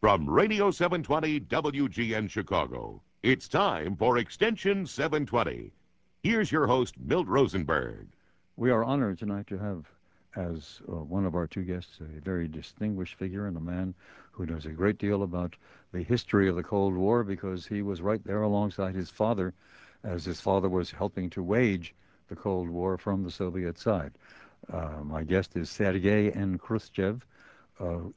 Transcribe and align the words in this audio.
From 0.00 0.26
Radio 0.26 0.70
720 0.70 1.40
WGN 1.40 2.30
Chicago, 2.30 3.02
it's 3.22 3.48
time 3.48 3.96
for 3.96 4.16
Extension 4.16 4.86
720. 4.86 5.70
Here's 6.22 6.50
your 6.50 6.66
host, 6.66 6.94
Milt 6.98 7.26
Rosenberg. 7.26 8.08
We 8.56 8.70
are 8.70 8.82
honored 8.82 9.18
tonight 9.18 9.46
to 9.48 9.58
have 9.58 9.84
as 10.36 10.80
uh, 10.88 10.92
one 10.92 11.26
of 11.26 11.34
our 11.34 11.46
two 11.46 11.64
guests 11.64 12.00
a 12.00 12.20
very 12.22 12.48
distinguished 12.48 13.16
figure 13.16 13.46
and 13.46 13.58
a 13.58 13.60
man 13.60 13.92
who 14.32 14.46
knows 14.46 14.64
a 14.64 14.70
great 14.70 14.96
deal 14.96 15.22
about 15.22 15.54
the 15.92 16.02
history 16.02 16.48
of 16.48 16.56
the 16.56 16.62
Cold 16.62 16.94
War 16.94 17.22
because 17.22 17.66
he 17.66 17.82
was 17.82 18.00
right 18.00 18.24
there 18.24 18.40
alongside 18.40 18.94
his 18.94 19.10
father 19.10 19.52
as 20.02 20.24
his 20.24 20.40
father 20.40 20.70
was 20.70 20.90
helping 20.90 21.28
to 21.28 21.42
wage 21.42 21.94
the 22.28 22.36
Cold 22.36 22.70
War 22.70 22.96
from 22.96 23.22
the 23.22 23.30
Soviet 23.30 23.78
side. 23.78 24.12
Uh, 24.72 25.02
my 25.04 25.24
guest 25.24 25.56
is 25.56 25.68
Sergei 25.68 26.30
N. 26.30 26.56
Khrushchev, 26.56 27.26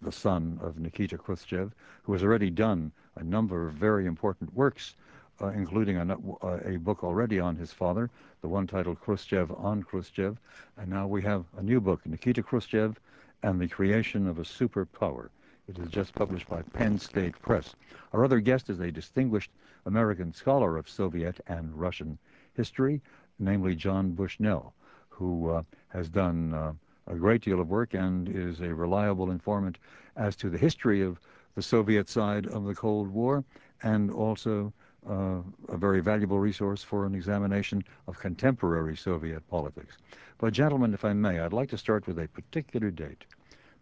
the 0.01 0.11
son 0.11 0.59
of 0.61 0.77
Nikita 0.77 1.17
Khrushchev, 1.17 1.73
who 2.03 2.13
has 2.13 2.23
already 2.23 2.49
done 2.49 2.91
a 3.15 3.23
number 3.23 3.67
of 3.67 3.73
very 3.73 4.05
important 4.05 4.53
works, 4.53 4.95
uh, 5.41 5.47
including 5.47 5.97
a, 5.97 6.17
uh, 6.43 6.59
a, 6.65 6.77
book 6.77 7.03
already 7.03 7.39
on 7.39 7.55
his 7.55 7.71
father, 7.71 8.09
the 8.41 8.47
one 8.47 8.67
titled 8.67 8.99
Khrushchev 8.99 9.51
on 9.51 9.81
Khrushchev, 9.83 10.37
and 10.77 10.89
now 10.89 11.07
we 11.07 11.21
have 11.21 11.45
a 11.57 11.63
new 11.63 11.81
book, 11.81 12.05
Nikita 12.05 12.43
Khrushchev 12.43 12.99
and 13.41 13.59
the 13.59 13.67
Creation 13.67 14.27
of 14.27 14.39
a 14.39 14.43
Superpower. 14.43 15.29
It 15.67 15.79
is 15.79 15.89
just 15.89 16.13
published 16.13 16.47
by 16.49 16.61
Penn 16.61 16.99
State 16.99 17.39
Press. 17.41 17.75
Our 18.11 18.23
other 18.25 18.39
guest 18.39 18.69
is 18.69 18.79
a 18.79 18.91
distinguished 18.91 19.51
American 19.85 20.33
scholar 20.33 20.77
of 20.77 20.89
Soviet 20.89 21.39
and 21.47 21.73
Russian 21.73 22.17
history, 22.55 23.01
namely 23.39 23.75
John 23.75 24.11
Bushnell, 24.11 24.73
who 25.09 25.49
uh, 25.49 25.63
has 25.87 26.09
done 26.09 26.53
uh, 26.53 26.73
a 27.07 27.15
great 27.15 27.41
deal 27.41 27.59
of 27.59 27.69
work 27.69 27.93
and 27.93 28.29
is 28.29 28.61
a 28.61 28.73
reliable 28.73 29.31
informant 29.31 29.77
as 30.15 30.35
to 30.37 30.49
the 30.49 30.57
history 30.57 31.01
of 31.01 31.19
the 31.55 31.61
Soviet 31.61 32.09
side 32.09 32.47
of 32.47 32.65
the 32.65 32.75
Cold 32.75 33.09
War 33.09 33.43
and 33.81 34.11
also 34.11 34.73
uh, 35.09 35.41
a 35.69 35.77
very 35.77 35.99
valuable 36.01 36.39
resource 36.39 36.81
for 36.81 37.05
an 37.05 37.13
examination 37.13 37.83
of 38.07 38.17
contemporary 38.19 38.95
Soviet 38.95 39.47
politics. 39.49 39.97
But 40.37 40.53
gentlemen, 40.53 40.93
if 40.93 41.03
I 41.05 41.13
may, 41.13 41.39
I'd 41.39 41.53
like 41.53 41.69
to 41.69 41.77
start 41.77 42.07
with 42.07 42.19
a 42.19 42.27
particular 42.29 42.89
date, 42.89 43.25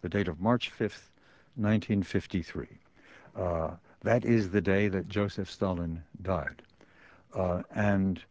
the 0.02 0.10
date 0.10 0.28
of 0.28 0.40
March 0.40 0.72
5th, 0.72 1.10
1953. 1.56 2.68
Uh, 3.36 3.72
that 4.02 4.26
is 4.26 4.50
the 4.50 4.62
day 4.62 4.88
that 4.88 5.08
Joseph 5.08 5.50
Stalin 5.50 6.02
died. 6.22 6.62
Uh, 7.34 7.62
and 7.76 8.22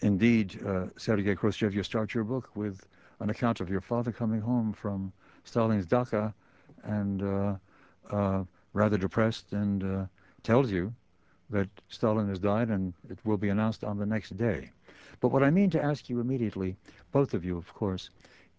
indeed, 0.00 0.60
uh, 0.64 0.86
Sergei 0.96 1.34
Khrushchev, 1.34 1.74
you 1.74 1.82
start 1.82 2.14
your 2.14 2.24
book 2.24 2.50
with 2.54 2.86
an 3.20 3.30
account 3.30 3.60
of 3.60 3.70
your 3.70 3.80
father 3.80 4.12
coming 4.12 4.40
home 4.40 4.72
from 4.72 5.12
Stalin's 5.44 5.86
dacha 5.86 6.34
and 6.84 7.22
uh, 7.22 7.54
uh, 8.10 8.44
rather 8.72 8.98
depressed 8.98 9.52
and 9.52 9.82
uh, 9.84 10.06
tells 10.42 10.70
you 10.70 10.92
that 11.50 11.68
Stalin 11.88 12.28
has 12.28 12.38
died 12.38 12.68
and 12.68 12.92
it 13.08 13.18
will 13.24 13.36
be 13.36 13.48
announced 13.48 13.84
on 13.84 13.98
the 13.98 14.06
next 14.06 14.36
day. 14.36 14.70
But 15.20 15.28
what 15.28 15.42
I 15.42 15.50
mean 15.50 15.70
to 15.70 15.82
ask 15.82 16.08
you 16.08 16.20
immediately, 16.20 16.76
both 17.12 17.34
of 17.34 17.44
you, 17.44 17.56
of 17.56 17.72
course, 17.74 18.10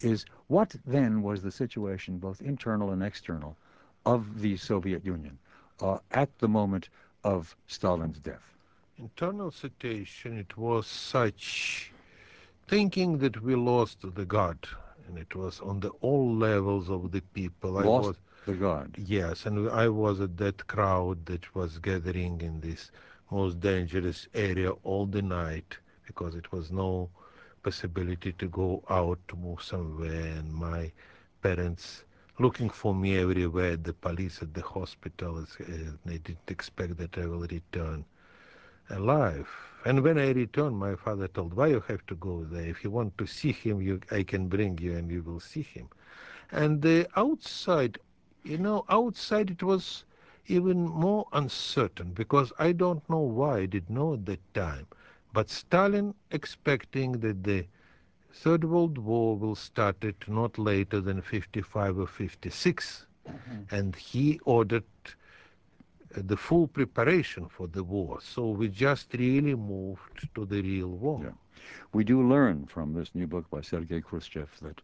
is 0.02 0.26
what 0.48 0.76
then 0.86 1.22
was 1.22 1.42
the 1.42 1.52
situation, 1.52 2.18
both 2.18 2.42
internal 2.42 2.92
and 2.92 3.04
external, 3.04 3.56
of 4.06 4.42
the 4.42 4.56
Soviet 4.58 5.06
Union 5.06 5.38
uh, 5.82 5.98
at 6.12 6.38
the 6.40 6.48
moment 6.48 6.90
of 7.24 7.56
Stalin's 7.68 8.20
death? 8.20 8.56
Internal 8.98 9.52
situation, 9.52 10.38
it 10.38 10.58
was 10.58 10.88
such 10.88 11.92
thinking 12.68 13.18
that 13.20 13.42
we 13.42 13.56
lost 13.56 14.00
the 14.16 14.26
God, 14.26 14.58
and 15.08 15.18
it 15.18 15.36
was 15.36 15.60
on 15.62 15.80
the 15.80 15.90
all 16.02 16.34
levels 16.36 16.90
of 16.90 17.12
the 17.12 17.22
people. 17.22 17.72
Lost 17.72 17.86
I 17.86 17.88
was, 17.88 18.16
the 18.46 18.54
God. 18.54 18.96
Yes, 18.98 19.46
and 19.46 19.70
I 19.70 19.88
was 19.90 20.20
at 20.22 20.38
that 20.38 20.68
crowd 20.68 21.26
that 21.26 21.54
was 21.56 21.78
gathering 21.80 22.42
in 22.42 22.62
this 22.62 22.92
most 23.32 23.60
dangerous 23.60 24.28
area 24.34 24.72
all 24.84 25.06
the 25.06 25.22
night 25.22 25.78
because 26.06 26.36
it 26.36 26.52
was 26.52 26.72
no 26.72 27.10
possibility 27.64 28.32
to 28.34 28.48
go 28.48 28.84
out 28.90 29.20
to 29.28 29.36
move 29.36 29.62
somewhere, 29.62 30.26
and 30.38 30.54
my 30.54 30.92
parents 31.42 32.04
looking 32.40 32.70
for 32.70 32.94
me 32.94 33.18
everywhere, 33.18 33.78
the 33.78 33.94
police 33.94 34.42
at 34.42 34.54
the 34.54 34.62
hospital, 34.62 35.40
uh, 35.40 35.66
they 36.06 36.18
didn't 36.18 36.50
expect 36.50 36.98
that 36.98 37.18
I 37.18 37.26
will 37.28 37.48
return 37.48 38.06
alive. 38.90 39.48
And 39.86 40.02
when 40.02 40.18
I 40.18 40.32
returned, 40.32 40.78
my 40.78 40.96
father 40.96 41.28
told, 41.28 41.54
why 41.54 41.68
you 41.68 41.84
have 41.88 42.06
to 42.08 42.16
go 42.16 42.44
there? 42.44 42.66
If 42.66 42.84
you 42.84 42.90
want 42.90 43.18
to 43.18 43.28
see 43.28 43.52
him, 43.52 43.82
you, 43.82 44.00
I 44.12 44.24
can 44.24 44.48
bring 44.48 44.78
you 44.80 44.98
and 44.98 45.12
you 45.12 45.22
will 45.22 45.40
see 45.40 45.62
him. 45.62 45.90
And 46.52 46.82
the 46.82 47.08
outside, 47.16 48.00
you 48.44 48.58
know, 48.58 48.86
outside 48.90 49.52
it 49.52 49.64
was 49.64 50.06
even 50.48 50.88
more 50.88 51.28
uncertain 51.34 52.14
because 52.14 52.52
I 52.60 52.72
don't 52.72 53.08
know 53.10 53.20
why 53.20 53.60
I 53.60 53.66
did 53.66 53.90
know 53.90 54.14
at 54.14 54.26
that 54.26 54.54
time. 54.54 54.88
But 55.34 55.50
Stalin 55.50 56.14
expecting 56.32 57.14
that 57.20 57.44
the 57.44 57.66
Third 58.32 58.64
World 58.64 58.98
War 58.98 59.38
will 59.38 59.56
start 59.56 60.04
it 60.04 60.28
not 60.28 60.58
later 60.58 61.00
than 61.02 61.22
55 61.22 62.00
or 62.00 62.08
56. 62.08 63.06
Mm 63.28 63.34
-hmm. 63.34 63.78
And 63.78 63.96
he 63.96 64.40
ordered 64.46 64.84
the 66.12 66.38
full 66.38 66.68
preparation 66.68 67.48
for 67.48 67.68
the 67.68 67.84
war. 67.84 68.20
So 68.22 68.50
we 68.50 68.68
just 68.68 69.14
really 69.14 69.56
moved 69.56 70.30
to 70.36 70.46
the 70.46 70.62
real 70.62 70.90
war. 70.90 71.22
Yeah. 71.24 71.32
We 71.94 72.04
do 72.04 72.28
learn 72.28 72.66
from 72.68 72.94
this 72.94 73.14
new 73.16 73.28
book 73.28 73.50
by 73.50 73.62
Sergei 73.62 74.02
Khrushchev 74.02 74.50
that 74.62 74.82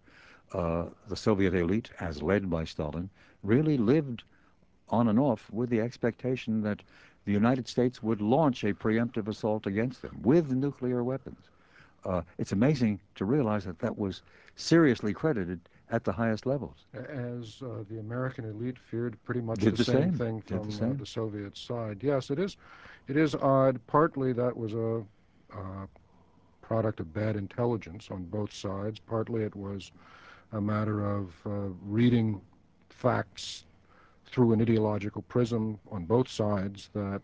uh, 0.54 0.86
the 1.08 1.16
Soviet 1.16 1.54
elite, 1.54 1.92
as 2.00 2.22
led 2.22 2.50
by 2.50 2.66
Stalin, 2.66 3.10
really 3.44 3.78
lived 3.78 4.24
on 4.90 5.08
and 5.08 5.20
off 5.20 5.50
with 5.52 5.70
the 5.70 5.80
expectation 5.80 6.62
that 6.64 6.82
the 7.26 7.32
United 7.32 7.68
States 7.68 8.02
would 8.02 8.22
launch 8.22 8.64
a 8.64 8.74
preemptive 8.74 9.28
assault 9.28 9.68
against 9.68 10.02
them 10.02 10.20
with 10.24 10.52
nuclear 10.52 11.04
weapons. 11.04 11.40
Uh, 12.04 12.22
it's 12.38 12.52
amazing 12.52 13.00
to 13.16 13.26
realize 13.26 13.64
that 13.64 13.80
that 13.80 13.98
was 13.98 14.24
seriously 14.56 15.14
credited 15.14 15.60
at 15.92 16.06
the 16.06 16.12
highest 16.12 16.46
levels. 16.46 16.86
As 16.94 17.62
uh, 17.62 17.84
the 17.90 18.00
American 18.00 18.46
elite 18.46 18.78
feared 18.80 19.22
pretty 19.24 19.42
much 19.42 19.60
the, 19.60 19.72
the, 19.72 19.84
same, 19.84 19.96
same, 19.96 20.14
thing 20.14 20.42
from 20.42 20.70
the, 20.70 20.86
uh, 20.86 20.94
the, 20.94 21.06
Soviet 21.06 21.58
side. 21.58 22.00
Yes, 22.02 22.32
it 22.32 22.40
is. 22.40 22.56
It 23.08 23.18
is 23.18 23.36
odd. 23.36 23.80
Partly 23.88 24.32
that 24.34 24.56
was 24.56 24.74
a 24.74 25.04
uh, 25.54 25.86
product 26.62 27.02
of 27.02 27.14
bad 27.14 27.36
intelligence 27.36 28.08
on 28.10 28.24
both 28.24 28.54
sides. 28.54 29.00
Partly 29.00 29.44
it 29.44 29.56
was 29.56 29.92
a 30.54 30.62
matter 30.62 31.06
of 31.06 31.34
uh, 31.46 31.50
reading 31.84 32.42
facts 32.90 33.66
through 34.26 34.54
an 34.54 34.62
ideological 34.62 35.24
prism 35.24 35.78
on 35.92 36.06
both 36.06 36.30
sides 36.30 36.90
that 36.94 37.22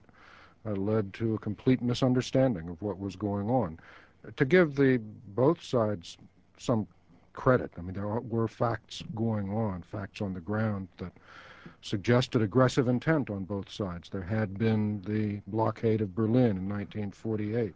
uh, 0.65 0.71
led 0.71 1.13
to 1.13 1.35
a 1.35 1.39
complete 1.39 1.81
misunderstanding 1.81 2.67
of 2.67 2.81
what 2.81 2.99
was 2.99 3.15
going 3.15 3.49
on. 3.49 3.79
To 4.35 4.43
give 4.43 4.75
the 4.75 4.99
both 5.29 5.63
sides 5.63 6.17
some 6.57 6.85
credit. 7.37 7.71
I 7.77 7.81
mean, 7.81 7.93
there 7.93 8.07
were 8.07 8.47
facts 8.47 9.03
going 9.15 9.53
on, 9.53 9.83
facts 9.83 10.21
on 10.21 10.33
the 10.33 10.41
ground 10.41 10.87
that 10.97 11.13
suggested 11.83 12.41
aggressive 12.41 12.87
intent 12.87 13.29
on 13.29 13.43
both 13.43 13.69
sides. 13.69 14.09
There 14.09 14.23
had 14.23 14.57
been 14.57 15.01
the 15.03 15.39
blockade 15.45 16.01
of 16.01 16.15
Berlin 16.15 16.57
in 16.57 16.67
1948. 16.67 17.75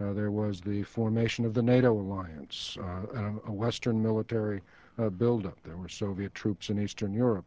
Uh, 0.00 0.12
there 0.12 0.30
was 0.30 0.60
the 0.60 0.82
formation 0.82 1.46
of 1.46 1.54
the 1.54 1.62
NATO 1.62 1.92
alliance, 1.92 2.76
uh, 2.78 3.32
a 3.46 3.52
Western 3.52 4.02
military 4.02 4.60
uh, 4.98 5.08
buildup. 5.08 5.58
There 5.64 5.78
were 5.78 5.88
Soviet 5.88 6.34
troops 6.34 6.68
in 6.68 6.78
Eastern 6.78 7.14
Europe. 7.14 7.46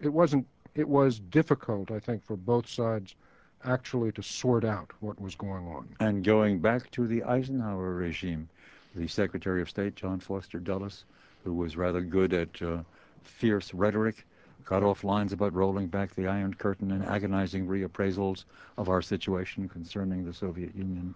It 0.00 0.12
wasn't. 0.12 0.46
It 0.74 0.88
was 0.88 1.18
difficult, 1.18 1.90
I 1.90 1.98
think, 1.98 2.24
for 2.24 2.36
both 2.36 2.68
sides 2.68 3.16
actually 3.64 4.12
to 4.12 4.22
sort 4.22 4.64
out 4.64 4.90
what 5.00 5.20
was 5.20 5.34
going 5.34 5.66
on. 5.66 5.88
And 6.00 6.24
going 6.24 6.60
back 6.60 6.90
to 6.92 7.06
the 7.06 7.22
Eisenhower 7.24 7.94
regime, 7.94 8.48
the 8.94 9.06
Secretary 9.08 9.62
of 9.62 9.70
State, 9.70 9.96
John 9.96 10.20
Foster 10.20 10.58
Dulles, 10.58 11.04
who 11.44 11.54
was 11.54 11.76
rather 11.76 12.00
good 12.00 12.32
at 12.32 12.62
uh, 12.62 12.78
fierce 13.22 13.72
rhetoric, 13.74 14.26
got 14.64 14.82
off 14.82 15.02
lines 15.04 15.32
about 15.32 15.54
rolling 15.54 15.88
back 15.88 16.14
the 16.14 16.26
Iron 16.26 16.54
Curtain 16.54 16.92
and 16.92 17.04
agonizing 17.04 17.66
reappraisals 17.66 18.44
of 18.76 18.88
our 18.88 19.02
situation 19.02 19.68
concerning 19.68 20.24
the 20.24 20.32
Soviet 20.32 20.74
Union. 20.74 21.14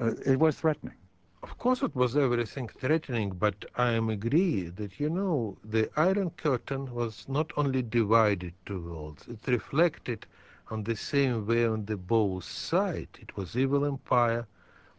Uh, 0.00 0.12
it 0.26 0.38
was 0.38 0.56
threatening. 0.56 0.94
Of 1.42 1.58
course, 1.58 1.82
it 1.82 1.94
was 1.94 2.16
everything 2.16 2.68
threatening, 2.68 3.30
but 3.30 3.64
I 3.76 3.92
am 3.92 4.10
agree 4.10 4.68
that, 4.68 5.00
you 5.00 5.10
know, 5.10 5.56
the 5.64 5.90
Iron 5.96 6.30
Curtain 6.30 6.94
was 6.94 7.24
not 7.28 7.52
only 7.56 7.82
divided 7.82 8.54
two 8.64 8.80
worlds, 8.80 9.26
it 9.28 9.40
reflected 9.46 10.24
on 10.70 10.84
the 10.84 10.96
same 10.96 11.46
way 11.46 11.66
on 11.66 11.84
the 11.84 11.96
both 11.96 12.44
sides. 12.44 13.18
It 13.20 13.36
was 13.36 13.56
evil 13.56 13.84
empire 13.84 14.46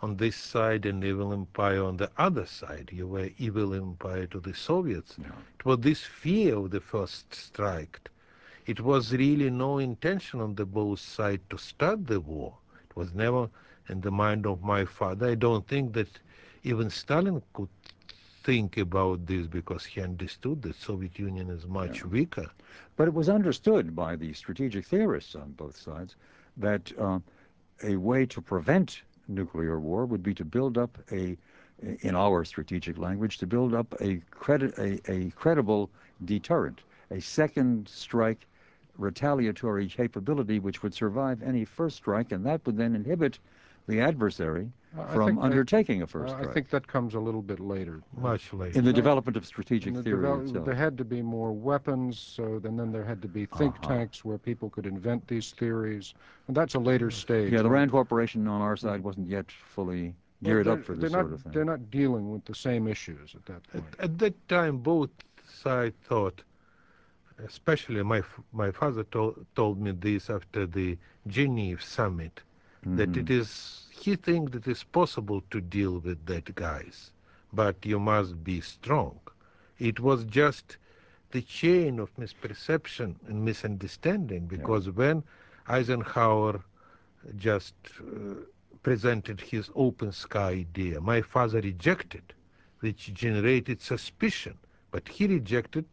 on 0.03 0.17
this 0.17 0.35
side 0.35 0.85
and 0.85 1.01
evil 1.01 1.31
empire 1.31 1.81
on 1.81 1.95
the 1.95 2.11
other 2.17 2.45
side. 2.45 2.89
You 2.91 3.07
were 3.07 3.29
evil 3.37 3.73
empire 3.73 4.27
to 4.27 4.39
the 4.41 4.53
Soviets. 4.53 5.15
Yeah. 5.17 5.27
It 5.57 5.63
was 5.63 5.79
this 5.79 6.01
fear 6.03 6.57
of 6.57 6.71
the 6.71 6.81
first 6.81 7.33
strike. 7.33 8.09
It 8.65 8.81
was 8.81 9.13
really 9.13 9.49
no 9.49 9.77
intention 9.77 10.41
on 10.41 10.55
the 10.55 10.65
both 10.65 10.99
side 10.99 11.39
to 11.51 11.57
start 11.57 12.05
the 12.05 12.19
war. 12.19 12.53
It 12.89 12.93
was 12.97 13.13
never 13.13 13.49
in 13.87 14.01
the 14.01 14.11
mind 14.11 14.45
of 14.45 14.61
my 14.61 14.83
father. 14.83 15.29
I 15.29 15.35
don't 15.35 15.65
think 15.69 15.93
that 15.93 16.19
even 16.63 16.89
Stalin 16.89 17.41
could 17.53 17.69
think 18.43 18.77
about 18.77 19.25
this 19.25 19.47
because 19.47 19.85
he 19.85 20.01
understood 20.01 20.63
that 20.63 20.75
Soviet 20.75 21.17
Union 21.17 21.49
is 21.49 21.65
much 21.65 22.01
yeah. 22.01 22.07
weaker. 22.07 22.51
But 22.97 23.07
it 23.07 23.13
was 23.13 23.29
understood 23.29 23.95
by 23.95 24.17
the 24.17 24.33
strategic 24.33 24.85
theorists 24.85 25.33
on 25.33 25.53
both 25.53 25.77
sides 25.77 26.17
that 26.57 26.91
uh, 26.99 27.19
a 27.81 27.95
way 27.95 28.25
to 28.25 28.41
prevent 28.41 29.01
nuclear 29.27 29.79
war 29.79 30.05
would 30.05 30.23
be 30.23 30.33
to 30.33 30.45
build 30.45 30.77
up 30.77 30.97
a, 31.11 31.37
in 32.01 32.15
our 32.15 32.43
strategic 32.45 32.97
language, 32.97 33.37
to 33.37 33.47
build 33.47 33.73
up 33.73 33.93
a, 34.01 34.17
credit, 34.31 34.77
a, 34.77 34.99
a 35.11 35.29
credible 35.31 35.89
deterrent, 36.25 36.81
a 37.11 37.19
second 37.19 37.87
strike 37.87 38.45
retaliatory 38.97 39.87
capability 39.87 40.59
which 40.59 40.83
would 40.83 40.93
survive 40.93 41.41
any 41.41 41.65
first 41.65 41.97
strike, 41.97 42.31
and 42.31 42.45
that 42.45 42.65
would 42.65 42.77
then 42.77 42.95
inhibit 42.95 43.39
the 43.87 43.99
adversary 43.99 44.69
from 45.11 45.39
undertaking 45.39 45.99
that, 45.99 46.05
a 46.05 46.07
first 46.07 46.33
strike. 46.33 46.49
I 46.49 46.53
think 46.53 46.69
that 46.69 46.87
comes 46.87 47.15
a 47.15 47.19
little 47.19 47.41
bit 47.41 47.59
later. 47.59 48.01
Much 48.17 48.53
later. 48.53 48.77
In 48.77 48.85
the 48.85 48.93
development 48.93 49.35
of 49.37 49.45
strategic 49.45 49.93
the 49.93 50.03
theory 50.03 50.43
itself. 50.43 50.65
There 50.65 50.75
had 50.75 50.97
to 50.97 51.05
be 51.05 51.21
more 51.21 51.51
weapons, 51.51 52.19
so 52.19 52.59
then, 52.59 52.77
then 52.77 52.91
there 52.91 53.03
had 53.03 53.21
to 53.23 53.27
be 53.27 53.45
think 53.45 53.75
uh 53.75 53.79
-huh. 53.79 53.87
tanks 53.87 54.23
where 54.23 54.37
people 54.37 54.69
could 54.69 54.85
invent 54.85 55.27
these 55.27 55.55
theories, 55.55 56.13
and 56.47 56.55
that's 56.55 56.75
a 56.75 56.79
later 56.79 57.11
stage. 57.11 57.51
Yeah, 57.51 57.63
the 57.63 57.69
Rand 57.69 57.91
Corporation 57.91 58.47
on 58.47 58.61
our 58.61 58.77
side 58.77 59.01
wasn't 59.03 59.27
yet 59.29 59.51
fully 59.51 60.15
geared 60.41 60.67
up 60.67 60.83
for 60.83 60.95
this 60.95 61.11
not, 61.11 61.21
sort 61.21 61.33
of 61.33 61.41
thing. 61.41 61.53
They're 61.53 61.71
not 61.75 61.89
dealing 61.89 62.31
with 62.33 62.43
the 62.45 62.55
same 62.55 62.91
issues 62.91 63.35
at 63.35 63.45
that 63.45 63.61
point. 63.71 63.85
At, 63.97 64.03
at 64.05 64.17
that 64.19 64.35
time, 64.47 64.77
both 64.77 65.11
sides 65.45 65.95
thought 66.07 66.43
especially 67.45 68.03
my 68.03 68.21
my 68.51 68.71
father 68.71 69.03
told 69.03 69.45
told 69.55 69.79
me 69.79 69.91
this 69.91 70.29
after 70.29 70.67
the 70.67 70.97
Geneva 71.27 71.81
summit 71.81 72.41
mm-hmm. 72.85 72.97
that 72.97 73.17
it 73.17 73.29
is 73.29 73.82
he 74.03 74.15
thinks 74.17 74.51
that 74.51 74.67
it's 74.67 74.83
possible 74.83 75.41
to 75.49 75.61
deal 75.61 75.99
with 75.99 76.25
that 76.25 76.53
guys, 76.55 77.11
but 77.53 77.85
you 77.85 77.99
must 77.99 78.43
be 78.43 78.59
strong. 78.61 79.19
It 79.79 79.99
was 79.99 80.25
just 80.25 80.77
the 81.31 81.41
chain 81.41 81.99
of 81.99 82.15
misperception 82.17 83.15
and 83.27 83.45
misunderstanding 83.45 84.47
because 84.47 84.87
yeah. 84.87 84.93
when 84.93 85.23
Eisenhower 85.67 86.61
just 87.37 87.75
uh, 87.99 88.35
presented 88.83 89.39
his 89.41 89.71
open 89.75 90.11
sky 90.11 90.51
idea, 90.51 90.99
my 91.01 91.21
father 91.21 91.61
rejected, 91.61 92.33
which 92.81 93.13
generated 93.13 93.81
suspicion, 93.81 94.57
but 94.91 95.07
he 95.07 95.27
rejected 95.27 95.85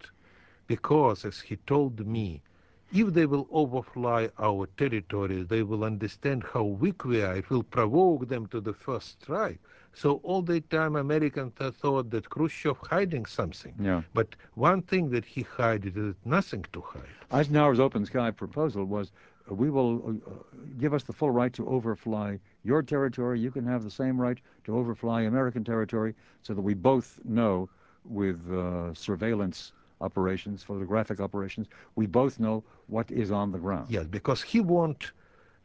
because, 0.66 1.24
as 1.24 1.40
he 1.40 1.56
told 1.56 2.06
me, 2.06 2.42
if 2.92 3.08
they 3.14 3.26
will 3.26 3.48
overfly 3.52 4.28
our 4.38 4.66
territory, 4.76 5.42
they 5.42 5.62
will 5.62 5.84
understand 5.84 6.44
how 6.52 6.64
weak 6.64 7.04
we 7.04 7.22
are. 7.22 7.36
It 7.36 7.48
will 7.50 7.62
provoke 7.62 8.28
them 8.28 8.46
to 8.48 8.60
the 8.60 8.72
first 8.72 9.22
strike. 9.22 9.60
So 9.92 10.20
all 10.22 10.42
the 10.42 10.60
time, 10.60 10.96
Americans 10.96 11.52
thought 11.54 12.10
that 12.10 12.30
Khrushchev 12.30 12.78
hiding 12.88 13.26
something. 13.26 13.74
Yeah. 13.78 14.02
But 14.14 14.36
one 14.54 14.82
thing 14.82 15.10
that 15.10 15.24
he 15.24 15.46
hid 15.56 15.96
is 15.96 16.14
nothing 16.24 16.64
to 16.72 16.80
hide. 16.80 17.16
Eisenhower's 17.30 17.80
open 17.80 18.06
sky 18.06 18.30
proposal 18.30 18.84
was, 18.84 19.12
uh, 19.50 19.54
we 19.54 19.70
will 19.70 20.20
uh, 20.26 20.30
give 20.78 20.94
us 20.94 21.02
the 21.02 21.12
full 21.12 21.30
right 21.30 21.52
to 21.54 21.68
overfly 21.68 22.38
your 22.62 22.82
territory. 22.82 23.40
You 23.40 23.50
can 23.50 23.66
have 23.66 23.82
the 23.82 23.90
same 23.90 24.20
right 24.20 24.38
to 24.64 24.76
overfly 24.76 25.22
American 25.22 25.64
territory, 25.64 26.14
so 26.42 26.54
that 26.54 26.62
we 26.62 26.74
both 26.74 27.18
know 27.24 27.68
with 28.04 28.40
uh, 28.52 28.94
surveillance 28.94 29.72
operations, 30.00 30.62
photographic 30.62 31.20
operations, 31.20 31.68
we 31.96 32.06
both 32.06 32.40
know 32.40 32.64
what 32.86 33.10
is 33.10 33.30
on 33.30 33.52
the 33.52 33.58
ground. 33.58 33.86
Yes, 33.90 34.06
because 34.06 34.42
he 34.42 34.60
want 34.60 35.12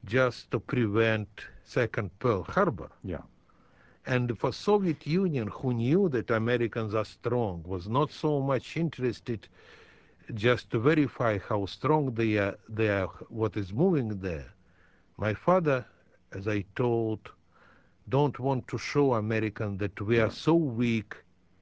just 0.05 0.51
to 0.51 0.59
prevent 0.59 1.27
second 1.63 2.11
Pearl 2.19 2.43
Harbor. 2.43 2.89
Yeah. 3.03 3.21
And 4.05 4.37
for 4.37 4.53
Soviet 4.53 5.07
Union, 5.07 5.47
who 5.47 5.73
knew 5.73 6.09
that 6.09 6.29
Americans 6.29 6.93
are 6.93 7.05
strong, 7.05 7.63
was 7.65 7.87
not 7.87 8.11
so 8.11 8.39
much 8.39 8.77
interested 8.77 9.47
just 10.33 10.69
to 10.71 10.79
verify 10.79 11.39
how 11.39 11.65
strong 11.65 12.13
they 12.13 12.37
are, 12.37 12.55
they 12.69 12.89
are, 12.89 13.07
what 13.29 13.57
is 13.57 13.73
moving 13.73 14.19
there. 14.19 14.45
My 15.17 15.33
father, 15.33 15.85
as 16.33 16.47
I 16.47 16.65
told, 16.75 17.31
don't 18.09 18.39
want 18.39 18.67
to 18.67 18.77
show 18.77 19.13
American 19.13 19.77
that 19.77 19.99
we 20.01 20.19
are 20.19 20.29
so 20.29 20.53
weak 20.53 21.15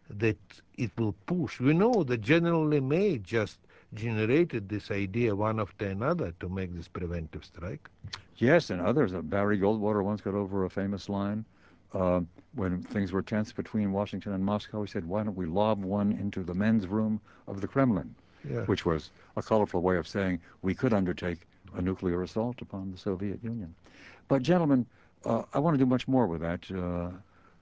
that 0.10 0.38
it 0.78 0.92
will 0.98 1.16
push. 1.26 1.60
We 1.60 1.74
know 1.74 2.04
that 2.04 2.22
General 2.22 2.66
LeMay 2.66 3.22
just 3.22 3.58
generated 3.94 4.70
this 4.70 4.92
idea 4.92 5.36
one 5.36 5.60
after 5.60 5.88
another 5.88 6.34
to 6.40 6.50
make 6.50 6.76
this 6.76 6.88
preventive 6.88 7.46
strike. 7.46 7.90
Yes, 8.38 8.70
and 8.70 8.82
others. 8.82 9.14
Uh, 9.14 9.22
Barry 9.22 9.60
Goldwater 9.60 10.04
once 10.04 10.22
got 10.22 10.34
over 10.34 10.66
a 10.66 10.70
famous 10.70 11.10
line 11.10 11.46
uh, 11.94 12.22
when 12.56 12.82
things 12.82 13.12
were 13.12 13.22
tense 13.22 13.52
between 13.52 13.92
Washington 13.92 14.34
and 14.34 14.44
Moscow. 14.44 14.82
He 14.82 14.90
said, 14.90 15.06
why 15.08 15.24
don't 15.24 15.36
we 15.36 15.46
lob 15.46 15.84
one 15.84 16.12
into 16.14 16.44
the 16.44 16.54
men's 16.54 16.88
room 16.88 17.22
of 17.48 17.62
the 17.62 17.68
Kremlin? 17.68 18.14
Yeah. 18.50 18.62
Which 18.62 18.86
was 18.86 19.12
a 19.38 19.42
colorful 19.42 19.82
way 19.82 19.98
of 19.98 20.08
saying 20.08 20.42
we 20.64 20.74
could 20.76 20.94
undertake 20.94 21.40
a 21.76 21.82
nuclear 21.82 22.22
assault 22.24 22.62
upon 22.62 22.92
the 22.92 22.98
Soviet 22.98 23.42
Union. 23.44 23.74
But 24.28 24.42
gentlemen, 24.42 24.86
uh, 25.26 25.44
I 25.54 25.60
want 25.60 25.76
to 25.76 25.78
do 25.78 25.86
much 25.86 26.08
more 26.08 26.28
with 26.28 26.42
that. 26.42 26.70
Uh, 26.72 27.12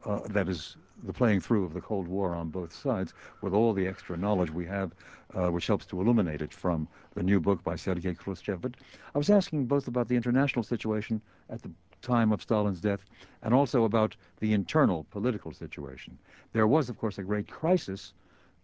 uh, 0.09 0.27
that 0.29 0.49
is 0.49 0.77
the 1.03 1.13
playing 1.13 1.41
through 1.41 1.65
of 1.65 1.73
the 1.73 1.81
Cold 1.81 2.07
War 2.07 2.35
on 2.35 2.49
both 2.49 2.73
sides 2.73 3.13
with 3.41 3.53
all 3.53 3.73
the 3.73 3.87
extra 3.87 4.17
knowledge 4.17 4.51
we 4.51 4.65
have, 4.65 4.91
uh, 5.33 5.49
which 5.49 5.67
helps 5.67 5.85
to 5.87 6.01
illuminate 6.01 6.41
it 6.41 6.53
from 6.53 6.87
the 7.13 7.23
new 7.23 7.39
book 7.39 7.63
by 7.63 7.75
Sergei 7.75 8.13
Khrushchev. 8.13 8.61
But 8.61 8.75
I 9.13 9.17
was 9.17 9.29
asking 9.29 9.65
both 9.65 9.87
about 9.87 10.07
the 10.07 10.15
international 10.15 10.63
situation 10.63 11.21
at 11.49 11.61
the 11.61 11.71
time 12.01 12.31
of 12.31 12.41
Stalin's 12.41 12.81
death 12.81 13.05
and 13.43 13.53
also 13.53 13.83
about 13.83 14.15
the 14.39 14.53
internal 14.53 15.05
political 15.11 15.53
situation. 15.53 16.17
There 16.53 16.67
was, 16.67 16.89
of 16.89 16.97
course, 16.97 17.17
a 17.17 17.23
great 17.23 17.47
crisis 17.47 18.13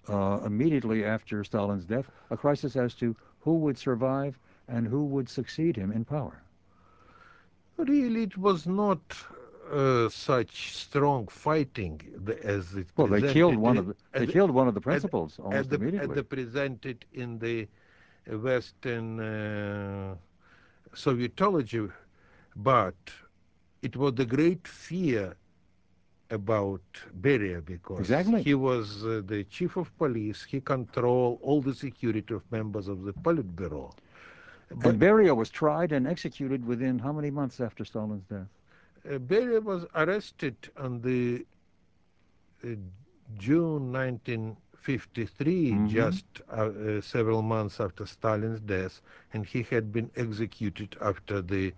uh, 0.09 0.39
immediately 0.45 1.05
after 1.05 1.43
Stalin's 1.43 1.85
death, 1.85 2.09
a 2.29 2.37
crisis 2.37 2.75
as 2.75 2.93
to 2.95 3.15
who 3.41 3.55
would 3.55 3.77
survive 3.77 4.37
and 4.67 4.87
who 4.87 5.05
would 5.05 5.29
succeed 5.29 5.75
him 5.75 5.91
in 5.91 6.05
power. 6.05 6.41
Really, 7.77 8.23
it 8.23 8.37
was 8.37 8.65
not 8.65 8.99
uh, 9.71 10.09
such 10.09 10.75
strong 10.75 11.27
fighting 11.27 11.99
as 12.43 12.73
it 12.75 12.87
well 12.95 13.07
they 13.07 13.33
killed 13.33 13.55
one 13.55 13.77
of 13.77 13.87
the, 13.87 13.95
they 14.13 14.25
the, 14.25 14.31
killed 14.31 14.51
one 14.51 14.67
of 14.67 14.73
the 14.73 14.81
principals 14.81 15.39
almost 15.39 15.57
as 15.57 15.67
the, 15.67 15.75
immediately 15.75 16.09
as 16.09 16.15
the 16.15 16.23
presented 16.23 17.05
in 17.13 17.39
the 17.39 17.67
western 18.37 19.19
uh, 19.19 20.15
sovietology 20.93 21.91
but 22.55 22.95
it 23.81 23.95
was 23.95 24.13
the 24.15 24.25
great 24.25 24.67
fear 24.67 25.35
about 26.29 26.81
Beria 27.21 27.63
because 27.63 27.99
exactly. 27.99 28.43
he 28.43 28.53
was 28.53 29.05
uh, 29.05 29.21
the 29.25 29.43
chief 29.45 29.77
of 29.77 29.95
police. 29.97 30.43
He 30.43 30.59
controlled 30.59 31.39
all 31.41 31.61
the 31.61 31.73
security 31.73 32.33
of 32.33 32.43
members 32.51 32.87
of 32.87 33.03
the 33.03 33.13
Politburo. 33.13 33.93
But 34.69 34.89
and 34.91 34.99
Beria 35.01 35.35
was 35.35 35.49
tried 35.49 35.91
and 35.93 36.07
executed 36.07 36.65
within 36.65 36.99
how 36.99 37.13
many 37.13 37.31
months 37.31 37.61
after 37.61 37.85
Stalin's 37.85 38.25
death? 38.25 38.47
Uh, 39.07 39.17
Beria 39.19 39.63
was 39.63 39.85
arrested 39.95 40.55
on 40.75 40.99
the 41.01 41.45
uh, 42.63 42.75
June 43.37 43.93
1953, 43.93 45.71
mm 45.71 45.77
-hmm. 45.77 45.87
just 45.87 46.25
uh, 46.49 46.55
uh, 46.55 47.01
several 47.01 47.41
months 47.41 47.79
after 47.79 48.05
Stalin's 48.05 48.59
death, 48.59 49.01
and 49.33 49.45
he 49.45 49.63
had 49.63 49.91
been 49.91 50.09
executed 50.15 50.97
after 50.99 51.41
the 51.41 51.73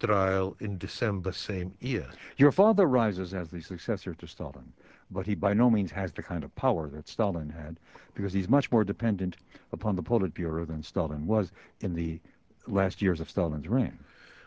trial 0.00 0.56
in 0.58 0.78
December 0.78 1.32
same 1.32 1.70
year. 1.80 2.06
Your 2.36 2.52
father 2.52 2.86
rises 2.86 3.34
as 3.34 3.48
the 3.48 3.60
successor 3.60 4.14
to 4.14 4.26
Stalin, 4.26 4.72
but 5.10 5.26
he 5.26 5.34
by 5.36 5.54
no 5.54 5.70
means 5.70 5.92
has 5.92 6.12
the 6.12 6.22
kind 6.22 6.44
of 6.44 6.54
power 6.54 6.88
that 6.88 7.08
Stalin 7.08 7.50
had, 7.50 7.78
because 8.14 8.32
he's 8.36 8.48
much 8.48 8.72
more 8.72 8.84
dependent 8.84 9.36
upon 9.72 9.96
the 9.96 10.02
Politburo 10.02 10.66
than 10.66 10.82
Stalin 10.82 11.26
was 11.26 11.52
in 11.80 11.94
the 11.94 12.20
last 12.66 13.00
years 13.00 13.20
of 13.20 13.30
Stalin's 13.30 13.68
reign. 13.68 13.98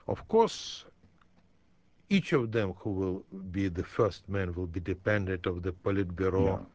Of 0.08 0.28
course, 0.28 0.86
each 2.10 2.34
of 2.34 2.52
them 2.52 2.74
who 2.80 2.92
will 2.92 3.26
be 3.52 3.68
the 3.68 3.84
first 3.84 4.28
man 4.30 4.54
will 4.54 4.68
be 4.68 4.80
dependent 4.80 5.46
of 5.46 5.62
the 5.64 5.72
Politburo 5.72 6.46
yeah. 6.46 6.66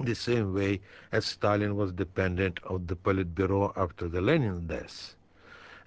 the 0.00 0.14
same 0.14 0.52
way 0.54 0.80
as 1.12 1.24
Stalin 1.26 1.76
was 1.76 1.92
dependent 1.92 2.58
of 2.64 2.86
the 2.86 2.96
Politburo 2.96 3.72
after 3.76 4.08
the 4.08 4.20
Lenin 4.20 4.66
death. 4.66 5.16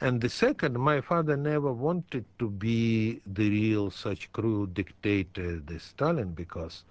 And 0.01 0.21
the 0.21 0.29
second, 0.29 0.77
my 0.79 1.01
father 1.01 1.35
never 1.38 1.71
wanted 1.74 2.25
to 2.39 2.50
be 2.50 3.21
the 3.25 3.50
real 3.50 3.89
such 3.91 4.31
cruel 4.31 4.65
dictator 4.65 5.62
as 5.67 5.83
Stalin 5.83 6.33
because 6.33 6.83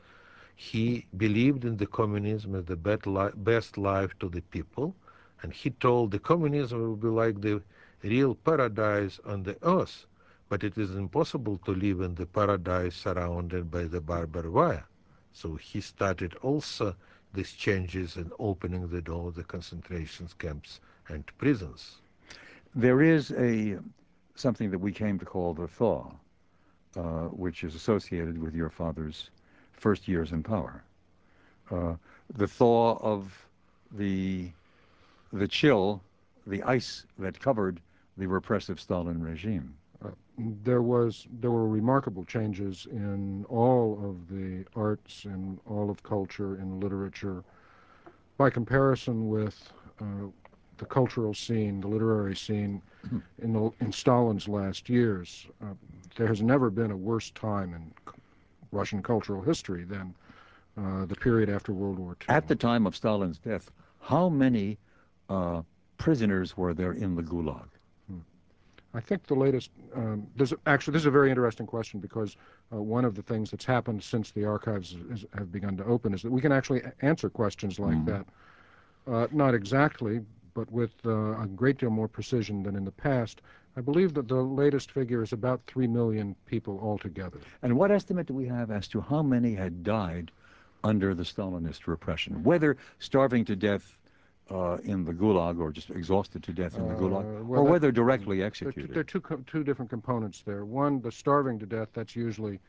he 0.55 1.07
believed 1.17 1.65
in 1.65 1.77
the 1.77 1.87
communism 1.87 2.55
as 2.55 2.65
the 2.67 2.77
best 2.77 3.77
life 3.79 4.19
to 4.19 4.29
the 4.29 4.43
people. 4.43 4.95
And 5.43 5.53
he 5.53 5.71
told 5.71 6.11
the 6.11 6.19
communism 6.19 6.81
will 6.81 6.97
be 6.97 7.09
like 7.09 7.41
the 7.41 7.63
real 8.03 8.35
paradise 8.35 9.21
on 9.25 9.43
the 9.45 9.57
earth 9.63 10.07
but 10.49 10.63
it 10.65 10.79
is 10.79 10.95
impossible 10.95 11.59
to 11.59 11.73
live 11.73 12.01
in 12.01 12.15
the 12.15 12.27
paradise 12.27 12.95
surrounded 12.97 13.71
by 13.71 13.85
the 13.85 14.01
barbed 14.01 14.47
wire. 14.47 14.87
So 15.33 15.57
he 15.57 15.81
started 15.81 16.35
also 16.37 16.97
these 17.33 17.53
changes 17.53 18.17
and 18.17 18.33
opening 18.39 18.89
the 18.89 19.03
door 19.03 19.29
of 19.29 19.35
the 19.35 19.45
concentration 19.45 20.29
camps 20.39 20.81
and 21.09 21.25
prisons. 21.39 22.01
There 22.75 23.01
is 23.03 23.33
a 23.33 23.79
something 24.35 24.71
that 24.71 24.79
we 24.79 24.93
came 24.93 25.19
to 25.19 25.25
call 25.27 25.55
the 25.55 25.69
thaw, 25.69 26.13
uh, 26.97 27.29
which 27.29 27.65
is 27.65 27.75
associated 27.75 28.39
with 28.39 28.55
your 28.55 28.71
father's 28.71 29.31
first 29.73 30.09
years 30.09 30.33
in 30.33 30.43
power. 30.43 30.85
uh, 31.71 31.97
the 32.35 32.47
thaw 32.49 32.97
of 33.01 33.49
the 33.93 34.53
the 35.33 35.49
chill, 35.49 36.03
the 36.47 36.63
ice 36.63 37.07
that 37.19 37.39
covered 37.41 37.81
the 38.17 38.27
repressive 38.27 38.81
Stalin 38.81 39.23
regime. 39.23 39.77
There 40.39 40.83
was 40.83 41.27
there 41.41 41.51
were 41.51 41.69
remarkable 41.69 42.25
changes 42.25 42.87
in 42.91 43.45
all 43.49 44.01
of 44.03 44.29
the 44.29 44.65
arts 44.75 45.25
and 45.25 45.61
all 45.67 45.91
of 45.91 46.03
culture 46.03 46.57
and 46.57 46.83
literature. 46.83 47.45
By 48.37 48.51
comparison 48.51 49.29
with 49.29 49.73
uh, 50.01 50.27
the 50.79 50.87
cultural 50.87 51.35
scene, 51.35 51.81
the 51.81 51.87
literary 51.89 52.35
scene 52.35 52.83
in, 53.43 53.53
the, 53.53 53.71
in 53.81 53.93
Stalin's 53.93 54.49
last 54.49 54.89
years, 54.89 55.47
uh, 55.63 55.75
there 56.17 56.27
has 56.27 56.43
never 56.43 56.69
been 56.71 56.91
a 56.91 56.97
worse 56.97 57.31
time 57.31 57.75
in 57.75 57.93
Russian 58.73 59.03
cultural 59.03 59.41
history 59.41 59.85
than 59.85 60.15
uh, 60.77 61.05
the 61.07 61.15
period 61.15 61.49
after 61.49 61.73
World 61.73 61.99
War 61.99 62.17
II. 62.23 62.35
At 62.35 62.49
the 62.49 62.57
time 62.57 62.87
of 62.87 62.97
Stalin's 62.97 63.39
death, 63.39 63.71
how 64.01 64.29
many 64.29 64.79
uh, 65.29 65.63
prisoners 65.97 66.57
were 66.57 66.75
there 66.75 66.93
in 66.93 67.15
the 67.15 67.23
Gulag? 67.23 67.69
I 68.95 69.01
think 69.01 69.27
the 69.27 69.35
latest, 69.35 69.71
um, 69.95 70.27
actually, 70.67 70.93
this 70.93 71.03
is 71.03 71.07
a 71.07 71.11
very 71.11 71.29
interesting 71.29 71.67
question 71.67 71.99
because 71.99 72.37
uh, 72.73 72.81
one 72.81 73.05
of 73.05 73.17
the 73.17 73.23
things 73.23 73.51
that's 73.51 73.65
happened 73.65 74.03
since 74.03 74.31
the 74.31 74.45
archives 74.45 74.97
is, 75.11 75.25
have 75.35 75.51
begun 75.51 75.77
to 75.79 75.85
open 75.85 76.15
is 76.15 76.23
that 76.23 76.31
we 76.31 76.41
can 76.41 76.53
actually 76.53 76.83
answer 77.03 77.29
questions 77.29 77.81
like 77.81 77.97
mm. 77.97 78.07
that. 78.07 78.27
Uh, 79.13 79.27
not 79.33 79.53
exactly, 79.53 80.21
but 80.55 80.71
with 80.71 80.95
uh, 81.05 81.41
a 81.41 81.47
great 81.47 81.79
deal 81.79 81.91
more 81.91 82.09
precision 82.09 82.63
than 82.63 82.77
in 82.77 82.85
the 82.85 82.93
past. 82.93 83.43
I 83.77 83.81
believe 83.81 84.15
that 84.15 84.29
the 84.29 84.37
latest 84.37 84.93
figure 84.93 85.23
is 85.23 85.33
about 85.33 85.61
3 85.67 85.89
million 85.89 86.37
people 86.47 86.79
altogether. 86.81 87.41
And 87.63 87.77
what 87.77 87.91
estimate 87.91 88.27
do 88.27 88.35
we 88.35 88.47
have 88.47 88.71
as 88.71 88.87
to 88.89 89.01
how 89.01 89.23
many 89.23 89.55
had 89.55 89.83
died 89.83 90.31
under 90.85 91.15
the 91.15 91.25
Stalinist 91.25 91.89
repression, 91.89 92.45
whether 92.45 92.77
starving 93.01 93.45
to 93.47 93.57
death 93.57 93.99
uh, 94.51 94.79
in 94.85 95.05
the 95.05 95.13
Gulag 95.13 95.59
or 95.59 95.73
just 95.73 95.91
exhausted 95.91 96.43
to 96.43 96.53
death 96.53 96.77
in 96.77 96.87
the 96.89 96.95
Gulag, 96.95 97.41
uh, 97.41 97.45
well, 97.45 97.61
or 97.61 97.65
whether 97.65 97.91
directly 97.91 98.43
executed? 98.43 98.93
There 98.93 99.01
are 99.01 99.05
two, 99.05 99.23
two 99.47 99.65
different 99.65 99.91
components 99.91 100.43
there. 100.45 100.65
One, 100.65 101.01
the 101.01 101.11
starving 101.11 101.59
to 101.61 101.67
death, 101.67 101.89
that's 101.95 102.15
usually 102.15 102.61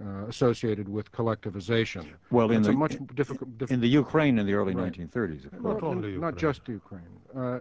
uh, 0.00 0.26
associated 0.28 0.88
with 0.88 1.10
collectivization. 1.10 2.06
Well, 2.30 2.50
in 2.52 2.62
the, 2.62 2.72
much 2.72 2.96
difficult, 3.14 3.50
in 3.70 3.80
the 3.80 3.88
Ukraine 3.88 4.38
in 4.38 4.46
the 4.46 4.54
early 4.54 4.74
right. 4.74 4.92
1930s, 4.92 5.62
not, 5.62 5.82
only 5.82 6.16
not 6.16 6.36
just 6.36 6.68
Ukraine. 6.68 7.02
Uh, 7.34 7.58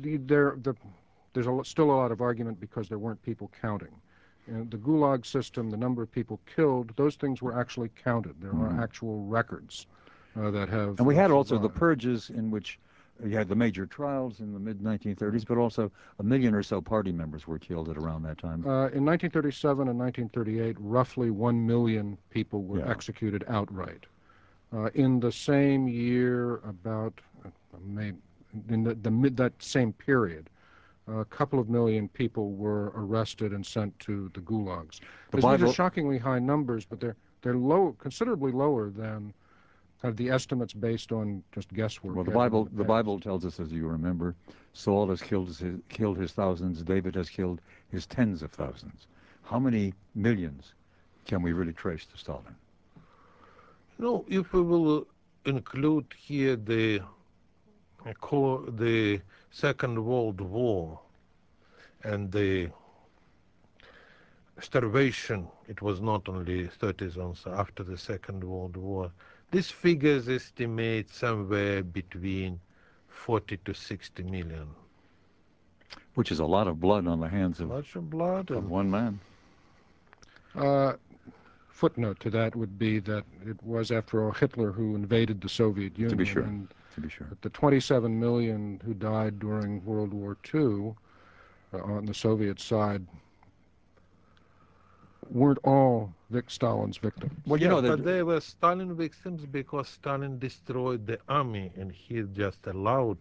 the, 0.00 0.16
there, 0.18 0.56
the, 0.62 0.74
there's 1.34 1.46
a, 1.46 1.60
still 1.64 1.90
a 1.90 1.92
lot 1.92 2.12
of 2.12 2.20
argument 2.20 2.60
because 2.60 2.88
there 2.88 2.98
weren't 2.98 3.22
people 3.22 3.50
counting. 3.60 3.94
And 4.46 4.70
the 4.70 4.78
Gulag 4.78 5.26
system, 5.26 5.70
the 5.70 5.76
number 5.76 6.02
of 6.02 6.10
people 6.10 6.40
killed, 6.56 6.92
those 6.96 7.16
things 7.16 7.42
were 7.42 7.58
actually 7.58 7.90
counted. 8.02 8.40
There 8.40 8.52
mm. 8.52 8.62
are 8.62 8.70
mm-hmm. 8.70 8.82
actual 8.82 9.24
records 9.26 9.86
uh, 9.86 9.99
that 10.36 10.68
have. 10.68 10.98
And 10.98 11.06
we 11.06 11.14
had 11.14 11.30
also 11.30 11.58
the 11.58 11.68
purges 11.68 12.30
in 12.30 12.50
which 12.50 12.78
you 13.24 13.36
had 13.36 13.48
the 13.48 13.54
major 13.54 13.86
trials 13.86 14.40
in 14.40 14.52
the 14.52 14.58
mid 14.58 14.80
1930s, 14.80 15.46
but 15.46 15.58
also 15.58 15.90
a 16.18 16.22
million 16.22 16.54
or 16.54 16.62
so 16.62 16.80
party 16.80 17.12
members 17.12 17.46
were 17.46 17.58
killed 17.58 17.88
at 17.88 17.96
around 17.96 18.22
that 18.22 18.38
time. 18.38 18.64
Uh, 18.64 18.88
in 18.92 19.04
1937 19.04 19.88
and 19.88 19.98
1938, 19.98 20.76
roughly 20.78 21.30
one 21.30 21.66
million 21.66 22.16
people 22.30 22.62
were 22.62 22.78
yeah. 22.78 22.90
executed 22.90 23.44
outright. 23.48 24.06
Uh, 24.72 24.88
in 24.94 25.20
the 25.20 25.32
same 25.32 25.88
year, 25.88 26.56
about 26.58 27.20
uh, 27.44 27.48
May, 27.84 28.12
in 28.68 28.84
the, 28.84 28.94
the 28.94 29.10
mid 29.10 29.36
that 29.36 29.52
same 29.60 29.92
period, 29.92 30.48
a 31.08 31.24
couple 31.24 31.58
of 31.58 31.68
million 31.68 32.08
people 32.08 32.52
were 32.52 32.92
arrested 32.94 33.52
and 33.52 33.66
sent 33.66 33.98
to 33.98 34.30
the 34.32 34.40
gulags. 34.40 35.00
The 35.32 35.38
These 35.38 35.44
are 35.44 35.72
shockingly 35.72 36.18
high 36.18 36.38
numbers, 36.38 36.84
but 36.84 37.00
they're 37.00 37.16
they're 37.42 37.56
low, 37.56 37.96
considerably 37.98 38.52
lower 38.52 38.90
than 38.90 39.32
have 40.02 40.16
the 40.16 40.30
estimates 40.30 40.72
based 40.72 41.12
on 41.12 41.42
just 41.52 41.72
guesswork. 41.74 42.14
Well, 42.14 42.24
the 42.24 42.30
Bible 42.30 42.68
the 42.72 42.84
Bible 42.84 43.20
tells 43.20 43.44
us, 43.44 43.60
as 43.60 43.70
you 43.72 43.86
remember, 43.86 44.34
Saul 44.72 45.08
has 45.08 45.20
killed 45.20 45.48
his 45.48 45.62
killed 45.88 46.16
his 46.18 46.32
thousands. 46.32 46.82
David 46.82 47.14
has 47.14 47.28
killed 47.28 47.60
his 47.90 48.06
tens 48.06 48.42
of 48.42 48.50
thousands. 48.52 49.06
How 49.42 49.58
many 49.58 49.92
millions 50.14 50.72
can 51.26 51.42
we 51.42 51.52
really 51.52 51.72
trace 51.72 52.06
to 52.06 52.16
Stalin? 52.16 52.56
No, 53.98 54.24
if 54.28 54.52
we 54.52 54.62
will 54.62 54.98
uh, 54.98 55.04
include 55.44 56.06
here 56.16 56.56
the 56.56 57.02
uh, 58.06 58.58
the 58.68 59.20
Second 59.50 60.02
World 60.02 60.40
War 60.40 60.98
and 62.04 62.32
the 62.32 62.70
starvation, 64.60 65.48
it 65.68 65.82
was 65.82 66.00
not 66.00 66.28
only 66.28 66.68
30s 66.68 67.18
also 67.18 67.52
after 67.52 67.82
the 67.82 67.98
Second 67.98 68.42
World 68.42 68.76
War. 68.76 69.10
These 69.50 69.70
figures 69.70 70.28
estimate 70.28 71.10
somewhere 71.10 71.82
between 71.82 72.60
40 73.08 73.56
to 73.58 73.74
60 73.74 74.22
million. 74.22 74.68
Which 76.14 76.30
is 76.30 76.38
a 76.38 76.44
lot 76.44 76.68
of 76.68 76.80
blood 76.80 77.06
on 77.06 77.20
the 77.20 77.28
hands 77.28 77.60
of, 77.60 77.68
Much 77.68 77.96
of, 77.96 78.08
blood 78.10 78.50
of 78.50 78.70
one 78.70 78.90
man. 78.90 79.18
Uh, 80.54 80.94
footnote 81.68 82.20
to 82.20 82.30
that 82.30 82.54
would 82.54 82.78
be 82.78 83.00
that 83.00 83.24
it 83.44 83.60
was, 83.62 83.90
after 83.90 84.24
all, 84.24 84.32
Hitler 84.32 84.70
who 84.70 84.94
invaded 84.94 85.40
the 85.40 85.48
Soviet 85.48 85.98
Union. 85.98 86.10
To 86.10 86.16
be 86.16 86.24
sure. 86.24 86.42
And 86.42 86.68
to 86.94 87.00
be 87.00 87.08
sure. 87.08 87.26
The 87.40 87.50
27 87.50 88.18
million 88.20 88.80
who 88.84 88.94
died 88.94 89.40
during 89.40 89.84
World 89.84 90.12
War 90.12 90.36
II 90.54 90.94
uh, 91.72 91.82
on 91.82 92.06
the 92.06 92.14
Soviet 92.14 92.60
side 92.60 93.04
weren't 95.30 95.58
all 95.64 96.12
Vic 96.30 96.50
Stalin's 96.50 96.96
victims. 96.96 97.32
Well, 97.46 97.60
you 97.60 97.66
yeah, 97.66 97.80
know, 97.80 97.82
but 97.82 98.04
they 98.04 98.22
were 98.22 98.40
Stalin 98.40 98.94
victims 98.94 99.46
because 99.46 99.88
Stalin 99.88 100.38
destroyed 100.38 101.06
the 101.06 101.18
army 101.28 101.72
and 101.76 101.90
he 101.90 102.22
just 102.32 102.66
allowed 102.66 103.18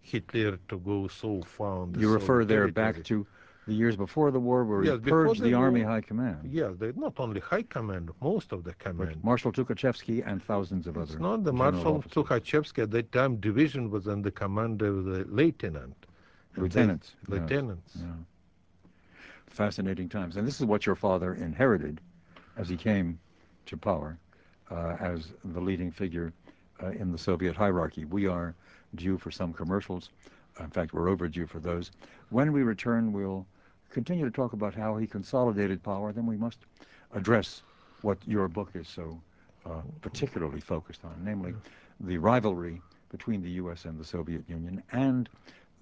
Hitler 0.00 0.58
to 0.68 0.78
go 0.78 1.08
so 1.08 1.42
far. 1.42 1.86
you 1.96 2.10
refer 2.10 2.44
there 2.44 2.70
territory. 2.70 2.92
back 2.92 3.04
to 3.04 3.26
the 3.66 3.74
years 3.74 3.96
before 3.96 4.30
the 4.30 4.40
war 4.40 4.64
where 4.64 4.82
yes, 4.82 4.98
he 5.04 5.10
purged 5.10 5.40
the, 5.40 5.50
the 5.50 5.54
Army 5.54 5.82
High 5.82 6.00
Command. 6.00 6.38
Yes, 6.50 6.72
they, 6.78 6.92
not 6.96 7.14
only 7.18 7.40
High 7.40 7.62
Command, 7.62 8.10
most 8.22 8.52
of 8.52 8.64
the 8.64 8.72
command. 8.74 9.16
But 9.16 9.24
Marshal 9.24 9.52
Tukhachevsky 9.52 10.26
and 10.26 10.42
thousands 10.42 10.86
of 10.86 10.96
others. 10.96 11.18
not 11.18 11.44
the 11.44 11.52
Marshal 11.52 12.02
Tukhachevsky 12.02 12.84
at 12.84 12.90
that 12.92 13.12
time. 13.12 13.36
Division 13.36 13.90
was 13.90 14.08
under 14.08 14.30
command 14.30 14.80
of 14.80 15.04
the 15.04 15.24
lieutenant. 15.28 15.94
Lieutenants. 16.56 17.12
They, 17.28 17.38
lieutenants. 17.38 17.92
Yeah. 17.96 18.06
Fascinating 19.58 20.08
times, 20.08 20.36
and 20.36 20.46
this 20.46 20.60
is 20.60 20.66
what 20.66 20.86
your 20.86 20.94
father 20.94 21.34
inherited 21.34 22.00
as 22.56 22.68
he 22.68 22.76
came 22.76 23.18
to 23.66 23.76
power 23.76 24.16
uh, 24.70 24.94
as 25.00 25.32
the 25.46 25.58
leading 25.58 25.90
figure 25.90 26.32
uh, 26.80 26.90
in 26.90 27.10
the 27.10 27.18
Soviet 27.18 27.56
hierarchy. 27.56 28.04
We 28.04 28.28
are 28.28 28.54
due 28.94 29.18
for 29.18 29.32
some 29.32 29.52
commercials. 29.52 30.10
In 30.60 30.70
fact, 30.70 30.92
we're 30.92 31.08
overdue 31.08 31.48
for 31.48 31.58
those. 31.58 31.90
When 32.30 32.52
we 32.52 32.62
return, 32.62 33.12
we'll 33.12 33.44
continue 33.90 34.24
to 34.24 34.30
talk 34.30 34.52
about 34.52 34.76
how 34.76 34.96
he 34.96 35.08
consolidated 35.08 35.82
power, 35.82 36.12
then 36.12 36.26
we 36.26 36.36
must 36.36 36.58
address 37.12 37.62
what 38.02 38.18
your 38.28 38.46
book 38.46 38.70
is 38.74 38.86
so 38.86 39.20
uh, 39.66 39.80
particularly 40.02 40.60
focused 40.60 41.04
on, 41.04 41.16
namely 41.24 41.52
the 41.98 42.18
rivalry 42.18 42.80
between 43.10 43.42
the 43.42 43.50
U.S. 43.62 43.86
and 43.86 43.98
the 43.98 44.04
Soviet 44.04 44.48
Union 44.48 44.84
and 44.92 45.28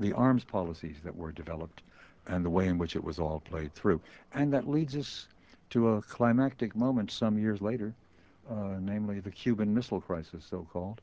the 0.00 0.14
arms 0.14 0.44
policies 0.44 0.96
that 1.04 1.14
were 1.14 1.30
developed 1.30 1.82
and 2.26 2.44
the 2.44 2.50
way 2.50 2.68
in 2.68 2.78
which 2.78 2.96
it 2.96 3.04
was 3.04 3.18
all 3.18 3.40
played 3.40 3.72
through. 3.74 4.00
And 4.34 4.52
that 4.52 4.68
leads 4.68 4.96
us 4.96 5.28
to 5.70 5.90
a 5.90 6.02
climactic 6.02 6.74
moment 6.76 7.10
some 7.10 7.38
years 7.38 7.60
later, 7.60 7.94
uh, 8.50 8.76
namely 8.80 9.20
the 9.20 9.30
Cuban 9.30 9.74
Missile 9.74 10.00
Crisis, 10.00 10.44
so-called, 10.48 11.00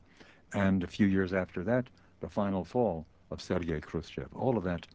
and 0.54 0.82
a 0.82 0.86
few 0.86 1.06
years 1.06 1.32
after 1.32 1.62
that, 1.64 1.86
the 2.20 2.28
final 2.28 2.64
fall 2.64 3.04
of 3.30 3.42
Sergei 3.42 3.80
Khrushchev. 3.80 4.28
All 4.34 4.56
of 4.56 4.64
that 4.64 4.86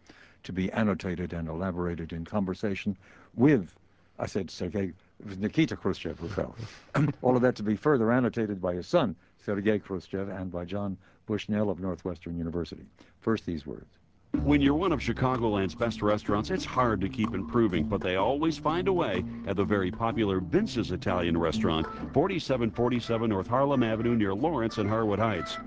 to 0.43 0.53
be 0.53 0.71
annotated 0.71 1.33
and 1.33 1.48
elaborated 1.48 2.13
in 2.13 2.25
conversation 2.25 2.98
with, 3.36 3.75
I 4.17 4.25
said 4.25 4.50
Sergei, 4.50 4.93
Nikita 5.38 5.75
Khrushchev 5.75 6.17
who 6.17 6.29
fell. 6.29 6.55
All 7.21 7.36
of 7.36 7.41
that 7.41 7.55
to 7.57 7.63
be 7.63 7.75
further 7.75 8.12
annotated 8.12 8.62
by 8.62 8.74
his 8.74 8.88
son, 8.88 9.15
Sergei 9.45 9.79
Khrushchev, 9.79 10.29
and 10.29 10.51
by 10.51 10.65
John 10.65 10.98
Bushnell 11.25 11.69
of 11.69 11.79
Northwestern 11.79 12.38
University. 12.38 12.86
First, 13.19 13.45
these 13.45 13.65
words. 13.65 13.99
When 14.31 14.62
you're 14.62 14.75
one 14.75 14.91
of 14.91 15.00
Chicagoland's 15.00 15.74
best 15.74 16.03
restaurants, 16.03 16.51
it's 16.51 16.63
hard 16.63 17.01
to 17.01 17.09
keep 17.09 17.33
improving, 17.33 17.86
but 17.86 18.00
they 18.00 18.15
always 18.15 18.59
find 18.59 18.88
a 18.88 18.93
way 18.93 19.25
at 19.48 19.55
the 19.55 19.63
very 19.63 19.89
popular 19.89 20.39
Vince's 20.39 20.91
Italian 20.91 21.36
Restaurant, 21.36 21.88
4747 22.13 23.27
North 23.27 23.48
Harlem 23.48 23.81
Avenue 23.81 24.15
near 24.15 24.36
Lawrence 24.36 24.77
and 24.77 24.88
Harwood 24.88 25.17
Heights. 25.17 25.57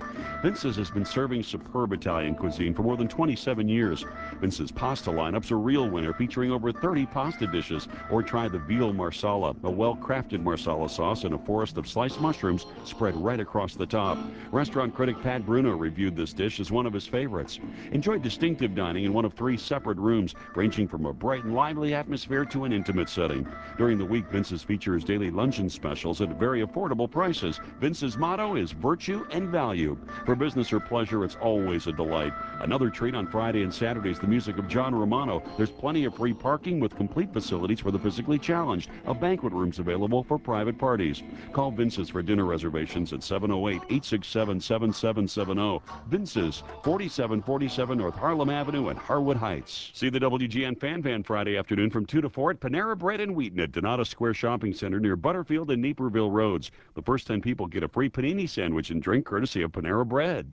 Vince's 0.42 0.76
has 0.76 0.90
been 0.90 1.04
serving 1.04 1.42
superb 1.42 1.92
Italian 1.92 2.36
cuisine 2.36 2.72
for 2.72 2.82
more 2.82 2.96
than 2.96 3.08
27 3.08 3.68
years. 3.68 4.04
Vince's 4.40 4.70
pasta 4.70 5.10
lineup's 5.10 5.50
a 5.50 5.56
real 5.56 5.88
winner, 5.88 6.12
featuring 6.12 6.52
over 6.52 6.70
30 6.70 7.06
pasta 7.06 7.48
dishes. 7.48 7.88
Or 8.10 8.22
try 8.22 8.46
the 8.46 8.58
veal 8.60 8.92
marsala, 8.92 9.56
a 9.64 9.70
well-crafted 9.70 10.40
marsala 10.40 10.88
sauce 10.88 11.24
in 11.24 11.32
a 11.32 11.38
forest 11.38 11.78
of 11.78 11.88
sliced 11.88 12.20
mushrooms 12.20 12.66
spread 12.84 13.16
right 13.16 13.40
across 13.40 13.74
the 13.74 13.86
top. 13.86 14.18
Restaurant 14.52 14.94
critic 14.94 15.20
Pat 15.20 15.44
Bruno 15.44 15.76
reviewed 15.76 16.16
this 16.16 16.32
dish 16.32 16.60
as 16.60 16.70
one 16.70 16.86
of 16.86 16.92
his 16.92 17.06
favorites. 17.06 17.58
Enjoy 17.90 18.18
distinct 18.18 18.51
distinctive 18.52 18.76
dining 18.76 19.04
in 19.04 19.14
one 19.14 19.24
of 19.24 19.32
three 19.32 19.56
separate 19.56 19.96
rooms, 19.96 20.34
ranging 20.54 20.86
from 20.86 21.06
a 21.06 21.12
bright 21.12 21.42
and 21.42 21.54
lively 21.54 21.94
atmosphere 21.94 22.44
to 22.44 22.64
an 22.64 22.72
intimate 22.72 23.08
setting. 23.08 23.46
During 23.78 23.96
the 23.96 24.04
week, 24.04 24.26
Vince's 24.28 24.62
features 24.62 25.04
daily 25.04 25.30
luncheon 25.30 25.70
specials 25.70 26.20
at 26.20 26.38
very 26.38 26.62
affordable 26.62 27.10
prices. 27.10 27.58
Vince's 27.80 28.18
motto 28.18 28.56
is 28.56 28.72
virtue 28.72 29.24
and 29.30 29.48
value. 29.48 29.96
For 30.26 30.36
business 30.36 30.70
or 30.70 30.80
pleasure, 30.80 31.24
it's 31.24 31.36
always 31.36 31.86
a 31.86 31.92
delight. 31.92 32.34
Another 32.60 32.90
treat 32.90 33.14
on 33.14 33.26
Friday 33.26 33.62
and 33.62 33.72
Saturdays, 33.72 34.18
the 34.18 34.26
music 34.26 34.58
of 34.58 34.68
John 34.68 34.94
Romano. 34.94 35.42
There's 35.56 35.70
plenty 35.70 36.04
of 36.04 36.14
free 36.14 36.34
parking 36.34 36.78
with 36.78 36.94
complete 36.94 37.32
facilities 37.32 37.80
for 37.80 37.90
the 37.90 37.98
physically 37.98 38.38
challenged. 38.38 38.90
A 39.06 39.14
banquet 39.14 39.54
room's 39.54 39.78
available 39.78 40.24
for 40.24 40.38
private 40.38 40.76
parties. 40.76 41.22
Call 41.54 41.70
Vince's 41.70 42.10
for 42.10 42.20
dinner 42.20 42.44
reservations 42.44 43.14
at 43.14 43.22
708 43.22 43.76
867 43.76 44.60
7770. 44.60 45.80
Vince's, 46.10 46.62
4747 46.84 47.96
North 47.96 48.16
Harlem 48.16 48.41
Avenue 48.50 48.88
and 48.88 48.98
Harwood 48.98 49.36
Heights. 49.36 49.90
See 49.94 50.08
the 50.08 50.20
WGN 50.20 50.78
Fan 50.80 51.02
Fan 51.02 51.22
Friday 51.22 51.56
afternoon 51.56 51.90
from 51.90 52.06
2 52.06 52.20
to 52.20 52.28
4 52.28 52.52
at 52.52 52.60
Panera 52.60 52.96
Bread 52.96 53.20
and 53.20 53.34
Wheaton 53.34 53.60
at 53.60 53.72
Danada 53.72 54.06
Square 54.06 54.34
Shopping 54.34 54.72
Center 54.72 55.00
near 55.00 55.16
Butterfield 55.16 55.70
and 55.70 55.82
Naperville 55.82 56.30
Roads. 56.30 56.70
The 56.94 57.02
first 57.02 57.26
10 57.26 57.40
people 57.40 57.66
get 57.66 57.82
a 57.82 57.88
free 57.88 58.08
panini 58.08 58.48
sandwich 58.48 58.90
and 58.90 59.02
drink 59.02 59.26
courtesy 59.26 59.62
of 59.62 59.72
Panera 59.72 60.06
Bread. 60.06 60.52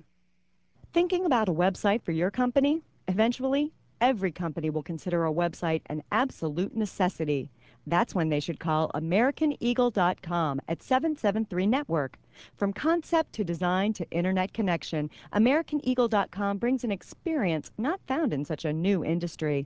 Thinking 0.94 1.26
about 1.26 1.50
a 1.50 1.54
website 1.54 2.02
for 2.02 2.12
your 2.12 2.32
company? 2.32 2.82
Eventually, 3.08 3.72
every 4.02 4.32
company 4.32 4.70
will 4.70 4.84
consider 4.84 5.26
a 5.26 5.34
website 5.34 5.82
an 5.88 6.04
absolute 6.12 6.76
necessity. 6.76 7.50
That's 7.88 8.14
when 8.14 8.30
they 8.30 8.40
should 8.40 8.60
call 8.60 8.92
AmericanEagle.com 8.94 10.62
at 10.68 10.84
773 10.84 11.66
Network. 11.68 12.18
From 12.56 12.74
concept 12.74 13.34
to 13.34 13.44
design 13.44 13.94
to 13.94 14.10
internet 14.12 14.54
connection, 14.54 15.10
AmericanEagle.com 15.34 16.58
brings 16.58 16.84
an 16.84 16.92
experience 16.92 17.72
not 17.78 18.02
found 18.06 18.34
in 18.34 18.46
such 18.46 18.66
a 18.66 18.74
new 18.74 19.04
industry. 19.04 19.66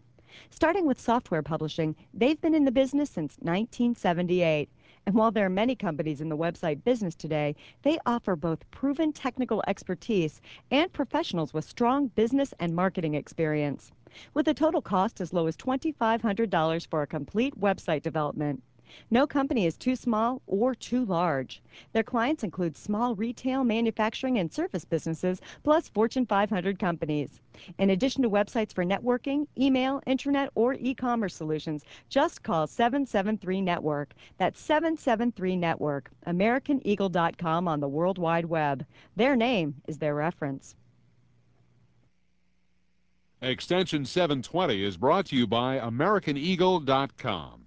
Starting 0.49 0.85
with 0.85 0.99
software 0.99 1.43
publishing, 1.43 1.95
they've 2.13 2.41
been 2.41 2.55
in 2.55 2.65
the 2.65 2.71
business 2.71 3.09
since 3.09 3.37
1978. 3.39 4.69
And 5.05 5.15
while 5.15 5.31
there 5.31 5.45
are 5.45 5.49
many 5.49 5.75
companies 5.75 6.21
in 6.21 6.29
the 6.29 6.37
website 6.37 6.83
business 6.83 7.13
today, 7.13 7.55
they 7.81 7.99
offer 8.05 8.35
both 8.35 8.69
proven 8.71 9.11
technical 9.11 9.61
expertise 9.67 10.39
and 10.71 10.91
professionals 10.93 11.53
with 11.53 11.65
strong 11.65 12.07
business 12.07 12.53
and 12.59 12.75
marketing 12.75 13.13
experience 13.13 13.91
with 14.33 14.47
a 14.47 14.53
total 14.53 14.81
cost 14.81 15.19
as 15.19 15.33
low 15.33 15.47
as 15.47 15.57
$2,500 15.57 16.87
for 16.87 17.01
a 17.01 17.07
complete 17.07 17.59
website 17.59 18.01
development. 18.01 18.63
No 19.09 19.25
company 19.27 19.65
is 19.65 19.77
too 19.77 19.95
small 19.95 20.41
or 20.47 20.75
too 20.75 21.05
large. 21.05 21.61
Their 21.93 22.03
clients 22.03 22.43
include 22.43 22.75
small 22.75 23.15
retail, 23.15 23.63
manufacturing, 23.63 24.37
and 24.39 24.51
service 24.51 24.85
businesses, 24.85 25.41
plus 25.63 25.89
Fortune 25.89 26.25
500 26.25 26.79
companies. 26.79 27.41
In 27.77 27.89
addition 27.91 28.23
to 28.23 28.29
websites 28.29 28.73
for 28.73 28.83
networking, 28.83 29.47
email, 29.57 30.01
internet, 30.05 30.49
or 30.55 30.73
e-commerce 30.73 31.35
solutions, 31.35 31.85
just 32.09 32.43
call 32.43 32.67
773 32.67 33.61
Network. 33.61 34.13
That's 34.37 34.59
773 34.59 35.55
Network, 35.55 36.11
AmericanEagle.com 36.27 37.67
on 37.67 37.79
the 37.79 37.87
World 37.87 38.17
Wide 38.17 38.45
Web. 38.45 38.85
Their 39.15 39.35
name 39.35 39.75
is 39.87 39.97
their 39.97 40.15
reference. 40.15 40.75
Extension 43.41 44.05
720 44.05 44.83
is 44.83 44.95
brought 44.95 45.25
to 45.25 45.35
you 45.35 45.45
by 45.45 45.77
AmericanEagle.com. 45.77 47.62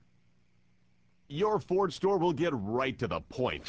Your 1.28 1.58
Ford 1.58 1.92
store 1.92 2.18
will 2.18 2.32
get 2.32 2.52
right 2.52 2.96
to 3.00 3.08
the 3.08 3.20
point. 3.20 3.64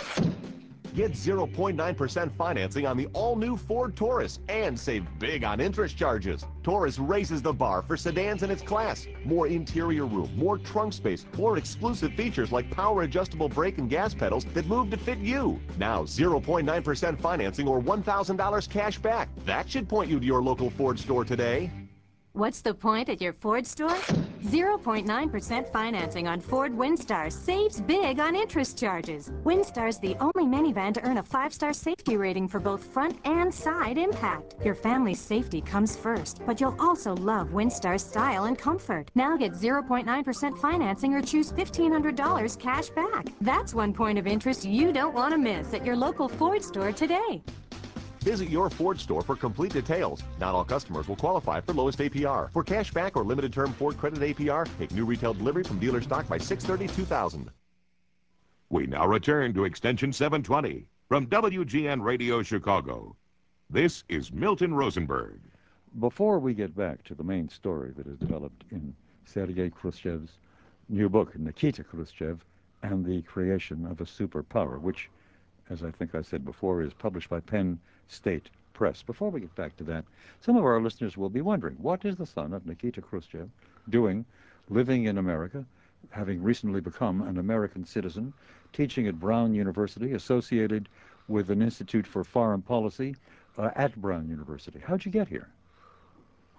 Get 0.94 1.14
0.9% 1.14 2.32
financing 2.38 2.86
on 2.86 2.98
the 2.98 3.08
all-new 3.14 3.58
Ford 3.58 3.96
Taurus 3.96 4.40
and 4.48 4.80
save 4.80 5.08
big 5.18 5.44
on 5.44 5.60
interest 5.60 5.98
charges. 5.98 6.46
Taurus 6.62 7.00
raises 7.00 7.42
the 7.42 7.54
bar 7.54 7.82
for 7.82 7.98
sedans 7.98 8.44
in 8.44 8.52
its 8.52 8.62
class. 8.62 9.08
More 9.26 9.48
interior 9.48 10.06
room, 10.06 10.32
more 10.36 10.60
trunk 10.60 10.94
space, 10.94 11.26
more 11.36 11.58
exclusive 11.58 12.14
features 12.14 12.52
like 12.52 12.70
power 12.70 13.02
adjustable 13.02 13.50
brake 13.50 13.80
and 13.80 13.90
gas 13.90 14.14
pedals 14.14 14.46
that 14.54 14.68
move 14.68 14.92
to 14.92 14.98
fit 14.98 15.18
you. 15.18 15.60
Now 15.80 16.04
0.9% 16.04 17.20
financing 17.20 17.68
or 17.68 17.82
$1,000 17.82 18.70
cash 18.70 19.00
back. 19.00 19.30
That 19.46 19.68
should 19.68 19.90
point 19.90 20.12
you 20.12 20.20
to 20.20 20.26
your 20.26 20.44
local 20.44 20.70
Ford 20.70 21.00
store 21.00 21.26
today. 21.26 21.72
What's 22.34 22.62
the 22.62 22.74
point 22.74 23.10
at 23.10 23.20
your 23.20 23.34
Ford 23.34 23.66
store? 23.66 23.98
0.9% 24.46 25.72
financing 25.72 26.28
on 26.28 26.40
Ford 26.40 26.72
Windstar 26.72 27.32
saves 27.32 27.82
big 27.82 28.20
on 28.20 28.36
interest 28.36 28.78
charges. 28.78 29.32
Windstar's 29.44 29.98
the 29.98 30.16
only 30.20 30.46
minivan 30.46 30.94
to 30.94 31.04
earn 31.04 31.18
a 31.18 31.24
five-star 31.24 31.74
safety 31.74 32.16
rating 32.16 32.48
for 32.48 32.60
both 32.60 32.84
front 32.94 33.18
and 33.26 33.54
side 33.54 33.98
impact. 33.98 34.56
Your 34.64 34.76
family's 34.76 35.20
safety 35.20 35.62
comes 35.62 35.96
first, 35.96 36.42
but 36.46 36.62
you'll 36.62 36.76
also 36.80 37.16
love 37.16 37.50
Windstar's 37.50 38.04
style 38.04 38.46
and 38.46 38.58
comfort. 38.58 39.10
Now 39.16 39.36
get 39.36 39.54
0.9% 39.54 40.58
financing 40.60 41.14
or 41.16 41.22
choose 41.22 41.52
$1,500 41.52 42.60
cash 42.60 42.90
back. 42.92 43.28
That's 43.42 43.74
one 43.74 43.94
point 43.94 44.20
of 44.20 44.28
interest 44.28 44.64
you 44.64 44.94
don't 44.94 45.16
want 45.16 45.32
to 45.32 45.40
miss 45.40 45.74
at 45.74 45.86
your 45.86 45.96
local 45.96 46.30
Ford 46.30 46.64
store 46.64 46.92
today. 46.92 47.42
Visit 48.28 48.50
your 48.50 48.70
Ford 48.70 49.00
store 49.00 49.22
for 49.22 49.38
complete 49.38 49.72
details. 49.72 50.22
Not 50.38 50.54
all 50.54 50.66
customers 50.66 51.08
will 51.08 51.16
qualify 51.16 51.62
for 51.62 51.72
lowest 51.72 52.00
APR. 52.00 52.52
For 52.52 52.62
cash 52.62 52.92
back 52.92 53.16
or 53.16 53.24
limited 53.24 53.54
term 53.54 53.72
Ford 53.72 53.98
credit 53.98 54.20
APR, 54.20 54.68
take 54.78 54.92
new 54.92 55.06
retail 55.06 55.34
delivery 55.34 55.64
from 55.64 55.80
dealer 55.80 56.02
stock 56.02 56.28
by 56.28 56.38
630-2000. 56.38 57.48
We 58.70 58.86
now 58.86 59.08
return 59.08 59.54
to 59.54 59.64
Extension 59.64 60.12
720 60.12 60.90
from 61.08 61.28
WGN 61.28 62.02
Radio 62.02 62.44
Chicago. 62.44 63.16
This 63.70 64.04
is 64.10 64.34
Milton 64.34 64.74
Rosenberg. 64.74 65.40
Before 65.98 66.38
we 66.38 66.54
get 66.54 66.76
back 66.76 67.06
to 67.06 67.16
the 67.16 67.24
main 67.24 67.48
story 67.48 67.94
that 67.96 68.08
is 68.08 68.18
developed 68.18 68.66
in 68.72 68.94
Sergei 69.24 69.70
Khrushchev's 69.70 70.34
new 70.90 71.08
book, 71.08 71.40
Nikita 71.40 71.82
Khrushchev, 71.82 72.44
and 72.84 73.06
the 73.06 73.22
creation 73.22 73.86
of 73.86 74.02
a 74.02 74.04
superpower, 74.04 74.82
which, 74.82 75.10
as 75.70 75.82
I 75.82 75.92
think 75.92 76.14
I 76.14 76.22
said 76.22 76.44
before, 76.44 76.82
is 76.82 76.94
published 76.94 77.30
by 77.30 77.40
Penn 77.40 77.80
State 78.08 78.50
Press. 78.74 79.02
Before 79.02 79.30
we 79.30 79.42
get 79.42 79.56
back 79.56 79.76
to 79.78 79.84
that, 79.86 80.06
some 80.42 80.56
of 80.56 80.66
our 80.66 80.82
listeners 80.82 81.18
will 81.18 81.30
be 81.30 81.42
wondering, 81.42 81.76
what 81.76 82.06
is 82.06 82.16
the 82.16 82.26
son 82.26 82.54
of 82.54 82.66
Nikita 82.66 83.02
Khrushchev 83.02 83.50
doing, 83.90 84.26
living 84.70 85.06
in 85.06 85.18
America, 85.18 85.66
having 86.12 86.42
recently 86.44 86.82
become 86.82 87.22
an 87.22 87.38
American 87.38 87.86
citizen, 87.86 88.34
teaching 88.74 89.08
at 89.08 89.20
Brown 89.20 89.54
University, 89.54 90.14
associated 90.14 90.90
with 91.28 91.50
an 91.50 91.62
Institute 91.62 92.08
for 92.08 92.24
Foreign 92.24 92.62
Policy 92.62 93.16
uh, 93.58 93.72
at 93.76 93.96
Brown 93.96 94.30
University. 94.30 94.80
How'd 94.80 95.06
you 95.06 95.12
get 95.12 95.28
here? 95.28 95.50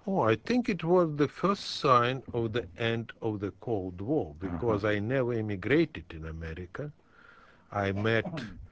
Oh, 0.05 0.21
I 0.21 0.35
think 0.35 0.69
it 0.69 0.83
was 0.83 1.15
the 1.15 1.27
first 1.27 1.77
sign 1.79 2.23
of 2.33 2.53
the 2.53 2.67
end 2.77 3.11
of 3.21 3.39
the 3.39 3.51
Cold 3.61 4.01
War 4.01 4.33
because 4.39 4.83
uh-huh. 4.83 4.93
I 4.93 4.99
never 4.99 5.33
immigrated 5.33 6.05
in 6.11 6.25
America. 6.25 6.91
I 7.71 7.91
met 7.91 8.25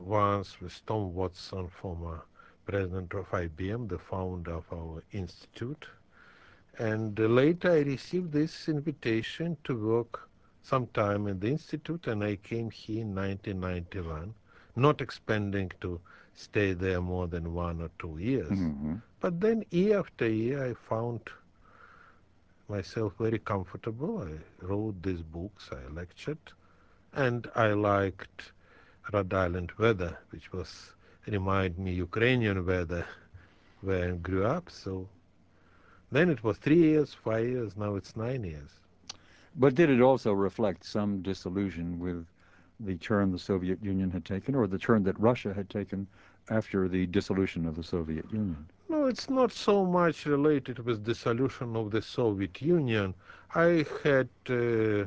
once 0.00 0.60
with 0.60 0.80
Tom 0.86 1.14
Watson, 1.14 1.68
former 1.68 2.22
president 2.66 3.14
of 3.14 3.28
IBM, 3.30 3.88
the 3.88 3.98
founder 3.98 4.52
of 4.54 4.64
our 4.72 5.02
institute. 5.12 5.86
And 6.78 7.18
later 7.18 7.72
I 7.72 7.80
received 7.80 8.32
this 8.32 8.68
invitation 8.68 9.56
to 9.64 9.74
work 9.76 10.28
sometime 10.62 11.26
in 11.26 11.40
the 11.40 11.48
institute, 11.48 12.06
and 12.06 12.22
I 12.24 12.36
came 12.36 12.70
here 12.70 13.02
in 13.02 13.14
1991, 13.14 14.34
not 14.76 15.00
expecting 15.00 15.70
to 15.80 16.00
stay 16.34 16.72
there 16.72 17.00
more 17.00 17.26
than 17.26 17.52
one 17.54 17.80
or 17.82 17.90
two 17.98 18.16
years. 18.18 18.50
Mm-hmm. 18.50 18.96
But 19.20 19.40
then 19.40 19.64
year 19.70 19.98
after 19.98 20.28
year, 20.28 20.64
I 20.70 20.74
found 20.74 21.20
myself 22.68 23.14
very 23.18 23.38
comfortable. 23.38 24.22
I 24.22 24.38
wrote 24.64 25.02
these 25.02 25.22
books, 25.22 25.70
I 25.72 25.88
lectured, 25.92 26.38
and 27.12 27.46
I 27.54 27.72
liked 27.72 28.52
Rhode 29.12 29.34
Island 29.34 29.72
weather, 29.78 30.18
which 30.30 30.52
was 30.52 30.92
remind 31.26 31.78
me 31.78 31.92
Ukrainian 31.92 32.64
weather 32.64 33.04
where 33.80 34.12
I 34.12 34.16
grew 34.16 34.44
up. 34.44 34.70
So 34.70 35.08
then 36.12 36.28
it 36.30 36.42
was 36.42 36.58
three 36.58 36.78
years, 36.78 37.14
five 37.14 37.46
years, 37.48 37.76
now 37.76 37.96
it's 37.96 38.16
nine 38.16 38.44
years. 38.44 38.70
But 39.56 39.74
did 39.74 39.90
it 39.90 40.00
also 40.00 40.32
reflect 40.32 40.84
some 40.84 41.22
disillusion 41.22 41.98
with 41.98 42.26
the 42.80 42.96
turn 42.96 43.30
the 43.30 43.38
Soviet 43.38 43.82
Union 43.82 44.10
had 44.10 44.24
taken, 44.24 44.54
or 44.54 44.66
the 44.66 44.78
turn 44.78 45.02
that 45.04 45.18
Russia 45.18 45.52
had 45.52 45.68
taken 45.68 46.06
after 46.48 46.88
the 46.88 47.06
dissolution 47.06 47.66
of 47.66 47.76
the 47.76 47.82
Soviet 47.82 48.24
Union? 48.32 48.66
No, 48.88 49.06
it's 49.06 49.28
not 49.28 49.52
so 49.52 49.84
much 49.84 50.26
related 50.26 50.78
with 50.80 51.04
dissolution 51.04 51.76
of 51.76 51.90
the 51.90 52.02
Soviet 52.02 52.60
Union. 52.62 53.14
I 53.54 53.84
had 54.02 54.28
uh, 54.48 55.06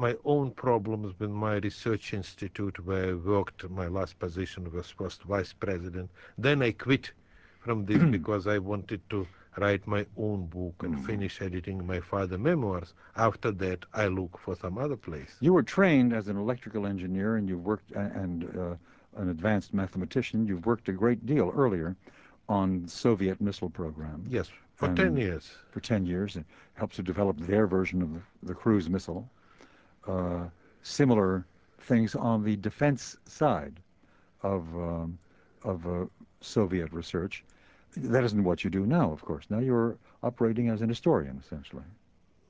my 0.00 0.16
own 0.24 0.50
problems 0.50 1.12
with 1.18 1.30
my 1.30 1.56
research 1.56 2.14
institute 2.14 2.84
where 2.86 3.10
I 3.10 3.12
worked. 3.12 3.68
My 3.68 3.86
last 3.86 4.18
position 4.18 4.72
was 4.72 4.88
first 4.88 5.22
vice 5.24 5.52
president. 5.52 6.10
Then 6.38 6.62
I 6.62 6.72
quit 6.72 7.12
from 7.60 7.84
this 7.84 8.02
because 8.16 8.46
I 8.46 8.56
wanted 8.58 9.02
to 9.10 9.26
write 9.58 9.86
my 9.86 10.06
own 10.16 10.46
book 10.46 10.82
and 10.82 10.96
mm. 10.96 11.04
finish 11.04 11.42
editing 11.42 11.86
my 11.86 12.00
father's 12.00 12.38
memoirs. 12.38 12.94
After 13.16 13.50
that, 13.52 13.84
I 13.92 14.06
look 14.06 14.38
for 14.38 14.56
some 14.56 14.78
other 14.78 14.96
place. 14.96 15.36
You 15.40 15.52
were 15.52 15.62
trained 15.62 16.14
as 16.14 16.28
an 16.28 16.38
electrical 16.38 16.86
engineer 16.86 17.36
and 17.36 17.46
you've 17.46 17.64
worked 17.64 17.90
and 17.92 18.44
uh, 18.58 19.20
an 19.20 19.28
advanced 19.28 19.74
mathematician. 19.74 20.46
You've 20.46 20.64
worked 20.64 20.88
a 20.88 20.92
great 20.92 21.26
deal 21.26 21.52
earlier 21.54 21.94
on 22.48 22.88
Soviet 22.88 23.38
missile 23.40 23.70
program. 23.70 24.24
Yes, 24.28 24.48
for 24.76 24.94
10 24.94 25.16
years. 25.16 25.50
For 25.72 25.80
10 25.80 26.06
years, 26.06 26.36
and 26.36 26.44
helps 26.74 26.96
to 26.96 27.02
develop 27.02 27.36
their 27.38 27.66
version 27.66 28.00
of 28.00 28.14
the, 28.14 28.20
the 28.44 28.54
cruise 28.54 28.88
missile. 28.88 29.28
Uh, 30.06 30.44
similar 30.82 31.44
things 31.80 32.14
on 32.14 32.42
the 32.42 32.56
defense 32.56 33.16
side 33.26 33.74
of, 34.42 34.62
um, 34.74 35.18
of 35.62 35.86
uh, 35.86 36.06
Soviet 36.40 36.92
research. 36.92 37.44
That 37.96 38.24
isn't 38.24 38.44
what 38.44 38.64
you 38.64 38.70
do 38.70 38.86
now, 38.86 39.12
of 39.12 39.22
course. 39.22 39.44
Now 39.50 39.58
you're 39.58 39.96
operating 40.22 40.68
as 40.68 40.80
an 40.80 40.88
historian, 40.88 41.40
essentially. 41.44 41.82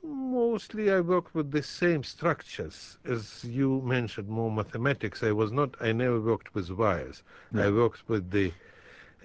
Mostly 0.03 0.91
I 0.91 1.01
worked 1.01 1.35
with 1.35 1.51
the 1.51 1.63
same 1.63 2.03
structures. 2.05 2.99
As 3.05 3.45
you 3.45 3.83
mentioned, 3.83 4.29
more 4.29 4.51
mathematics. 4.51 5.23
I 5.23 5.33
was 5.33 5.51
not, 5.51 5.75
I 5.81 5.93
never 5.93 6.21
worked 6.21 6.55
with 6.55 6.71
wires. 6.71 7.23
Yeah. 7.55 7.67
I 7.67 7.71
worked 7.71 8.09
with 8.09 8.31
the 8.31 8.53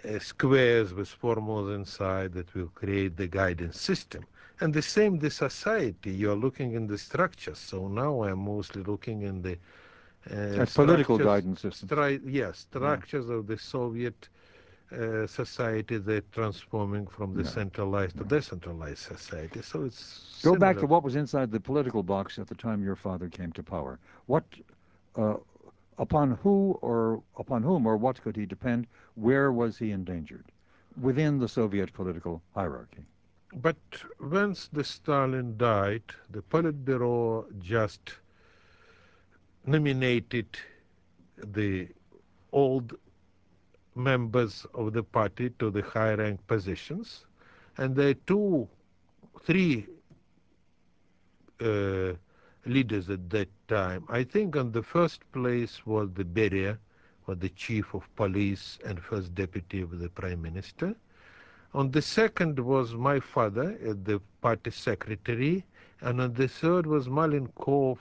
uh, 0.04 0.20
squares 0.20 0.94
with 0.94 1.08
formulas 1.08 1.76
inside 1.76 2.34
that 2.34 2.54
will 2.54 2.72
create 2.76 3.18
the 3.18 3.28
guidance 3.28 3.80
system. 3.80 4.26
And 4.62 4.74
the 4.74 4.82
same, 4.82 5.20
the 5.20 5.30
society, 5.30 6.12
you're 6.12 6.36
looking 6.36 6.74
in 6.74 6.88
the 6.88 6.98
structures. 6.98 7.60
So 7.60 7.88
now 7.88 8.24
I'm 8.24 8.40
mostly 8.40 8.84
looking 8.84 9.24
in 9.24 9.42
the 9.42 9.58
uh, 10.32 10.66
political 10.74 11.18
guidance 11.18 11.62
system. 11.62 11.90
Stri- 11.90 12.22
yes, 12.26 12.60
structures 12.60 13.28
yeah. 13.28 13.36
of 13.36 13.48
the 13.48 13.58
Soviet 13.58 14.30
uh, 14.92 15.26
society 15.28 15.98
they're 15.98 16.22
transforming 16.32 17.08
from 17.08 17.34
the 17.34 17.44
yeah. 17.44 17.50
centralized 17.50 18.18
to 18.18 18.24
decentralized 18.24 19.00
society. 19.00 19.62
So 19.62 19.84
it's 19.84 20.40
go 20.42 20.52
similar. 20.52 20.60
back 20.60 20.78
to 20.80 20.86
what 20.86 21.04
was 21.04 21.16
inside 21.16 21.52
the 21.52 21.60
political 21.60 22.04
box 22.04 22.38
at 22.40 22.48
the 22.48 22.56
time 22.56 22.84
your 22.84 22.96
father 22.96 23.28
came 23.30 23.52
to 23.54 23.64
power. 23.64 24.00
What, 24.28 24.44
uh, 25.16 25.36
upon 25.98 26.32
who 26.44 26.78
or 26.82 27.24
upon 27.38 27.64
whom 27.64 27.86
or 27.86 27.98
what 27.98 28.22
could 28.22 28.36
he 28.36 28.46
depend? 28.46 28.88
Where 29.16 29.52
was 29.52 29.78
he 29.78 29.92
endangered 29.92 30.46
within 31.02 31.40
the 31.40 31.48
Soviet 31.48 31.94
political 31.94 32.42
hierarchy? 32.54 33.06
But 33.62 33.78
once 34.20 34.68
the 34.68 34.84
Stalin 34.84 35.56
died, 35.58 36.04
the 36.30 36.42
Politburo 36.42 37.46
just 37.60 38.16
nominated 39.66 40.46
the 41.38 41.88
old 42.52 42.98
members 43.96 44.66
of 44.74 44.92
the 44.92 45.04
party 45.04 45.52
to 45.52 45.72
the 45.72 45.82
high 45.84 46.16
rank 46.16 46.46
positions, 46.48 47.26
and 47.78 47.96
there 47.96 48.14
two, 48.14 48.68
three 49.42 49.88
uh, 51.62 52.14
leaders 52.66 53.10
at 53.10 53.30
that 53.30 53.48
time. 53.70 54.04
I 54.10 54.26
think 54.26 54.58
on 54.58 54.74
the 54.74 54.84
first 54.84 55.22
place 55.32 55.86
was 55.86 56.12
the 56.14 56.26
Beria, 56.26 56.78
was 57.26 57.40
the 57.40 57.50
chief 57.50 57.94
of 57.94 58.04
police 58.18 58.80
and 58.86 59.00
first 59.00 59.34
deputy 59.34 59.82
of 59.82 59.98
the 59.98 60.10
prime 60.10 60.42
minister. 60.42 60.94
On 61.76 61.92
the 61.92 62.02
second 62.02 62.58
was 62.58 62.94
my 62.94 63.20
father, 63.20 63.78
uh, 63.86 63.96
the 64.04 64.22
party 64.40 64.72
secretary, 64.72 65.66
and 66.00 66.22
on 66.22 66.32
the 66.34 66.48
third 66.48 66.88
was 66.88 67.10
Malenkov, 67.10 67.98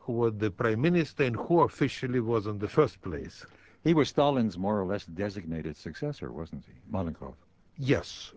who 0.00 0.12
was 0.14 0.32
the 0.38 0.50
prime 0.50 0.80
minister 0.80 1.22
and 1.22 1.36
who 1.36 1.60
officially 1.60 2.18
was 2.18 2.48
in 2.48 2.58
the 2.58 2.66
first 2.66 3.00
place. 3.00 3.46
He 3.84 3.94
was 3.94 4.08
Stalin's 4.08 4.58
more 4.58 4.80
or 4.80 4.84
less 4.84 5.06
designated 5.06 5.76
successor, 5.76 6.32
wasn't 6.32 6.64
he, 6.66 6.72
Malenkov? 6.92 7.34
Yes, 7.76 8.32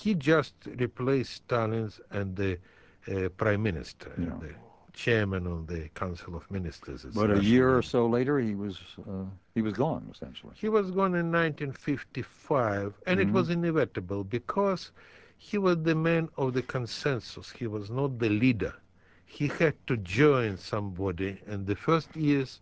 he 0.00 0.14
just 0.14 0.54
replaced 0.66 1.34
Stalin's 1.34 2.00
and 2.10 2.34
the 2.34 2.58
uh, 3.06 3.28
prime 3.36 3.62
minister, 3.62 4.12
yeah. 4.18 4.48
The 4.92 4.98
chairman 4.98 5.46
of 5.46 5.66
the 5.66 5.88
Council 5.94 6.36
of 6.36 6.50
Ministers. 6.50 7.04
But 7.14 7.30
a 7.30 7.42
year 7.42 7.76
or 7.76 7.82
so 7.82 8.06
later, 8.06 8.38
he 8.38 8.54
was 8.54 8.78
uh, 9.08 9.24
he 9.54 9.62
was 9.62 9.74
gone 9.74 10.08
essentially. 10.12 10.52
He 10.56 10.68
was 10.68 10.90
gone 10.90 11.14
in 11.14 11.32
1955, 11.32 12.94
and 13.06 13.18
mm-hmm. 13.18 13.28
it 13.28 13.32
was 13.32 13.50
inevitable 13.50 14.24
because 14.24 14.92
he 15.38 15.58
was 15.58 15.82
the 15.82 15.94
man 15.94 16.28
of 16.36 16.54
the 16.54 16.62
consensus. 16.62 17.50
He 17.50 17.66
was 17.66 17.90
not 17.90 18.18
the 18.18 18.28
leader. 18.28 18.74
He 19.26 19.48
had 19.48 19.74
to 19.86 19.96
join 19.96 20.56
somebody, 20.56 21.40
and 21.46 21.66
the 21.66 21.76
first 21.76 22.14
years 22.14 22.60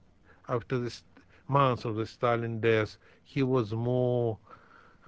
after 0.48 0.78
this 0.78 1.02
months 1.48 1.84
of 1.84 1.96
the 1.96 2.06
Stalin 2.06 2.60
death, 2.60 2.96
he 3.24 3.42
was 3.42 3.72
more 3.72 4.38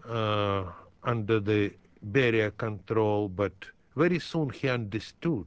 uh, 0.09 0.65
under 1.05 1.39
the 1.39 1.73
Beria 2.11 2.51
control, 2.57 3.29
but 3.29 3.53
very 3.95 4.19
soon 4.19 4.51
he 4.51 4.69
understood 4.69 5.47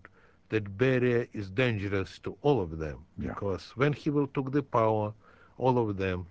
that 0.50 0.78
Beria 0.78 1.28
is 1.34 1.50
dangerous 1.50 2.20
to 2.20 2.38
all 2.42 2.62
of 2.62 2.78
them 2.78 3.06
yeah. 3.18 3.30
because 3.30 3.72
when 3.76 3.94
he 3.94 4.10
will 4.10 4.28
take 4.28 4.52
the 4.52 4.64
power, 4.64 5.14
all 5.58 5.78
of 5.78 5.98
them 5.98 6.28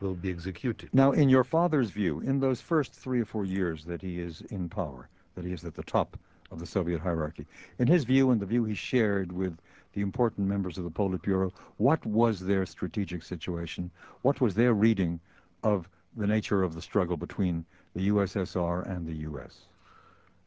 will 0.00 0.14
be 0.14 0.30
executed. 0.30 0.90
Now, 0.92 1.12
in 1.12 1.28
your 1.28 1.44
father's 1.44 1.90
view, 1.90 2.20
in 2.20 2.40
those 2.40 2.60
first 2.60 2.92
three 2.92 3.20
or 3.20 3.24
four 3.24 3.44
years 3.44 3.84
that 3.84 4.02
he 4.02 4.18
is 4.20 4.42
in 4.50 4.68
power, 4.68 5.08
that 5.36 5.44
he 5.44 5.52
is 5.52 5.64
at 5.64 5.74
the 5.74 5.84
top 5.84 6.18
of 6.50 6.58
the 6.58 6.66
Soviet 6.66 7.00
hierarchy, 7.00 7.46
in 7.78 7.86
his 7.86 8.04
view 8.04 8.30
and 8.30 8.40
the 8.40 8.46
view 8.46 8.64
he 8.64 8.74
shared 8.74 9.30
with 9.30 9.56
the 9.94 10.00
important 10.00 10.48
members 10.48 10.78
of 10.78 10.84
the 10.84 10.90
Politburo, 10.90 11.52
what 11.76 12.04
was 12.04 12.40
their 12.40 12.66
strategic 12.66 13.22
situation? 13.22 13.90
What 14.22 14.40
was 14.40 14.54
their 14.54 14.74
reading 14.74 15.20
of 15.62 15.88
the 16.16 16.26
nature 16.26 16.62
of 16.62 16.74
the 16.74 16.82
struggle 16.82 17.16
between 17.16 17.64
the 17.94 18.08
USSR 18.08 18.90
and 18.90 19.06
the 19.06 19.16
US? 19.28 19.66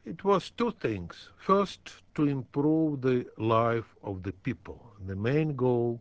It 0.05 0.23
was 0.23 0.51
two 0.51 0.71
things. 0.71 1.29
First, 1.35 2.03
to 2.13 2.27
improve 2.27 3.01
the 3.01 3.25
life 3.37 3.95
of 4.03 4.23
the 4.23 4.31
people. 4.31 4.93
The 5.05 5.15
main 5.15 5.55
goal 5.55 5.99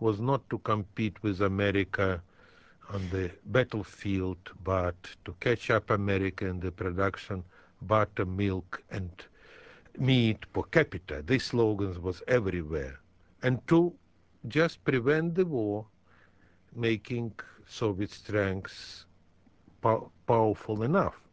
was 0.00 0.20
not 0.20 0.50
to 0.50 0.58
compete 0.58 1.22
with 1.22 1.40
America 1.40 2.22
on 2.90 3.08
the 3.10 3.30
battlefield, 3.46 4.52
but 4.64 4.96
to 5.24 5.32
catch 5.40 5.70
up 5.70 5.90
America 5.90 6.46
in 6.46 6.60
the 6.60 6.72
production 6.72 7.44
of 7.80 7.88
butter, 7.88 8.26
milk, 8.26 8.82
and 8.90 9.10
meat 9.98 10.52
per 10.52 10.62
capita. 10.64 11.22
These 11.22 11.44
slogans 11.44 11.98
was 11.98 12.22
everywhere. 12.26 13.00
And 13.42 13.66
to 13.68 13.94
just 14.48 14.84
prevent 14.84 15.34
the 15.36 15.46
war, 15.46 15.86
making 16.74 17.32
Soviet 17.66 18.10
strengths 18.10 19.06
pow 19.80 20.10
powerful 20.26 20.82
enough. 20.82 21.25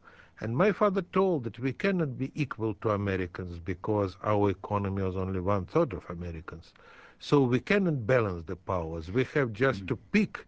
And 0.43 0.58
my 0.58 0.73
father 0.73 1.01
told 1.01 1.45
that 1.45 1.58
we 1.58 1.71
cannot 1.71 2.17
be 2.17 2.29
equal 2.36 2.73
to 2.82 2.89
Americans 2.89 3.60
because 3.60 4.17
our 4.23 4.49
economy 4.49 5.01
was 5.01 5.15
only 5.15 5.39
one 5.39 5.65
third 5.65 5.93
of 5.93 6.03
Americans. 6.10 6.73
So 7.19 7.43
we 7.43 7.62
cannot 7.62 8.06
balance 8.06 8.43
the 8.43 8.58
powers. 8.58 9.10
We 9.10 9.23
have 9.36 9.53
just 9.53 9.86
mm. 9.86 9.88
to 9.88 9.95
pick 10.12 10.45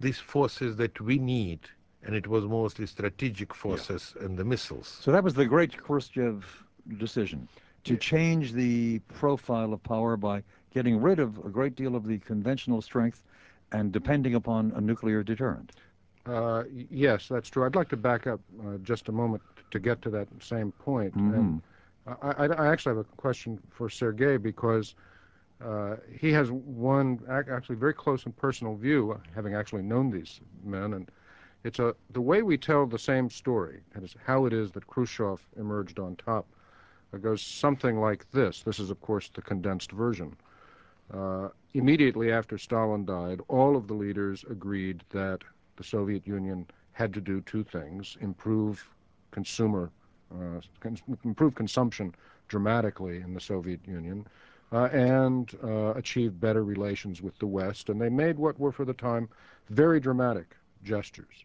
these 0.00 0.18
forces 0.18 0.76
that 0.76 0.98
we 0.98 1.18
need. 1.18 1.60
And 2.04 2.14
it 2.14 2.26
was 2.26 2.46
mostly 2.46 2.86
strategic 2.86 3.52
forces 3.52 4.14
yeah. 4.16 4.24
and 4.24 4.38
the 4.38 4.46
missiles. 4.46 4.88
So 4.88 5.12
that 5.12 5.22
was 5.22 5.34
the 5.34 5.44
great 5.44 5.76
Khrushchev 5.76 6.64
decision 6.96 7.46
to 7.84 7.98
change 7.98 8.52
the 8.52 9.00
profile 9.20 9.74
of 9.74 9.82
power 9.82 10.16
by 10.16 10.42
getting 10.72 11.02
rid 11.02 11.18
of 11.18 11.36
a 11.44 11.50
great 11.50 11.76
deal 11.76 11.96
of 11.96 12.06
the 12.06 12.16
conventional 12.16 12.80
strength 12.80 13.22
and 13.72 13.92
depending 13.92 14.36
upon 14.36 14.72
a 14.74 14.80
nuclear 14.80 15.22
deterrent. 15.22 15.72
Uh, 16.26 16.64
yes, 16.90 17.28
that's 17.28 17.48
true. 17.50 17.64
I'd 17.64 17.74
like 17.74 17.88
to 17.90 17.96
back 17.96 18.26
up 18.26 18.40
uh, 18.64 18.78
just 18.82 19.08
a 19.08 19.12
moment 19.12 19.42
to 19.70 19.78
get 19.78 20.00
to 20.02 20.10
that 20.10 20.28
same 20.40 20.72
point. 20.72 21.14
Mm-hmm. 21.16 21.34
And 21.34 21.62
I, 22.06 22.30
I, 22.30 22.46
I, 22.46 22.72
actually 22.72 22.96
have 22.96 23.06
a 23.06 23.16
question 23.16 23.58
for 23.70 23.90
Sergei 23.90 24.38
because 24.38 24.94
uh, 25.62 25.96
he 26.18 26.32
has 26.32 26.50
one 26.50 27.20
actually 27.28 27.76
very 27.76 27.94
close 27.94 28.24
and 28.24 28.36
personal 28.36 28.74
view, 28.74 29.20
having 29.34 29.54
actually 29.54 29.82
known 29.82 30.10
these 30.10 30.40
men, 30.64 30.94
and 30.94 31.10
it's 31.62 31.78
a 31.78 31.94
the 32.10 32.20
way 32.20 32.42
we 32.42 32.56
tell 32.56 32.86
the 32.86 32.98
same 32.98 33.30
story. 33.30 33.80
and 33.94 34.14
how 34.24 34.46
it 34.46 34.52
is 34.52 34.70
that 34.72 34.86
Khrushchev 34.86 35.40
emerged 35.56 35.98
on 35.98 36.16
top. 36.16 36.46
It 37.12 37.22
goes 37.22 37.42
something 37.42 38.00
like 38.00 38.30
this. 38.32 38.62
This 38.62 38.80
is, 38.80 38.90
of 38.90 39.00
course, 39.00 39.30
the 39.32 39.42
condensed 39.42 39.92
version. 39.92 40.36
Uh, 41.12 41.48
immediately 41.74 42.32
after 42.32 42.58
Stalin 42.58 43.04
died, 43.04 43.40
all 43.48 43.76
of 43.76 43.86
the 43.86 43.94
leaders 43.94 44.44
agreed 44.50 45.04
that 45.10 45.44
the 45.76 45.84
Soviet 45.84 46.26
Union 46.26 46.66
had 46.92 47.12
to 47.14 47.20
do 47.20 47.40
two 47.40 47.64
things 47.64 48.16
improve 48.20 48.88
consumer, 49.30 49.90
uh, 50.32 50.60
improve 51.24 51.54
consumption 51.54 52.14
dramatically 52.48 53.20
in 53.20 53.34
the 53.34 53.40
Soviet 53.40 53.80
Union, 53.86 54.26
uh, 54.72 54.88
and 54.92 55.56
uh, 55.62 55.94
achieve 55.94 56.40
better 56.40 56.64
relations 56.64 57.20
with 57.20 57.38
the 57.38 57.46
West. 57.46 57.88
And 57.88 58.00
they 58.00 58.08
made 58.08 58.38
what 58.38 58.58
were, 58.58 58.72
for 58.72 58.84
the 58.84 58.94
time, 58.94 59.28
very 59.70 60.00
dramatic 60.00 60.56
gestures. 60.82 61.44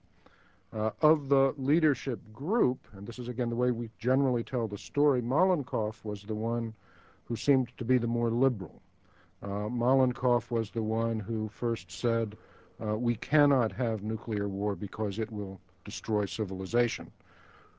Uh, 0.71 0.91
of 1.01 1.29
the 1.29 1.53
leadership 1.57 2.19
group, 2.31 2.77
and 2.93 3.07
this 3.07 3.17
is 3.17 3.27
again 3.27 3.49
the 3.49 3.55
way 3.55 3.71
we 3.71 3.89
generally 3.97 4.43
tell 4.43 4.67
the 4.67 4.77
story, 4.77 5.19
Malenkov 5.19 5.95
was 6.03 6.21
the 6.21 6.35
one 6.35 6.73
who 7.25 7.35
seemed 7.35 7.75
to 7.77 7.83
be 7.83 7.97
the 7.97 8.05
more 8.05 8.29
liberal. 8.29 8.79
Uh, 9.41 9.67
Malenkov 9.69 10.51
was 10.51 10.69
the 10.69 10.83
one 10.83 11.19
who 11.19 11.49
first 11.49 11.89
said, 11.91 12.37
we 12.79 13.15
cannot 13.15 13.71
have 13.71 14.03
nuclear 14.03 14.47
war 14.47 14.75
because 14.75 15.19
it 15.19 15.31
will 15.31 15.59
destroy 15.85 16.25
civilization. 16.25 17.11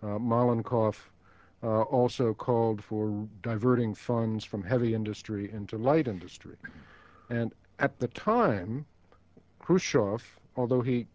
Uh, 0.03 0.19
Malenkov 0.19 0.97
uh, 1.63 1.83
also 1.83 2.33
called 2.35 2.83
for 2.83 3.29
diverting 3.43 3.95
funds 3.95 4.45
from 4.45 4.63
heavy 4.63 4.95
industry 4.95 5.51
into 5.53 5.77
light 5.77 6.09
industry. 6.09 6.57
And 7.29 7.53
at 7.79 7.99
the 7.99 8.09
time, 8.09 8.87
Khrushchev, 9.59 10.23
although 10.57 10.81
he 10.81 11.07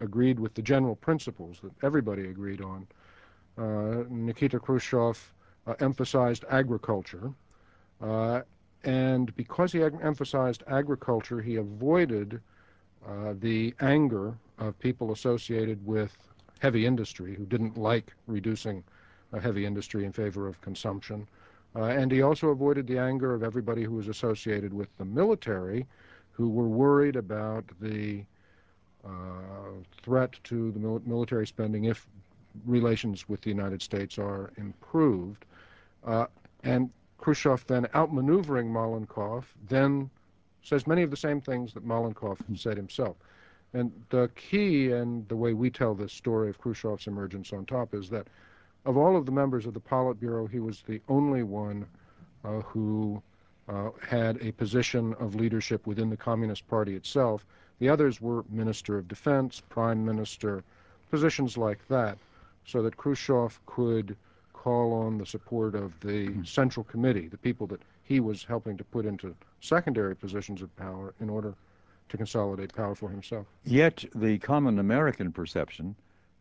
agreed 0.00 0.40
with 0.40 0.54
the 0.54 0.62
general 0.62 0.96
principles 0.96 1.58
that 1.62 1.72
everybody 1.82 2.28
agreed 2.28 2.60
on. 2.62 2.86
Uh, 3.58 4.04
Nikita 4.08 4.58
Khrushchev 4.58 5.32
uh, 5.66 5.74
emphasized 5.80 6.44
agriculture, 6.48 7.32
uh, 8.00 8.40
and 8.84 9.34
because 9.36 9.72
he 9.72 9.82
ag 9.82 9.94
emphasized 10.02 10.62
agriculture, 10.66 11.42
he 11.42 11.56
avoided 11.56 12.34
uh, 12.34 12.38
the 13.40 13.74
anger 13.80 14.34
of 14.58 14.78
people 14.78 15.12
associated 15.12 15.84
with 15.86 16.16
heavy 16.60 16.86
industry 16.86 17.34
who 17.34 17.46
didn't 17.46 17.76
like 17.76 18.12
reducing 18.26 18.84
heavy 19.38 19.64
industry 19.64 20.04
in 20.04 20.12
favor 20.12 20.48
of 20.48 20.60
consumption. 20.60 21.26
Uh, 21.76 21.84
and 21.84 22.10
he 22.10 22.22
also 22.22 22.48
avoided 22.48 22.86
the 22.86 22.98
anger 22.98 23.32
of 23.32 23.42
everybody 23.44 23.84
who 23.84 23.94
was 23.94 24.08
associated 24.08 24.72
with 24.72 24.88
the 24.98 25.04
military, 25.04 25.86
who 26.32 26.48
were 26.48 26.68
worried 26.68 27.14
about 27.14 27.64
the 27.80 28.24
uh, 29.04 29.08
threat 30.02 30.32
to 30.44 30.72
the 30.72 30.78
mil 30.78 31.00
military 31.06 31.46
spending 31.46 31.84
if 31.84 32.06
relations 32.66 33.28
with 33.28 33.40
the 33.42 33.48
United 33.48 33.80
States 33.80 34.18
are 34.18 34.50
improved. 34.56 35.44
Uh, 36.04 36.26
and 36.64 36.90
Khrushchev 37.18 37.64
then 37.66 37.84
outmaneuvering 37.94 38.66
Malenkov 38.66 39.44
then 39.68 40.10
says 40.62 40.86
many 40.86 41.02
of 41.02 41.10
the 41.10 41.16
same 41.16 41.40
things 41.40 41.72
that 41.74 41.86
Malenkov 41.86 42.38
said 42.58 42.76
himself. 42.76 43.16
And 43.72 43.92
the 44.10 44.30
key 44.34 44.90
and 44.92 45.28
the 45.28 45.36
way 45.36 45.54
we 45.54 45.70
tell 45.70 45.94
this 45.94 46.12
story 46.12 46.50
of 46.50 46.60
Khrushchev's 46.60 47.06
emergence 47.06 47.52
on 47.52 47.64
top 47.66 47.94
is 47.94 48.10
that 48.10 48.26
of 48.84 48.96
all 48.96 49.16
of 49.16 49.26
the 49.26 49.32
members 49.32 49.66
of 49.66 49.74
the 49.74 49.80
Politburo, 49.80 50.50
he 50.50 50.58
was 50.58 50.82
the 50.82 51.00
only 51.08 51.42
one 51.42 51.86
uh, 52.44 52.60
who 52.60 53.22
uh, 53.68 53.90
had 54.06 54.38
a 54.40 54.52
position 54.52 55.14
of 55.20 55.34
leadership 55.34 55.86
within 55.86 56.10
the 56.10 56.16
Communist 56.16 56.66
Party 56.66 56.96
itself. 56.96 57.44
The 57.78 57.88
others 57.88 58.20
were 58.20 58.44
Minister 58.50 58.98
of 58.98 59.06
Defense, 59.06 59.62
Prime 59.68 60.04
Minister, 60.04 60.64
positions 61.10 61.56
like 61.56 61.86
that, 61.88 62.18
so 62.64 62.82
that 62.82 62.96
Khrushchev 62.96 63.60
could 63.66 64.16
call 64.52 64.92
on 64.92 65.18
the 65.18 65.26
support 65.26 65.74
of 65.74 65.98
the 66.00 66.26
hmm. 66.26 66.42
Central 66.44 66.84
Committee, 66.84 67.28
the 67.28 67.38
people 67.38 67.66
that 67.68 67.80
he 68.10 68.18
was 68.18 68.42
helping 68.42 68.76
to 68.76 68.82
put 68.82 69.06
into 69.06 69.36
secondary 69.60 70.16
positions 70.16 70.62
of 70.62 70.76
power 70.76 71.14
in 71.20 71.30
order 71.30 71.54
to 72.08 72.16
consolidate 72.16 72.74
power 72.74 72.92
for 72.92 73.08
himself. 73.08 73.46
Yet 73.64 74.04
the 74.16 74.36
common 74.38 74.80
American 74.80 75.30
perception 75.30 75.94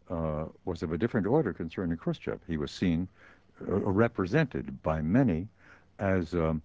uh, 0.10 0.46
was 0.66 0.82
of 0.82 0.92
a 0.94 0.98
different 0.98 1.28
order 1.28 1.54
concerning 1.54 1.96
Khrushchev. 1.96 2.40
He 2.48 2.58
was 2.58 2.72
seen, 2.72 3.08
uh, 3.62 3.82
represented 3.82 4.82
by 4.82 5.04
many, 5.04 5.48
as 6.00 6.34
um, 6.34 6.64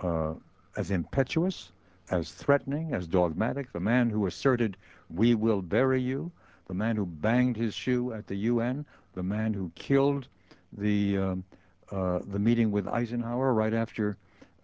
uh, 0.00 0.34
as 0.76 0.90
impetuous, 0.90 1.70
as 2.10 2.32
threatening, 2.32 2.92
as 2.92 3.06
dogmatic. 3.06 3.72
The 3.72 3.78
man 3.78 4.10
who 4.10 4.26
asserted, 4.26 4.76
"We 5.10 5.36
will 5.36 5.62
bury 5.62 6.02
you," 6.02 6.32
the 6.66 6.74
man 6.74 6.96
who 6.96 7.06
banged 7.06 7.56
his 7.56 7.72
shoe 7.72 8.12
at 8.12 8.26
the 8.26 8.34
UN, 8.34 8.84
the 9.14 9.22
man 9.22 9.54
who 9.54 9.70
killed 9.76 10.26
the 10.72 11.18
um, 11.18 11.44
uh, 11.92 12.18
the 12.26 12.40
meeting 12.40 12.72
with 12.72 12.88
Eisenhower 12.88 13.54
right 13.54 13.74
after. 13.74 14.16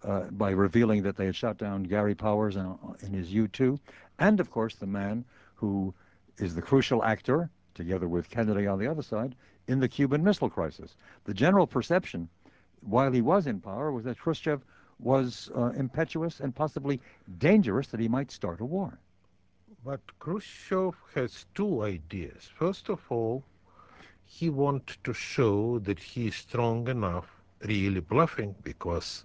Uh, 0.05 0.21
by 0.31 0.51
revealing 0.51 1.03
that 1.03 1.17
they 1.17 1.27
had 1.27 1.35
shot 1.35 1.59
down 1.59 1.83
Gary 1.83 2.15
Powers 2.15 2.57
in, 2.57 2.79
in 3.03 3.13
his 3.13 3.33
U-2, 3.33 3.79
and 4.19 4.39
of 4.41 4.51
course 4.51 4.77
the 4.77 4.87
man 4.87 5.25
who 5.55 5.93
is 6.39 6.55
the 6.55 6.63
crucial 6.63 7.03
actor 7.03 7.51
together 7.77 8.09
with 8.09 8.31
Kennedy 8.31 8.67
on 8.67 8.79
the 8.79 8.87
other 8.87 9.03
side, 9.03 9.35
in 9.69 9.81
the 9.81 9.89
Cuban 9.89 10.25
Missile 10.25 10.51
Crisis. 10.51 10.97
The 11.25 11.35
general 11.35 11.67
perception, 11.67 12.29
while 12.81 13.13
he 13.13 13.21
was 13.21 13.47
in 13.47 13.61
power, 13.61 13.93
was 13.93 14.05
that 14.05 14.19
Khrushchev 14.19 14.63
was 14.99 15.51
uh, 15.55 15.73
impetuous 15.77 16.41
and 16.41 16.55
possibly 16.55 17.01
dangerous, 17.39 17.89
that 17.89 18.01
he 18.01 18.09
might 18.09 18.31
start 18.31 18.61
a 18.61 18.65
war. 18.65 18.99
But 19.85 20.01
Khrushchev 20.19 20.95
has 21.15 21.47
two 21.55 21.83
ideas. 21.83 22.49
First 22.55 22.89
of 22.89 23.01
all, 23.11 23.45
he 24.25 24.51
wanted 24.51 24.97
to 25.05 25.13
show 25.13 25.79
that 25.81 25.99
he 25.99 26.29
is 26.29 26.35
strong 26.35 26.89
enough, 26.89 27.29
really 27.61 28.01
bluffing, 28.01 28.55
because 28.63 29.25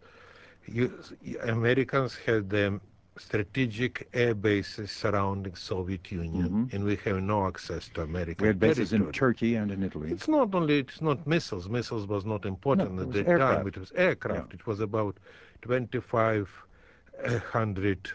you, 0.68 1.04
Americans 1.44 2.16
had 2.16 2.50
them 2.50 2.82
strategic 3.18 4.08
air 4.14 4.34
bases 4.34 4.90
surrounding 4.92 5.54
Soviet 5.56 6.10
Union, 6.12 6.50
mm 6.50 6.66
-hmm. 6.66 6.74
and 6.74 6.84
we 6.84 6.96
have 7.06 7.22
no 7.22 7.48
access 7.48 7.88
to 7.90 8.02
American 8.02 8.44
We 8.44 8.48
had 8.48 8.60
bases 8.60 8.90
territory. 8.90 9.08
in 9.08 9.14
Turkey 9.24 9.56
and 9.56 9.72
in 9.72 9.84
Italy. 9.84 10.12
It's 10.12 10.28
not 10.28 10.56
only, 10.56 10.80
it's 10.80 11.02
not 11.02 11.28
missiles. 11.28 11.68
Missiles 11.68 12.08
was 12.08 12.26
not 12.26 12.46
important 12.46 12.94
no, 12.94 13.02
at 13.04 13.12
that 13.12 13.28
aircraft. 13.28 13.58
time. 13.58 13.68
It 13.68 13.78
was 13.78 13.92
aircraft. 14.08 14.50
Yeah. 14.50 14.60
It 14.60 14.66
was 14.66 14.80
about 14.80 15.18
2,500 15.62 18.12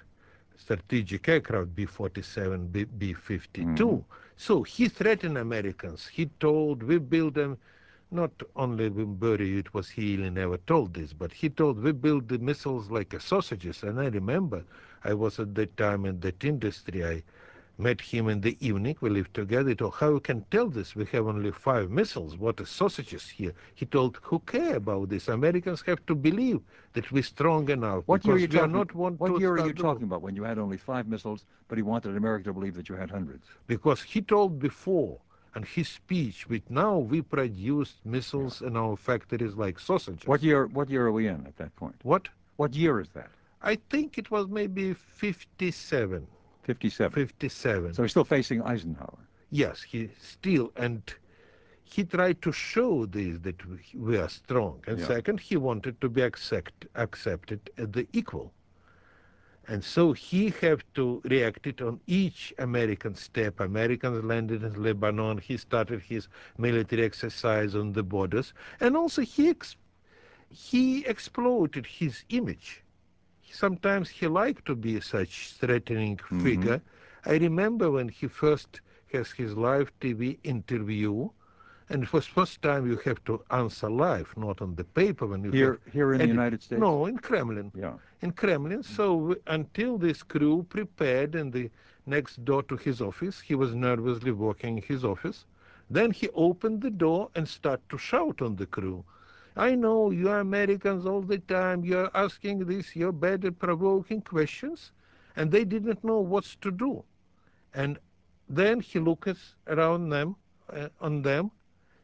strategic 0.56 1.28
aircraft, 1.28 1.74
B-47, 1.74 2.72
B-52. 2.72 3.62
Mm 3.62 3.76
-hmm. 3.76 4.04
So 4.36 4.62
he 4.62 4.88
threatened 4.88 5.38
Americans. 5.38 6.06
He 6.16 6.24
told, 6.46 6.82
we 6.82 6.98
build 6.98 7.34
them 7.34 7.58
not 8.10 8.30
only 8.54 8.88
when 8.88 9.14
Bury, 9.16 9.58
it 9.58 9.74
was 9.74 9.88
he 9.88 10.16
never 10.16 10.56
told 10.58 10.94
this, 10.94 11.12
but 11.12 11.32
he 11.32 11.48
told 11.48 11.82
we 11.82 11.92
build 11.92 12.28
the 12.28 12.38
missiles 12.38 12.90
like 12.90 13.12
a 13.12 13.20
sausages. 13.20 13.82
And 13.82 14.00
I 14.00 14.06
remember 14.06 14.64
I 15.04 15.14
was 15.14 15.40
at 15.40 15.54
that 15.56 15.76
time 15.76 16.04
in 16.06 16.20
that 16.20 16.44
industry. 16.44 17.04
I 17.04 17.22
met 17.78 18.00
him 18.00 18.28
in 18.28 18.40
the 18.40 18.56
evening. 18.66 18.96
We 19.00 19.10
lived 19.10 19.34
together. 19.34 19.68
He 19.68 19.74
told, 19.74 19.94
how 19.94 20.10
you 20.10 20.20
can 20.20 20.44
tell 20.50 20.68
this? 20.68 20.94
We 20.94 21.04
have 21.06 21.26
only 21.26 21.50
five 21.50 21.90
missiles. 21.90 22.38
What 22.38 22.60
are 22.60 22.64
sausages 22.64 23.28
here? 23.28 23.52
He 23.74 23.84
told, 23.84 24.18
who 24.22 24.38
care 24.40 24.76
about 24.76 25.08
this? 25.08 25.28
Americans 25.28 25.82
have 25.82 26.04
to 26.06 26.14
believe 26.14 26.60
that 26.94 27.10
we're 27.12 27.22
strong 27.22 27.68
enough. 27.68 28.04
What 28.06 28.24
year 28.24 28.36
are 28.36 28.38
you 28.38 28.48
talking, 28.48 28.72
not 28.72 28.94
want 28.94 29.20
what 29.20 29.40
year 29.40 29.52
are 29.54 29.66
you 29.66 29.74
talking 29.74 30.04
about 30.04 30.22
when 30.22 30.36
you 30.36 30.44
had 30.44 30.58
only 30.58 30.78
five 30.78 31.06
missiles, 31.06 31.44
but 31.68 31.76
he 31.76 31.82
wanted 31.82 32.16
America 32.16 32.44
to 32.44 32.54
believe 32.54 32.74
that 32.74 32.88
you 32.88 32.94
had 32.94 33.10
hundreds? 33.10 33.46
Because 33.66 34.00
he 34.00 34.22
told 34.22 34.58
before 34.58 35.18
and 35.56 35.64
his 35.64 35.88
speech, 35.88 36.48
which 36.48 36.62
now 36.68 36.98
we 36.98 37.22
produce 37.22 37.94
missiles 38.04 38.60
in 38.60 38.76
our 38.76 38.94
factories 38.94 39.54
like 39.54 39.80
sausages. 39.80 40.28
What 40.28 40.42
year? 40.42 40.66
What 40.66 40.90
year 40.90 41.06
are 41.06 41.12
we 41.12 41.26
in 41.28 41.46
at 41.46 41.56
that 41.56 41.74
point? 41.76 41.96
What? 42.02 42.28
What 42.56 42.74
year 42.74 43.00
is 43.00 43.08
that? 43.14 43.30
I 43.62 43.76
think 43.90 44.18
it 44.18 44.30
was 44.30 44.46
maybe 44.48 44.92
57. 44.92 46.26
57. 46.62 47.10
57. 47.10 47.94
So 47.94 48.02
he's 48.02 48.10
still 48.10 48.24
facing 48.24 48.62
Eisenhower. 48.62 49.18
Yes, 49.50 49.82
he 49.82 50.10
still 50.20 50.72
and 50.76 51.02
he 51.84 52.04
tried 52.04 52.42
to 52.42 52.52
show 52.52 53.06
this 53.06 53.38
that 53.38 53.56
we 53.94 54.18
are 54.18 54.28
strong. 54.28 54.82
And 54.86 54.98
yeah. 54.98 55.06
second, 55.06 55.40
he 55.40 55.56
wanted 55.56 56.00
to 56.02 56.08
be 56.10 56.20
accept, 56.20 56.86
accepted 56.96 57.70
as 57.78 57.88
the 57.88 58.06
equal. 58.12 58.52
And 59.68 59.82
so 59.82 60.12
he 60.12 60.50
had 60.50 60.84
to 60.94 61.20
react 61.24 61.66
it 61.66 61.82
on 61.82 62.00
each 62.06 62.54
American 62.58 63.16
step. 63.16 63.58
Americans 63.58 64.24
landed 64.24 64.62
in 64.62 64.80
Lebanon. 64.80 65.38
He 65.38 65.56
started 65.56 66.00
his 66.02 66.28
military 66.56 67.02
exercise 67.04 67.74
on 67.74 67.92
the 67.92 68.04
borders. 68.04 68.54
And 68.78 68.96
also 68.96 69.22
he, 69.22 69.48
ex 69.48 69.76
he 70.50 71.04
exploited 71.06 71.84
his 71.84 72.22
image. 72.28 72.84
Sometimes 73.50 74.08
he 74.08 74.28
liked 74.28 74.66
to 74.66 74.76
be 74.76 75.00
such 75.00 75.54
threatening 75.54 76.16
mm 76.16 76.28
-hmm. 76.28 76.42
figure. 76.42 76.80
I 77.24 77.38
remember 77.38 77.90
when 77.90 78.08
he 78.08 78.28
first 78.28 78.80
has 79.12 79.32
his 79.32 79.56
live 79.56 79.90
TV 80.00 80.38
interview, 80.44 81.28
and 81.88 82.02
it 82.02 82.12
was 82.12 82.26
first 82.26 82.62
time 82.62 82.90
you 82.90 82.96
have 82.98 83.22
to 83.24 83.42
answer 83.50 83.88
live, 83.88 84.32
not 84.36 84.60
on 84.60 84.74
the 84.74 84.84
paper. 84.84 85.26
When 85.26 85.44
you 85.44 85.52
here, 85.52 85.78
have, 85.84 85.92
here 85.92 86.12
in 86.14 86.18
the 86.18 86.26
United 86.26 86.62
States. 86.62 86.80
No, 86.80 87.06
in 87.06 87.18
Kremlin. 87.18 87.70
Yeah. 87.74 87.94
In 88.22 88.32
Kremlin. 88.32 88.82
So 88.82 89.36
until 89.46 89.96
this 89.96 90.22
crew 90.22 90.66
prepared 90.68 91.36
in 91.36 91.50
the 91.50 91.70
next 92.06 92.44
door 92.44 92.64
to 92.64 92.76
his 92.76 93.00
office, 93.00 93.40
he 93.40 93.54
was 93.54 93.74
nervously 93.74 94.32
walking 94.32 94.78
his 94.78 95.04
office. 95.04 95.44
Then 95.88 96.10
he 96.10 96.28
opened 96.34 96.82
the 96.82 96.90
door 96.90 97.30
and 97.36 97.48
started 97.48 97.88
to 97.90 97.98
shout 97.98 98.42
on 98.42 98.56
the 98.56 98.66
crew. 98.66 99.04
I 99.56 99.74
know 99.74 100.10
you 100.10 100.28
are 100.28 100.40
Americans 100.40 101.06
all 101.06 101.22
the 101.22 101.38
time. 101.38 101.84
You 101.84 101.98
are 101.98 102.10
asking 102.14 102.66
these 102.66 102.96
your 102.96 103.12
bad 103.12 103.44
and 103.44 103.58
provoking 103.58 104.22
questions, 104.22 104.90
and 105.36 105.50
they 105.50 105.64
didn't 105.64 106.02
know 106.02 106.18
what 106.18 106.44
to 106.62 106.70
do. 106.72 107.04
And 107.74 107.98
then 108.48 108.80
he 108.80 108.98
looks 108.98 109.54
around 109.68 110.10
them, 110.10 110.36
uh, 110.72 110.88
on 111.00 111.22
them, 111.22 111.52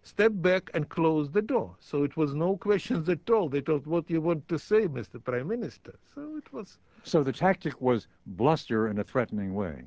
step 0.03 0.33
back 0.35 0.71
and 0.75 0.89
close 0.89 1.31
the 1.31 1.43
door. 1.43 1.75
So 1.81 2.03
it 2.03 2.17
was 2.17 2.35
no 2.35 2.57
questions 2.57 3.09
at 3.09 3.29
all. 3.31 3.49
They 3.49 3.61
told, 3.61 3.87
what 3.87 4.07
do 4.07 4.15
you 4.15 4.21
want 4.21 4.49
to 4.49 4.59
say, 4.59 4.89
Mr. 4.89 5.23
Prime 5.23 5.49
Minister? 5.49 5.95
So 6.15 6.37
it 6.37 6.53
was... 6.53 6.79
So 7.05 7.23
the 7.23 7.33
tactic 7.33 7.81
was 7.81 8.07
bluster 8.27 8.89
in 8.89 8.99
a 8.99 9.05
threatening 9.05 9.55
way. 9.55 9.85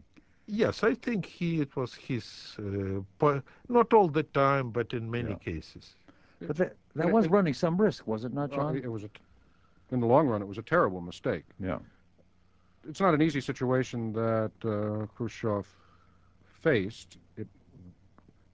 Yes, 0.48 0.84
I 0.84 0.94
think 0.94 1.26
he 1.26 1.62
it 1.62 1.76
was 1.76 1.94
his, 1.96 2.56
uh, 2.60 3.40
not 3.68 3.94
all 3.94 4.08
the 4.08 4.24
time, 4.24 4.70
but 4.70 4.94
in 4.94 5.10
many 5.10 5.32
yeah. 5.32 5.54
cases. 5.54 5.96
But 6.40 6.58
that, 6.58 6.76
that 6.96 7.12
was 7.12 7.26
it, 7.26 7.32
running 7.32 7.54
some 7.54 7.78
risk, 7.78 8.06
was 8.06 8.26
it 8.26 8.34
not, 8.34 8.52
John? 8.52 8.76
Uh, 8.76 8.80
it 8.80 8.92
was, 8.92 9.04
a, 9.04 9.10
in 9.92 10.02
the 10.02 10.06
long 10.06 10.28
run, 10.28 10.42
it 10.42 10.48
was 10.48 10.58
a 10.58 10.64
terrible 10.64 11.02
mistake. 11.02 11.46
Yeah. 11.60 11.80
It's 12.88 13.00
not 13.00 13.14
an 13.16 13.22
easy 13.22 13.42
situation 13.42 14.14
that 14.14 14.52
uh, 14.64 15.08
Khrushchev 15.16 15.66
faced. 16.62 17.18
It, 17.38 17.48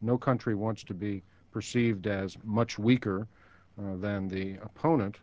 no 0.01 0.17
country 0.17 0.55
wants 0.55 0.83
to 0.85 0.93
be 0.93 1.21
perceived 1.51 2.07
as 2.07 2.37
much 2.43 2.77
weaker 2.79 3.27
uh, 3.79 3.95
than 3.97 4.27
the 4.27 4.55
opponent. 4.63 5.17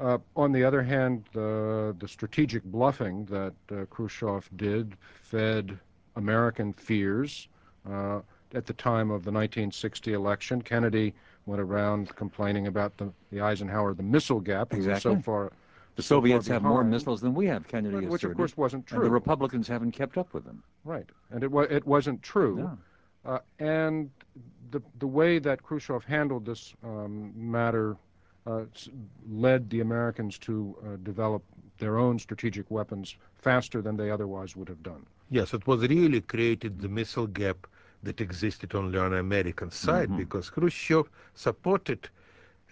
Uh, 0.00 0.18
on 0.36 0.52
the 0.52 0.64
other 0.64 0.82
hand, 0.82 1.24
the, 1.32 1.94
the 1.98 2.08
strategic 2.08 2.64
bluffing 2.64 3.24
that 3.26 3.52
uh, 3.70 3.84
Khrushchev 3.90 4.48
did 4.56 4.96
fed 5.22 5.78
American 6.16 6.72
fears 6.72 7.48
Uh, 7.88 8.20
at 8.54 8.66
the 8.66 8.74
time 8.74 9.10
of 9.10 9.24
the 9.24 9.32
1960 9.32 10.12
election, 10.12 10.60
Kennedy 10.62 11.14
went 11.46 11.60
around 11.60 12.14
complaining 12.16 12.66
about 12.68 12.96
the, 12.98 13.10
the 13.30 13.40
Eisenhower, 13.40 13.94
the 13.94 14.02
missile 14.02 14.40
gap. 14.40 14.72
Exactly. 14.74 15.16
So 15.16 15.20
far, 15.20 15.52
the 15.96 16.02
Soviets 16.02 16.46
have 16.48 16.62
more 16.62 16.84
missiles 16.84 17.20
than 17.20 17.34
we 17.34 17.46
have, 17.46 17.66
Kennedy 17.66 18.06
Which, 18.06 18.20
asserted, 18.20 18.30
of 18.32 18.36
course, 18.36 18.56
wasn't 18.56 18.86
true. 18.86 18.98
And 18.98 19.06
the 19.06 19.10
Republicans 19.10 19.66
haven't 19.68 19.92
kept 19.92 20.16
up 20.16 20.32
with 20.34 20.44
them. 20.44 20.62
Right. 20.84 21.08
And 21.30 21.42
it, 21.42 21.50
wa- 21.50 21.62
it 21.78 21.84
wasn't 21.86 22.22
true. 22.22 22.56
No. 22.56 22.78
Uh, 23.32 23.38
and 23.58 24.10
the, 24.72 24.82
the 24.98 25.06
way 25.06 25.38
that 25.38 25.62
Khrushchev 25.62 26.04
handled 26.04 26.44
this 26.46 26.74
um, 26.82 27.32
matter 27.36 27.96
uh, 28.46 28.64
led 29.28 29.70
the 29.70 29.80
Americans 29.80 30.38
to 30.38 30.76
uh, 30.84 30.96
develop 31.02 31.42
their 31.78 31.98
own 31.98 32.18
strategic 32.18 32.68
weapons 32.70 33.16
faster 33.38 33.80
than 33.80 33.96
they 33.96 34.10
otherwise 34.10 34.56
would 34.56 34.68
have 34.68 34.82
done. 34.82 35.06
Yes, 35.30 35.54
it 35.54 35.66
was 35.66 35.80
really 35.88 36.20
created 36.20 36.80
the 36.80 36.88
missile 36.88 37.26
gap 37.26 37.66
that 38.02 38.20
existed 38.20 38.74
only 38.74 38.98
on 38.98 39.12
the 39.12 39.18
American 39.18 39.70
side 39.70 40.08
mm 40.08 40.14
-hmm. 40.14 40.24
because 40.24 40.50
Khrushchev 40.50 41.04
supported 41.34 42.00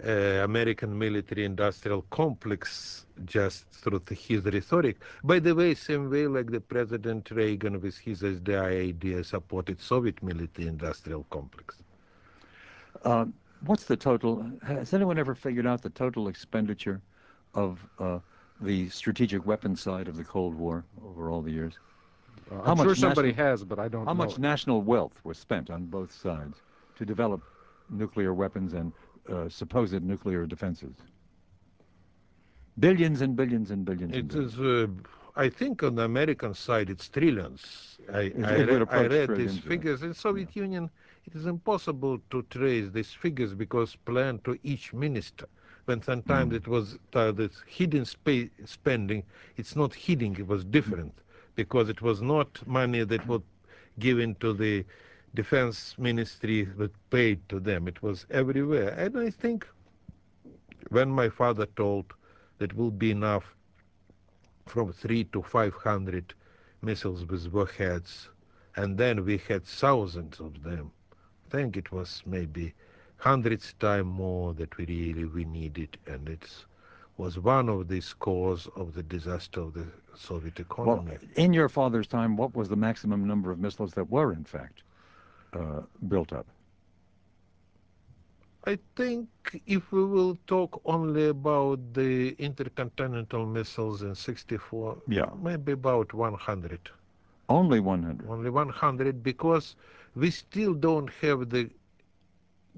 uh, 0.04 0.44
American 0.50 0.98
military-industrial 0.98 2.02
complex 2.10 3.06
just 3.24 3.58
through 3.70 4.02
the, 4.06 4.14
his 4.14 4.44
rhetoric. 4.44 4.96
By 5.22 5.38
the 5.40 5.54
way, 5.54 5.74
same 5.74 6.04
way 6.10 6.26
like 6.26 6.50
the 6.50 6.60
President 6.60 7.30
Reagan 7.30 7.80
with 7.80 7.96
his 7.98 8.22
SDI 8.22 8.88
idea 8.90 9.22
supported 9.24 9.80
Soviet 9.80 10.22
military-industrial 10.22 11.24
complex. 11.30 11.82
Uh, 13.04 13.26
what's 13.64 13.84
the 13.84 13.96
total? 13.96 14.50
Has 14.62 14.92
anyone 14.94 15.18
ever 15.18 15.34
figured 15.34 15.66
out 15.66 15.82
the 15.82 15.90
total 15.90 16.28
expenditure 16.28 17.00
of 17.54 17.86
uh, 17.98 18.18
the 18.60 18.88
strategic 18.88 19.46
weapons 19.46 19.80
side 19.80 20.08
of 20.08 20.16
the 20.16 20.24
Cold 20.24 20.54
War 20.54 20.84
over 21.04 21.30
all 21.30 21.42
the 21.42 21.50
years? 21.50 21.78
Uh, 22.50 22.60
I'm 22.64 22.76
sure 22.78 22.94
somebody 22.94 23.32
has, 23.32 23.64
but 23.64 23.78
I 23.78 23.88
don't 23.88 24.04
know. 24.04 24.10
How 24.10 24.14
know 24.14 24.24
much 24.24 24.38
national 24.38 24.82
wealth 24.82 25.20
was 25.24 25.38
spent 25.38 25.70
on 25.70 25.86
both 25.86 26.12
sides 26.12 26.62
to 26.96 27.04
develop 27.04 27.40
nuclear 27.88 28.34
weapons 28.34 28.72
and 28.72 28.92
uh, 29.28 29.48
supposed 29.48 30.02
nuclear 30.02 30.46
defenses? 30.46 30.94
Billions 32.78 33.20
and 33.20 33.36
billions 33.36 33.70
and 33.70 33.84
billions. 33.84 34.12
It 34.12 34.18
and 34.18 34.28
billions. 34.28 34.54
is, 34.54 34.60
uh, 34.60 34.86
I 35.36 35.48
think, 35.48 35.82
on 35.82 35.94
the 35.94 36.04
American 36.04 36.54
side, 36.54 36.90
it's 36.90 37.08
trillions. 37.08 37.98
I, 38.12 38.32
I, 38.42 38.62
read, 38.62 38.88
I 38.90 39.06
read 39.06 39.36
these 39.36 39.58
figures. 39.58 40.02
In 40.02 40.14
Soviet 40.14 40.56
Union, 40.56 40.90
it 41.30 41.38
is 41.38 41.46
impossible 41.46 42.20
to 42.30 42.42
trace 42.50 42.90
these 42.90 43.12
figures 43.12 43.54
because 43.54 43.96
planned 43.96 44.44
to 44.44 44.58
each 44.64 44.92
minister. 44.92 45.46
When 45.86 46.02
sometimes 46.02 46.54
it 46.54 46.68
was 46.68 46.98
uh, 47.14 47.32
this 47.32 47.62
hidden 47.66 48.04
spa- 48.06 48.50
spending, 48.64 49.24
it's 49.56 49.76
not 49.76 49.94
hidden, 49.94 50.36
it 50.36 50.46
was 50.46 50.64
different 50.64 51.22
because 51.56 51.88
it 51.88 52.02
was 52.02 52.22
not 52.22 52.66
money 52.66 53.04
that 53.04 53.26
was 53.26 53.42
given 53.98 54.34
to 54.36 54.52
the 54.52 54.84
defense 55.34 55.96
ministry 55.98 56.64
but 56.64 56.92
paid 57.10 57.48
to 57.48 57.60
them. 57.60 57.88
It 57.88 58.02
was 58.02 58.26
everywhere. 58.30 58.90
And 58.98 59.18
I 59.18 59.30
think 59.30 59.68
when 60.90 61.10
my 61.10 61.28
father 61.28 61.66
told 61.66 62.14
that 62.58 62.74
will 62.74 62.90
be 62.90 63.10
enough 63.10 63.56
from 64.66 64.92
three 64.92 65.24
to 65.24 65.42
five 65.42 65.74
hundred 65.74 66.34
missiles 66.82 67.24
with 67.26 67.52
warheads, 67.52 68.30
and 68.76 68.98
then 68.98 69.24
we 69.24 69.38
had 69.38 69.64
thousands 69.64 70.40
of 70.40 70.62
them. 70.62 70.92
I 71.50 71.56
think 71.62 71.76
it 71.76 71.92
was 71.92 72.22
maybe 72.26 72.74
hundreds 73.18 73.74
times 73.74 74.06
more 74.06 74.54
that 74.54 74.76
we 74.76 74.86
really 74.86 75.24
we 75.24 75.44
needed, 75.44 75.98
and 76.06 76.28
it 76.28 76.66
was 77.16 77.38
one 77.38 77.68
of 77.68 77.88
the 77.88 78.02
cause 78.20 78.68
of 78.76 78.94
the 78.94 79.02
disaster 79.02 79.60
of 79.62 79.74
the 79.74 79.86
Soviet 80.14 80.60
Well, 80.82 81.02
economy. 81.02 81.18
in 81.34 81.52
your 81.54 81.68
father's 81.68 82.06
time, 82.08 82.36
what 82.36 82.54
was 82.54 82.68
the 82.68 82.76
maximum 82.76 83.26
number 83.26 83.50
of 83.50 83.58
missiles 83.58 83.94
that 83.94 84.10
were, 84.10 84.32
in 84.32 84.44
fact, 84.44 84.82
uh, 85.52 85.82
built 86.08 86.32
up? 86.32 86.46
I 88.66 88.78
think 88.96 89.28
if 89.66 89.92
we 89.92 90.04
will 90.04 90.36
talk 90.46 90.80
only 90.84 91.28
about 91.28 91.94
the 91.94 92.30
intercontinental 92.38 93.46
missiles 93.46 94.02
in 94.02 94.14
64, 94.14 95.02
Yeah. 95.06 95.30
maybe 95.34 95.72
about 95.72 96.12
100. 96.14 96.90
Only 97.48 97.80
100. 97.80 98.28
Only 98.28 98.50
100 98.50 99.22
because 99.22 99.76
we 100.14 100.30
still 100.30 100.74
don't 100.74 101.10
have 101.20 101.50
the 101.50 101.70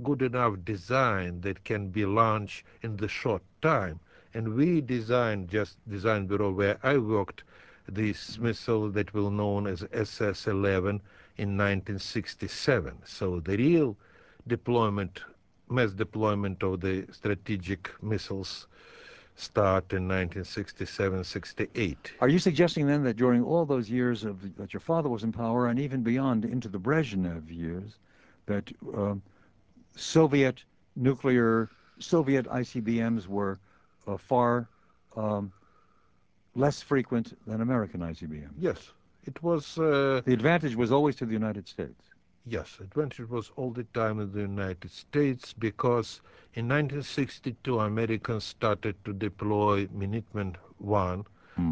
good 0.03 0.23
enough 0.23 0.57
design 0.65 1.41
that 1.43 1.65
can 1.65 1.89
be 1.89 2.05
launched 2.05 2.65
in 2.83 2.97
the 2.97 3.09
short 3.09 3.43
time. 3.61 4.01
And 4.35 4.55
we 4.55 4.81
designed, 4.81 5.49
just 5.49 5.77
design 5.89 6.27
bureau 6.27 6.51
where 6.51 6.79
I 6.83 6.99
worked, 6.99 7.45
this 7.87 8.39
missile 8.39 8.91
that 8.91 9.13
will 9.13 9.31
known 9.31 9.67
as 9.67 9.85
SS-11 9.93 11.01
in 11.37 11.57
1967. 11.57 12.99
So 13.05 13.41
the 13.41 13.57
real 13.57 13.97
deployment, 14.47 15.23
mass 15.69 15.93
deployment 15.93 16.63
of 16.63 16.81
the 16.81 17.07
strategic 17.11 17.91
missiles 18.03 18.67
start 19.37 19.93
in 19.93 20.07
1967-68. 20.09 21.97
Are 22.21 22.29
you 22.29 22.39
suggesting 22.39 22.87
then 22.87 23.03
that 23.05 23.17
during 23.17 23.43
all 23.43 23.65
those 23.65 23.91
years 23.91 24.25
of 24.25 24.57
that 24.57 24.73
your 24.73 24.81
father 24.81 25.09
was 25.09 25.23
in 25.25 25.33
power, 25.33 25.67
and 25.69 25.79
even 25.79 26.03
beyond 26.03 26.45
into 26.45 26.69
the 26.69 26.79
Brezhnev 26.79 27.51
years, 27.51 27.99
that 28.47 28.71
um, 28.95 29.23
Soviet 29.97 30.63
nuclear, 30.97 31.71
Soviet 31.99 32.47
ICBMs 32.47 33.27
were 33.27 33.59
uh, 34.07 34.17
far 34.17 34.69
um, 35.17 35.53
less 36.55 36.83
frequent 36.83 37.37
than 37.47 37.61
American 37.61 38.01
ICBMs? 38.01 38.51
Yes, 38.59 38.91
it 39.25 39.43
was. 39.43 39.79
Uh, 39.79 40.21
The 40.25 40.33
advantage 40.33 40.77
was 40.77 40.93
always 40.93 41.17
to 41.17 41.27
the 41.27 41.33
United 41.33 41.67
States. 41.69 42.12
Yes, 42.45 42.79
advantage 42.81 43.29
was 43.29 43.51
all 43.57 43.71
the 43.73 43.85
time 43.85 44.19
in 44.21 44.33
the 44.33 44.41
United 44.41 44.91
States 44.91 45.53
because 45.53 46.21
in 46.55 46.69
1962 46.69 47.79
Americans 47.79 48.45
started 48.45 48.97
to 49.05 49.13
deploy 49.13 49.87
Minuteman 49.89 50.57
one, 50.79 51.25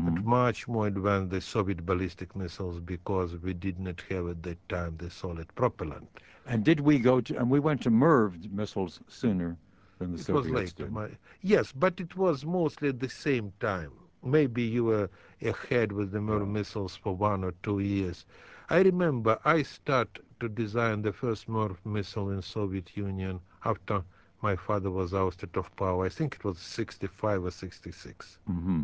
but 0.02 0.14
mm-hmm. 0.14 0.28
much 0.28 0.68
more 0.68 0.86
advanced 0.86 1.30
the 1.30 1.40
Soviet 1.40 1.84
ballistic 1.86 2.34
missiles 2.36 2.80
because 2.80 3.36
we 3.36 3.54
did 3.54 3.78
not 3.78 4.02
have 4.10 4.28
at 4.28 4.42
that 4.42 4.68
time 4.68 4.96
the 4.98 5.10
solid 5.10 5.54
propellant. 5.54 6.20
And 6.46 6.64
did 6.64 6.80
we 6.80 6.98
go 6.98 7.20
to, 7.20 7.36
and 7.36 7.50
we 7.50 7.58
went 7.60 7.82
to 7.82 7.90
MIRV 7.90 8.50
missiles 8.50 9.00
sooner 9.06 9.56
than 9.98 10.12
the 10.12 10.18
It 10.18 10.28
was 10.30 10.50
later. 10.50 10.84
did. 10.84 10.92
My, 10.92 11.10
yes, 11.40 11.72
but 11.72 12.00
it 12.00 12.16
was 12.16 12.44
mostly 12.44 12.88
at 12.88 13.00
the 13.00 13.08
same 13.08 13.52
time. 13.60 13.92
Maybe 14.22 14.62
you 14.62 14.84
were 14.84 15.10
ahead 15.40 15.92
with 15.92 16.12
the 16.12 16.18
MIRV 16.20 16.48
missiles 16.48 16.96
for 16.96 17.16
one 17.16 17.44
or 17.44 17.52
two 17.62 17.80
years. 17.80 18.26
I 18.68 18.80
remember 18.82 19.38
I 19.44 19.62
started 19.62 20.24
to 20.40 20.48
design 20.48 21.02
the 21.02 21.12
first 21.12 21.48
MIRV 21.48 21.84
missile 21.86 22.30
in 22.30 22.42
Soviet 22.42 22.96
Union 22.96 23.40
after 23.64 24.04
my 24.42 24.56
father 24.56 24.90
was 24.90 25.14
ousted 25.14 25.56
of 25.56 25.74
power. 25.76 26.06
I 26.06 26.08
think 26.10 26.36
it 26.36 26.44
was 26.44 26.58
65 26.58 27.44
or 27.44 27.50
66. 27.50 28.38
hmm 28.46 28.82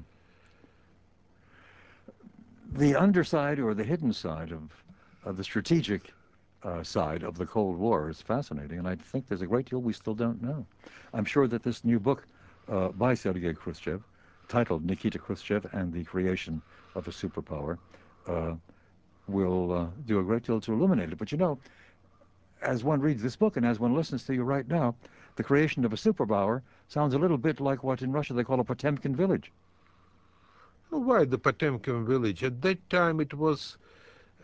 The 2.73 2.95
underside 2.97 3.59
or 3.59 3.75
the 3.75 3.85
hidden 3.85 4.13
side 4.13 4.53
of, 4.53 4.85
of 5.23 5.37
the 5.37 5.45
strategic 5.45 6.15
uh, 6.63 6.83
side 6.83 7.23
of 7.23 7.37
the 7.37 7.47
Cold 7.47 7.79
War 7.79 8.09
is 8.11 8.23
fascinating, 8.23 8.79
and 8.79 8.89
I 8.89 8.97
think 8.97 9.29
there's 9.29 9.43
a 9.43 9.47
great 9.47 9.67
deal 9.67 9.83
we 9.83 9.93
still 9.93 10.15
don't 10.15 10.43
know. 10.43 10.67
I'm 11.13 11.25
sure 11.25 11.47
that 11.49 11.63
this 11.63 11.85
new 11.85 11.99
book 12.01 12.27
uh, 12.69 12.89
by 12.91 13.15
Sergei 13.15 13.55
Khrushchev, 13.55 14.03
titled 14.49 14.85
Nikita 14.85 15.19
Khrushchev 15.19 15.67
and 15.73 15.93
the 15.93 16.05
Creation 16.05 16.63
of 16.95 17.09
a 17.09 17.11
Superpower, 17.11 17.79
uh, 18.27 18.57
will 19.29 19.73
uh, 19.73 19.87
do 20.07 20.19
a 20.19 20.23
great 20.23 20.45
deal 20.45 20.61
to 20.61 20.73
illuminate 20.73 21.13
it. 21.13 21.19
But 21.19 21.33
you 21.33 21.39
know, 21.39 21.59
as 22.63 22.85
one 22.85 23.01
reads 23.01 23.23
this 23.23 23.37
book 23.37 23.57
and 23.57 23.67
as 23.67 23.79
one 23.79 23.95
listens 23.95 24.25
to 24.25 24.35
you 24.35 24.43
right 24.43 24.67
now, 24.69 24.95
the 25.37 25.43
creation 25.43 25.85
of 25.85 25.93
a 25.93 25.97
superpower 25.97 26.63
sounds 26.89 27.15
a 27.15 27.19
little 27.19 27.39
bit 27.39 27.61
like 27.61 27.83
what 27.83 28.03
in 28.03 28.13
Russia 28.13 28.33
they 28.35 28.45
call 28.45 28.61
a 28.61 28.65
Potemkin 28.65 29.15
village. 29.15 29.53
Why 30.91 31.25
the 31.25 31.39
Potemkin 31.39 32.07
village? 32.07 32.43
At 32.45 32.63
that 32.63 32.89
time 32.89 33.21
it 33.21 33.35
was, 33.35 33.77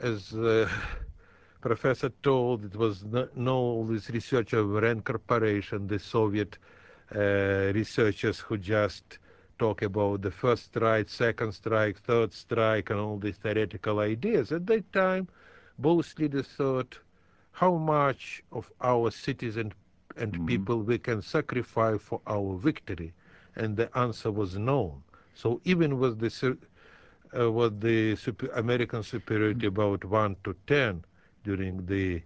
as 0.01 0.35
uh, 0.35 0.69
Professor 1.61 2.11
told, 2.23 2.65
it 2.65 2.77
was 2.77 3.05
no, 3.05 3.29
no 3.37 3.57
all 3.57 3.85
this 3.85 4.11
research 4.11 4.53
of 4.53 4.71
RAND 4.71 5.05
Corporation, 5.05 5.87
the 5.87 5.99
Soviet 5.99 6.59
uh, 7.15 7.73
researchers 7.75 8.41
who 8.41 8.59
just 8.59 9.19
talk 9.63 9.83
about 9.83 10.23
the 10.23 10.31
first 10.43 10.65
strike, 10.71 11.09
second 11.09 11.53
strike, 11.53 11.99
third 11.99 12.33
strike, 12.33 12.91
and 12.91 13.01
all 13.01 13.19
these 13.19 13.39
theoretical 13.39 14.01
ideas. 14.01 14.53
At 14.53 14.67
that 14.67 14.93
time, 14.93 15.29
both 15.79 16.19
leaders 16.19 16.49
thought 16.49 16.99
how 17.53 17.75
much 17.77 18.43
of 18.53 18.73
our 18.81 19.11
citizens 19.11 19.75
and 20.17 20.47
people 20.47 20.83
we 20.83 20.99
can 20.99 21.23
sacrifice 21.23 22.01
for 22.01 22.21
our 22.27 22.57
victory, 22.59 23.13
and 23.57 23.77
the 23.77 23.89
answer 23.97 24.31
was 24.33 24.59
known. 24.59 25.03
So 25.35 25.61
even 25.65 25.99
with 25.99 26.19
the 26.21 26.57
uh, 27.39 27.51
with 27.53 27.81
the 27.81 28.17
super 28.17 28.49
American 28.65 29.03
superiority 29.03 29.67
about 29.67 30.05
one 30.05 30.37
to 30.45 30.55
ten 30.67 31.05
during 31.45 31.87
the 31.87 32.23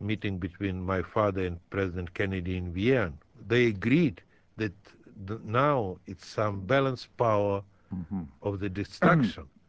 meeting 0.00 0.38
between 0.38 0.82
my 0.82 1.02
father 1.02 1.46
and 1.46 1.58
President 1.70 2.14
Kennedy 2.14 2.56
in 2.56 2.72
Vienna, 2.72 3.12
they 3.48 3.66
agreed 3.66 4.22
that 4.56 4.74
th- 5.26 5.40
now 5.44 5.98
it's 6.06 6.26
some 6.26 6.60
balanced 6.60 7.14
power 7.16 7.62
of 8.42 8.60
the 8.60 8.68
destruction. 8.68 9.48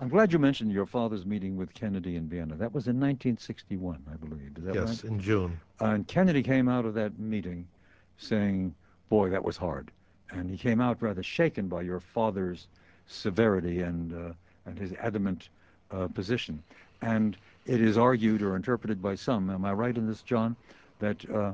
I'm 0.00 0.08
glad 0.08 0.32
you 0.32 0.40
mentioned 0.40 0.72
your 0.72 0.86
father's 0.86 1.24
meeting 1.24 1.56
with 1.56 1.72
Kennedy 1.74 2.16
in 2.16 2.28
Vienna. 2.28 2.56
That 2.56 2.74
was 2.74 2.88
in 2.88 2.96
1961, 2.98 4.02
I 4.12 4.16
believe. 4.16 4.50
Is 4.56 4.64
that 4.64 4.74
yes, 4.74 4.88
right? 4.88 5.04
in 5.04 5.20
June. 5.20 5.60
Uh, 5.80 5.90
and 5.90 6.08
Kennedy 6.08 6.42
came 6.42 6.68
out 6.68 6.84
of 6.84 6.94
that 6.94 7.20
meeting 7.20 7.68
saying, 8.16 8.74
boy, 9.08 9.30
that 9.30 9.44
was 9.44 9.56
hard. 9.56 9.92
And 10.32 10.50
he 10.50 10.56
came 10.56 10.80
out 10.80 11.00
rather 11.00 11.22
shaken 11.22 11.68
by 11.68 11.82
your 11.82 12.00
father's 12.00 12.66
severity 13.06 13.82
and, 13.82 14.12
uh, 14.12 14.32
and 14.66 14.76
his 14.76 14.92
adamant 14.94 15.50
uh, 15.92 16.08
position. 16.08 16.62
And 17.02 17.36
it 17.66 17.80
is 17.80 17.96
argued 17.96 18.42
or 18.42 18.56
interpreted 18.56 19.00
by 19.00 19.14
some, 19.14 19.50
am 19.50 19.64
I 19.64 19.72
right 19.72 19.96
in 19.96 20.08
this, 20.08 20.22
John, 20.22 20.56
that 20.98 21.30
uh, 21.30 21.52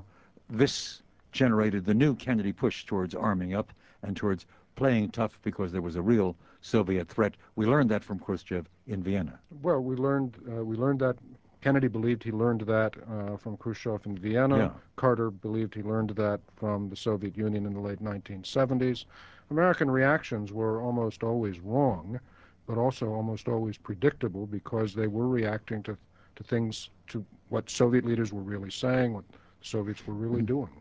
this 0.48 1.02
generated 1.32 1.84
the 1.84 1.94
new 1.94 2.14
Kennedy 2.14 2.52
push 2.52 2.84
towards 2.84 3.14
arming 3.14 3.54
up 3.54 3.72
and 4.02 4.16
towards 4.16 4.46
playing 4.76 5.10
tough 5.10 5.38
because 5.42 5.72
there 5.72 5.82
was 5.82 5.96
a 5.96 6.02
real 6.02 6.36
Soviet 6.60 7.08
threat. 7.08 7.34
We 7.56 7.66
learned 7.66 7.90
that 7.90 8.04
from 8.04 8.18
Khrushchev 8.18 8.68
in 8.86 9.02
Vienna. 9.02 9.38
Well, 9.62 9.80
we 9.80 9.96
learned 9.96 10.36
uh, 10.48 10.64
we 10.64 10.76
learned 10.76 11.00
that 11.00 11.16
Kennedy 11.60 11.88
believed 11.88 12.22
he 12.22 12.30
learned 12.30 12.60
that 12.62 12.94
uh, 13.10 13.36
from 13.36 13.56
Khrushchev 13.56 14.06
in 14.06 14.16
Vienna. 14.16 14.56
Yeah. 14.56 14.70
Carter 14.96 15.30
believed 15.30 15.74
he 15.74 15.82
learned 15.82 16.10
that 16.10 16.40
from 16.56 16.88
the 16.88 16.96
Soviet 16.96 17.36
Union 17.36 17.66
in 17.66 17.74
the 17.74 17.80
late 17.80 18.02
1970s. 18.02 19.04
American 19.50 19.90
reactions 19.90 20.52
were 20.52 20.80
almost 20.80 21.22
always 21.24 21.58
wrong, 21.60 22.20
but 22.66 22.78
also 22.78 23.08
almost 23.10 23.48
always 23.48 23.76
predictable 23.76 24.46
because 24.46 24.94
they 24.94 25.06
were 25.08 25.26
reacting 25.26 25.82
to, 25.82 25.96
to 26.36 26.44
things, 26.44 26.90
to 27.08 27.24
what 27.48 27.68
Soviet 27.68 28.04
leaders 28.04 28.32
were 28.32 28.42
really 28.42 28.70
saying, 28.70 29.14
what 29.14 29.24
Soviets 29.62 30.06
were 30.06 30.14
really 30.14 30.36
mm-hmm. 30.36 30.46
doing. 30.46 30.80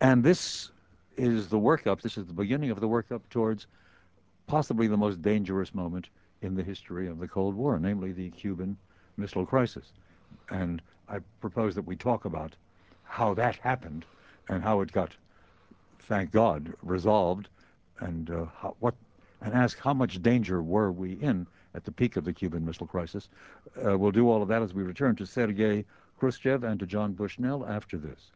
And 0.00 0.22
this 0.22 0.70
is 1.16 1.48
the 1.48 1.58
workup, 1.58 2.00
this 2.00 2.16
is 2.16 2.26
the 2.26 2.32
beginning 2.32 2.70
of 2.70 2.80
the 2.80 2.88
workup 2.88 3.20
towards 3.30 3.66
possibly 4.46 4.86
the 4.86 4.96
most 4.96 5.22
dangerous 5.22 5.74
moment 5.74 6.08
in 6.40 6.54
the 6.54 6.62
history 6.62 7.08
of 7.08 7.18
the 7.18 7.28
Cold 7.28 7.54
War, 7.54 7.78
namely 7.78 8.12
the 8.12 8.30
Cuban 8.30 8.76
Missile 9.16 9.46
Crisis. 9.46 9.92
And 10.50 10.82
I 11.08 11.18
propose 11.40 11.74
that 11.74 11.86
we 11.86 11.96
talk 11.96 12.24
about 12.24 12.54
how 13.04 13.34
that 13.34 13.56
happened 13.56 14.04
and 14.48 14.62
how 14.62 14.80
it 14.80 14.90
got, 14.92 15.14
thank 16.00 16.32
God, 16.32 16.72
resolved, 16.82 17.48
and 18.00 18.30
uh, 18.30 18.46
how, 18.56 18.74
what, 18.80 18.94
and 19.40 19.54
ask 19.54 19.78
how 19.78 19.94
much 19.94 20.22
danger 20.22 20.62
were 20.62 20.90
we 20.90 21.12
in 21.14 21.46
at 21.74 21.84
the 21.84 21.92
peak 21.92 22.16
of 22.16 22.24
the 22.24 22.32
Cuban 22.32 22.64
Missile 22.64 22.86
Crisis. 22.86 23.28
Uh, 23.86 23.96
we'll 23.96 24.10
do 24.10 24.28
all 24.28 24.42
of 24.42 24.48
that 24.48 24.62
as 24.62 24.74
we 24.74 24.82
return 24.82 25.16
to 25.16 25.26
Sergei 25.26 25.84
Khrushchev 26.18 26.64
and 26.64 26.78
to 26.80 26.86
John 26.86 27.12
Bushnell 27.12 27.66
after 27.66 27.96
this. 27.96 28.30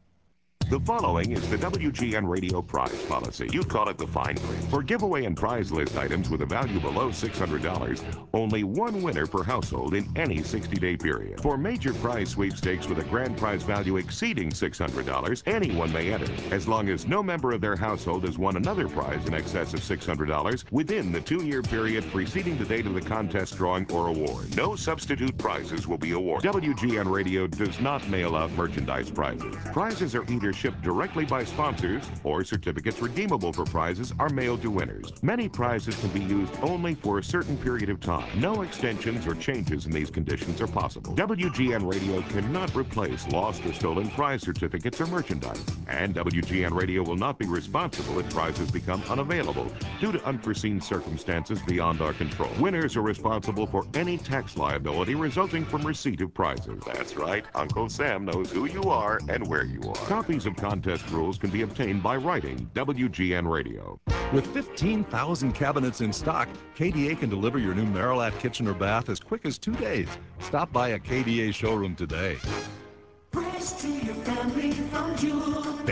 The 0.68 0.80
following 0.80 1.30
is 1.30 1.48
the 1.48 1.58
WGN 1.58 2.28
Radio 2.28 2.60
Prize 2.60 3.00
Policy. 3.04 3.48
You'd 3.52 3.68
call 3.68 3.88
it 3.88 3.98
the 3.98 4.06
fine 4.08 4.34
print. 4.34 4.64
For 4.64 4.82
giveaway 4.82 5.24
and 5.24 5.36
prize 5.36 5.70
list 5.70 5.96
items 5.96 6.28
with 6.28 6.42
a 6.42 6.46
value 6.46 6.80
below 6.80 7.10
$600, 7.10 8.26
only 8.34 8.64
one 8.64 9.00
winner 9.00 9.28
per 9.28 9.44
household 9.44 9.94
in 9.94 10.10
any 10.16 10.38
60-day 10.38 10.96
period. 10.96 11.40
For 11.40 11.56
major 11.56 11.94
prize 11.94 12.30
sweepstakes 12.30 12.88
with 12.88 12.98
a 12.98 13.04
grand 13.04 13.38
prize 13.38 13.62
value 13.62 13.98
exceeding 13.98 14.50
$600, 14.50 15.42
anyone 15.46 15.92
may 15.92 16.12
enter, 16.12 16.32
as 16.52 16.66
long 16.66 16.88
as 16.88 17.06
no 17.06 17.22
member 17.22 17.52
of 17.52 17.60
their 17.60 17.76
household 17.76 18.24
has 18.24 18.36
won 18.36 18.56
another 18.56 18.88
prize 18.88 19.24
in 19.24 19.34
excess 19.34 19.72
of 19.72 19.78
$600 19.78 20.64
within 20.72 21.12
the 21.12 21.20
two-year 21.20 21.62
period 21.62 22.04
preceding 22.10 22.58
the 22.58 22.64
date 22.64 22.86
of 22.86 22.94
the 22.94 23.00
contest 23.00 23.56
drawing 23.56 23.88
or 23.92 24.08
award. 24.08 24.56
No 24.56 24.74
substitute 24.74 25.38
prizes 25.38 25.86
will 25.86 25.96
be 25.96 26.10
awarded. 26.10 26.50
WGN 26.50 27.08
Radio 27.08 27.46
does 27.46 27.78
not 27.78 28.06
mail 28.08 28.34
out 28.34 28.50
merchandise 28.54 29.12
prizes. 29.12 29.54
Prizes 29.72 30.16
are 30.16 30.24
either 30.24 30.52
shipped 30.56 30.80
directly 30.82 31.24
by 31.24 31.44
sponsors, 31.44 32.02
or 32.24 32.42
certificates 32.42 33.00
redeemable 33.00 33.52
for 33.52 33.64
prizes 33.64 34.12
are 34.18 34.30
mailed 34.30 34.62
to 34.62 34.70
winners. 34.70 35.12
Many 35.22 35.48
prizes 35.48 35.94
can 35.96 36.08
be 36.08 36.24
used 36.24 36.52
only 36.62 36.94
for 36.94 37.18
a 37.18 37.22
certain 37.22 37.58
period 37.58 37.90
of 37.90 38.00
time. 38.00 38.28
No 38.40 38.62
extensions 38.62 39.26
or 39.26 39.34
changes 39.34 39.86
in 39.86 39.92
these 39.92 40.10
conditions 40.10 40.60
are 40.60 40.66
possible. 40.66 41.14
WGN 41.14 41.90
Radio 41.90 42.22
cannot 42.22 42.74
replace 42.74 43.26
lost 43.28 43.64
or 43.66 43.74
stolen 43.74 44.08
prize 44.10 44.42
certificates 44.42 45.00
or 45.00 45.06
merchandise. 45.06 45.62
And 45.88 46.14
WGN 46.14 46.72
Radio 46.72 47.02
will 47.02 47.16
not 47.16 47.38
be 47.38 47.46
responsible 47.46 48.18
if 48.18 48.28
prizes 48.30 48.70
become 48.70 49.02
unavailable 49.10 49.70
due 50.00 50.12
to 50.12 50.24
unforeseen 50.24 50.80
circumstances 50.80 51.60
beyond 51.62 52.00
our 52.00 52.14
control. 52.14 52.50
Winners 52.58 52.96
are 52.96 53.02
responsible 53.02 53.66
for 53.66 53.86
any 53.94 54.16
tax 54.16 54.56
liability 54.56 55.14
resulting 55.14 55.64
from 55.64 55.82
receipt 55.82 56.20
of 56.22 56.32
prizes. 56.32 56.82
That's 56.86 57.16
right. 57.16 57.44
Uncle 57.54 57.88
Sam 57.90 58.24
knows 58.24 58.50
who 58.50 58.64
you 58.66 58.84
are 58.84 59.20
and 59.28 59.46
where 59.46 59.64
you 59.64 59.80
are. 59.82 60.06
Copies 60.06 60.45
of 60.46 60.56
contest 60.56 61.08
rules 61.10 61.38
can 61.38 61.50
be 61.50 61.62
obtained 61.62 62.02
by 62.02 62.16
writing 62.16 62.70
WGN 62.74 63.50
Radio. 63.50 64.00
With 64.32 64.46
15,000 64.54 65.52
cabinets 65.52 66.00
in 66.00 66.12
stock, 66.12 66.48
KDA 66.76 67.18
can 67.18 67.28
deliver 67.28 67.58
your 67.58 67.74
new 67.74 67.86
Merillat 67.86 68.38
kitchen 68.38 68.66
or 68.66 68.74
bath 68.74 69.08
as 69.08 69.20
quick 69.20 69.44
as 69.44 69.58
two 69.58 69.74
days. 69.74 70.08
Stop 70.40 70.72
by 70.72 70.90
a 70.90 70.98
KDA 70.98 71.54
showroom 71.54 71.94
today. 71.94 72.38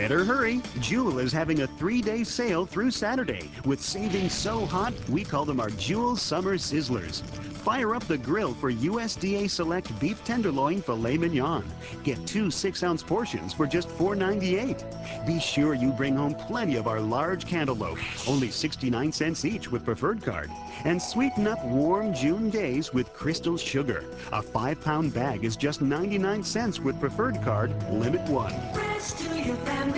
Better 0.05 0.23
hurry. 0.23 0.61
Jewel 0.81 1.17
is 1.17 1.31
having 1.31 1.61
a 1.61 1.67
three-day 1.67 2.23
sale 2.23 2.63
through 2.63 2.91
Saturday 2.91 3.49
with 3.65 3.81
savings 3.81 4.33
so 4.33 4.63
hot, 4.63 4.93
we 5.09 5.23
call 5.23 5.45
them 5.45 5.59
our 5.59 5.71
Jewel 5.71 6.15
Summer 6.15 6.59
Sizzlers. 6.59 7.23
Fire 7.65 7.95
up 7.95 8.05
the 8.07 8.19
grill 8.19 8.53
for 8.53 8.71
USDA 8.71 9.49
Select 9.49 9.99
Beef 9.99 10.23
Tenderloin 10.23 10.83
Filet 10.83 11.17
Mignon. 11.17 11.65
Get 12.03 12.23
two 12.27 12.51
six-ounce 12.51 13.01
portions 13.01 13.51
for 13.51 13.65
just 13.65 13.89
$4.98. 13.97 15.25
Be 15.25 15.39
sure 15.39 15.73
you 15.73 15.89
bring 15.89 16.15
home 16.15 16.35
plenty 16.35 16.75
of 16.75 16.85
our 16.85 16.99
large 16.99 17.47
cantaloupe, 17.47 17.97
only 18.27 18.51
69 18.51 19.11
cents 19.11 19.43
each 19.43 19.71
with 19.71 19.83
preferred 19.83 20.21
card. 20.21 20.51
And 20.83 21.01
sweeten 21.01 21.47
up 21.47 21.65
warm 21.65 22.13
June 22.13 22.51
days 22.51 22.93
with 22.93 23.11
Crystal 23.11 23.57
Sugar. 23.57 24.05
A 24.31 24.43
five-pound 24.43 25.15
bag 25.15 25.43
is 25.43 25.57
just 25.57 25.81
99 25.81 26.43
cents 26.43 26.79
with 26.79 26.99
preferred 26.99 27.41
card, 27.41 27.73
limit 27.91 28.21
one. 28.29 28.53
to 28.53 29.41
your 29.41 29.55
family. 29.57 29.94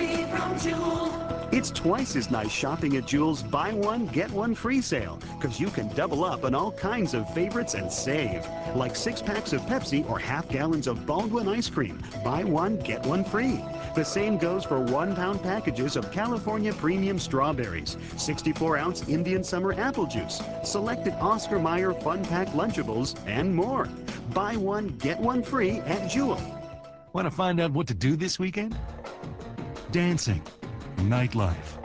It's 1.58 1.72
twice 1.72 2.16
as 2.16 2.30
nice 2.30 2.52
shopping 2.52 2.98
at 2.98 3.08
Jewel's 3.08 3.42
Buy 3.42 3.74
One, 3.74 4.06
Get 4.08 4.30
One 4.30 4.54
Free 4.54 4.80
sale, 4.80 5.18
because 5.40 5.60
you 5.60 5.70
can 5.70 5.88
double 5.96 6.24
up 6.24 6.44
on 6.44 6.54
all 6.54 6.72
kinds 6.72 7.14
of 7.14 7.34
favorites 7.34 7.74
and 7.74 7.92
save. 7.92 8.46
Like 8.76 8.96
six 8.96 9.22
packs 9.22 9.54
of 9.54 9.62
Pepsi 9.62 10.08
or 10.10 10.20
half 10.20 10.48
gallons 10.50 10.88
of 10.88 11.06
Baldwin 11.06 11.48
ice 11.48 11.70
cream. 11.70 12.00
Buy 12.24 12.44
one, 12.44 12.78
get 12.78 13.04
one 13.06 13.24
free. 13.24 13.64
The 13.96 14.04
same 14.04 14.38
goes 14.38 14.66
for 14.66 14.82
one 14.82 15.16
pound 15.16 15.42
packages 15.42 15.96
of 15.96 16.12
California 16.12 16.74
Premium 16.74 17.18
Strawberries, 17.18 17.98
64 18.18 18.78
ounce 18.78 19.08
Indian 19.08 19.44
Summer 19.44 19.74
Apple 19.74 20.06
Juice, 20.06 20.42
selected 20.64 21.14
Oscar 21.16 21.60
Mayer 21.60 21.94
Fun 21.94 22.24
Pack 22.26 22.50
Lunchables, 22.50 23.18
and 23.26 23.56
more. 23.56 23.88
Buy 24.34 24.58
one, 24.58 24.90
get 24.98 25.20
one 25.20 25.42
free 25.42 25.80
at 25.80 26.08
Jewel. 26.08 26.40
Want 27.14 27.26
to 27.26 27.32
find 27.32 27.60
out 27.60 27.72
what 27.72 27.88
to 27.88 27.96
do 27.96 28.16
this 28.16 28.38
weekend? 28.38 28.78
Dancing 29.92 30.42
nightlife, 30.98 31.78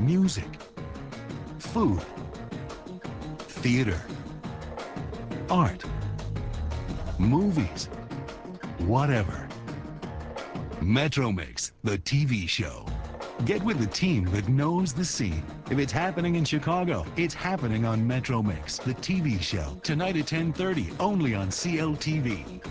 music, 0.00 0.48
food, 1.60 2.00
theater, 3.38 4.00
art, 5.48 5.84
movies, 7.20 7.88
whatever. 8.78 9.48
Metromix, 10.80 11.70
the 11.84 11.96
TV 11.98 12.48
show. 12.48 12.84
Get 13.44 13.62
with 13.62 13.78
the 13.78 13.86
team 13.86 14.24
that 14.32 14.48
knows 14.48 14.92
the 14.92 15.04
scene. 15.04 15.44
If 15.70 15.78
it's 15.78 15.92
happening 15.92 16.34
in 16.34 16.44
Chicago, 16.44 17.06
it's 17.16 17.34
happening 17.34 17.84
on 17.84 18.02
Metromix, 18.02 18.82
the 18.82 18.94
TV 18.94 19.40
show. 19.40 19.78
Tonight 19.84 20.16
at 20.16 20.26
10:30, 20.26 20.92
only 20.98 21.36
on 21.36 21.50
CLTV. 21.50 22.62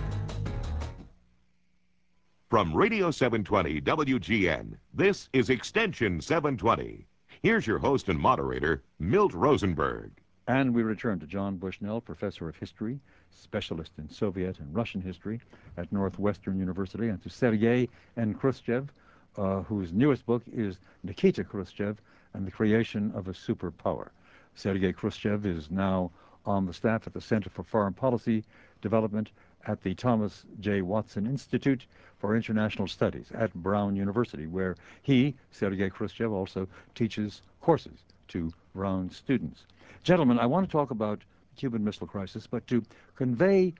From 2.51 2.75
Radio 2.75 3.11
720 3.11 3.79
WGN, 3.79 4.73
this 4.93 5.29
is 5.31 5.49
Extension 5.49 6.19
720. 6.19 7.07
Here's 7.41 7.65
your 7.65 7.79
host 7.79 8.09
and 8.09 8.19
moderator, 8.19 8.83
Milt 8.99 9.33
Rosenberg. 9.33 10.11
And 10.47 10.75
we 10.75 10.83
return 10.83 11.17
to 11.21 11.25
John 11.25 11.55
Bushnell, 11.55 12.01
professor 12.01 12.49
of 12.49 12.57
history, 12.57 12.99
specialist 13.29 13.93
in 13.97 14.09
Soviet 14.09 14.59
and 14.59 14.75
Russian 14.75 14.99
history 14.99 15.39
at 15.77 15.93
Northwestern 15.93 16.59
University, 16.59 17.07
and 17.07 17.23
to 17.23 17.29
Sergei 17.29 17.87
N. 18.17 18.33
Khrushchev, 18.33 18.91
uh, 19.37 19.61
whose 19.61 19.93
newest 19.93 20.25
book 20.25 20.43
is 20.51 20.77
Nikita 21.03 21.45
Khrushchev 21.45 22.01
and 22.33 22.45
the 22.45 22.51
Creation 22.51 23.13
of 23.15 23.29
a 23.29 23.31
Superpower. 23.31 24.09
Sergei 24.55 24.91
Khrushchev 24.91 25.45
is 25.45 25.71
now 25.71 26.11
on 26.45 26.65
the 26.65 26.73
staff 26.73 27.07
at 27.07 27.13
the 27.13 27.21
Center 27.21 27.49
for 27.49 27.63
Foreign 27.63 27.93
Policy 27.93 28.43
Development 28.81 29.31
at 29.67 29.81
the 29.83 29.93
Thomas 29.93 30.45
J. 30.59 30.81
Watson 30.81 31.27
Institute 31.27 31.85
for 32.21 32.35
International 32.35 32.87
Studies 32.87 33.25
at 33.33 33.51
Brown 33.55 33.95
University, 33.95 34.45
where 34.45 34.75
he, 35.01 35.35
Sergei 35.51 35.89
Khrushchev, 35.89 36.31
also 36.31 36.67
teaches 36.93 37.41
courses 37.61 37.97
to 38.27 38.53
Brown 38.75 39.09
students. 39.09 39.65
Gentlemen, 40.03 40.39
I 40.39 40.45
want 40.45 40.67
to 40.67 40.71
talk 40.71 40.91
about 40.91 41.19
the 41.19 41.59
Cuban 41.59 41.83
Missile 41.83 42.07
Crisis, 42.07 42.45
but 42.45 42.65
to 42.67 42.83
convey 43.15 43.73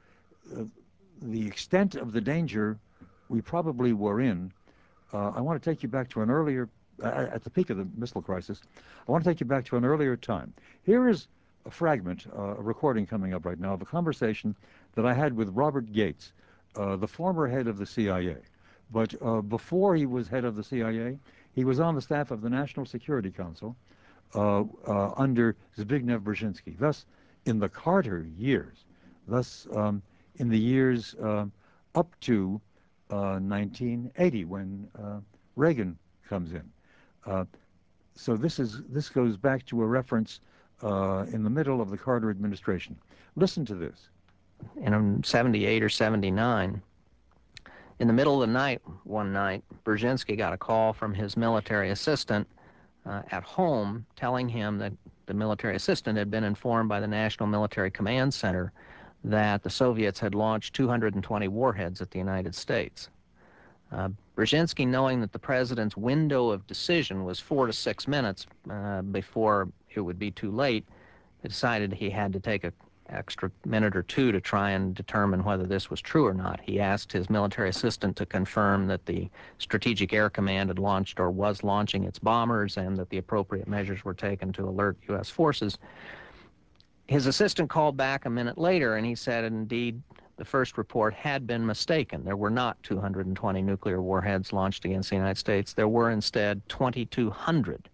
uh, 0.57 0.63
the 1.21 1.45
extent 1.45 1.95
of 1.95 2.11
the 2.11 2.19
danger 2.19 2.77
we 3.29 3.41
probably 3.41 3.93
were 3.93 4.19
in, 4.19 4.51
uh, 5.13 5.29
I 5.35 5.41
want 5.41 5.61
to 5.61 5.69
take 5.69 5.83
you 5.83 5.89
back 5.89 6.09
to 6.09 6.21
an 6.21 6.31
earlier, 6.31 6.67
uh, 7.03 7.27
at 7.31 7.43
the 7.43 7.49
peak 7.49 7.69
of 7.69 7.77
the 7.77 7.87
missile 7.95 8.23
crisis, 8.23 8.61
I 9.07 9.11
want 9.11 9.23
to 9.23 9.29
take 9.29 9.39
you 9.39 9.45
back 9.45 9.65
to 9.65 9.77
an 9.77 9.85
earlier 9.85 10.17
time. 10.17 10.53
Here 10.83 11.07
is 11.07 11.27
a 11.65 11.71
fragment, 11.71 12.25
uh, 12.35 12.55
a 12.57 12.61
recording 12.61 13.05
coming 13.05 13.35
up 13.35 13.45
right 13.45 13.59
now 13.59 13.73
of 13.73 13.81
a 13.83 13.85
conversation 13.85 14.55
that 14.95 15.05
I 15.05 15.13
had 15.13 15.35
with 15.35 15.49
Robert 15.49 15.93
Gates, 15.93 16.33
uh, 16.33 16.51
the 16.74 17.07
former 17.07 17.47
head 17.47 17.67
of 17.67 17.78
the 17.78 17.86
CIA. 17.86 18.38
But 18.91 19.15
uh, 19.22 19.41
before 19.41 19.95
he 19.95 20.05
was 20.05 20.28
head 20.28 20.43
of 20.43 20.55
the 20.55 20.63
CIA, 20.63 21.17
he 21.53 21.63
was 21.63 21.80
on 21.80 21.95
the 21.95 22.01
staff 22.01 22.32
of 22.32 22.41
the 22.41 22.49
National 22.49 22.86
Security 22.86 23.32
Council 23.32 23.76
uh, 24.36 24.63
uh, 24.88 25.13
under 25.17 25.55
Zbigniew 25.78 26.19
Brzezinski. 26.22 26.78
Thus, 26.78 27.05
in 27.45 27.59
the 27.59 27.69
Carter 27.69 28.28
years, 28.38 28.86
thus 29.28 29.67
um, 29.74 30.01
in 30.36 30.49
the 30.49 30.59
years 30.59 31.15
uh, 31.15 31.45
up 31.95 32.19
to 32.22 32.61
1980 33.09 34.45
when 34.45 34.88
Reagan 35.57 35.97
comes 36.28 36.53
in. 36.53 37.47
so 38.15 38.38
this 38.38 38.57
is 38.57 38.82
this 38.88 39.09
goes 39.09 39.36
back 39.36 39.65
to 39.65 39.82
a 39.82 39.86
reference 39.86 40.39
in 40.82 41.43
the 41.43 41.49
middle 41.49 41.82
of 41.82 41.89
the 41.89 41.97
Carter 41.97 42.30
administration. 42.30 42.97
Listen 43.36 43.65
to 43.65 43.76
this. 43.76 44.07
In 44.78 45.24
78 45.24 45.84
or 45.84 45.89
79, 45.89 46.82
in 47.99 48.07
the 48.07 48.14
middle 48.14 48.41
of 48.41 48.49
the 48.49 48.53
night, 48.53 48.82
one 49.03 49.32
night, 49.32 49.64
Brzezinski 49.86 50.36
got 50.36 50.53
a 50.53 50.57
call 50.57 50.91
from 50.91 51.14
his 51.14 51.38
military 51.38 51.91
assistant 51.91 52.47
uh, 53.05 53.22
at 53.32 53.43
home 53.43 54.05
telling 54.16 54.49
him 54.49 54.80
that 54.80 54.91
the 55.28 55.36
military 55.36 55.76
assistant 55.76 56.18
had 56.18 56.32
been 56.32 56.43
informed 56.43 56.89
by 56.89 56.99
the 56.99 57.07
National 57.07 57.47
Military 57.47 57.91
Command 57.91 58.34
Center 58.34 58.72
that 59.24 59.62
the 59.62 59.70
Soviets 59.70 60.20
had 60.20 60.34
launched 60.34 60.74
220 60.74 61.47
warheads 61.47 62.01
at 62.01 62.09
the 62.09 62.18
United 62.18 62.55
States. 62.55 63.09
Uh, 63.91 64.09
Brzezinski, 64.36 64.88
knowing 64.88 65.22
that 65.22 65.32
the 65.32 65.39
president's 65.39 65.95
window 65.95 66.49
of 66.49 66.66
decision 66.66 67.24
was 67.24 67.39
four 67.39 67.68
to 67.68 67.74
six 67.74 68.07
minutes 68.07 68.47
uh, 68.70 69.03
before 69.03 69.70
it 69.93 70.01
would 70.01 70.18
be 70.18 70.32
too 70.32 70.49
late, 70.49 70.88
decided 71.43 71.93
he 71.93 72.09
had 72.09 72.34
to 72.34 72.39
take 72.39 72.64
a 72.64 72.74
extra 73.12 73.51
minute 73.66 73.95
or 73.95 74.03
two 74.03 74.32
to 74.32 74.41
try 74.41 74.72
and 74.72 74.95
determine 74.95 75.43
whether 75.43 75.66
this 75.66 75.89
was 75.89 76.01
true 76.01 76.26
or 76.26 76.34
not. 76.34 76.59
He 76.62 76.80
asked 76.80 77.12
his 77.12 77.30
military 77.30 77.70
assistant 77.70 78.16
to 78.18 78.26
confirm 78.26 78.88
that 78.88 79.05
the 79.05 79.30
Strategic 79.57 80.14
Air 80.14 80.30
Command 80.30 80.70
had 80.70 80.80
launched 80.80 81.20
or 81.20 81.32
was 81.32 81.64
launching 81.64 82.03
its 82.03 82.20
bombers 82.20 82.78
and 82.78 82.97
that 82.97 83.09
the 83.09 83.18
appropriate 83.18 83.68
measures 83.68 84.03
were 84.05 84.14
taken 84.14 84.51
to 84.53 84.68
alert 84.68 84.97
U.S. 85.09 85.30
forces. 85.30 85.78
His 87.07 87.28
assistant 87.28 87.70
called 87.70 87.97
back 87.97 88.26
a 88.26 88.30
minute 88.30 88.57
later 88.57 88.95
and 88.95 89.05
he 89.05 89.16
said, 89.16 89.43
indeed, 89.43 90.01
the 90.38 90.45
first 90.45 90.78
report 90.78 91.14
had 91.14 91.45
been 91.45 91.64
mistaken. 91.66 92.24
There 92.24 92.38
were 92.38 92.49
not 92.49 92.82
220 92.82 93.62
nuclear 93.62 94.01
warheads 94.01 94.51
launched 94.51 94.86
against 94.86 95.12
the 95.12 95.16
United 95.16 95.38
States. 95.38 95.74
There 95.74 95.88
were 95.88 96.09
instead 96.09 96.68
2,200. 96.70 97.89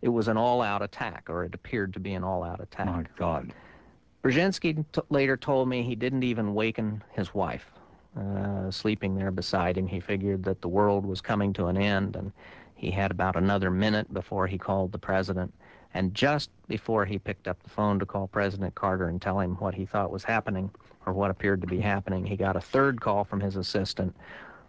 It 0.00 0.08
was 0.08 0.28
an 0.28 0.36
all-out 0.36 0.82
attack, 0.82 1.24
or 1.28 1.44
it 1.44 1.54
appeared 1.54 1.92
to 1.94 2.00
be 2.00 2.14
an 2.14 2.24
all-out 2.24 2.60
attack. 2.60 2.86
My 2.86 3.04
God. 3.16 3.52
Brzezinski 4.24 4.82
later 5.10 5.36
told 5.36 5.68
me 5.68 5.82
he 5.82 5.94
didn't 5.94 6.22
even 6.22 6.54
waken 6.54 7.04
his 7.12 7.34
wife, 7.34 7.70
uh, 8.18 8.70
sleeping 8.70 9.14
there 9.14 9.30
beside 9.30 9.76
him. 9.76 9.86
He 9.86 10.00
figured 10.00 10.42
that 10.44 10.62
the 10.62 10.68
world 10.68 11.04
was 11.04 11.20
coming 11.20 11.52
to 11.52 11.66
an 11.66 11.76
end, 11.76 12.16
and 12.16 12.32
he 12.74 12.90
had 12.90 13.10
about 13.10 13.36
another 13.36 13.70
minute 13.70 14.12
before 14.14 14.46
he 14.46 14.56
called 14.56 14.92
the 14.92 14.98
president. 14.98 15.52
And 15.92 16.14
just 16.14 16.48
before 16.68 17.04
he 17.04 17.18
picked 17.18 17.46
up 17.46 17.62
the 17.62 17.68
phone 17.68 17.98
to 17.98 18.06
call 18.06 18.26
President 18.26 18.74
Carter 18.74 19.08
and 19.08 19.20
tell 19.20 19.38
him 19.38 19.56
what 19.56 19.74
he 19.74 19.84
thought 19.84 20.10
was 20.10 20.24
happening, 20.24 20.70
or 21.04 21.12
what 21.12 21.30
appeared 21.30 21.60
to 21.60 21.66
be 21.66 21.78
happening, 21.78 22.24
he 22.24 22.34
got 22.34 22.56
a 22.56 22.62
third 22.62 23.02
call 23.02 23.24
from 23.24 23.40
his 23.40 23.56
assistant 23.56 24.16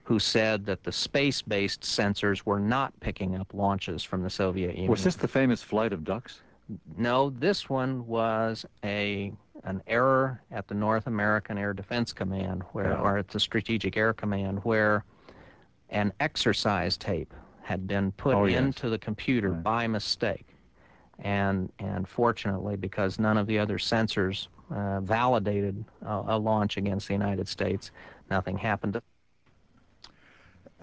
who 0.04 0.20
said 0.20 0.66
that 0.66 0.84
the 0.84 0.92
space-based 0.92 1.80
sensors 1.80 2.46
were 2.46 2.60
not 2.60 2.94
picking 3.00 3.38
up 3.38 3.54
launches 3.54 4.04
from 4.04 4.22
the 4.22 4.30
Soviet 4.30 4.72
Union. 4.72 4.92
Was 4.92 5.06
this 5.06 5.16
the 5.16 5.30
famous 5.30 5.64
flight 5.64 5.94
of 5.94 6.04
ducks? 6.04 6.42
No, 6.98 7.30
this 7.30 7.70
one 7.70 8.06
was 8.06 8.66
a 8.84 9.32
an 9.66 9.82
error 9.88 10.42
at 10.52 10.68
the 10.68 10.76
North 10.76 11.08
American 11.08 11.58
Air 11.58 11.74
Defense 11.74 12.14
Command, 12.14 12.64
where 12.72 12.92
yeah. 12.92 13.00
or 13.00 13.18
at 13.18 13.28
the 13.28 13.40
Strategic 13.40 13.98
Air 13.98 14.14
Command, 14.14 14.60
where 14.64 15.04
an 15.90 16.14
exercise 16.20 16.98
tape 16.98 17.34
had 17.62 17.88
been 17.88 18.12
put 18.14 18.36
oh, 18.36 18.46
into 18.46 18.88
yes. 18.88 18.92
the 18.92 18.98
computer 19.00 19.52
right. 19.52 19.64
by 19.64 19.88
mistake, 19.88 20.48
and 21.20 21.72
and 21.80 22.08
fortunately, 22.08 22.76
because 22.76 23.20
none 23.20 23.38
of 23.38 23.48
the 23.48 23.58
other 23.58 23.78
sensors 23.80 24.48
uh, 24.72 25.00
validated 25.02 25.84
a 26.06 26.38
launch 26.38 26.78
against 26.78 27.08
the 27.08 27.14
United 27.14 27.48
States, 27.48 27.92
nothing 28.30 28.58
happened. 28.58 29.02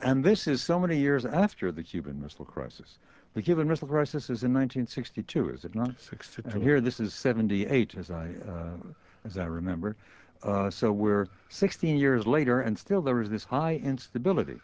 And 0.03 0.25
this 0.25 0.49
is 0.49 0.61
so 0.61 0.81
many 0.81 0.97
years 0.97 1.25
after 1.25 1.71
the 1.71 1.83
Cuban 1.83 2.21
Missile 2.21 2.45
Crisis. 2.45 2.99
The 3.35 3.41
Cuban 3.41 3.67
Missile 3.67 3.89
Crisis 3.89 4.25
is 4.25 4.45
in 4.45 4.53
1962, 4.53 5.51
is 5.51 5.65
it 5.65 5.75
not? 5.75 5.99
62. 5.99 6.51
And 6.51 6.63
here 6.63 6.83
this 6.83 7.01
is 7.01 7.15
78, 7.15 7.95
as 7.97 8.11
I, 8.11 8.29
uh, 8.47 8.77
as 9.25 9.39
I 9.39 9.47
remember. 9.47 9.97
Uh, 10.43 10.69
so 10.69 10.93
we're 10.93 11.29
16 11.49 11.97
years 11.97 12.27
later, 12.27 12.61
and 12.61 12.79
still 12.79 13.01
there 13.01 13.23
is 13.23 13.31
this 13.31 13.45
high 13.45 13.77
instability. 13.77 14.61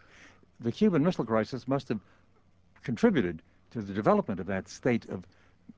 The 0.60 0.70
Cuban 0.70 1.02
Missile 1.02 1.24
Crisis 1.24 1.66
must 1.66 1.88
have 1.88 2.00
contributed 2.82 3.42
to 3.70 3.80
the 3.80 3.94
development 3.94 4.38
of 4.38 4.46
that 4.46 4.68
state 4.68 5.08
of 5.08 5.24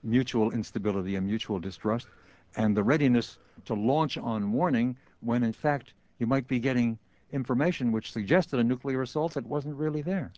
mutual 0.03 0.51
instability 0.51 1.15
and 1.15 1.27
mutual 1.27 1.61
distrust, 1.61 2.09
and 2.57 2.77
the 2.77 2.83
readiness 2.83 3.39
to 3.67 3.75
launch 3.75 4.19
on 4.19 4.53
warning 4.53 4.97
when, 5.21 5.45
in 5.45 5.53
fact, 5.53 5.93
you 6.19 6.27
might 6.27 6.49
be 6.49 6.59
getting 6.59 6.99
information 7.33 7.93
which 7.93 8.11
suggested 8.13 8.59
a 8.59 8.65
nuclear 8.65 9.03
assault 9.03 9.35
that 9.35 9.47
wasn't 9.47 9.77
really 9.77 10.03
there. 10.03 10.33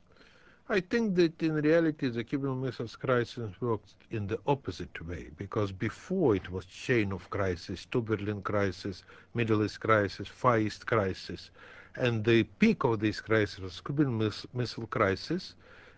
I 0.73 0.81
think 0.81 1.17
that 1.17 1.43
in 1.43 1.57
reality 1.57 2.09
the 2.09 2.25
Cuban 2.25 2.63
Missiles 2.63 2.97
crisis 2.97 3.61
worked 3.61 3.95
in 4.11 4.27
the 4.27 4.41
opposite 4.47 5.07
way 5.07 5.29
because 5.37 5.71
before 5.71 6.35
it 6.35 6.51
was 6.51 6.65
chain 6.65 7.13
of 7.13 7.29
crisis, 7.29 7.85
two 7.85 8.01
Berlin 8.01 8.41
crisis, 8.41 9.05
Middle 9.35 9.63
East 9.65 9.81
crisis, 9.81 10.29
Far 10.29 10.59
East 10.61 10.87
crisis, 10.87 11.51
and 11.95 12.25
the 12.25 12.45
peak 12.45 12.85
of 12.85 13.01
this 13.01 13.21
crisis 13.21 13.59
was 13.59 13.83
Cuban 13.83 14.17
miss 14.17 14.47
Missile 14.55 14.87
crisis, 14.87 15.55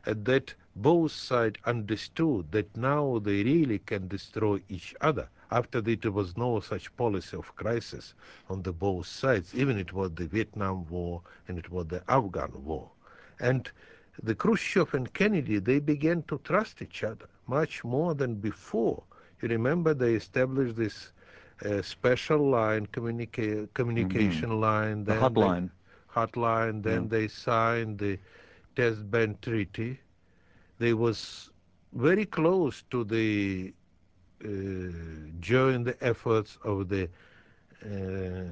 and 0.07 0.25
that 0.25 0.55
both 0.75 1.12
sides 1.12 1.61
understood 1.64 2.51
that 2.51 2.77
now 2.77 3.20
they 3.20 3.45
really 3.45 3.79
can 3.79 4.09
destroy 4.09 4.61
each 4.68 4.93
other. 5.01 5.29
After 5.53 5.81
that, 5.83 6.03
there 6.03 6.11
was 6.11 6.37
no 6.37 6.59
such 6.59 6.97
policy 6.97 7.37
of 7.37 7.55
crisis 7.55 8.14
on 8.49 8.62
the 8.62 8.72
both 8.72 9.07
sides, 9.07 9.55
even 9.55 9.79
it 9.79 9.93
was 9.93 10.11
the 10.16 10.27
Vietnam 10.27 10.85
War 10.89 11.22
and 11.47 11.59
it 11.59 11.70
was 11.70 11.87
the 11.87 12.03
Afghan 12.09 12.64
War. 12.64 12.91
And 13.39 13.70
the 14.23 14.35
Khrushchev 14.35 14.95
and 14.95 15.12
Kennedy, 15.12 15.59
they 15.59 15.81
began 15.81 16.23
to 16.25 16.39
trust 16.45 16.83
each 16.83 17.03
other 17.05 17.27
much 17.47 17.85
more 17.85 18.15
than 18.15 18.35
before. 18.37 19.03
You 19.41 19.49
remember 19.49 19.95
they 19.95 20.15
established 20.15 20.77
this 20.77 21.12
uh, 21.65 21.83
special 21.83 22.49
line, 22.49 22.87
communica 22.87 23.69
communication 23.75 24.51
mm 24.51 24.61
-hmm. 24.61 24.69
line, 24.69 25.05
the 25.05 25.15
hotline, 25.15 25.71
hotline. 26.17 26.83
Then 26.83 27.09
they 27.09 27.29
signed 27.29 27.99
the 27.99 28.19
Test 28.77 29.11
Ban 29.11 29.37
Treaty. 29.41 29.99
They 30.79 30.95
was 30.95 31.51
very 31.93 32.27
close 32.27 32.85
to 32.91 33.05
the 33.05 33.73
uh, 34.45 34.49
join 35.41 35.85
the 35.85 35.97
efforts 36.01 36.59
of 36.65 36.89
the 36.89 37.09
uh, 37.85 38.51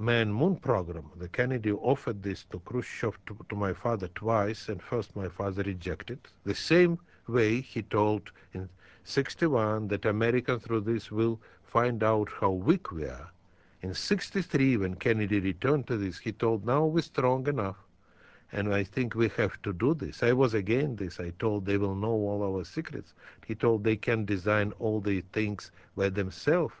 man 0.00 0.32
moon 0.32 0.56
program. 0.56 1.10
The 1.18 1.28
Kennedy 1.28 1.72
offered 1.72 2.22
this 2.22 2.44
to 2.44 2.58
Khrushchev, 2.60 3.18
to, 3.26 3.36
to, 3.50 3.54
my 3.54 3.74
father 3.74 4.08
twice, 4.14 4.70
and 4.70 4.82
first 4.82 5.14
my 5.14 5.28
father 5.28 5.62
rejected. 5.62 6.18
The 6.44 6.54
same 6.54 6.98
way 7.28 7.60
he 7.60 7.82
told 7.82 8.30
in 8.54 8.70
61 9.04 9.88
that 9.88 10.06
Americans 10.06 10.62
through 10.62 10.80
this 10.80 11.10
will 11.10 11.38
find 11.62 12.02
out 12.02 12.30
how 12.40 12.50
weak 12.50 12.90
we 12.90 13.04
are. 13.04 13.30
In 13.82 13.92
63, 13.92 14.78
when 14.78 14.94
Kennedy 14.94 15.38
returned 15.38 15.86
to 15.88 15.98
this, 15.98 16.18
he 16.18 16.32
told, 16.32 16.64
now 16.64 16.86
we're 16.86 17.02
strong 17.02 17.46
enough. 17.46 17.76
And 18.52 18.74
I 18.74 18.84
think 18.84 19.14
we 19.14 19.28
have 19.36 19.60
to 19.62 19.72
do 19.74 19.92
this. 19.92 20.22
I 20.22 20.32
was 20.32 20.54
against 20.54 20.96
this. 20.96 21.20
I 21.20 21.30
told 21.38 21.66
they 21.66 21.76
will 21.76 21.94
know 21.94 22.08
all 22.08 22.42
our 22.42 22.64
secrets. 22.64 23.12
He 23.46 23.54
told 23.54 23.84
they 23.84 23.96
can 23.96 24.24
design 24.24 24.72
all 24.78 25.00
the 25.02 25.20
things 25.32 25.70
by 25.94 26.08
themselves, 26.08 26.74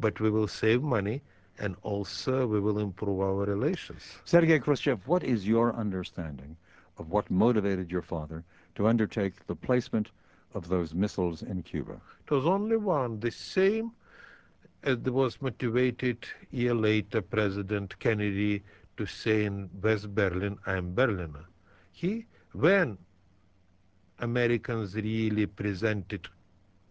but 0.00 0.18
we 0.18 0.28
will 0.28 0.48
save 0.48 0.82
money 0.82 1.22
and 1.58 1.76
also 1.82 2.46
we 2.46 2.60
will 2.60 2.78
improve 2.78 3.20
our 3.20 3.44
relations. 3.44 4.02
Sergei 4.24 4.58
Khrushchev, 4.58 5.06
what 5.06 5.22
is 5.22 5.46
your 5.46 5.74
understanding 5.74 6.56
of 6.98 7.10
what 7.10 7.30
motivated 7.30 7.90
your 7.90 8.02
father 8.02 8.44
to 8.74 8.86
undertake 8.88 9.46
the 9.46 9.54
placement 9.54 10.10
of 10.54 10.68
those 10.68 10.94
missiles 10.94 11.42
in 11.42 11.62
Cuba? 11.62 12.00
It 12.24 12.30
was 12.30 12.46
only 12.46 12.76
one, 12.76 13.20
the 13.20 13.30
same 13.30 13.86
uh, 13.86 13.90
as 14.84 14.98
it 14.98 15.10
was 15.10 15.40
motivated 15.40 16.18
a 16.52 16.56
year 16.56 16.74
later 16.74 17.22
President 17.22 17.98
Kennedy 17.98 18.62
to 18.96 19.06
say 19.06 19.44
in 19.44 19.70
West 19.82 20.14
Berlin, 20.14 20.58
I'm 20.66 20.94
Berliner. 20.94 21.46
He, 21.92 22.26
when 22.52 22.98
Americans 24.18 24.94
really 24.94 25.46
presented 25.46 26.28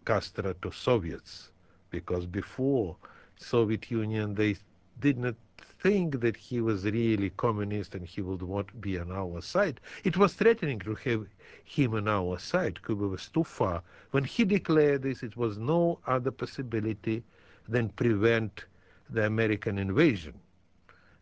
Castro 0.06 0.54
to 0.54 0.72
Soviets, 0.72 1.52
because 1.92 2.26
before 2.26 2.98
Soviet 3.38 3.90
Union, 3.92 4.36
they 4.36 4.56
did 5.00 5.18
not 5.18 5.36
think 5.58 6.20
that 6.22 6.38
he 6.38 6.62
was 6.62 6.86
really 6.86 7.30
communist 7.32 7.94
and 7.96 8.06
he 8.06 8.22
would 8.22 8.42
want 8.42 8.68
to 8.70 8.76
be 8.76 8.98
on 8.98 9.12
our 9.12 9.42
side. 9.42 9.80
It 10.04 10.18
was 10.18 10.34
threatening 10.34 10.80
to 10.80 10.96
have 10.96 11.28
him 11.64 11.94
on 11.96 12.08
our 12.08 12.40
side. 12.40 12.84
Cuba 12.84 13.08
was 13.08 13.28
too 13.30 13.44
far. 13.44 13.84
When 14.12 14.24
he 14.24 14.46
declared 14.46 15.02
this, 15.04 15.24
it 15.24 15.36
was 15.36 15.58
no 15.58 16.00
other 16.08 16.32
possibility 16.32 17.24
than 17.68 17.90
prevent 17.90 18.66
the 19.10 19.26
American 19.26 19.78
invasion. 19.78 20.34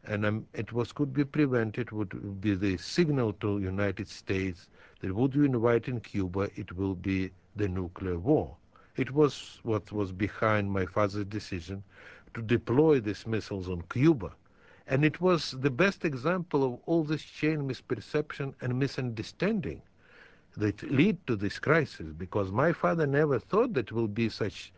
And 0.05 0.25
um, 0.25 0.47
it 0.53 0.71
was 0.73 0.91
could 0.91 1.13
be 1.13 1.23
prevented, 1.25 1.91
would 1.91 2.41
be 2.41 2.55
the 2.55 2.77
signal 2.77 3.33
to 3.33 3.59
United 3.59 4.07
States 4.07 4.67
that 5.01 5.13
would 5.13 5.33
you 5.35 5.43
invite 5.43 5.87
in 5.87 5.99
Cuba, 5.99 6.49
it 6.55 6.71
will 6.73 6.95
be 6.95 7.31
the 7.55 7.67
nuclear 7.67 8.17
war. 8.17 8.55
It 9.03 9.11
was 9.11 9.59
what 9.63 9.91
was 9.91 10.11
behind 10.11 10.71
my 10.71 10.85
father's 10.85 11.25
decision 11.25 11.83
to 12.35 12.41
deploy 12.41 12.99
these 12.99 13.25
missiles 13.25 13.67
on 13.67 13.81
Cuba. 13.89 14.31
And 14.91 15.03
it 15.03 15.19
was 15.19 15.41
the 15.65 15.71
best 15.83 16.05
example 16.05 16.61
of 16.63 16.79
all 16.85 17.03
this 17.03 17.23
chain 17.23 17.59
misperception 17.71 18.53
and 18.61 18.77
misunderstanding 18.77 19.81
that 20.57 20.83
lead 20.99 21.17
to 21.27 21.35
this 21.35 21.57
crisis 21.59 22.09
because 22.25 22.51
my 22.51 22.71
father 22.73 23.07
never 23.07 23.39
thought 23.39 23.73
that 23.73 23.91
will 23.91 24.07
be 24.07 24.29
such 24.29 24.71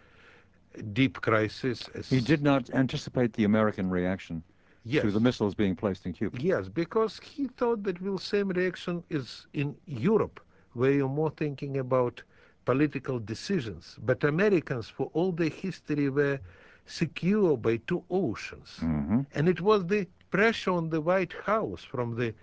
deep 0.93 1.15
crisis. 1.21 1.89
as 1.93 2.09
he 2.09 2.21
did 2.21 2.41
not 2.41 2.69
anticipate 2.69 3.33
the 3.33 3.43
American 3.43 3.89
reaction 3.89 4.41
yes. 4.85 5.03
to 5.03 5.11
the 5.11 5.19
missiles 5.19 5.53
being 5.53 5.75
placed 5.75 6.05
in 6.05 6.13
Cuba. 6.13 6.37
Yes, 6.39 6.69
because 6.69 7.19
he 7.19 7.47
thought 7.47 7.83
that 7.83 7.97
the 8.01 8.17
same 8.19 8.49
reaction 8.49 9.03
is 9.09 9.47
in 9.53 9.75
Europe, 9.85 10.39
where 10.73 10.91
you're 10.91 11.17
more 11.21 11.31
thinking 11.31 11.77
about 11.77 12.23
political 12.65 13.19
decisions. 13.19 13.97
But 14.03 14.23
Americans, 14.23 14.89
for 14.89 15.09
all 15.13 15.31
their 15.31 15.49
history, 15.49 16.09
were 16.09 16.39
secure 16.85 17.57
by 17.57 17.77
two 17.87 18.03
oceans. 18.09 18.77
Mm-hmm. 18.81 19.21
And 19.35 19.49
it 19.49 19.61
was 19.61 19.85
the 19.85 20.07
pressure 20.31 20.71
on 20.71 20.89
the 20.89 21.01
White 21.01 21.33
House 21.33 21.83
from 21.83 22.15
the 22.15 22.33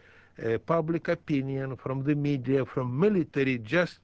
uh, 0.42 0.58
public 0.58 1.08
opinion, 1.08 1.76
from 1.76 2.02
the 2.04 2.14
media, 2.14 2.64
from 2.64 2.98
military, 2.98 3.58
just 3.58 4.00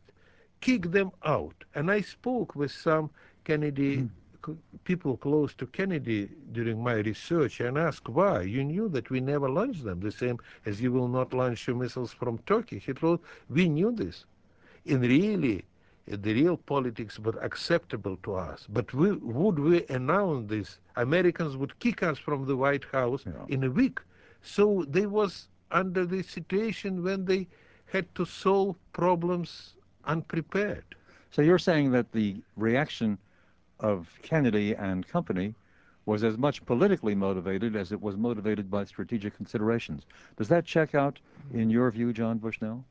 kick 0.61 0.91
them 0.91 1.11
out. 1.25 1.55
And 1.75 1.91
I 1.91 2.01
spoke 2.01 2.55
with 2.55 2.73
some 2.73 3.11
Kennedy 3.45 3.99
mm 3.99 4.11
people 4.85 5.17
close 5.17 5.55
to 5.55 5.67
Kennedy 5.67 6.29
during 6.53 6.83
my 6.83 6.95
research 6.95 7.61
and 7.61 7.77
asked 7.77 8.09
why. 8.09 8.43
You 8.43 8.65
knew 8.65 8.89
that 8.91 9.11
we 9.11 9.21
never 9.21 9.49
launched 9.49 9.85
them, 9.85 10.01
the 10.01 10.13
same 10.13 10.39
as 10.65 10.81
you 10.81 10.93
will 10.93 11.09
not 11.09 11.33
launch 11.33 11.67
your 11.67 11.77
missiles 11.77 12.13
from 12.13 12.39
Turkey. 12.47 12.79
He 12.79 12.93
told, 12.93 13.21
we 13.49 13.69
knew 13.69 13.91
this. 13.91 14.25
And 14.87 15.03
really, 15.03 15.65
the 16.07 16.35
real 16.35 16.57
politics 16.57 17.19
were 17.19 17.39
acceptable 17.43 18.17
to 18.23 18.35
us. 18.35 18.67
But 18.69 18.93
we, 18.95 19.13
would 19.13 19.59
we 19.59 19.85
announce 19.89 20.49
this, 20.49 20.79
Americans 20.97 21.57
would 21.57 21.79
kick 21.81 22.03
us 22.03 22.19
from 22.19 22.47
the 22.47 22.57
White 22.57 22.85
House 22.85 23.25
yeah. 23.27 23.33
in 23.49 23.65
a 23.65 23.71
week. 23.71 23.99
So 24.43 24.85
they 24.89 25.07
was 25.07 25.49
under 25.73 26.07
the 26.07 26.23
situation 26.23 27.03
when 27.03 27.25
they 27.25 27.49
had 27.87 28.13
to 28.15 28.25
solve 28.25 28.77
problems 28.93 29.75
unprepared. 30.05 30.85
So 31.31 31.43
you're 31.43 31.59
saying 31.59 31.91
that 31.93 32.13
the 32.13 32.37
reaction 32.57 33.19
of 33.81 34.09
Kennedy 34.23 34.75
and 34.75 35.07
company 35.07 35.55
was 36.07 36.23
as 36.23 36.39
much 36.39 36.65
politically 36.65 37.17
motivated 37.17 37.75
as 37.75 37.91
it 37.91 38.01
was 38.01 38.17
motivated 38.17 38.71
by 38.71 38.85
strategic 38.85 39.37
considerations. 39.37 40.05
Does 40.37 40.49
that 40.49 40.65
check 40.65 40.95
out 40.95 41.19
in 41.53 41.69
your 41.69 41.91
view, 41.91 42.13
John 42.13 42.39
Bushnell? 42.39 42.85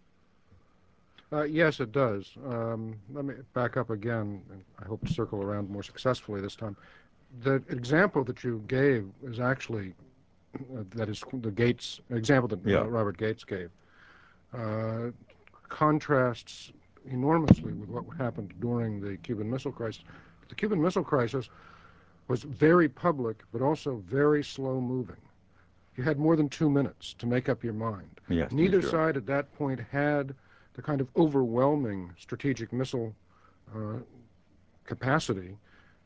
Uh, 1.33 1.43
yes, 1.43 1.79
it 1.79 1.91
does. 1.91 2.31
Um, 2.45 2.95
let 3.11 3.25
me 3.25 3.33
back 3.53 3.77
up 3.77 3.89
again, 3.89 4.41
and 4.51 4.63
I 4.81 4.85
hope 4.85 5.05
to 5.05 5.11
circle 5.13 5.41
around 5.41 5.69
more 5.69 5.83
successfully 5.83 6.39
this 6.41 6.55
time. 6.55 6.75
The 7.41 7.55
example 7.69 8.23
that 8.25 8.43
you 8.43 8.63
gave 8.67 9.07
is 9.23 9.39
actually, 9.39 9.93
uh, 10.55 10.83
that 10.95 11.09
is 11.09 11.23
the 11.33 11.51
Gates 11.51 11.99
example 12.09 12.47
that 12.49 12.65
yeah. 12.65 12.79
uh, 12.79 12.83
Robert 12.85 13.17
Gates 13.17 13.43
gave, 13.43 13.69
uh, 14.53 15.07
contrasts 15.67 16.71
enormously 17.09 17.73
with 17.73 17.89
what 17.89 18.05
happened 18.17 18.53
during 18.59 19.01
the 19.01 19.17
Cuban 19.17 19.49
Missile 19.49 19.71
Crisis. 19.71 20.03
The 20.47 20.55
Cuban 20.55 20.81
Missile 20.81 21.03
Crisis 21.03 21.49
was 22.27 22.43
very 22.43 22.87
public, 22.87 23.43
but 23.51 23.61
also 23.61 24.01
very 24.07 24.43
slow 24.43 24.79
moving. 24.79 25.17
You 25.95 26.03
had 26.03 26.19
more 26.19 26.35
than 26.35 26.49
two 26.49 26.69
minutes 26.69 27.13
to 27.19 27.25
make 27.25 27.49
up 27.49 27.63
your 27.63 27.73
mind. 27.73 28.19
Yes, 28.29 28.51
Neither 28.51 28.81
sure. 28.81 28.91
side 28.91 29.17
at 29.17 29.25
that 29.27 29.53
point 29.55 29.79
had 29.91 30.35
the 30.75 30.81
kind 30.81 31.01
of 31.01 31.07
overwhelming 31.15 32.11
strategic 32.17 32.71
missile 32.73 33.15
uh, 33.75 33.97
capacity 34.85 35.57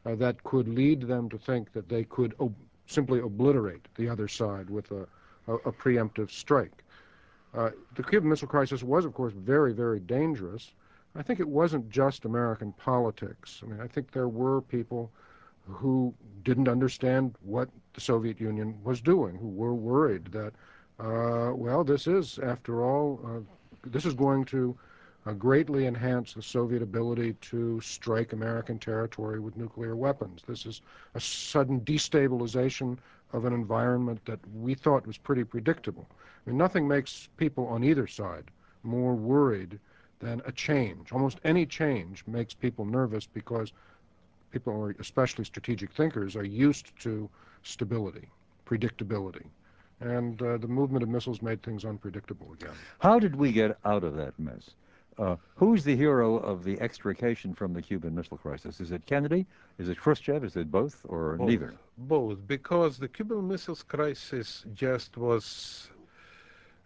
uh, 0.05 0.15
that 0.15 0.43
could 0.43 0.67
lead 0.67 1.01
them 1.01 1.29
to 1.29 1.37
think 1.37 1.73
that 1.73 1.89
they 1.89 2.03
could 2.03 2.33
simply 2.85 3.19
obliterate 3.19 3.87
the 3.95 4.07
other 4.07 4.27
side 4.27 4.69
with 4.69 4.89
a, 4.91 5.07
a, 5.47 5.55
a 5.55 5.71
preemptive 5.71 6.31
strike. 6.31 6.83
Uh, 7.53 7.71
the 7.95 8.03
Cuban 8.03 8.29
Missile 8.29 8.47
Crisis 8.47 8.83
was, 8.83 9.05
of 9.05 9.13
course, 9.13 9.33
very, 9.33 9.73
very 9.73 9.99
dangerous. 9.99 10.73
I 11.15 11.23
think 11.23 11.39
it 11.39 11.47
wasn't 11.47 11.89
just 11.89 12.25
American 12.25 12.71
politics. 12.73 13.61
I 13.63 13.67
mean, 13.67 13.81
I 13.81 13.87
think 13.87 14.11
there 14.11 14.29
were 14.29 14.61
people 14.61 15.11
who 15.63 16.13
didn't 16.43 16.67
understand 16.67 17.35
what 17.41 17.69
the 17.93 18.01
Soviet 18.01 18.39
Union 18.39 18.77
was 18.83 19.01
doing, 19.01 19.35
who 19.35 19.47
were 19.47 19.73
worried 19.73 20.25
that, 20.25 20.53
uh, 20.99 21.51
well, 21.53 21.83
this 21.83 22.07
is, 22.07 22.39
after 22.39 22.83
all, 22.83 23.19
uh, 23.25 23.39
this 23.83 24.05
is 24.05 24.13
going 24.13 24.45
to 24.45 24.77
uh, 25.25 25.33
greatly 25.33 25.85
enhance 25.85 26.33
the 26.33 26.41
Soviet 26.41 26.81
ability 26.81 27.33
to 27.41 27.79
strike 27.81 28.33
American 28.33 28.79
territory 28.79 29.39
with 29.39 29.57
nuclear 29.57 29.95
weapons. 29.95 30.41
This 30.47 30.65
is 30.65 30.81
a 31.13 31.19
sudden 31.19 31.81
destabilization 31.81 32.97
of 33.33 33.45
an 33.45 33.53
environment 33.53 34.23
that 34.25 34.39
we 34.55 34.73
thought 34.73 35.05
was 35.05 35.17
pretty 35.17 35.43
predictable. 35.43 36.07
Mean, 36.45 36.57
nothing 36.57 36.87
makes 36.87 37.29
people 37.37 37.67
on 37.67 37.83
either 37.83 38.07
side 38.07 38.45
more 38.83 39.13
worried 39.13 39.79
than 40.19 40.41
a 40.45 40.51
change. 40.51 41.11
Almost 41.11 41.39
any 41.43 41.65
change 41.65 42.23
makes 42.25 42.53
people 42.53 42.85
nervous 42.85 43.27
because 43.27 43.71
people, 44.51 44.91
especially 44.99 45.45
strategic 45.45 45.91
thinkers, 45.91 46.35
are 46.35 46.43
used 46.43 46.97
to 47.01 47.29
stability, 47.63 48.29
predictability. 48.65 49.45
And 50.01 50.41
uh, 50.41 50.57
the 50.57 50.67
movement 50.67 51.03
of 51.03 51.09
missiles 51.09 51.41
made 51.41 51.61
things 51.61 51.83
unpredictable 51.83 52.53
again. 52.53 52.75
How 52.99 53.19
did 53.19 53.35
we 53.35 53.51
get 53.51 53.77
out 53.83 54.03
of 54.03 54.15
that 54.15 54.37
mess? 54.39 54.71
Uh, 55.17 55.35
who's 55.55 55.83
the 55.83 55.95
hero 55.95 56.37
of 56.37 56.63
the 56.63 56.79
extrication 56.79 57.53
from 57.53 57.73
the 57.73 57.81
Cuban 57.81 58.15
Missile 58.15 58.37
Crisis? 58.37 58.79
Is 58.79 58.91
it 58.93 59.05
Kennedy? 59.05 59.45
Is 59.77 59.89
it 59.89 59.97
Khrushchev? 59.97 60.45
Is 60.45 60.55
it 60.55 60.71
both 60.71 61.01
or 61.09 61.35
both, 61.35 61.47
neither? 61.49 61.73
Both, 61.97 62.47
because 62.47 62.97
the 62.97 63.09
Cuban 63.09 63.45
Missile 63.45 63.77
Crisis 63.87 64.63
just 64.73 65.17
was 65.17 65.89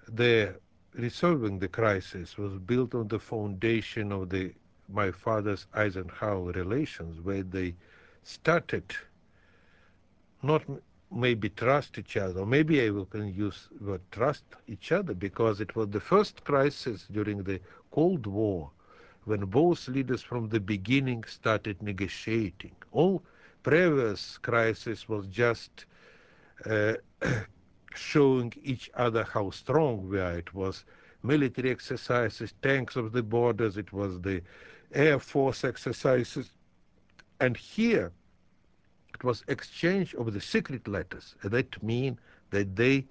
the 0.07 0.55
resolving 0.95 1.59
the 1.59 1.67
crisis 1.67 2.37
was 2.37 2.53
built 2.53 2.93
on 2.95 3.07
the 3.07 3.19
foundation 3.19 4.11
of 4.11 4.29
the 4.29 4.51
my 4.89 5.11
father's 5.11 5.65
Eisenhower 5.73 6.51
relations, 6.51 7.21
where 7.21 7.43
they 7.43 7.75
started 8.23 8.83
not 10.41 10.63
maybe 11.15 11.49
trust 11.49 11.97
each 11.97 12.17
other, 12.17 12.45
maybe 12.45 12.85
I 12.85 12.89
will 12.89 13.05
can 13.05 13.33
use 13.33 13.69
the 13.79 13.91
word 13.91 14.01
trust 14.11 14.43
each 14.67 14.91
other, 14.91 15.13
because 15.13 15.61
it 15.61 15.75
was 15.75 15.89
the 15.89 15.99
first 15.99 16.43
crisis 16.43 17.07
during 17.11 17.43
the 17.43 17.59
Cold 17.91 18.25
War 18.25 18.71
when 19.25 19.45
both 19.45 19.87
leaders 19.87 20.21
from 20.21 20.49
the 20.49 20.59
beginning 20.59 21.23
started 21.23 21.81
negotiating. 21.81 22.75
All 22.91 23.23
previous 23.63 24.37
crisis 24.37 25.07
was 25.07 25.27
just 25.27 25.85
uh, 26.65 26.95
showing 27.95 28.53
each 28.63 28.89
other 28.95 29.23
how 29.23 29.49
strong 29.51 30.09
we 30.09 30.19
are. 30.19 30.37
It 30.37 30.53
was 30.53 30.83
military 31.23 31.71
exercises, 31.71 32.53
tanks 32.61 32.95
of 32.97 33.13
the 33.13 33.23
borders, 33.23 33.77
it 33.77 33.93
was 33.93 34.19
the 34.21 34.41
air 34.93 35.19
force 35.19 35.63
exercises. 35.63 36.51
And 37.39 37.55
here 37.55 38.11
it 39.13 39.23
was 39.23 39.43
exchange 39.47 40.13
of 40.15 40.33
the 40.33 40.41
secret 40.41 40.87
letters. 40.87 41.35
That 41.43 41.81
mean 41.83 42.19
that 42.49 42.75
they 42.75 43.05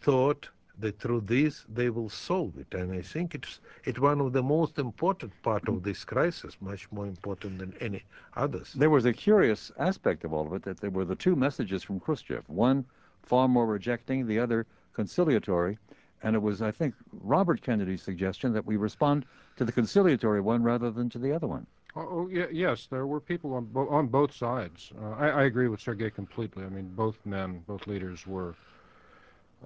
thought 0.00 0.48
that 0.78 0.98
through 0.98 1.20
this 1.22 1.66
they 1.68 1.90
will 1.90 2.08
solve 2.08 2.56
it. 2.58 2.72
And 2.72 2.92
I 2.92 3.02
think 3.02 3.34
it's 3.34 3.60
it's 3.84 3.98
one 3.98 4.20
of 4.20 4.32
the 4.32 4.42
most 4.42 4.78
important 4.78 5.32
part 5.42 5.68
of 5.68 5.82
this 5.82 6.04
crisis, 6.04 6.56
much 6.60 6.90
more 6.90 7.06
important 7.06 7.58
than 7.58 7.74
any 7.80 8.02
others. 8.36 8.72
There 8.72 8.90
was 8.90 9.04
a 9.04 9.12
curious 9.12 9.70
aspect 9.78 10.24
of 10.24 10.32
all 10.32 10.46
of 10.46 10.54
it 10.54 10.62
that 10.62 10.80
there 10.80 10.90
were 10.90 11.04
the 11.04 11.16
two 11.16 11.36
messages 11.36 11.82
from 11.82 12.00
Khrushchev. 12.00 12.48
One 12.48 12.84
far 13.22 13.48
more 13.48 13.66
rejecting, 13.66 14.26
the 14.26 14.38
other 14.38 14.66
conciliatory. 14.94 15.78
And 16.22 16.36
it 16.36 16.42
was, 16.42 16.60
I 16.60 16.70
think, 16.70 16.94
Robert 17.22 17.62
Kennedy's 17.62 18.02
suggestion 18.02 18.52
that 18.52 18.66
we 18.66 18.76
respond 18.76 19.24
to 19.56 19.64
the 19.64 19.72
conciliatory 19.72 20.40
one 20.40 20.62
rather 20.62 20.90
than 20.90 21.08
to 21.10 21.18
the 21.18 21.32
other 21.32 21.46
one. 21.46 21.66
Oh, 21.96 22.08
oh 22.10 22.28
yeah, 22.28 22.46
yes, 22.52 22.86
there 22.90 23.06
were 23.06 23.20
people 23.20 23.54
on, 23.54 23.64
bo 23.64 23.88
on 23.88 24.06
both 24.06 24.32
sides. 24.32 24.92
Uh, 25.00 25.10
I, 25.10 25.28
I, 25.28 25.42
agree 25.44 25.68
with 25.68 25.80
Sergei 25.80 26.10
completely. 26.10 26.64
I 26.64 26.68
mean, 26.68 26.90
both 26.94 27.18
men, 27.24 27.64
both 27.66 27.86
leaders 27.86 28.26
were 28.26 28.54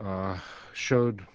uh, 0.01 0.39
showed 0.73 1.27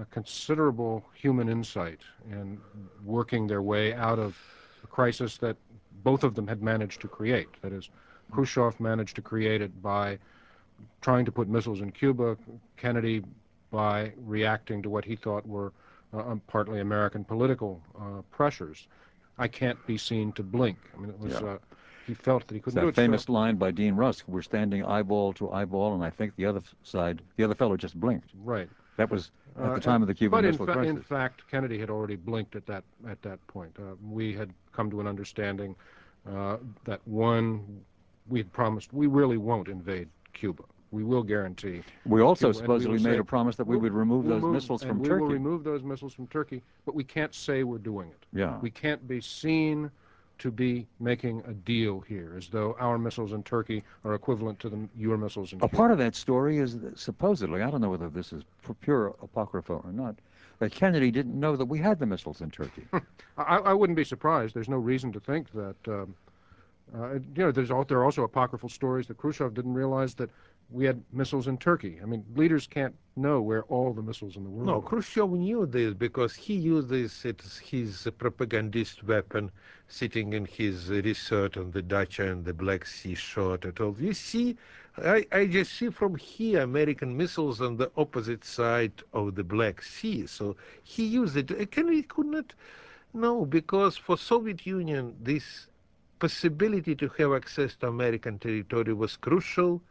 a 0.00 0.04
considerable 0.06 1.04
human 1.14 1.48
insight 1.48 2.00
in 2.30 2.58
working 3.04 3.46
their 3.46 3.62
way 3.62 3.94
out 3.94 4.18
of 4.18 4.36
a 4.82 4.86
crisis 4.86 5.36
that 5.38 5.56
both 6.02 6.24
of 6.24 6.34
them 6.34 6.46
had 6.46 6.62
managed 6.62 7.00
to 7.02 7.08
create. 7.08 7.48
That 7.62 7.72
is, 7.72 7.90
Khrushchev 8.32 8.80
managed 8.80 9.16
to 9.16 9.22
create 9.22 9.60
it 9.60 9.82
by 9.82 10.18
trying 11.00 11.24
to 11.24 11.32
put 11.32 11.48
missiles 11.48 11.80
in 11.80 11.90
Cuba. 11.92 12.36
Kennedy, 12.76 13.22
by 13.70 14.12
reacting 14.16 14.82
to 14.82 14.90
what 14.90 15.04
he 15.04 15.16
thought 15.16 15.46
were 15.46 15.72
uh, 16.12 16.18
um, 16.18 16.42
partly 16.46 16.80
American 16.80 17.24
political 17.24 17.80
uh, 17.98 18.22
pressures, 18.30 18.88
I 19.40 19.48
can't 19.48 19.84
be 19.86 19.96
seen 19.96 20.32
to 20.32 20.42
blink. 20.42 20.78
I 20.94 21.00
mean, 21.00 21.10
it 21.10 21.18
was. 21.18 21.32
Yeah. 21.32 21.38
Uh, 21.38 21.58
he 22.06 22.14
felt 22.14 22.46
that 22.48 22.54
he 22.54 22.60
couldn't 22.60 22.84
that 22.84 22.94
famous 22.94 23.24
so. 23.24 23.32
line 23.32 23.56
by 23.56 23.70
Dean 23.70 23.94
Rusk: 23.94 24.24
"We're 24.28 24.42
standing 24.42 24.84
eyeball 24.84 25.32
to 25.34 25.50
eyeball," 25.50 25.94
and 25.94 26.04
I 26.04 26.10
think 26.10 26.36
the 26.36 26.44
other 26.46 26.60
side, 26.82 27.22
the 27.36 27.44
other 27.44 27.54
fellow, 27.54 27.76
just 27.76 27.98
blinked. 27.98 28.30
Right. 28.42 28.68
That 28.96 29.10
was 29.10 29.30
at 29.56 29.62
the 29.62 29.72
uh, 29.72 29.78
time 29.80 30.02
of 30.02 30.08
the 30.08 30.14
Cuban 30.14 30.42
but 30.42 30.50
Missile 30.50 30.66
fa- 30.66 30.72
Crisis. 30.74 30.90
in 30.90 31.02
fact, 31.02 31.48
Kennedy 31.50 31.78
had 31.78 31.88
already 31.88 32.16
blinked 32.16 32.54
at 32.54 32.66
that 32.66 32.84
at 33.08 33.22
that 33.22 33.44
point. 33.46 33.74
Uh, 33.78 33.94
we 34.06 34.34
had 34.34 34.52
come 34.72 34.90
to 34.90 35.00
an 35.00 35.06
understanding 35.06 35.74
uh, 36.28 36.58
that 36.84 37.00
one, 37.06 37.80
we 38.28 38.40
had 38.40 38.52
promised 38.52 38.92
we 38.92 39.06
really 39.06 39.38
won't 39.38 39.68
invade 39.68 40.08
Cuba. 40.34 40.64
We 40.92 41.04
will 41.04 41.22
guarantee. 41.22 41.82
We 42.04 42.20
also 42.20 42.50
supposedly 42.50 42.98
made 42.98 43.20
a 43.20 43.24
promise 43.24 43.56
that 43.56 43.66
we 43.66 43.76
would 43.76 43.92
remove 43.92 44.26
those 44.26 44.42
missiles 44.42 44.82
from 44.82 45.04
Turkey. 45.04 45.14
We 45.14 45.20
will 45.20 45.28
remove 45.28 45.64
those 45.64 45.82
missiles 45.82 46.14
from 46.14 46.26
Turkey, 46.26 46.62
but 46.84 46.94
we 46.94 47.04
can't 47.04 47.34
say 47.34 47.62
we're 47.62 47.78
doing 47.78 48.08
it. 48.08 48.26
Yeah. 48.32 48.58
We 48.58 48.70
can't 48.70 49.06
be 49.06 49.20
seen 49.20 49.90
to 50.40 50.50
be 50.50 50.86
making 50.98 51.42
a 51.46 51.52
deal 51.52 52.00
here, 52.00 52.34
as 52.36 52.48
though 52.48 52.74
our 52.80 52.98
missiles 52.98 53.32
in 53.32 53.42
Turkey 53.42 53.84
are 54.04 54.14
equivalent 54.14 54.58
to 54.60 54.70
the, 54.70 54.88
your 54.96 55.18
missiles 55.18 55.52
in. 55.52 55.58
A 55.58 55.68
Cuba. 55.68 55.76
part 55.76 55.92
of 55.92 55.98
that 55.98 56.16
story 56.16 56.58
is 56.58 56.78
that 56.78 56.98
supposedly, 56.98 57.62
I 57.62 57.70
don't 57.70 57.82
know 57.82 57.90
whether 57.90 58.08
this 58.08 58.32
is 58.32 58.42
pure 58.80 59.14
apocrypha 59.22 59.74
or 59.74 59.92
not, 59.92 60.16
that 60.58 60.72
Kennedy 60.72 61.10
didn't 61.10 61.38
know 61.38 61.56
that 61.56 61.66
we 61.66 61.78
had 61.78 61.98
the 61.98 62.06
missiles 62.06 62.40
in 62.40 62.50
Turkey. 62.50 62.86
I, 63.38 63.56
I, 63.58 63.74
wouldn't 63.74 63.96
be 63.96 64.04
surprised. 64.04 64.54
There's 64.54 64.68
no 64.68 64.78
reason 64.78 65.12
to 65.12 65.20
think 65.20 65.52
that. 65.52 65.76
Um, 65.86 66.14
uh, 66.92 67.14
you 67.14 67.44
know, 67.44 67.52
there's 67.52 67.70
all, 67.70 67.84
there 67.84 67.98
are 67.98 68.04
also 68.04 68.24
apocryphal 68.24 68.68
stories 68.68 69.06
that 69.06 69.16
Khrushchev 69.16 69.54
didn't 69.54 69.74
realize 69.74 70.14
that 70.14 70.28
we 70.72 70.84
had 70.84 71.02
missiles 71.12 71.48
in 71.48 71.58
Turkey. 71.58 71.98
I 72.00 72.06
mean, 72.06 72.24
leaders 72.36 72.66
can't 72.66 72.94
know 73.16 73.40
where 73.40 73.64
all 73.64 73.92
the 73.92 74.02
missiles 74.02 74.36
in 74.36 74.44
the 74.44 74.50
world. 74.50 74.66
No, 74.66 74.76
are. 74.76 74.82
Khrushchev 74.82 75.30
knew 75.30 75.66
this 75.66 75.94
because 75.94 76.34
he 76.34 76.54
used 76.54 76.88
this 76.88 77.22
his 77.58 78.08
propagandist 78.18 79.02
weapon, 79.02 79.50
sitting 79.88 80.32
in 80.32 80.44
his 80.44 80.88
resort 80.88 81.56
on 81.56 81.72
the 81.72 81.82
dacha 81.82 82.30
and 82.30 82.44
the 82.44 82.54
Black 82.54 82.86
Sea 82.86 83.14
shore. 83.14 83.58
At 83.62 83.80
all, 83.80 83.96
you 83.98 84.12
see, 84.12 84.56
I, 84.96 85.26
I 85.32 85.46
just 85.46 85.72
see 85.72 85.90
from 85.90 86.14
here 86.14 86.60
American 86.60 87.16
missiles 87.16 87.60
on 87.60 87.76
the 87.76 87.90
opposite 87.96 88.44
side 88.44 89.02
of 89.12 89.34
the 89.34 89.44
Black 89.44 89.82
Sea. 89.82 90.26
So 90.26 90.56
he 90.84 91.04
used 91.04 91.36
it. 91.36 91.50
Uh, 91.50 91.66
can 91.66 91.90
he 91.90 92.02
could 92.02 92.26
not? 92.26 92.54
No, 93.12 93.44
because 93.44 93.96
for 93.96 94.16
Soviet 94.16 94.64
Union 94.66 95.16
this 95.20 95.66
possibility 96.20 96.94
to 96.94 97.08
have 97.18 97.32
access 97.32 97.74
to 97.76 97.88
American 97.88 98.38
territory 98.38 98.92
was 98.92 99.16
crucial 99.16 99.82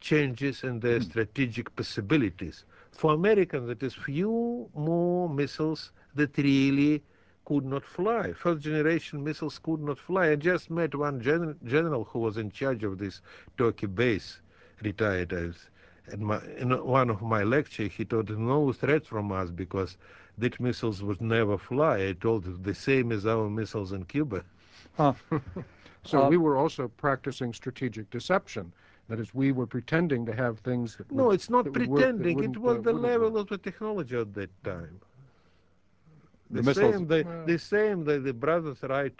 changes 0.00 0.64
in 0.64 0.80
their 0.80 1.00
mm. 1.00 1.04
strategic 1.04 1.74
possibilities. 1.76 2.64
For 2.92 3.14
Americans, 3.14 3.70
it 3.70 3.82
is 3.82 3.94
few 3.94 4.68
more 4.74 5.28
missiles 5.28 5.92
that 6.14 6.36
really 6.38 7.02
could 7.44 7.64
not 7.64 7.84
fly. 7.84 8.32
First 8.32 8.62
generation 8.62 9.22
missiles 9.22 9.58
could 9.58 9.80
not 9.80 9.98
fly. 9.98 10.30
I 10.30 10.36
just 10.36 10.70
met 10.70 10.94
one 10.94 11.20
gen 11.20 11.56
general 11.64 12.04
who 12.04 12.20
was 12.20 12.36
in 12.38 12.50
charge 12.50 12.84
of 12.84 12.98
this 12.98 13.20
Turkey 13.58 13.86
base, 13.86 14.40
retired 14.82 15.32
as. 15.32 15.68
And 16.06 16.20
my, 16.22 16.40
in 16.58 16.70
one 16.84 17.10
of 17.10 17.22
my 17.22 17.42
lectures, 17.42 17.92
he 17.92 18.04
told 18.04 18.30
no 18.30 18.72
threat 18.72 19.06
from 19.06 19.32
us 19.32 19.50
because 19.50 19.96
these 20.36 20.60
missiles 20.60 21.02
would 21.02 21.20
never 21.20 21.56
fly. 21.58 22.08
I 22.08 22.12
told 22.12 22.44
him 22.44 22.62
the 22.62 22.74
same 22.74 23.10
as 23.12 23.26
our 23.26 23.48
missiles 23.48 23.92
in 23.92 24.04
Cuba. 24.04 24.44
Huh. 24.96 25.14
so 26.04 26.24
uh, 26.24 26.28
we 26.28 26.36
were 26.36 26.56
also 26.56 26.88
practicing 26.88 27.52
strategic 27.52 28.10
deception 28.10 28.72
that 29.08 29.18
is, 29.20 29.34
we 29.34 29.52
were 29.52 29.66
pretending 29.66 30.24
to 30.26 30.34
have 30.34 30.58
things 30.60 30.96
that 30.96 31.10
No, 31.10 31.26
would, 31.26 31.34
it's 31.34 31.50
not 31.50 31.70
pretending. 31.72 32.36
Work, 32.36 32.44
it 32.46 32.56
was 32.58 32.78
uh, 32.78 32.82
the 32.82 32.92
level 32.92 33.30
work. 33.30 33.42
of 33.42 33.48
the 33.48 33.58
technology 33.58 34.16
at 34.16 34.32
that 34.34 34.64
time. 34.64 35.00
The, 36.50 36.62
the 36.62 36.74
same, 36.74 37.06
the, 37.06 37.28
uh, 37.28 37.46
the 37.46 37.58
same, 37.58 38.04
the, 38.04 38.18
the 38.18 38.32
Brothers 38.32 38.82
Wright 38.82 39.14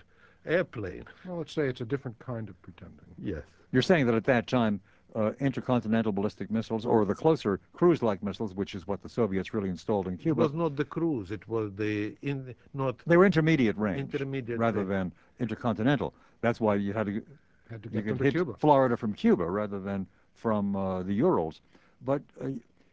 airplane. 0.47 1.05
Well, 1.27 1.39
let's 1.39 1.53
say 1.53 1.69
it's 1.69 1.81
a 1.81 1.85
different 1.85 2.19
kind 2.19 2.49
of 2.49 2.61
pretending. 2.63 2.99
Yes. 3.23 3.43
You're 3.73 3.83
saying 3.83 4.07
that 4.07 4.15
at 4.15 4.25
that 4.25 4.47
time, 4.47 4.81
uh, 5.15 5.33
intercontinental 5.41 6.13
ballistic 6.13 6.51
missiles, 6.51 6.85
or 6.85 7.05
the 7.05 7.15
closer 7.15 7.61
cruise-like 7.73 8.23
missiles, 8.23 8.55
which 8.55 8.75
is 8.75 8.87
what 8.87 9.03
the 9.03 9.09
Soviets 9.09 9.55
really 9.55 9.69
installed 9.69 10.09
in 10.09 10.17
Cuba. 10.17 10.41
It 10.41 10.45
was 10.45 10.53
not 10.55 10.77
the 10.77 10.85
cruise; 10.85 11.31
it 11.31 11.47
was 11.49 11.73
the 11.77 12.17
in 12.23 12.55
not. 12.75 12.97
They 13.07 13.17
were 13.17 13.25
intermediate 13.25 13.77
range, 13.79 14.13
intermediate 14.13 14.59
rather 14.59 14.81
range. 14.81 14.89
than 14.89 15.13
intercontinental. 15.39 16.15
That's 16.41 16.61
why 16.61 16.75
you 16.77 16.93
had 16.93 17.07
to 17.07 17.23
had 17.71 17.83
to 17.83 17.89
get 17.89 18.05
you 18.05 18.13
could 18.15 18.25
hit 18.25 18.35
Cuba. 18.35 18.55
Florida 18.59 18.97
from 18.97 19.13
Cuba 19.15 19.45
rather 19.49 19.81
than 19.81 20.07
from 20.35 20.77
uh, 20.77 21.03
the 21.03 21.15
Urals. 21.15 21.61
But 22.05 22.23
uh, 22.43 22.49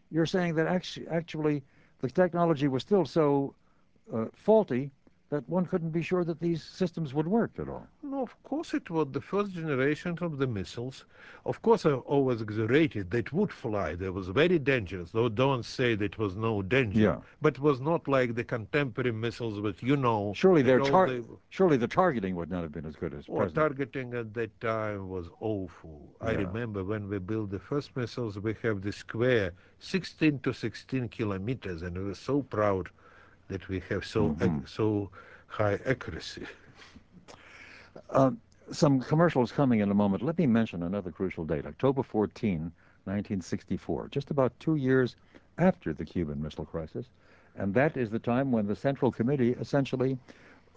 you're 0.10 0.26
saying 0.26 0.56
that 0.56 0.68
actually, 0.68 1.08
actually 1.08 1.64
the 2.00 2.10
technology 2.10 2.68
was 2.68 2.82
still 2.82 3.06
so 3.06 3.54
uh, 4.14 4.26
faulty 4.34 4.92
that 5.32 5.48
one 5.48 5.66
couldn't 5.66 5.92
be 5.92 6.02
sure 6.02 6.26
that 6.26 6.42
these 6.42 6.62
systems 6.62 7.14
would 7.14 7.26
work 7.26 7.52
at 7.58 7.70
all. 7.70 7.88
No, 8.04 8.22
of 8.22 8.44
course 8.44 8.74
it 8.74 8.90
was 8.90 9.08
the 9.12 9.22
first 9.22 9.54
generation 9.54 10.18
of 10.20 10.38
the 10.38 10.46
missiles. 10.46 11.06
Of 11.46 11.62
course, 11.62 11.86
I 11.86 11.94
always 11.94 12.42
exaggerated. 12.42 13.10
That 13.12 13.32
would 13.32 13.52
fly. 13.52 13.96
They 13.96 14.10
was 14.10 14.28
very 14.28 14.60
dangerous. 14.60 15.12
Though 15.12 15.30
don't 15.30 15.64
say 15.64 15.96
that 15.96 16.18
was 16.18 16.36
no 16.36 16.62
danger. 16.62 17.00
Yeah. 17.00 17.18
But 17.42 17.56
it 17.56 17.62
was 17.62 17.80
not 17.80 18.10
like 18.10 18.36
the 18.36 18.44
contemporary 18.44 19.14
missiles 19.14 19.62
with 19.62 19.82
you 19.82 19.96
know. 19.96 20.34
Surely 20.36 20.64
their 20.64 20.80
tar- 20.82 21.10
they, 21.10 21.24
surely 21.50 21.78
the 21.78 21.88
targeting 21.88 22.36
would 22.36 22.52
not 22.52 22.64
have 22.64 22.74
been 22.74 22.86
as 22.86 22.98
good 22.98 23.14
as. 23.14 23.24
Oh, 23.30 23.36
well, 23.36 23.50
targeting 23.50 24.14
at 24.14 24.34
that 24.34 24.60
time 24.60 25.08
was 25.08 25.30
awful. 25.40 26.14
Yeah. 26.22 26.28
I 26.28 26.32
remember 26.34 26.84
when 26.84 27.08
we 27.08 27.20
built 27.20 27.52
the 27.52 27.60
first 27.60 27.96
missiles, 27.96 28.38
we 28.38 28.54
have 28.64 28.82
the 28.82 28.92
square 28.92 29.54
16 29.80 30.40
to 30.40 30.54
16 30.54 31.08
kilometers, 31.08 31.84
and 31.84 31.98
we 31.98 32.04
were 32.04 32.16
so 32.16 32.42
proud 32.42 32.90
that 33.52 33.68
we 33.68 33.82
have 33.90 34.06
so 34.06 34.30
mm-hmm. 34.30 34.66
so 34.66 35.10
high 35.48 35.78
accuracy. 35.86 36.46
Uh, 38.10 38.32
some 38.72 39.02
commercials 39.02 39.52
coming 39.52 39.82
in 39.82 39.92
a 39.92 39.94
moment. 39.94 40.24
Let 40.24 40.38
me 40.38 40.48
mention 40.48 40.84
another 40.84 41.12
crucial 41.12 41.44
date, 41.44 41.66
October 41.66 42.04
14, 42.04 42.72
1964, 43.04 44.08
just 44.10 44.32
about 44.32 44.58
two 44.60 44.78
years 44.78 45.18
after 45.58 45.94
the 45.94 46.06
Cuban 46.06 46.42
Missile 46.42 46.66
Crisis. 46.66 47.08
And 47.58 47.74
that 47.74 47.98
is 47.98 48.10
the 48.10 48.20
time 48.20 48.52
when 48.54 48.68
the 48.68 48.76
Central 48.76 49.12
Committee 49.12 49.52
essentially 49.60 50.18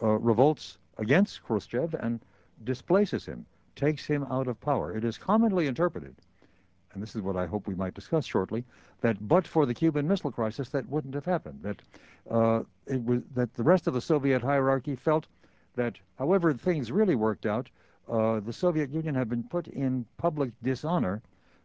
uh, 0.03 0.19
revolts 0.19 0.79
against 0.99 1.45
Khrushchev 1.45 1.95
and 1.95 2.21
displaces 2.65 3.25
him, 3.25 3.47
takes 3.77 4.05
him 4.05 4.27
out 4.29 4.49
of 4.49 4.61
power. 4.61 4.97
It 4.97 5.05
is 5.05 5.17
commonly 5.17 5.69
interpreted 5.69 6.17
and 6.95 7.03
this 7.03 7.15
is 7.15 7.23
what 7.23 7.37
I 7.37 7.47
hope 7.47 7.67
we 7.67 7.75
might 7.75 7.95
discuss 7.95 8.25
shortly, 8.25 8.65
that 9.01 9.29
but 9.29 9.47
for 9.47 9.67
the 9.67 9.75
Cuban 9.75 10.09
Missile 10.09 10.33
Crisis, 10.33 10.69
that 10.71 10.89
wouldn't 10.89 11.15
have 11.15 11.25
happened. 11.25 11.61
That 11.63 11.83
uh, 12.31 12.63
it 12.87 13.05
was 13.05 13.23
that 13.35 13.53
the 13.55 13.63
rest 13.63 13.87
of 13.87 13.95
the 13.95 14.01
Soviet 14.01 14.43
hierarchy 14.43 14.97
felt 14.97 15.27
that, 15.77 15.99
however 16.19 16.55
things 16.55 16.93
really 16.93 17.15
worked 17.15 17.47
out, 17.47 17.69
uh, 18.09 18.41
the 18.41 18.53
Soviet 18.53 18.91
Union 18.91 19.15
had 19.15 19.29
been 19.29 19.43
put 19.43 19.67
in 19.69 20.05
public 20.19 20.51
dishonor 20.63 21.21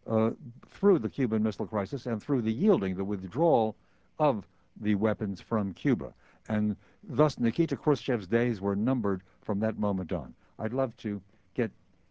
uh, 0.08 0.32
through 0.70 1.00
the 1.00 1.10
Cuban 1.10 1.44
Missile 1.44 1.68
Crisis 1.68 2.06
and 2.06 2.22
through 2.22 2.42
the 2.42 2.52
yielding, 2.52 2.96
the 2.96 3.04
withdrawal 3.04 3.76
of 4.18 4.46
the 4.82 4.96
weapons 4.96 5.42
from 5.42 5.74
Cuba. 5.74 6.14
And 6.48 6.76
thus, 7.04 7.38
Nikita 7.38 7.76
Khrushchev's 7.76 8.28
days 8.28 8.60
were 8.62 8.76
numbered 8.76 9.22
from 9.42 9.60
that 9.60 9.78
moment 9.78 10.12
on. 10.12 10.34
I'd 10.58 10.74
love 10.74 10.96
to 10.98 11.22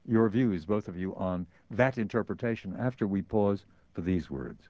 your 0.08 0.28
views, 0.28 0.64
both 0.64 0.88
of 0.88 0.96
you, 0.96 1.14
on 1.16 1.46
that 1.70 1.98
interpretation 1.98 2.74
after 2.78 3.06
we 3.06 3.20
pause 3.22 3.64
for 3.92 4.00
these 4.00 4.30
words. 4.30 4.68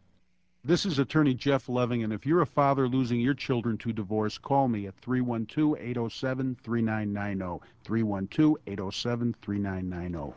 This 0.64 0.84
is 0.84 0.99
attorney 0.99 1.34
Jeff 1.34 1.68
Leving, 1.68 2.03
and 2.03 2.12
if 2.12 2.26
you're 2.26 2.41
a 2.41 2.47
father 2.47 2.89
losing 2.89 3.20
your 3.20 3.34
children 3.34 3.78
to 3.78 3.93
divorce, 3.93 4.36
call 4.36 4.66
me 4.66 4.89
at 4.89 5.01
312-807-3990. 5.01 7.61
312-807-3990. 7.84 10.34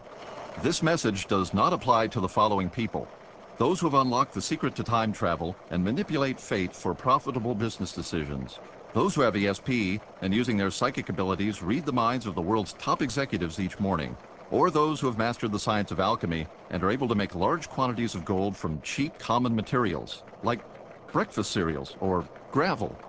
This 0.61 0.83
message 0.83 1.25
does 1.27 1.55
not 1.55 1.73
apply 1.73 2.05
to 2.07 2.19
the 2.19 2.29
following 2.29 2.69
people. 2.69 3.07
Those 3.57 3.79
who 3.79 3.87
have 3.87 3.99
unlocked 3.99 4.35
the 4.35 4.41
secret 4.41 4.75
to 4.75 4.83
time 4.83 5.11
travel 5.11 5.55
and 5.71 5.83
manipulate 5.83 6.39
fate 6.39 6.73
for 6.73 6.93
profitable 6.93 7.55
business 7.55 7.91
decisions. 7.91 8.59
Those 8.93 9.15
who 9.15 9.21
have 9.21 9.33
ESP 9.33 9.99
and 10.21 10.31
using 10.33 10.57
their 10.57 10.69
psychic 10.69 11.09
abilities 11.09 11.63
read 11.63 11.85
the 11.85 11.93
minds 11.93 12.27
of 12.27 12.35
the 12.35 12.41
world's 12.41 12.73
top 12.73 13.01
executives 13.01 13.59
each 13.59 13.79
morning 13.79 14.15
or 14.51 14.69
those 14.69 14.99
who 14.99 15.07
have 15.07 15.17
mastered 15.17 15.51
the 15.51 15.59
science 15.59 15.91
of 15.91 15.99
alchemy 15.99 16.45
and 16.69 16.83
are 16.83 16.91
able 16.91 17.07
to 17.07 17.15
make 17.15 17.33
large 17.33 17.69
quantities 17.69 18.13
of 18.13 18.25
gold 18.25 18.55
from 18.55 18.81
cheap 18.81 19.17
common 19.17 19.55
materials, 19.55 20.23
like 20.43 20.59
breakfast 21.13 21.51
cereals 21.51 21.95
or 22.01 22.25
gravel. 22.51 22.99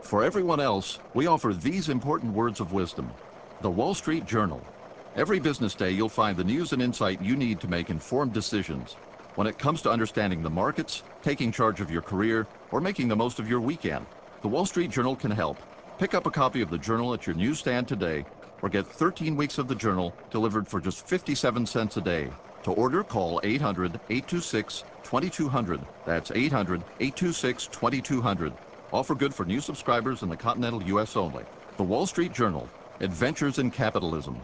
For 0.00 0.22
everyone 0.22 0.60
else, 0.60 1.00
we 1.14 1.26
offer 1.26 1.54
these 1.54 1.88
important 1.88 2.34
words 2.34 2.60
of 2.60 2.72
wisdom. 2.72 3.14
The 3.60 3.70
Wall 3.70 3.94
Street 3.94 4.24
Journal. 4.24 4.66
Every 5.14 5.38
business 5.38 5.76
day, 5.76 5.92
you'll 5.92 6.08
find 6.08 6.36
the 6.36 6.44
news 6.44 6.72
and 6.72 6.82
insight 6.82 7.20
you 7.20 7.36
need 7.36 7.60
to 7.60 7.68
make 7.68 7.88
informed 7.88 8.32
decisions. 8.32 8.98
When 9.36 9.46
it 9.46 9.58
comes 9.58 9.80
to 9.82 9.90
understanding 9.90 10.42
the 10.42 10.50
markets, 10.50 11.04
taking 11.22 11.52
charge 11.52 11.80
of 11.80 11.90
your 11.90 12.02
career, 12.02 12.48
or 12.72 12.80
making 12.80 13.08
the 13.08 13.16
most 13.16 13.38
of 13.38 13.48
your 13.48 13.60
weekend, 13.60 14.08
the 14.42 14.48
Wall 14.48 14.66
Street 14.66 14.90
Journal 14.90 15.14
can 15.16 15.30
help. 15.30 15.62
Pick 15.98 16.14
up 16.14 16.26
a 16.26 16.32
copy 16.32 16.60
of 16.60 16.70
the 16.70 16.78
Journal 16.78 17.14
at 17.14 17.26
your 17.26 17.36
newsstand 17.36 17.86
today 17.86 18.26
or 18.64 18.70
get 18.70 18.86
13 18.86 19.36
weeks 19.36 19.58
of 19.58 19.68
the 19.68 19.74
journal 19.74 20.14
delivered 20.30 20.66
for 20.66 20.80
just 20.80 21.06
57 21.06 21.66
cents 21.66 21.98
a 21.98 22.00
day. 22.00 22.30
To 22.62 22.72
order, 22.72 23.04
call 23.04 23.38
800 23.44 24.00
826 24.08 24.84
2200. 25.02 25.84
That's 26.06 26.30
800 26.30 26.82
826 26.98 27.68
2200. 27.68 28.54
Offer 28.90 29.14
good 29.16 29.34
for 29.34 29.44
new 29.44 29.60
subscribers 29.60 30.22
in 30.22 30.30
the 30.30 30.36
continental 30.36 30.82
U.S. 30.84 31.14
only. 31.14 31.44
The 31.76 31.84
Wall 31.84 32.06
Street 32.06 32.32
Journal 32.32 32.66
Adventures 33.00 33.58
in 33.58 33.70
Capitalism. 33.70 34.40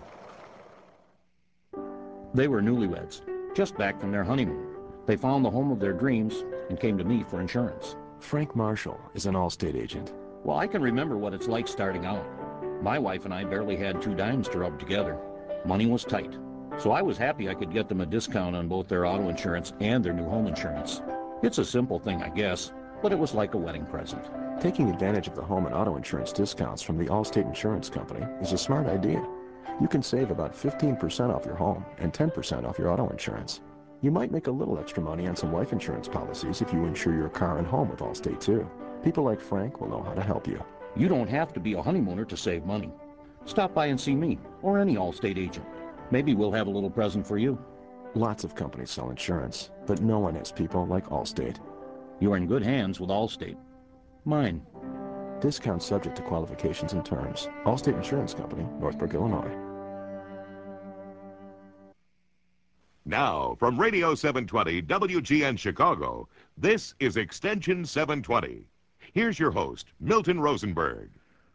They 2.35 2.47
were 2.47 2.61
newlyweds, 2.61 3.23
just 3.57 3.79
back 3.79 3.99
from 3.99 4.12
their 4.12 4.25
honeymoon. 4.25 4.66
They 5.07 5.16
found 5.16 5.47
the 5.47 5.51
home 5.51 5.73
of 5.73 5.81
their 5.81 5.95
dreams 5.95 6.45
and 6.68 6.79
came 6.79 6.99
to 6.99 7.05
me 7.05 7.25
for 7.27 7.41
insurance. 7.41 7.97
Frank 8.18 8.55
Marshall 8.55 9.01
is 9.14 9.25
an 9.25 9.35
Allstate 9.35 9.77
agent. 9.77 10.12
Well, 10.45 10.59
I 10.59 10.66
can 10.66 10.83
remember 10.83 11.16
what 11.16 11.33
it's 11.33 11.49
like 11.49 11.66
starting 11.66 12.05
out. 12.05 12.39
My 12.83 12.99
wife 12.99 13.26
and 13.26 13.35
I 13.35 13.45
barely 13.45 13.76
had 13.76 14.01
two 14.01 14.14
dimes 14.14 14.49
to 14.49 14.59
rub 14.59 14.81
together. 14.81 15.18
Money 15.66 15.87
was 15.87 16.03
tight. 16.03 16.35
So 16.78 16.93
I 16.93 17.03
was 17.03 17.18
happy 17.18 17.47
I 17.47 17.55
could 17.55 17.72
get 17.72 17.91
them 17.91 18.01
a 18.01 18.07
discount 18.07 18.57
on 18.57 18.68
both 18.68 18.89
their 18.89 19.05
auto 19.05 19.28
insurance 19.28 19.74
and 19.81 20.03
their 20.03 20.14
new 20.14 20.26
home 20.26 20.47
insurance. 20.47 21.03
It's 21.43 21.59
a 21.59 21.64
simple 21.64 21.99
thing, 21.99 22.22
I 22.22 22.31
guess, 22.31 22.72
but 23.03 23.12
it 23.12 23.18
was 23.18 23.35
like 23.35 23.53
a 23.53 23.59
wedding 23.59 23.85
present. 23.85 24.24
Taking 24.62 24.89
advantage 24.89 25.28
of 25.28 25.35
the 25.35 25.43
home 25.43 25.66
and 25.66 25.74
auto 25.74 25.97
insurance 25.97 26.33
discounts 26.33 26.81
from 26.81 26.97
the 26.97 27.05
Allstate 27.07 27.47
Insurance 27.47 27.91
Company 27.91 28.26
is 28.41 28.53
a 28.53 28.59
smart 28.59 28.87
idea. 28.87 29.22
You 29.78 29.89
can 29.89 30.03
save 30.03 30.31
about 30.31 30.55
15% 30.55 31.35
off 31.35 31.45
your 31.45 31.57
home 31.57 31.85
and 31.99 32.14
10% 32.14 32.66
off 32.66 32.78
your 32.78 32.91
auto 32.91 33.11
insurance. 33.11 33.61
You 34.01 34.11
might 34.11 34.33
make 34.33 34.47
a 34.47 34.51
little 34.51 34.78
extra 34.78 35.03
money 35.03 35.26
on 35.26 35.37
some 35.37 35.53
life 35.53 35.74
insurance 35.74 36.09
policies 36.09 36.62
if 36.62 36.72
you 36.72 36.87
insure 36.87 37.14
your 37.14 37.28
car 37.28 37.59
and 37.59 37.66
home 37.66 37.91
with 37.91 38.01
Allstate 38.01 38.41
too. 38.41 38.66
People 39.05 39.24
like 39.24 39.41
Frank 39.41 39.83
will 39.83 39.89
know 39.89 40.03
how 40.03 40.14
to 40.14 40.22
help 40.22 40.47
you. 40.47 40.62
You 40.97 41.09
don't 41.09 41.28
have 41.28 41.53
to 41.53 41.61
be 41.61 41.74
a 41.74 41.82
honeymooner 41.82 42.24
to 42.24 42.36
save 42.36 42.64
money. 42.64 42.93
Stop 43.45 43.74
by 43.74 43.86
and 43.86 44.01
see 44.01 44.14
me 44.14 44.38
or 44.62 44.78
any 44.78 44.97
Allstate 44.97 45.38
agent. 45.38 45.66
Maybe 46.11 46.34
we'll 46.34 46.53
have 46.53 46.66
a 46.66 46.70
little 46.70 46.91
present 46.91 47.26
for 47.26 47.38
you. 47.38 47.59
Lots 48.14 48.43
of 48.43 48.55
companies 48.55 48.91
sell 48.91 49.11
insurance, 49.11 49.70
but 49.86 50.03
no 50.03 50.18
one 50.18 50.34
has 50.34 50.51
people 50.51 50.86
like 50.86 51.09
Allstate. 51.09 51.59
You're 52.18 52.36
in 52.36 52.47
good 52.47 52.62
hands 52.62 52.99
with 52.99 53.11
Allstate. 53.11 53.57
Mine. 54.24 54.66
Discount 55.41 55.82
subject 55.82 56.16
to 56.16 56.22
qualifications 56.22 56.93
and 56.93 57.05
terms. 57.05 57.49
Allstate 57.64 57.97
Insurance 57.97 58.34
Company, 58.34 58.66
Northbrook, 58.78 59.14
Illinois. 59.14 59.57
Now, 63.07 63.57
from 63.59 63.80
Radio 63.80 64.14
720 64.14 64.82
WGN 64.82 65.59
Chicago, 65.59 66.28
this 66.59 66.95
is 67.01 67.16
Extension 67.16 67.84
720. 67.84 68.66
Here's 69.13 69.41
your 69.41 69.51
host, 69.51 69.89
Milton 69.99 70.39
Rosenberg. 70.39 71.11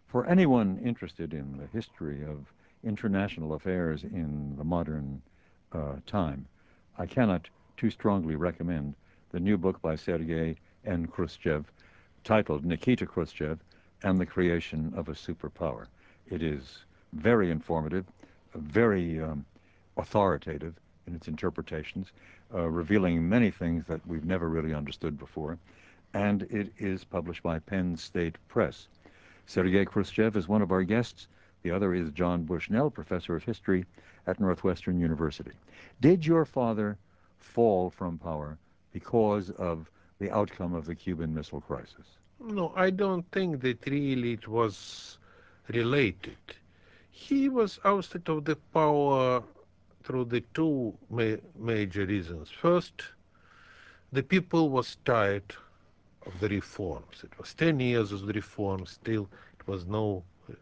For 0.08 0.26
anyone 0.26 0.78
interested 0.84 1.34
in 1.34 1.58
the 1.58 1.68
history 1.68 2.22
of 2.22 2.52
international 2.84 3.54
affairs 3.54 4.04
in 4.04 4.58
the 4.58 4.66
modern 4.66 5.22
uh, 5.72 5.94
time, 6.06 6.48
I 6.98 7.06
cannot 7.06 7.48
too 7.78 7.90
strongly 7.90 8.36
recommend 8.36 8.94
the 9.32 9.40
new 9.40 9.58
book 9.58 9.82
by 9.82 9.96
Sergei 9.96 10.58
N. 10.86 11.08
Khrushchev 11.08 11.72
titled 12.26 12.66
Nikita 12.66 13.06
Khrushchev 13.06 13.60
and 14.04 14.20
the 14.20 14.26
Creation 14.26 14.92
of 14.94 15.08
a 15.08 15.14
Superpower. 15.14 15.86
It 16.30 16.44
is 16.44 16.84
very 17.14 17.52
informative, 17.52 18.06
very 18.54 19.22
um, 19.22 19.46
authoritative 19.96 20.74
in 21.08 21.16
its 21.16 21.30
interpretations, 21.30 22.12
uh, 22.54 22.68
revealing 22.68 23.30
many 23.30 23.50
things 23.50 23.86
that 23.86 24.06
we've 24.06 24.26
never 24.26 24.50
really 24.50 24.74
understood 24.74 25.18
before, 25.18 25.58
and 26.16 26.44
it 26.44 26.72
is 26.80 27.04
published 27.04 27.44
by 27.44 27.60
Penn 27.60 27.96
State 27.98 28.38
Press. 28.48 28.88
Sergei 29.46 29.86
Khrushchev 29.86 30.36
is 30.36 30.48
one 30.48 30.62
of 30.62 30.72
our 30.72 30.84
guests 30.84 31.28
the 31.66 31.72
other 31.72 31.96
is 31.96 32.12
John 32.12 32.44
Bushnell, 32.44 32.92
professor 32.92 33.36
of 33.36 33.44
history 33.44 33.86
at 34.28 34.40
Northwestern 34.40 35.00
University. 35.00 35.54
Did 36.00 36.24
your 36.24 36.46
father 36.46 37.00
fall 37.40 37.90
from 37.90 38.20
power 38.20 38.60
because 38.94 39.50
of 39.50 39.90
the 40.20 40.30
outcome 40.30 40.76
of 40.76 40.86
the 40.86 40.94
Cuban 40.94 41.34
Missile 41.34 41.62
Crisis? 41.62 42.06
No, 42.40 42.72
I 42.76 42.92
don't 42.92 43.26
think 43.32 43.62
that 43.62 43.84
really 43.88 44.34
it 44.34 44.48
was 44.48 45.18
related. 45.70 46.38
He 47.10 47.50
was 47.50 47.80
ousted 47.84 48.30
of 48.30 48.46
the 48.46 48.58
power 48.72 49.42
through 50.04 50.26
the 50.26 50.42
two 50.54 50.96
ma 51.10 51.38
major 51.58 52.06
reasons. 52.06 52.52
First, 52.52 53.02
the 54.12 54.22
people 54.22 54.70
was 54.70 54.98
tired 55.04 55.56
of 56.26 56.40
the 56.40 56.50
reforms. 56.50 57.24
It 57.24 57.38
was 57.38 57.54
10 57.54 57.80
years 57.80 58.12
of 58.12 58.26
the 58.26 58.34
reforms, 58.34 58.92
still 58.92 59.30
it 59.60 59.68
was 59.68 59.86
no 59.86 60.24
uh, 60.50 60.54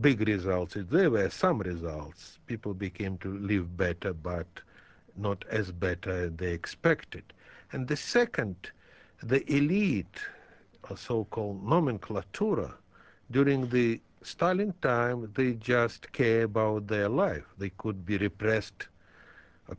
big 0.00 0.26
results. 0.28 0.76
There 0.78 1.10
were 1.10 1.30
some 1.30 1.58
results. 1.60 2.38
People 2.46 2.74
became 2.74 3.18
to 3.18 3.36
live 3.38 3.76
better, 3.76 4.12
but 4.12 4.46
not 5.16 5.44
as 5.50 5.72
better 5.72 6.10
as 6.10 6.32
they 6.36 6.52
expected. 6.52 7.24
And 7.72 7.88
the 7.88 7.96
second, 7.96 8.70
the 9.22 9.42
elite, 9.52 10.20
a 10.90 10.96
so-called 10.96 11.64
nomenclatura, 11.64 12.74
during 13.30 13.68
the 13.68 14.00
Stalin 14.22 14.74
time, 14.82 15.30
they 15.34 15.54
just 15.54 16.12
care 16.12 16.44
about 16.44 16.86
their 16.88 17.08
life. 17.08 17.46
They 17.58 17.70
could 17.70 18.04
be 18.04 18.18
repressed, 18.18 18.88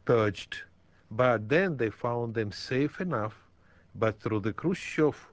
purged, 0.05 0.63
but 1.11 1.49
then 1.49 1.78
they 1.78 1.89
found 1.89 2.34
them 2.36 2.51
safe 2.51 2.99
enough. 3.01 3.40
But 3.95 4.19
through 4.19 4.41
the 4.41 4.53
Khrushchev 4.53 5.31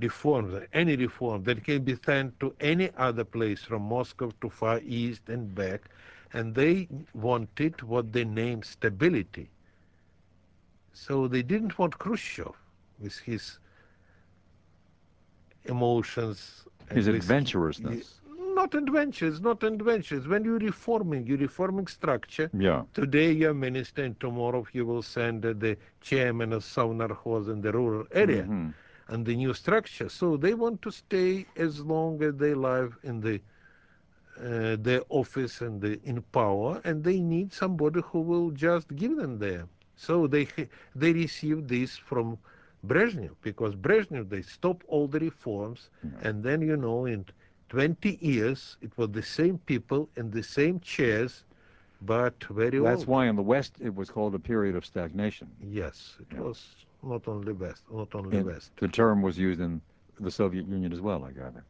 reforms, 0.00 0.66
any 0.72 0.96
reform 0.96 1.44
that 1.44 1.64
can 1.64 1.84
be 1.84 1.96
sent 2.04 2.38
to 2.40 2.54
any 2.60 2.90
other 2.96 3.24
place 3.24 3.62
from 3.62 3.82
Moscow 3.82 4.30
to 4.40 4.48
Far 4.50 4.80
East 4.84 5.28
and 5.28 5.54
back, 5.54 5.90
and 6.32 6.54
they 6.54 6.88
wanted 7.14 7.82
what 7.82 8.12
they 8.12 8.24
named 8.24 8.64
stability. 8.64 9.50
So 10.92 11.28
they 11.28 11.42
didn't 11.42 11.78
want 11.78 11.98
Khrushchev 11.98 12.54
with 12.98 13.18
his 13.18 13.58
emotions. 15.64 16.64
His 16.90 17.08
adventurousness. 17.08 18.20
Not 18.56 18.74
adventures, 18.74 19.40
not 19.40 19.62
adventures. 19.62 20.26
When 20.26 20.44
you're 20.44 20.64
reforming, 20.70 21.26
you're 21.26 21.44
reforming 21.48 21.86
structure. 21.98 22.48
Yeah. 22.68 22.82
Today 22.94 23.30
you're 23.40 23.54
minister, 23.54 24.02
and 24.04 24.18
tomorrow 24.18 24.66
you 24.72 24.84
will 24.86 25.02
send 25.02 25.44
uh, 25.44 25.52
the 25.64 25.76
chairman 26.00 26.52
of 26.52 26.62
Sovnarkhoz 26.74 27.48
in 27.54 27.60
the 27.60 27.72
rural 27.80 28.06
area. 28.24 28.44
Mm 28.44 28.50
-hmm 28.50 28.72
and 29.08 29.24
the 29.24 29.36
new 29.36 29.54
structure. 29.54 30.08
So 30.08 30.36
they 30.36 30.54
want 30.54 30.82
to 30.82 30.90
stay 30.90 31.46
as 31.56 31.80
long 31.80 32.22
as 32.22 32.34
they 32.36 32.54
live 32.54 32.96
in 33.02 33.20
the 33.20 33.40
uh, 34.38 34.76
their 34.78 35.00
office 35.08 35.62
and 35.62 35.80
the, 35.80 35.98
in 36.04 36.20
power, 36.32 36.80
and 36.84 37.02
they 37.02 37.20
need 37.20 37.52
somebody 37.54 38.02
who 38.04 38.20
will 38.20 38.50
just 38.50 38.94
give 38.94 39.16
them 39.16 39.38
there. 39.38 39.66
So 39.96 40.26
they 40.26 40.48
they 40.94 41.12
received 41.12 41.68
this 41.68 41.96
from 41.96 42.38
Brezhnev 42.86 43.34
because 43.42 43.74
Brezhnev 43.74 44.28
they 44.28 44.42
stopped 44.42 44.84
all 44.88 45.06
the 45.06 45.20
reforms, 45.20 45.90
yeah. 46.04 46.28
and 46.28 46.42
then 46.44 46.60
you 46.60 46.76
know 46.76 47.06
in 47.06 47.24
20 47.68 48.18
years 48.20 48.76
it 48.80 48.96
was 48.96 49.10
the 49.10 49.22
same 49.22 49.58
people 49.58 50.08
in 50.16 50.30
the 50.30 50.42
same 50.42 50.80
chairs, 50.80 51.44
but 52.02 52.34
very 52.50 52.80
well, 52.80 52.92
That's 52.92 53.02
old. 53.02 53.08
why 53.08 53.26
in 53.26 53.36
the 53.36 53.42
West 53.42 53.74
it 53.80 53.94
was 53.94 54.10
called 54.10 54.34
a 54.34 54.38
period 54.38 54.76
of 54.76 54.84
stagnation. 54.84 55.48
Yes, 55.60 56.16
it 56.20 56.34
yeah. 56.34 56.40
was 56.40 56.64
not 57.02 57.26
only 57.28 57.52
West, 57.52 57.82
not 57.92 58.14
only 58.14 58.38
and 58.38 58.46
West. 58.46 58.70
The 58.76 58.88
term 58.88 59.22
was 59.22 59.38
used 59.38 59.60
in 59.60 59.80
the 60.20 60.30
Soviet 60.30 60.66
Union 60.66 60.92
as 60.92 61.00
well, 61.00 61.24
I 61.24 61.32
gather. 61.32 61.64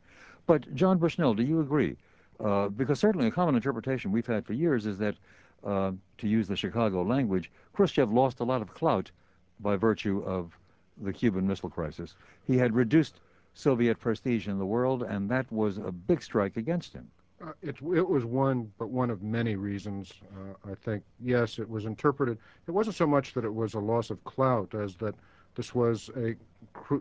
But 0.47 0.73
John 0.75 0.99
Bushnell, 0.99 1.35
do 1.35 1.43
you 1.43 1.61
agree? 1.61 1.97
Uh, 2.39 2.69
because 2.69 3.01
certainly 3.01 3.27
a 3.27 3.31
common 3.31 3.55
interpretation 3.55 4.13
we've 4.13 4.27
had 4.27 4.45
for 4.45 4.53
years 4.53 4.87
is 4.87 4.99
that, 4.99 5.17
uh, 5.65 5.93
to 6.19 6.29
use 6.29 6.47
the 6.47 6.57
Chicago 6.57 7.03
language, 7.03 7.51
Khrushchev 7.73 8.13
lost 8.13 8.41
a 8.41 8.45
lot 8.45 8.63
of 8.63 8.73
clout 8.75 9.11
by 9.61 9.77
virtue 9.77 10.23
of 10.25 10.57
the 11.03 11.13
Cuban 11.13 11.47
Missile 11.47 11.71
Crisis. 11.71 12.15
He 12.47 12.57
had 12.57 12.75
reduced 12.75 13.21
Soviet 13.57 13.99
prestige 13.99 14.49
in 14.49 14.59
the 14.59 14.67
world, 14.67 15.03
and 15.03 15.31
that 15.31 15.51
was 15.51 15.79
a 15.79 15.91
big 15.91 16.23
strike 16.23 16.59
against 16.59 16.93
him. 16.93 17.11
Uh, 17.43 17.53
it, 17.63 17.77
it 17.95 18.07
was 18.07 18.25
one, 18.27 18.71
but 18.79 18.91
one 18.91 19.09
of 19.09 19.23
many 19.23 19.57
reasons. 19.57 20.13
Uh, 20.37 20.71
I 20.71 20.75
think, 20.75 21.03
yes, 21.25 21.59
it 21.59 21.69
was 21.69 21.87
interpreted. 21.87 22.37
It 22.67 22.71
wasn't 22.71 22.97
so 22.97 23.07
much 23.07 23.33
that 23.33 23.45
it 23.45 23.55
was 23.55 23.73
a 23.73 23.79
loss 23.79 24.11
of 24.11 24.23
clout 24.25 24.75
as 24.75 24.95
that 24.97 25.15
this 25.55 25.75
was 25.75 26.11
a 26.17 26.37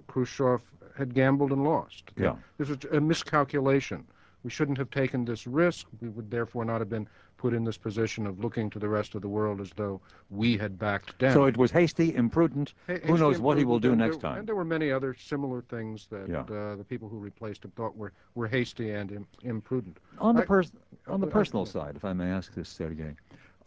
Khrushchev 0.07 0.61
had 0.97 1.13
gambled 1.13 1.51
and 1.51 1.65
lost. 1.65 2.05
Yeah. 2.15 2.35
This 2.57 2.69
was 2.69 2.77
a 2.93 3.01
miscalculation. 3.01 4.05
We 4.45 4.51
shouldn't 4.51 4.77
have 4.77 4.91
taken 4.91 5.25
this 5.25 5.47
risk. 5.47 5.87
We 6.01 6.09
would 6.09 6.29
therefore 6.29 6.65
not 6.65 6.79
have 6.79 6.87
been 6.87 7.09
put 7.35 7.51
in 7.55 7.63
this 7.63 7.77
position 7.77 8.27
of 8.27 8.39
looking 8.39 8.69
to 8.69 8.77
the 8.77 8.87
rest 8.87 9.15
of 9.15 9.23
the 9.23 9.27
world 9.27 9.59
as 9.59 9.71
though 9.75 9.99
we 10.29 10.55
had 10.55 10.77
backed 10.77 11.17
down. 11.17 11.33
So 11.33 11.45
it 11.45 11.57
was 11.57 11.71
hasty, 11.71 12.15
imprudent. 12.15 12.75
Who 13.05 13.17
knows 13.17 13.39
what 13.39 13.57
he 13.57 13.65
will 13.65 13.79
do 13.79 13.95
next 13.95 14.17
there, 14.17 14.29
time? 14.29 14.37
And 14.37 14.47
there 14.47 14.53
were 14.53 14.63
many 14.63 14.91
other 14.91 15.15
similar 15.15 15.63
things 15.63 16.05
that 16.11 16.29
yeah. 16.29 16.41
uh, 16.41 16.75
the 16.75 16.85
people 16.87 17.09
who 17.09 17.17
replaced 17.17 17.65
him 17.65 17.71
thought 17.71 17.97
were, 17.97 18.13
were 18.35 18.47
hasty 18.47 18.91
and 18.91 19.11
Im 19.11 19.27
imprudent. 19.41 19.97
On 20.19 20.35
the, 20.35 20.43
pers 20.43 20.71
on 21.07 21.19
the 21.19 21.27
personal 21.27 21.65
side, 21.65 21.95
if 21.95 22.05
I 22.05 22.13
may 22.13 22.29
ask 22.29 22.53
this, 22.53 22.69
Sergei, 22.69 23.15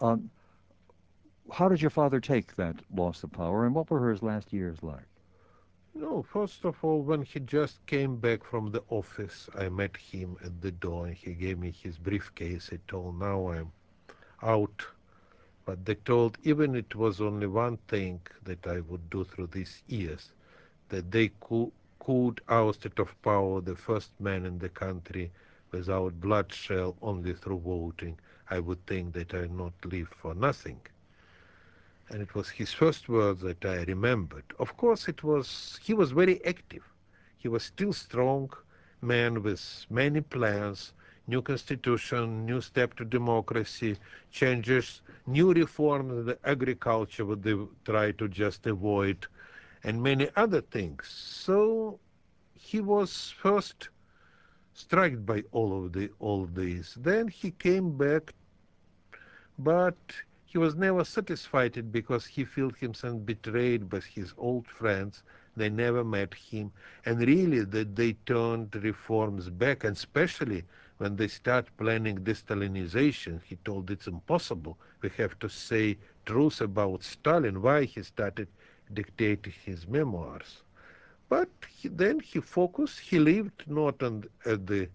um, 0.00 0.30
how 1.50 1.68
did 1.68 1.82
your 1.82 1.90
father 1.90 2.20
take 2.20 2.54
that 2.54 2.76
loss 2.94 3.24
of 3.24 3.32
power, 3.32 3.66
and 3.66 3.74
what 3.74 3.90
were 3.90 4.10
his 4.10 4.22
last 4.22 4.52
years 4.52 4.78
like? 4.82 5.07
No, 5.94 6.22
first 6.22 6.64
of 6.64 6.82
all, 6.82 7.02
when 7.02 7.22
he 7.22 7.40
just 7.40 7.84
came 7.86 8.16
back 8.16 8.42
from 8.44 8.70
the 8.70 8.82
office, 8.88 9.50
I 9.54 9.68
met 9.68 9.96
him 9.96 10.36
at 10.42 10.60
the 10.62 10.70
door 10.70 11.06
and 11.06 11.14
he 11.14 11.34
gave 11.34 11.58
me 11.58 11.70
his 11.72 11.98
briefcase. 11.98 12.68
He 12.70 12.78
told, 12.88 13.18
now 13.18 13.48
I'm 13.50 13.72
out 14.42 14.86
But 15.64 15.84
they 15.84 15.94
told 15.94 16.38
even 16.42 16.74
it 16.74 16.94
was 16.94 17.20
only 17.20 17.46
one 17.46 17.76
thing 17.88 18.20
that 18.42 18.66
I 18.66 18.80
would 18.80 19.10
do 19.10 19.24
through 19.24 19.48
these 19.48 19.82
years, 19.86 20.32
that 20.88 21.10
they 21.10 21.28
could, 21.40 21.72
could 21.98 22.40
ousted 22.48 22.98
of 22.98 23.20
power 23.22 23.60
the 23.60 23.76
first 23.76 24.18
man 24.20 24.44
in 24.46 24.58
the 24.58 24.68
country 24.70 25.32
without 25.70 26.20
bloodshed, 26.20 26.94
only 27.02 27.34
through 27.34 27.60
voting, 27.60 28.18
I 28.50 28.60
would 28.60 28.86
think 28.86 29.14
that 29.14 29.34
I 29.34 29.46
not 29.46 29.74
live 29.84 30.08
for 30.08 30.34
nothing. 30.34 30.80
And 32.10 32.20
it 32.22 32.34
was 32.34 32.48
his 32.50 32.72
first 32.72 33.08
words 33.08 33.40
that 33.42 33.64
I 33.64 33.82
remembered. 33.84 34.44
Of 34.58 34.76
course, 34.76 35.08
it 35.08 35.22
was 35.22 35.78
he 35.82 35.94
was 35.94 36.10
very 36.12 36.44
active. 36.44 36.84
He 37.36 37.48
was 37.48 37.62
still 37.64 37.92
strong 37.92 38.50
man 39.00 39.42
with 39.42 39.86
many 39.90 40.20
plans, 40.20 40.92
new 41.26 41.42
constitution, 41.42 42.44
new 42.46 42.60
step 42.60 42.94
to 42.96 43.04
democracy, 43.04 43.96
changes, 44.30 45.02
new 45.26 45.52
reforms 45.52 46.12
in 46.12 46.26
the 46.26 46.38
agriculture 46.44 47.24
would 47.24 47.42
they 47.42 47.56
try 47.84 48.12
to 48.12 48.28
just 48.28 48.66
avoid, 48.66 49.26
and 49.84 50.02
many 50.02 50.28
other 50.36 50.60
things. 50.60 51.06
So 51.08 52.00
he 52.54 52.80
was 52.80 53.30
first 53.30 53.88
struck 54.72 55.12
by 55.24 55.44
all 55.52 55.84
of 55.84 55.92
the 55.92 56.10
all 56.18 56.42
of 56.44 56.54
these. 56.54 56.94
Then 56.96 57.28
he 57.28 57.50
came 57.52 57.96
back, 57.96 58.34
but 59.58 59.96
he 60.48 60.58
was 60.58 60.76
never 60.76 61.04
satisfied 61.04 61.92
because 61.92 62.26
he 62.26 62.44
felt 62.44 62.78
himself 62.78 63.24
betrayed 63.26 63.88
by 63.90 64.00
his 64.00 64.34
old 64.38 64.66
friends. 64.68 65.22
They 65.56 65.70
never 65.70 66.04
met 66.04 66.34
him, 66.34 66.72
and 67.04 67.20
really 67.20 67.64
that 67.64 67.96
they 67.96 68.14
turned 68.26 68.74
reforms 68.76 69.50
back, 69.50 69.84
and 69.84 69.96
especially 69.96 70.64
when 70.98 71.16
they 71.16 71.28
start 71.28 71.76
planning 71.78 72.24
de-Stalinization, 72.24 73.42
he 73.44 73.56
told 73.56 73.90
it's 73.90 74.08
impossible. 74.08 74.78
We 75.02 75.10
have 75.18 75.38
to 75.40 75.48
say 75.48 75.98
truth 76.26 76.60
about 76.60 77.02
Stalin, 77.04 77.62
why 77.62 77.84
he 77.84 78.02
started 78.02 78.48
dictating 78.92 79.52
his 79.64 79.86
memoirs. 79.86 80.62
But 81.28 81.50
he, 81.68 81.88
then 81.88 82.20
he 82.20 82.40
focused, 82.40 83.00
he 83.00 83.18
lived 83.18 83.68
not 83.68 84.02
on, 84.02 84.24
at 84.46 84.66
the, 84.66 84.88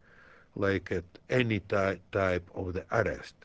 like 0.56 0.92
at 0.92 1.06
any 1.30 1.60
ty 1.60 2.02
type 2.12 2.50
of 2.56 2.74
the 2.74 2.86
arrest, 2.92 3.36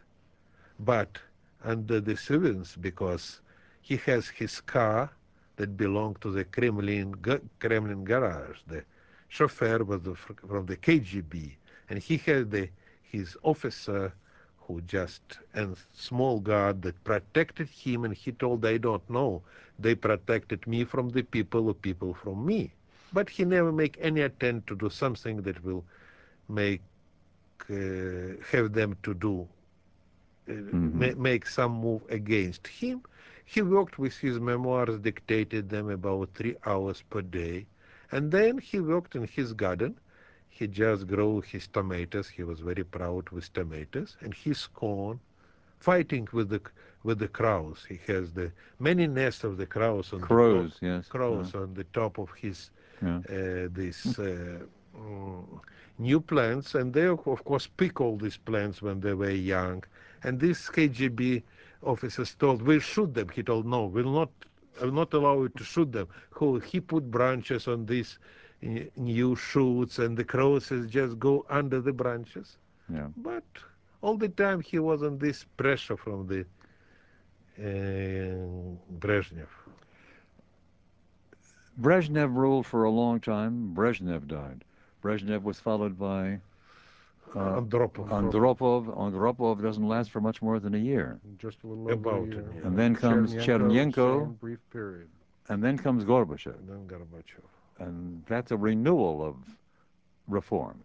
but 0.78 1.18
under 1.64 2.00
the 2.00 2.16
surveillance 2.16 2.76
because 2.76 3.40
he 3.80 3.96
has 3.96 4.28
his 4.28 4.60
car 4.60 5.10
that 5.56 5.76
belonged 5.76 6.20
to 6.20 6.30
the 6.30 6.44
Kremlin, 6.44 7.14
Kremlin 7.58 8.04
garage. 8.04 8.58
The 8.66 8.84
chauffeur 9.28 9.82
was 9.84 10.02
the, 10.02 10.14
from 10.14 10.66
the 10.66 10.76
KGB, 10.76 11.56
and 11.90 11.98
he 11.98 12.16
had 12.18 12.50
the, 12.50 12.68
his 13.02 13.36
officer 13.42 14.12
who 14.60 14.80
just 14.82 15.38
and 15.54 15.76
small 15.94 16.40
guard 16.40 16.82
that 16.82 17.02
protected 17.04 17.68
him, 17.68 18.04
and 18.04 18.14
he 18.14 18.32
told, 18.32 18.64
I 18.64 18.76
don't 18.76 19.08
know, 19.08 19.42
they 19.78 19.94
protected 19.94 20.66
me 20.66 20.84
from 20.84 21.08
the 21.08 21.22
people, 21.22 21.68
or 21.68 21.74
people 21.74 22.14
from 22.14 22.44
me. 22.44 22.72
But 23.12 23.30
he 23.30 23.44
never 23.44 23.72
make 23.72 23.96
any 24.00 24.20
attempt 24.20 24.66
to 24.68 24.76
do 24.76 24.90
something 24.90 25.42
that 25.42 25.64
will 25.64 25.84
make 26.48 26.82
uh, 27.70 28.36
have 28.52 28.72
them 28.72 28.96
to 29.02 29.14
do 29.14 29.48
mm-hmm. 30.48 30.98
ma- 30.98 31.14
make 31.16 31.46
some 31.46 31.72
move 31.72 32.02
against 32.10 32.66
him. 32.66 33.02
He 33.44 33.62
worked 33.62 33.98
with 33.98 34.16
his 34.18 34.38
memoirs, 34.40 34.98
dictated 34.98 35.70
them 35.70 35.88
about 35.90 36.34
three 36.34 36.56
hours 36.66 37.02
per 37.10 37.22
day, 37.22 37.66
and 38.10 38.30
then 38.30 38.58
he 38.58 38.80
worked 38.80 39.14
in 39.14 39.26
his 39.26 39.52
garden. 39.52 39.98
He 40.48 40.66
just 40.66 41.06
grew 41.06 41.40
his 41.40 41.66
tomatoes. 41.68 42.28
He 42.28 42.42
was 42.42 42.60
very 42.60 42.84
proud 42.84 43.30
with 43.30 43.52
tomatoes 43.52 44.16
and 44.20 44.34
his 44.34 44.66
corn, 44.66 45.20
fighting 45.78 46.28
with 46.32 46.48
the 46.50 46.60
with 47.04 47.18
the 47.18 47.28
crows. 47.28 47.86
He 47.88 47.98
has 48.12 48.32
the 48.32 48.52
many 48.78 49.06
nests 49.06 49.44
of 49.44 49.56
the 49.56 49.66
crows 49.66 50.12
on 50.12 50.20
crows, 50.20 50.74
the 50.80 50.86
top, 50.86 50.96
yes, 50.96 51.08
crows 51.08 51.52
yeah. 51.54 51.60
on 51.60 51.74
the 51.74 51.84
top 51.84 52.18
of 52.18 52.30
his 52.32 52.70
yeah. 53.02 53.18
uh, 53.18 53.68
this. 53.70 54.18
Uh, 54.18 54.60
mm, 54.96 55.60
new 55.98 56.20
plants, 56.20 56.74
and 56.74 56.92
they 56.92 57.06
of 57.06 57.22
course 57.44 57.66
pick 57.66 58.00
all 58.00 58.16
these 58.16 58.36
plants 58.36 58.82
when 58.82 59.00
they 59.00 59.14
were 59.14 59.30
young, 59.30 59.82
and 60.22 60.40
these 60.40 60.68
KGB 60.68 61.42
officers 61.82 62.34
told, 62.34 62.62
we'll 62.62 62.80
shoot 62.80 63.14
them. 63.14 63.28
He 63.28 63.42
told, 63.42 63.66
no, 63.66 63.84
we'll 63.86 64.12
not, 64.12 64.30
I 64.80 64.84
will 64.84 64.92
not 64.92 65.12
allow 65.14 65.42
you 65.42 65.48
to 65.50 65.64
shoot 65.64 65.92
them. 65.92 66.08
Who, 66.30 66.58
he 66.58 66.80
put 66.80 67.10
branches 67.10 67.68
on 67.68 67.86
these 67.86 68.18
new 68.96 69.36
shoots 69.36 69.98
and 69.98 70.16
the 70.16 70.24
crosses 70.24 70.90
just 70.90 71.18
go 71.18 71.46
under 71.48 71.80
the 71.80 71.92
branches. 71.92 72.56
Yeah. 72.92 73.08
But 73.16 73.44
all 74.02 74.16
the 74.16 74.28
time 74.28 74.60
he 74.60 74.78
was 74.78 75.02
on 75.02 75.18
this 75.18 75.44
pressure 75.56 75.96
from 75.96 76.26
the 76.26 76.40
uh, 77.58 78.76
Brezhnev. 78.98 79.48
Brezhnev 81.80 82.34
ruled 82.34 82.66
for 82.66 82.84
a 82.84 82.90
long 82.90 83.20
time. 83.20 83.72
Brezhnev 83.74 84.26
died. 84.26 84.64
Brezhnev 85.02 85.42
was 85.42 85.60
followed 85.60 85.98
by 85.98 86.40
Andropov. 87.34 88.08
Andropov. 88.08 88.96
Andropov 88.96 89.62
doesn't 89.62 89.86
last 89.86 90.10
for 90.10 90.20
much 90.20 90.42
more 90.42 90.58
than 90.58 90.74
a 90.74 90.78
year. 90.78 91.20
Just 91.38 91.62
a 91.64 91.66
little 91.66 91.90
About 91.90 92.14
over 92.14 92.24
a 92.24 92.28
year. 92.28 92.62
And 92.64 92.78
then 92.78 92.94
comes 92.94 93.34
Chernenko. 93.34 94.38
brief 94.38 94.58
period. 94.70 95.08
And 95.48 95.62
then 95.62 95.78
comes 95.78 96.04
Gorbachev. 96.04 96.58
And 96.58 96.68
then 96.68 96.86
Gorbachev. 96.86 97.44
And 97.78 98.22
that's 98.26 98.50
a 98.50 98.56
renewal 98.56 99.24
of 99.24 99.36
reform 100.26 100.82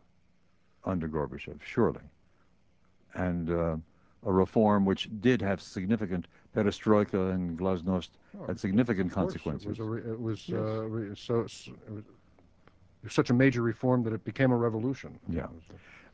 under 0.86 1.08
Gorbachev, 1.08 1.60
surely. 1.64 2.02
And 3.16 3.50
uh, 3.50 3.78
a 4.26 4.32
reform 4.32 4.86
which 4.86 5.10
did 5.22 5.42
have 5.42 5.62
significant 5.62 6.28
perestroika 6.56 7.34
and 7.34 7.58
glasnost 7.58 8.10
oh, 8.40 8.46
had 8.48 8.60
significant 8.60 9.12
consequences. 9.12 9.80
It 9.80 9.84
was, 9.84 10.04
a, 10.06 10.12
it 10.12 10.22
was 10.22 10.50
yes. 10.50 10.60
uh, 10.60 11.16
so, 11.16 11.40
it 11.42 12.04
was 13.04 13.14
such 13.14 13.30
a 13.30 13.34
major 13.34 13.62
reform 13.62 14.04
that 14.04 14.14
it 14.14 14.24
became 14.24 14.52
a 14.52 14.58
revolution. 14.58 15.20
Yeah. 15.30 15.48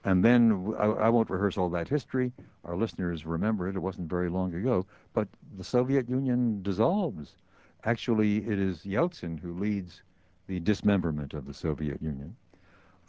And 0.05 0.23
then 0.23 0.73
I, 0.79 0.85
I, 0.85 1.09
won't 1.09 1.29
rehearse 1.29 1.57
all 1.57 1.69
that 1.71 1.89
history. 1.89 2.31
Our 2.63 2.75
listeners 2.77 3.25
remember 3.25 3.67
it. 3.67 3.75
It 3.75 3.79
wasn't 3.79 4.09
very 4.09 4.29
long 4.29 4.53
ago. 4.53 4.85
But 5.13 5.27
the 5.57 5.63
Soviet 5.63 6.07
Union 6.07 6.61
dissolves. 6.63 7.35
Actually, 7.83 8.37
it 8.47 8.59
is 8.59 8.79
Yeltsin 8.79 9.39
who 9.39 9.53
leads 9.53 10.01
the 10.47 10.59
dismemberment 10.59 11.33
of 11.33 11.45
the 11.45 11.53
Soviet 11.53 12.01
Union. 12.01 12.35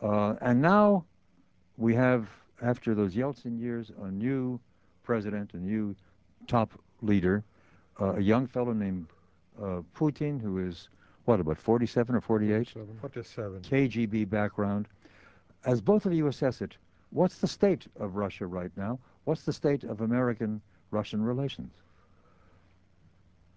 Uh, 0.03 0.34
and 0.41 0.61
now 0.61 1.05
we 1.76 1.95
have, 1.95 2.28
after 2.61 2.95
those 2.95 3.14
Yeltsin 3.14 3.61
years, 3.61 3.93
a 4.03 4.11
new 4.11 4.59
president, 5.05 5.55
a 5.55 5.59
new 5.59 5.95
top 6.47 6.72
leader, 7.03 7.45
uh, 8.01 8.14
a 8.14 8.20
young 8.20 8.47
fellow 8.47 8.72
named 8.72 9.07
uh, 9.62 9.80
Putin, 9.97 10.41
who 10.41 10.59
is, 10.59 10.88
what, 11.24 11.38
about 11.38 11.59
47 11.59 12.14
or 12.14 12.20
48? 12.20 12.74
47. 13.01 13.61
KGB 13.61 14.28
background 14.28 14.88
as 15.64 15.80
both 15.80 16.06
of 16.06 16.12
you 16.12 16.26
assess 16.26 16.61
it, 16.62 16.76
what's 17.11 17.38
the 17.38 17.48
state 17.48 17.86
of 17.98 18.16
Russia 18.16 18.46
right 18.46 18.70
now? 18.76 18.98
What's 19.24 19.42
the 19.42 19.52
state 19.52 19.84
of 19.84 20.00
American-Russian 20.00 21.22
relations? 21.22 21.72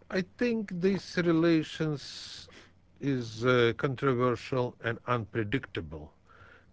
I 0.10 0.24
think 0.38 0.80
these 0.82 1.18
relations 1.18 2.48
is 3.00 3.46
uh, 3.46 3.74
controversial 3.78 4.76
and 4.84 5.00
unpredictable 5.08 6.12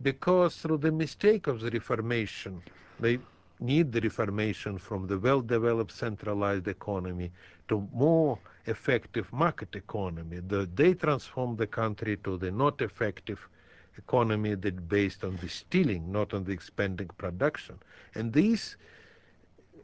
because 0.03 0.57
through 0.57 0.78
the 0.78 0.93
mistake 0.93 1.47
of 1.47 1.61
the 1.61 1.70
Reformation, 1.70 2.62
they 2.99 3.18
need 3.61 3.93
the 3.93 4.01
Reformation 4.01 4.78
from 4.78 5.07
the 5.07 5.18
well-developed 5.18 5.93
centralized 5.93 6.68
economy 6.68 7.31
to 7.68 7.87
more 7.93 8.39
effective 8.66 9.33
market 9.33 9.74
economy. 9.74 10.41
The, 10.41 10.68
they 10.74 10.95
transformed 10.95 11.59
the 11.59 11.66
country 11.66 12.16
to 12.24 12.37
the 12.37 12.51
not 12.51 12.81
effective 12.81 13.49
economy 13.97 14.55
that 14.55 14.88
based 14.88 15.24
on 15.24 15.36
the 15.36 15.49
stealing, 15.49 16.11
not 16.11 16.32
on 16.34 16.45
the 16.45 16.53
expanding 16.53 17.11
production. 17.18 17.78
And 18.14 18.32
these 18.32 18.76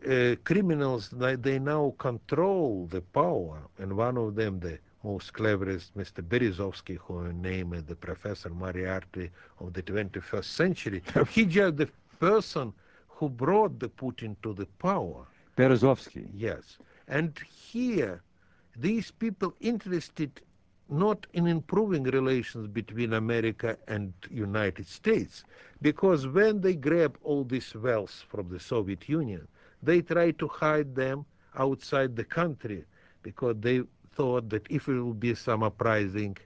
uh, 0.09 0.37
criminals, 0.45 1.11
they, 1.11 1.37
they 1.37 1.59
now 1.59 1.95
control 1.99 2.87
the 2.91 3.01
power, 3.01 3.59
and 3.79 3.97
one 3.97 4.17
of 4.17 4.35
them, 4.35 4.61
the 4.61 4.79
most 5.05 5.33
cleverest, 5.33 5.97
Mr. 5.97 6.23
Berezovsky, 6.23 6.97
who 6.99 7.33
named 7.33 7.87
the 7.87 7.95
Professor 7.95 8.51
Moriarty 8.51 9.31
of 9.61 9.73
the 9.73 9.83
21st 9.83 10.45
century, 10.45 11.03
he 11.31 11.45
just 11.45 11.77
the 11.77 11.89
person 12.19 12.73
who 13.09 13.29
brought 13.29 13.79
the 13.79 13.89
Putin 13.89 14.37
to 14.43 14.53
the 14.53 14.67
power. 14.79 15.25
Berezovsky. 15.57 16.29
Yes. 16.35 16.79
And 17.09 17.39
here, 17.39 18.23
these 18.77 19.11
people 19.11 19.55
interested 19.61 20.41
not 20.89 21.27
in 21.33 21.47
improving 21.47 22.05
relations 22.05 22.67
between 22.69 23.13
America 23.13 23.77
and 23.89 24.13
United 24.31 24.87
States, 24.87 25.45
because 25.83 26.27
when 26.29 26.61
they 26.61 26.75
grab 26.75 27.19
all 27.23 27.45
this 27.45 27.75
wealth 27.75 28.25
from 28.29 28.49
the 28.49 28.61
Soviet 28.61 29.09
Union, 29.09 29.47
they 29.83 30.01
try 30.01 30.31
to 30.33 30.47
hide 30.49 30.95
them 30.95 31.25
outside 31.57 32.15
the 32.17 32.25
country 32.25 32.85
because 33.23 33.57
they 33.61 33.83
thought 34.13 34.49
that 34.49 34.67
if 34.71 34.89
it 34.89 35.01
will 35.01 35.13
be 35.15 35.35
some 35.35 35.63
uprising, 35.63 36.37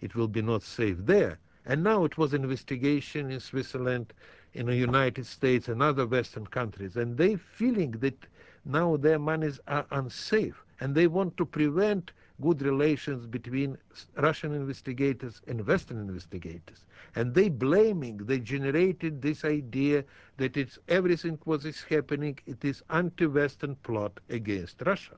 it 0.00 0.14
will 0.14 0.28
be 0.28 0.42
not 0.42 0.62
safe 0.62 0.96
there. 1.00 1.38
And 1.66 1.82
now 1.82 2.04
it 2.04 2.18
was 2.18 2.34
investigation 2.34 3.30
in 3.30 3.40
Switzerland, 3.40 4.12
in 4.52 4.66
the 4.66 4.76
United 4.76 5.26
States 5.26 5.68
and 5.68 5.82
other 5.82 6.06
Western 6.06 6.46
countries, 6.46 6.96
and 6.96 7.16
they 7.16 7.36
feeling 7.36 7.92
that 7.92 8.26
now 8.64 8.96
their 8.96 9.18
monies 9.18 9.60
are 9.66 9.86
unsafe, 9.90 10.62
and 10.80 10.94
they 10.94 11.06
want 11.06 11.36
to 11.36 11.44
prevent 11.44 12.12
good 12.40 12.62
relations 12.62 13.26
between 13.26 13.78
Russian 14.16 14.54
investigators 14.54 15.40
and 15.46 15.66
Western 15.66 15.98
investigators. 15.98 16.84
And 17.14 17.34
they 17.34 17.48
blaming, 17.48 18.18
they 18.18 18.40
generated 18.40 19.22
this 19.22 19.44
idea 19.44 20.04
that 20.36 20.56
it's 20.56 20.78
everything 20.88 21.38
what 21.44 21.64
is 21.64 21.82
happening, 21.82 22.38
it 22.46 22.64
is 22.64 22.82
anti-Western 22.90 23.76
plot 23.76 24.18
against 24.30 24.82
Russia. 24.82 25.16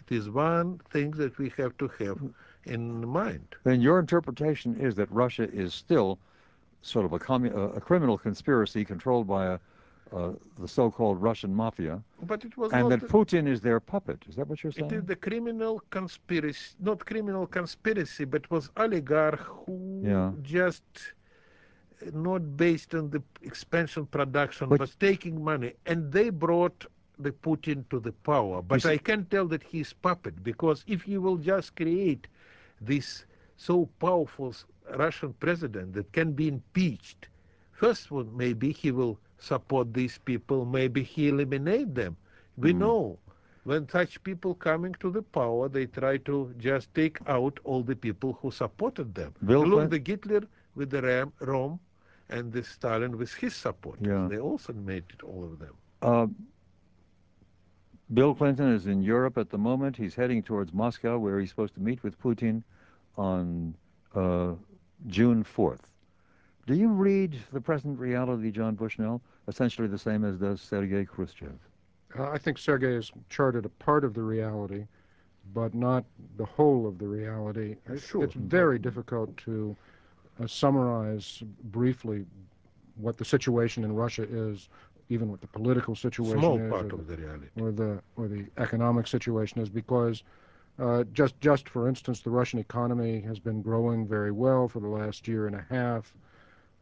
It 0.00 0.14
is 0.14 0.28
one 0.28 0.80
thing 0.90 1.12
that 1.12 1.38
we 1.38 1.52
have 1.56 1.76
to 1.78 1.88
have 1.98 2.18
in 2.64 3.06
mind. 3.06 3.54
Then 3.64 3.80
your 3.80 3.98
interpretation 3.98 4.76
is 4.76 4.94
that 4.96 5.10
Russia 5.10 5.48
is 5.52 5.72
still 5.74 6.18
sort 6.82 7.04
of 7.04 7.12
a, 7.12 7.16
a 7.76 7.80
criminal 7.80 8.18
conspiracy 8.18 8.84
controlled 8.84 9.26
by 9.26 9.46
a 9.46 9.58
uh, 10.12 10.32
the 10.58 10.68
so-called 10.68 11.20
Russian 11.20 11.54
mafia, 11.54 12.02
but 12.22 12.44
it 12.44 12.56
was 12.56 12.72
and 12.72 12.90
that 12.92 13.00
Putin 13.08 13.48
is 13.48 13.60
their 13.60 13.80
puppet. 13.80 14.22
Is 14.28 14.36
that 14.36 14.46
what 14.46 14.62
you're 14.62 14.72
saying? 14.72 14.86
It 14.86 14.92
is 14.92 15.04
the 15.04 15.16
criminal 15.16 15.82
conspiracy, 15.90 16.74
not 16.80 17.04
criminal 17.04 17.46
conspiracy, 17.46 18.24
but 18.24 18.48
was 18.50 18.70
oligarch 18.76 19.40
who 19.40 20.02
yeah. 20.04 20.30
just 20.42 20.82
not 22.12 22.56
based 22.56 22.94
on 22.94 23.10
the 23.10 23.22
expansion 23.42 24.06
production, 24.06 24.68
but, 24.68 24.78
but 24.78 24.94
taking 25.00 25.42
money, 25.42 25.72
and 25.86 26.12
they 26.12 26.30
brought 26.30 26.86
the 27.18 27.32
Putin 27.32 27.88
to 27.88 27.98
the 27.98 28.12
power. 28.12 28.62
But 28.62 28.84
I 28.86 28.98
can 28.98 29.24
tell 29.26 29.46
that 29.46 29.62
he's 29.62 29.92
puppet 29.92 30.42
because 30.44 30.84
if 30.86 31.02
he 31.02 31.18
will 31.18 31.36
just 31.36 31.74
create 31.76 32.26
this 32.80 33.24
so 33.56 33.88
powerful 33.98 34.54
Russian 34.96 35.32
president 35.40 35.94
that 35.94 36.12
can 36.12 36.32
be 36.32 36.46
impeached, 36.48 37.28
first 37.72 38.10
one 38.10 38.36
maybe 38.36 38.70
he 38.70 38.90
will 38.90 39.18
support 39.38 39.92
these 39.92 40.18
people, 40.18 40.64
maybe 40.64 41.02
he 41.02 41.28
eliminate 41.28 41.94
them. 41.94 42.16
We 42.56 42.72
mm. 42.72 42.78
know 42.78 43.18
when 43.64 43.88
such 43.88 44.22
people 44.22 44.54
coming 44.54 44.94
to 45.00 45.10
the 45.10 45.22
power, 45.22 45.68
they 45.68 45.86
try 45.86 46.18
to 46.18 46.54
just 46.58 46.94
take 46.94 47.18
out 47.26 47.58
all 47.64 47.82
the 47.82 47.96
people 47.96 48.38
who 48.40 48.50
supported 48.50 49.14
them. 49.14 49.34
Bill 49.44 49.66
Look, 49.66 49.90
the 49.90 50.02
Hitler 50.04 50.42
with 50.74 50.90
the 50.90 51.02
Ram, 51.02 51.32
Röhm 51.40 51.78
and 52.28 52.52
the 52.52 52.62
Stalin 52.62 53.16
with 53.18 53.32
his 53.34 53.54
supporters. 53.54 54.06
Yeah. 54.06 54.28
They 54.30 54.38
also 54.38 54.72
made 54.72 55.04
it, 55.12 55.22
all 55.22 55.44
of 55.44 55.58
them. 55.58 55.74
Uh, 56.02 56.26
Bill 58.14 58.34
Clinton 58.34 58.72
is 58.72 58.86
in 58.86 59.02
Europe 59.02 59.36
at 59.36 59.50
the 59.50 59.58
moment. 59.58 59.96
He's 59.96 60.14
heading 60.14 60.42
towards 60.42 60.72
Moscow, 60.72 61.18
where 61.18 61.40
he's 61.40 61.50
supposed 61.50 61.74
to 61.74 61.80
meet 61.80 62.02
with 62.02 62.20
Putin 62.20 62.62
on 63.16 63.74
uh, 64.14 64.52
June 65.08 65.44
4th. 65.44 65.80
Do 66.66 66.74
you 66.74 66.88
read 66.88 67.36
the 67.52 67.60
present 67.60 67.98
reality, 67.98 68.50
John 68.50 68.74
Bushnell, 68.74 69.20
essentially 69.46 69.86
the 69.86 69.98
same 69.98 70.24
as 70.24 70.36
does 70.36 70.60
Sergei 70.60 71.04
Khrushchev? 71.04 71.52
Uh, 72.18 72.30
I 72.30 72.38
think 72.38 72.58
Sergei 72.58 72.94
has 72.94 73.12
charted 73.28 73.64
a 73.64 73.68
part 73.68 74.04
of 74.04 74.14
the 74.14 74.22
reality, 74.22 74.84
but 75.54 75.74
not 75.74 76.04
the 76.36 76.44
whole 76.44 76.88
of 76.88 76.98
the 76.98 77.06
reality. 77.06 77.76
Sure. 77.98 78.24
It's 78.24 78.34
very 78.34 78.80
difficult 78.80 79.36
to 79.38 79.76
uh, 80.42 80.46
summarize 80.48 81.42
briefly 81.64 82.26
what 82.96 83.16
the 83.16 83.24
situation 83.24 83.84
in 83.84 83.94
Russia 83.94 84.26
is, 84.28 84.68
even 85.08 85.30
what 85.30 85.40
the 85.40 85.46
political 85.46 85.94
situation 85.94 86.40
Small 86.40 86.58
is, 86.58 86.70
part 86.70 86.92
or, 86.92 86.96
of 86.96 87.06
the, 87.06 87.14
the 87.14 87.22
reality. 87.22 87.46
or 87.60 87.70
the 87.70 88.02
or 88.16 88.26
the 88.26 88.44
economic 88.58 89.06
situation 89.06 89.60
is, 89.60 89.68
because 89.68 90.24
uh, 90.80 91.04
just 91.12 91.38
just 91.40 91.68
for 91.68 91.88
instance, 91.88 92.20
the 92.22 92.30
Russian 92.30 92.58
economy 92.58 93.20
has 93.20 93.38
been 93.38 93.62
growing 93.62 94.04
very 94.06 94.32
well 94.32 94.66
for 94.66 94.80
the 94.80 94.88
last 94.88 95.28
year 95.28 95.46
and 95.46 95.54
a 95.54 95.64
half. 95.70 96.12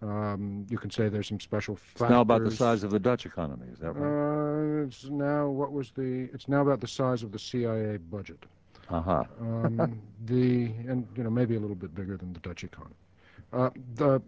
Um, 0.04 0.66
you 0.68 0.76
can 0.76 0.90
say 0.90 1.08
there's 1.08 1.28
some 1.28 1.40
special 1.40 1.76
factors. 1.76 2.02
It's 2.02 2.10
now 2.10 2.20
about 2.20 2.44
the 2.44 2.50
size 2.50 2.82
of 2.84 2.90
the 2.90 2.98
Dutch 2.98 3.24
economy, 3.24 3.66
is 3.72 3.78
that 3.78 3.92
right? 3.92 4.82
Uh, 4.82 4.84
it's 4.84 5.04
now 5.04 5.48
what 5.48 5.72
was 5.72 5.92
the? 5.92 6.28
It's 6.34 6.46
now 6.46 6.60
about 6.60 6.80
the 6.80 6.88
size 6.88 7.22
of 7.22 7.32
the 7.32 7.38
CIA 7.38 7.96
budget. 7.96 8.44
Uh-huh. 8.90 9.24
um, 9.40 9.98
the 10.26 10.66
and 10.86 11.08
you 11.16 11.24
know 11.24 11.30
maybe 11.30 11.56
a 11.56 11.60
little 11.60 11.76
bit 11.76 11.94
bigger 11.94 12.18
than 12.18 12.34
the 12.34 12.40
Dutch 12.40 12.64
economy. 12.64 12.94
Uh, 13.50 13.70
the 13.94 14.20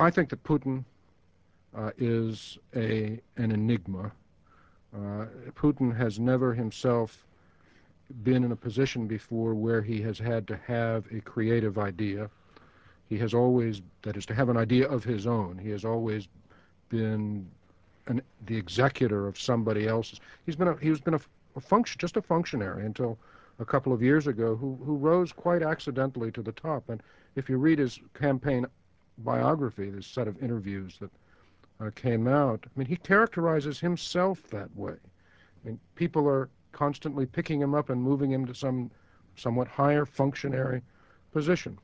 I 0.00 0.10
think 0.10 0.28
that 0.30 0.42
Putin 0.42 0.84
uh, 1.76 1.92
is 1.98 2.58
a 2.74 3.20
an 3.36 3.52
enigma. 3.52 4.10
Uh, 4.92 5.26
Putin 5.54 5.96
has 5.96 6.18
never 6.18 6.52
himself 6.52 7.24
been 8.24 8.42
in 8.42 8.50
a 8.50 8.56
position 8.56 9.06
before 9.06 9.54
where 9.54 9.82
he 9.82 10.00
has 10.02 10.18
had 10.18 10.48
to 10.48 10.56
have 10.66 11.04
a 11.12 11.20
creative 11.20 11.78
idea 11.78 12.28
he 13.08 13.18
has 13.18 13.34
always, 13.34 13.82
that 14.02 14.16
is, 14.16 14.26
to 14.26 14.34
have 14.34 14.48
an 14.48 14.56
idea 14.56 14.88
of 14.88 15.04
his 15.04 15.26
own. 15.26 15.58
He 15.58 15.70
has 15.70 15.84
always 15.84 16.28
been 16.88 17.48
an, 18.06 18.20
the 18.46 18.56
executor 18.56 19.28
of 19.28 19.38
somebody 19.38 19.86
else's. 19.86 20.20
He's 20.44 20.56
been 20.56 20.68
a, 20.68 20.76
he's 20.76 21.00
been 21.00 21.14
a, 21.14 21.20
a 21.54 21.60
function, 21.60 21.98
just 21.98 22.16
a 22.16 22.22
functionary 22.22 22.84
until 22.84 23.18
a 23.58 23.64
couple 23.64 23.92
of 23.92 24.02
years 24.02 24.26
ago, 24.26 24.56
who 24.56 24.78
who 24.84 24.96
rose 24.96 25.32
quite 25.32 25.62
accidentally 25.62 26.30
to 26.32 26.42
the 26.42 26.52
top. 26.52 26.88
And 26.88 27.02
if 27.36 27.48
you 27.48 27.58
read 27.58 27.78
his 27.78 28.00
campaign 28.14 28.66
biography, 29.18 29.90
this 29.90 30.06
set 30.06 30.28
of 30.28 30.42
interviews 30.42 30.98
that 31.00 31.10
uh, 31.80 31.90
came 31.94 32.26
out, 32.26 32.64
I 32.66 32.78
mean, 32.78 32.88
he 32.88 32.96
characterizes 32.96 33.78
himself 33.78 34.42
that 34.50 34.74
way. 34.76 34.94
I 34.94 35.68
mean, 35.68 35.80
people 35.94 36.28
are 36.28 36.48
constantly 36.72 37.24
picking 37.24 37.60
him 37.60 37.74
up 37.74 37.88
and 37.88 38.02
moving 38.02 38.30
him 38.30 38.46
to 38.46 38.54
some 38.54 38.90
somewhat 39.36 39.68
higher 39.68 40.04
functionary 40.04 40.82
position 41.32 41.78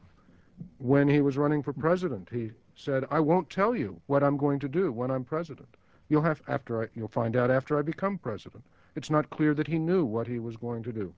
when 0.78 1.08
he 1.08 1.20
was 1.20 1.36
running 1.36 1.62
for 1.62 1.72
president. 1.72 2.28
He 2.30 2.50
said, 2.74 3.04
"I 3.10 3.20
won't 3.20 3.50
tell 3.50 3.74
you 3.76 4.00
what 4.06 4.22
I'm 4.22 4.36
going 4.36 4.58
to 4.60 4.68
do 4.68 4.92
when 4.92 5.10
I'm 5.10 5.24
president. 5.24 5.76
You'll 6.08 6.22
have 6.22 6.42
after 6.48 6.82
I, 6.82 6.88
you'll 6.94 7.08
find 7.08 7.36
out 7.36 7.50
after 7.50 7.78
I 7.78 7.82
become 7.82 8.18
president." 8.18 8.64
It's 8.94 9.10
not 9.10 9.30
clear 9.30 9.54
that 9.54 9.66
he 9.66 9.78
knew 9.78 10.04
what 10.04 10.26
he 10.26 10.38
was 10.38 10.56
going 10.56 10.82
to 10.82 10.92
do. 10.92 11.14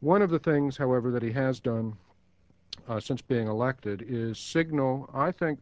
One 0.00 0.20
of 0.20 0.30
the 0.30 0.38
things, 0.38 0.76
however, 0.76 1.10
that 1.10 1.22
he 1.22 1.32
has 1.32 1.58
done 1.58 1.96
uh, 2.88 3.00
since 3.00 3.22
being 3.22 3.48
elected 3.48 4.04
is 4.06 4.38
signal, 4.38 5.08
I 5.14 5.32
think, 5.32 5.58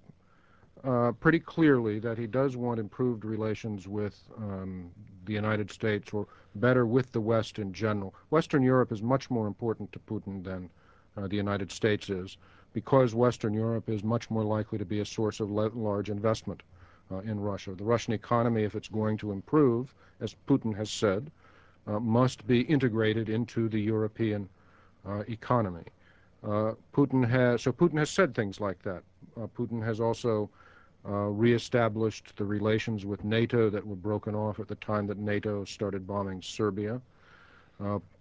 uh, 0.83 1.13
pretty 1.13 1.39
clearly 1.39 1.99
that 2.01 2.19
he 2.19 2.27
does 2.27 2.57
want 2.57 2.81
improved 2.81 3.25
relations 3.25 3.87
with 3.87 4.21
um, 4.37 4.91
the 5.25 5.33
United 5.33 5.71
States 5.71 6.13
or 6.13 6.27
better 6.57 6.85
with 6.85 7.13
the 7.13 7.21
West 7.21 7.59
in 7.59 7.73
general. 7.73 8.15
Western 8.31 8.63
Europe 8.63 8.93
is 8.93 9.03
much 9.03 9.31
more 9.31 9.47
important 9.47 9.93
to 9.93 9.99
Putin 10.01 10.43
than 10.43 10.69
uh, 11.17 11.29
the 11.29 11.37
United 11.37 11.71
States 11.71 12.11
is 12.11 12.37
because 12.75 13.15
Western 13.15 13.55
Europe 13.55 13.89
is 13.89 14.05
much 14.05 14.29
more 14.31 14.45
likely 14.45 14.77
to 14.77 14.85
be 14.85 15.01
a 15.01 15.05
source 15.07 15.41
of 15.41 15.51
large 15.51 16.11
investment 16.11 16.63
uh, 17.11 17.19
in 17.19 17.41
Russia. 17.41 17.75
The 17.75 17.85
Russian 17.85 18.13
economy, 18.13 18.65
if 18.65 18.75
it's 18.75 18.89
going 18.89 19.17
to 19.19 19.33
improve, 19.33 19.95
as 20.21 20.37
Putin 20.47 20.77
has 20.77 20.91
said, 20.91 21.31
uh, 21.87 22.01
must 22.01 22.47
be 22.47 22.63
integrated 22.63 23.29
into 23.29 23.69
the 23.69 23.81
European 23.81 24.49
uh, 25.09 25.23
economy. 25.29 25.85
Putin 26.93 27.27
has 27.27 27.63
so 27.63 27.73
Putin 27.73 27.99
has 27.99 28.11
said 28.11 28.35
things 28.35 28.61
like 28.61 28.83
that. 28.83 29.03
Putin 29.57 29.83
has 29.83 29.99
also 29.99 30.51
reestablished 31.05 32.37
the 32.37 32.45
relations 32.45 33.07
with 33.07 33.25
NATO 33.25 33.71
that 33.71 33.87
were 33.87 33.97
broken 33.97 34.35
off 34.35 34.61
at 34.61 34.69
the 34.69 34.75
time 34.75 35.07
that 35.07 35.17
NATO 35.17 35.65
started 35.65 36.07
bombing 36.07 36.43
Serbia. 36.43 37.01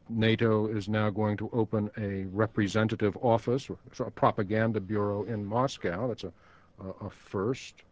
NATO 0.09 0.67
is 0.67 0.89
now 0.89 1.09
going 1.09 1.37
to 1.37 1.49
open 1.53 1.89
a 1.97 2.25
representative 2.25 3.17
office, 3.21 3.69
a 3.99 4.11
propaganda 4.11 4.79
bureau 4.79 5.23
in 5.23 5.45
Moscow. 5.45 6.07
That's 6.07 6.23
a, 6.25 6.33
a, 6.81 7.05
a 7.05 7.09
first. 7.09 7.83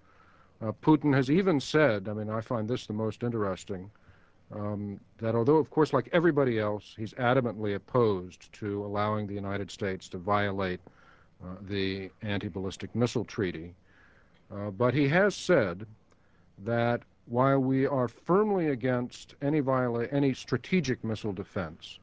Uh, 0.61 0.71
Putin 0.83 1.13
has 1.15 1.31
even 1.31 1.59
said, 1.59 2.07
I 2.07 2.13
mean, 2.13 2.29
I 2.29 2.41
find 2.41 2.67
this 2.67 2.85
the 2.85 2.93
most 2.93 3.23
interesting, 3.23 3.89
um, 4.53 4.99
that 5.17 5.33
although, 5.35 5.57
of 5.57 5.69
course, 5.69 5.93
like 5.93 6.09
everybody 6.11 6.59
else, 6.59 6.93
he's 6.97 7.13
adamantly 7.13 7.75
opposed 7.75 8.51
to 8.53 8.85
allowing 8.85 9.25
the 9.25 9.33
United 9.33 9.71
States 9.71 10.07
to 10.09 10.17
violate 10.17 10.81
uh, 11.43 11.55
the 11.61 12.11
anti 12.21 12.49
ballistic 12.49 12.93
missile 12.93 13.25
treaty, 13.25 13.73
uh, 14.53 14.69
but 14.71 14.93
he 14.93 15.07
has 15.07 15.35
said 15.35 15.87
that 16.59 17.01
while 17.25 17.59
we 17.59 17.87
are 17.87 18.07
firmly 18.07 18.67
against 18.67 19.35
any 19.41 19.61
any 20.11 20.33
strategic 20.33 21.03
missile 21.03 21.33
defense, 21.33 21.99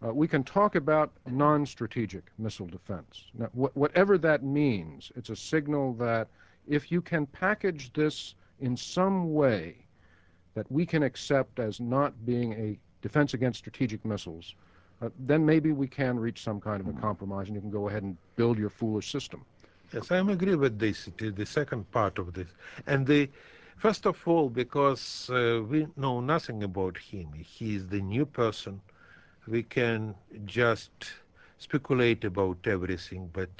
we 0.00 0.28
can 0.28 0.44
talk 0.44 0.74
about 0.74 1.10
non-strategic 1.26 2.24
missile 2.38 2.66
defense. 2.66 3.26
Whatever 3.52 4.18
that 4.18 4.42
means, 4.42 5.10
it's 5.16 5.30
a 5.30 5.36
signal 5.36 5.94
that 5.94 6.28
if 6.66 6.92
you 6.92 7.00
can 7.00 7.26
package 7.26 7.92
this 7.92 8.34
in 8.60 8.76
some 8.76 9.32
way 9.34 9.76
that 10.54 10.70
we 10.70 10.86
can 10.86 11.02
accept 11.02 11.58
as 11.58 11.80
not 11.80 12.12
being 12.26 12.52
a 12.52 12.78
defense 13.02 13.34
against 13.34 13.58
strategic 13.58 14.04
missiles, 14.04 14.54
uh, 15.00 15.08
then 15.20 15.44
maybe 15.44 15.72
we 15.72 15.86
can 15.86 16.18
reach 16.18 16.42
some 16.42 16.60
kind 16.60 16.80
of 16.80 16.88
a 16.88 16.92
compromise 17.00 17.46
and 17.46 17.54
you 17.54 17.60
can 17.60 17.70
go 17.70 17.88
ahead 17.88 18.02
and 18.02 18.16
build 18.36 18.58
your 18.58 18.70
foolish 18.70 19.10
system. 19.10 19.44
Yes, 19.92 20.10
I 20.10 20.18
agree 20.18 20.56
with 20.56 20.78
this, 20.78 21.08
the 21.16 21.46
second 21.46 21.90
part 21.92 22.18
of 22.18 22.34
this. 22.34 22.48
And 22.86 23.06
the 23.06 23.28
First 23.78 24.06
of 24.06 24.26
all, 24.26 24.48
because 24.48 25.30
uh, 25.30 25.62
we 25.68 25.86
know 25.96 26.20
nothing 26.20 26.64
about 26.64 26.98
him. 26.98 27.32
He 27.32 27.76
is 27.76 27.86
the 27.86 28.00
new 28.00 28.26
person 28.26 28.80
we 29.50 29.62
can 29.62 30.14
just 30.44 30.90
speculate 31.58 32.24
about 32.24 32.58
everything, 32.66 33.30
but 33.32 33.50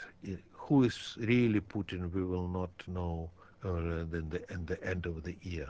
who 0.52 0.84
is 0.84 1.16
really 1.18 1.60
Putin, 1.60 2.12
we 2.12 2.22
will 2.22 2.48
not 2.48 2.70
know 2.86 3.30
or 3.64 3.80
the, 3.80 4.20
the, 4.20 4.42
the 4.66 4.84
end 4.84 5.06
of 5.06 5.22
the 5.24 5.36
year. 5.42 5.68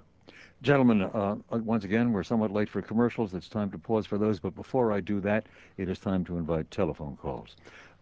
Gentlemen, 0.60 1.02
uh, 1.02 1.36
once 1.50 1.84
again, 1.84 2.12
we're 2.12 2.24
somewhat 2.24 2.52
late 2.52 2.68
for 2.68 2.82
commercials. 2.82 3.32
It's 3.32 3.48
time 3.48 3.70
to 3.70 3.78
pause 3.78 4.06
for 4.06 4.18
those. 4.18 4.40
But 4.40 4.54
before 4.54 4.92
I 4.92 5.00
do 5.00 5.20
that, 5.20 5.46
it 5.76 5.88
is 5.88 5.98
time 5.98 6.24
to 6.24 6.36
invite 6.36 6.70
telephone 6.70 7.16
calls. 7.16 7.56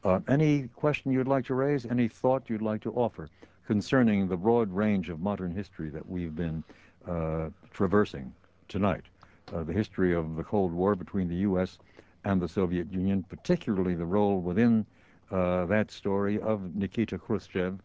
Uh, 0.04 0.20
any 0.28 0.68
question 0.74 1.12
you'd 1.12 1.28
like 1.28 1.44
to 1.46 1.54
raise? 1.54 1.86
Any 1.86 2.08
thought 2.08 2.48
you'd 2.48 2.62
like 2.62 2.80
to 2.82 2.92
offer 2.92 3.28
concerning 3.66 4.28
the 4.28 4.36
broad 4.36 4.72
range 4.72 5.10
of 5.10 5.20
modern 5.20 5.54
history 5.54 5.90
that 5.90 6.08
we've 6.08 6.34
been 6.34 6.64
uh, 7.06 7.50
traversing 7.72 8.32
tonight? 8.68 9.04
Uh, 9.52 9.62
the 9.62 9.72
history 9.72 10.14
of 10.14 10.36
the 10.36 10.42
Cold 10.42 10.72
War 10.72 10.94
between 10.94 11.28
the 11.28 11.36
U.S. 11.36 11.78
and 12.26 12.42
the 12.42 12.48
Soviet 12.48 12.92
Union, 12.92 13.22
particularly 13.22 13.94
the 13.94 14.04
role 14.04 14.40
within 14.40 14.84
uh, 15.30 15.64
that 15.66 15.92
story 15.92 16.40
of 16.40 16.74
Nikita 16.74 17.18
Khrushchev, 17.18 17.78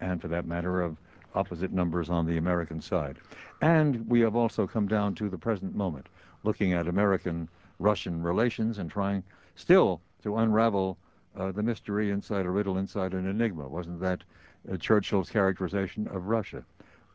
and 0.00 0.20
for 0.20 0.28
that 0.28 0.46
matter, 0.46 0.82
of 0.82 0.98
opposite 1.34 1.72
numbers 1.72 2.10
on 2.10 2.26
the 2.26 2.36
American 2.36 2.80
side. 2.80 3.16
And 3.62 4.06
we 4.06 4.20
have 4.20 4.36
also 4.36 4.66
come 4.66 4.86
down 4.86 5.14
to 5.14 5.30
the 5.30 5.38
present 5.38 5.74
moment, 5.74 6.08
looking 6.44 6.74
at 6.74 6.88
American-Russian 6.88 8.22
relations 8.22 8.78
and 8.78 8.90
trying 8.90 9.22
still 9.54 10.02
to 10.22 10.36
unravel 10.36 10.98
uh, 11.34 11.52
the 11.52 11.62
mystery 11.62 12.10
inside 12.10 12.44
a 12.44 12.50
riddle, 12.50 12.76
inside 12.76 13.14
an 13.14 13.26
enigma. 13.26 13.66
Wasn't 13.66 14.00
that 14.00 14.22
uh, 14.70 14.76
Churchill's 14.76 15.30
characterization 15.30 16.06
of 16.08 16.26
Russia? 16.26 16.62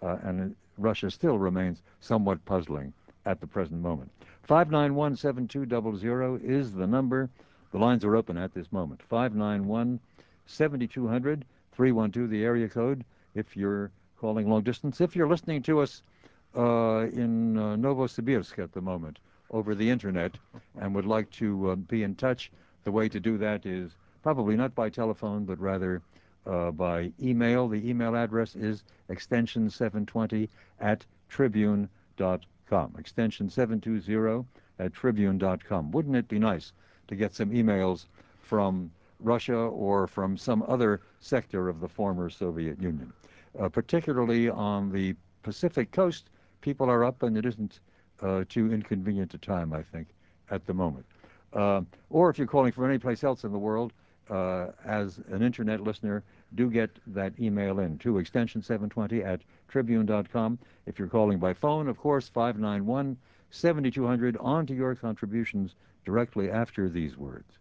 And 0.01 0.55
Russia 0.79 1.11
still 1.11 1.37
remains 1.37 1.83
somewhat 1.99 2.43
puzzling 2.45 2.91
at 3.25 3.39
the 3.39 3.47
present 3.47 3.81
moment. 3.81 4.11
591-7200 4.47 6.43
is 6.43 6.71
the 6.73 6.87
number. 6.87 7.29
The 7.71 7.77
lines 7.77 8.03
are 8.03 8.15
open 8.15 8.37
at 8.37 8.53
this 8.53 8.71
moment. 8.71 9.01
591-7200, 9.09 9.99
312, 11.71 12.29
the 12.29 12.43
area 12.43 12.67
code, 12.67 13.05
if 13.33 13.55
you're 13.55 13.91
calling 14.19 14.49
long 14.49 14.61
distance. 14.61 14.99
If 15.01 15.15
you're 15.15 15.27
listening 15.27 15.63
to 15.63 15.79
us 15.79 16.03
uh, 16.55 17.07
in 17.13 17.57
uh, 17.57 17.75
Novosibirsk 17.75 18.59
at 18.59 18.73
the 18.73 18.81
moment 18.81 19.19
over 19.51 19.73
the 19.73 19.89
internet 19.89 20.37
and 20.79 20.93
would 20.95 21.05
like 21.05 21.29
to 21.31 21.71
uh, 21.71 21.75
be 21.75 22.03
in 22.03 22.15
touch, 22.15 22.51
the 22.83 22.91
way 22.91 23.07
to 23.09 23.19
do 23.19 23.37
that 23.37 23.65
is 23.65 23.95
probably 24.23 24.55
not 24.55 24.75
by 24.75 24.89
telephone, 24.89 25.45
but 25.45 25.59
rather 25.59 26.01
uh, 26.45 26.71
by 26.71 27.11
email. 27.21 27.67
The 27.67 27.89
email 27.89 28.15
address 28.15 28.55
is 28.55 28.83
extension 29.09 29.69
720 29.69 30.49
at 30.79 31.05
tribune.com. 31.29 32.39
Extension 32.97 33.49
720 33.49 34.45
at 34.79 34.93
tribune.com. 34.93 35.91
Wouldn't 35.91 36.15
it 36.15 36.27
be 36.27 36.39
nice 36.39 36.73
to 37.07 37.15
get 37.15 37.35
some 37.35 37.51
emails 37.51 38.05
from 38.41 38.91
Russia 39.19 39.55
or 39.55 40.07
from 40.07 40.37
some 40.37 40.63
other 40.67 41.01
sector 41.19 41.69
of 41.69 41.79
the 41.79 41.87
former 41.87 42.29
Soviet 42.29 42.81
Union? 42.81 43.11
uh, 43.59 43.69
particularly 43.69 44.49
on 44.49 44.91
the 44.91 45.15
Pacific 45.43 45.91
coast, 45.91 46.29
people 46.61 46.89
are 46.89 47.03
up 47.03 47.23
and 47.23 47.37
it 47.37 47.45
isn't 47.45 47.79
uh, 48.21 48.43
too 48.47 48.71
inconvenient 48.71 49.33
a 49.33 49.37
time, 49.37 49.73
I 49.73 49.81
think, 49.81 50.07
at 50.49 50.65
the 50.65 50.73
moment. 50.73 51.05
Uh, 51.53 51.81
or 52.09 52.29
if 52.29 52.37
you're 52.37 52.47
calling 52.47 52.71
from 52.71 52.85
any 52.85 52.97
place 52.97 53.23
else 53.23 53.43
in 53.43 53.51
the 53.51 53.59
world, 53.59 53.93
uh, 54.29 54.67
as 54.85 55.19
an 55.29 55.41
internet 55.41 55.81
listener, 55.81 56.23
do 56.55 56.69
get 56.69 56.99
that 57.07 57.39
email 57.39 57.79
in 57.79 57.97
to 57.99 58.17
extension 58.17 58.61
720 58.61 59.23
at 59.23 59.41
tribune.com. 59.67 60.59
If 60.85 60.99
you're 60.99 61.07
calling 61.07 61.39
by 61.39 61.53
phone, 61.53 61.87
of 61.87 61.97
course, 61.97 62.27
591 62.29 63.17
7200 63.49 64.37
on 64.37 64.65
to 64.65 64.73
your 64.73 64.95
contributions 64.95 65.75
directly 66.05 66.49
after 66.49 66.89
these 66.89 67.17
words. 67.17 67.57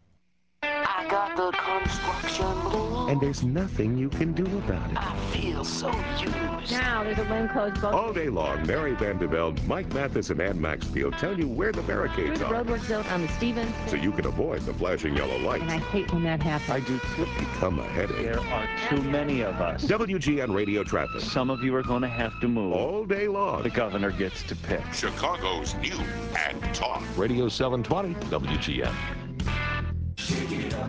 I 1.01 1.09
got 1.09 1.35
the 1.35 1.51
construction 1.53 2.61
blues. 2.61 3.09
And 3.11 3.19
there's 3.23 3.43
nothing 3.43 3.97
you 3.97 4.11
can 4.11 4.35
do 4.35 4.45
about 4.59 4.91
it. 4.91 4.99
I 4.99 5.17
feel 5.33 5.65
so 5.65 5.89
used. 6.19 6.71
Now 6.71 7.03
there's 7.03 7.19
a 7.19 7.25
plainclothes 7.25 7.79
boat. 7.81 7.95
All 7.95 8.13
day 8.13 8.29
long, 8.29 8.67
Mary 8.67 8.95
Vandevelde, 8.95 9.67
Mike 9.67 9.91
Mathis, 9.95 10.29
and 10.29 10.43
Ann 10.43 10.61
Maxfield 10.61 11.15
tell 11.15 11.39
you 11.39 11.49
where 11.49 11.73
the 11.73 11.81
barricades 11.83 12.39
Through 12.39 12.49
the 12.51 12.55
are. 12.55 12.63
roadwork 12.65 12.85
zone 12.87 13.07
on 13.07 13.23
the 13.23 13.29
Stevens. 13.29 13.73
So 13.87 13.97
you 13.97 14.13
can 14.13 14.27
avoid 14.27 14.61
the 14.67 14.75
flashing 14.75 15.17
yellow 15.17 15.39
lights. 15.39 15.63
And 15.63 15.71
I 15.73 15.79
hate 15.79 16.13
when 16.13 16.23
that 16.25 16.43
happens. 16.43 16.69
I 16.71 16.81
do 16.81 16.99
too. 17.17 17.25
Become 17.39 17.79
a 17.79 17.85
headache. 17.85 18.19
There 18.19 18.39
are 18.39 18.69
too 18.91 19.01
many 19.01 19.41
of 19.41 19.55
us. 19.59 19.83
WGN 19.87 20.55
Radio 20.55 20.85
Traffic. 20.85 21.23
Some 21.23 21.49
of 21.49 21.65
you 21.65 21.75
are 21.77 21.83
going 21.83 22.03
to 22.03 22.09
have 22.09 22.39
to 22.41 22.47
move. 22.49 22.75
All 22.75 23.07
day 23.07 23.27
long. 23.27 23.63
The 23.63 23.71
governor 23.71 24.11
gets 24.11 24.43
to 24.43 24.55
pick. 24.55 24.83
Chicago's 24.93 25.75
new 25.77 25.97
and 26.37 26.63
talk. 26.75 27.03
Radio 27.17 27.49
720, 27.49 28.15
WGN. 28.29 28.95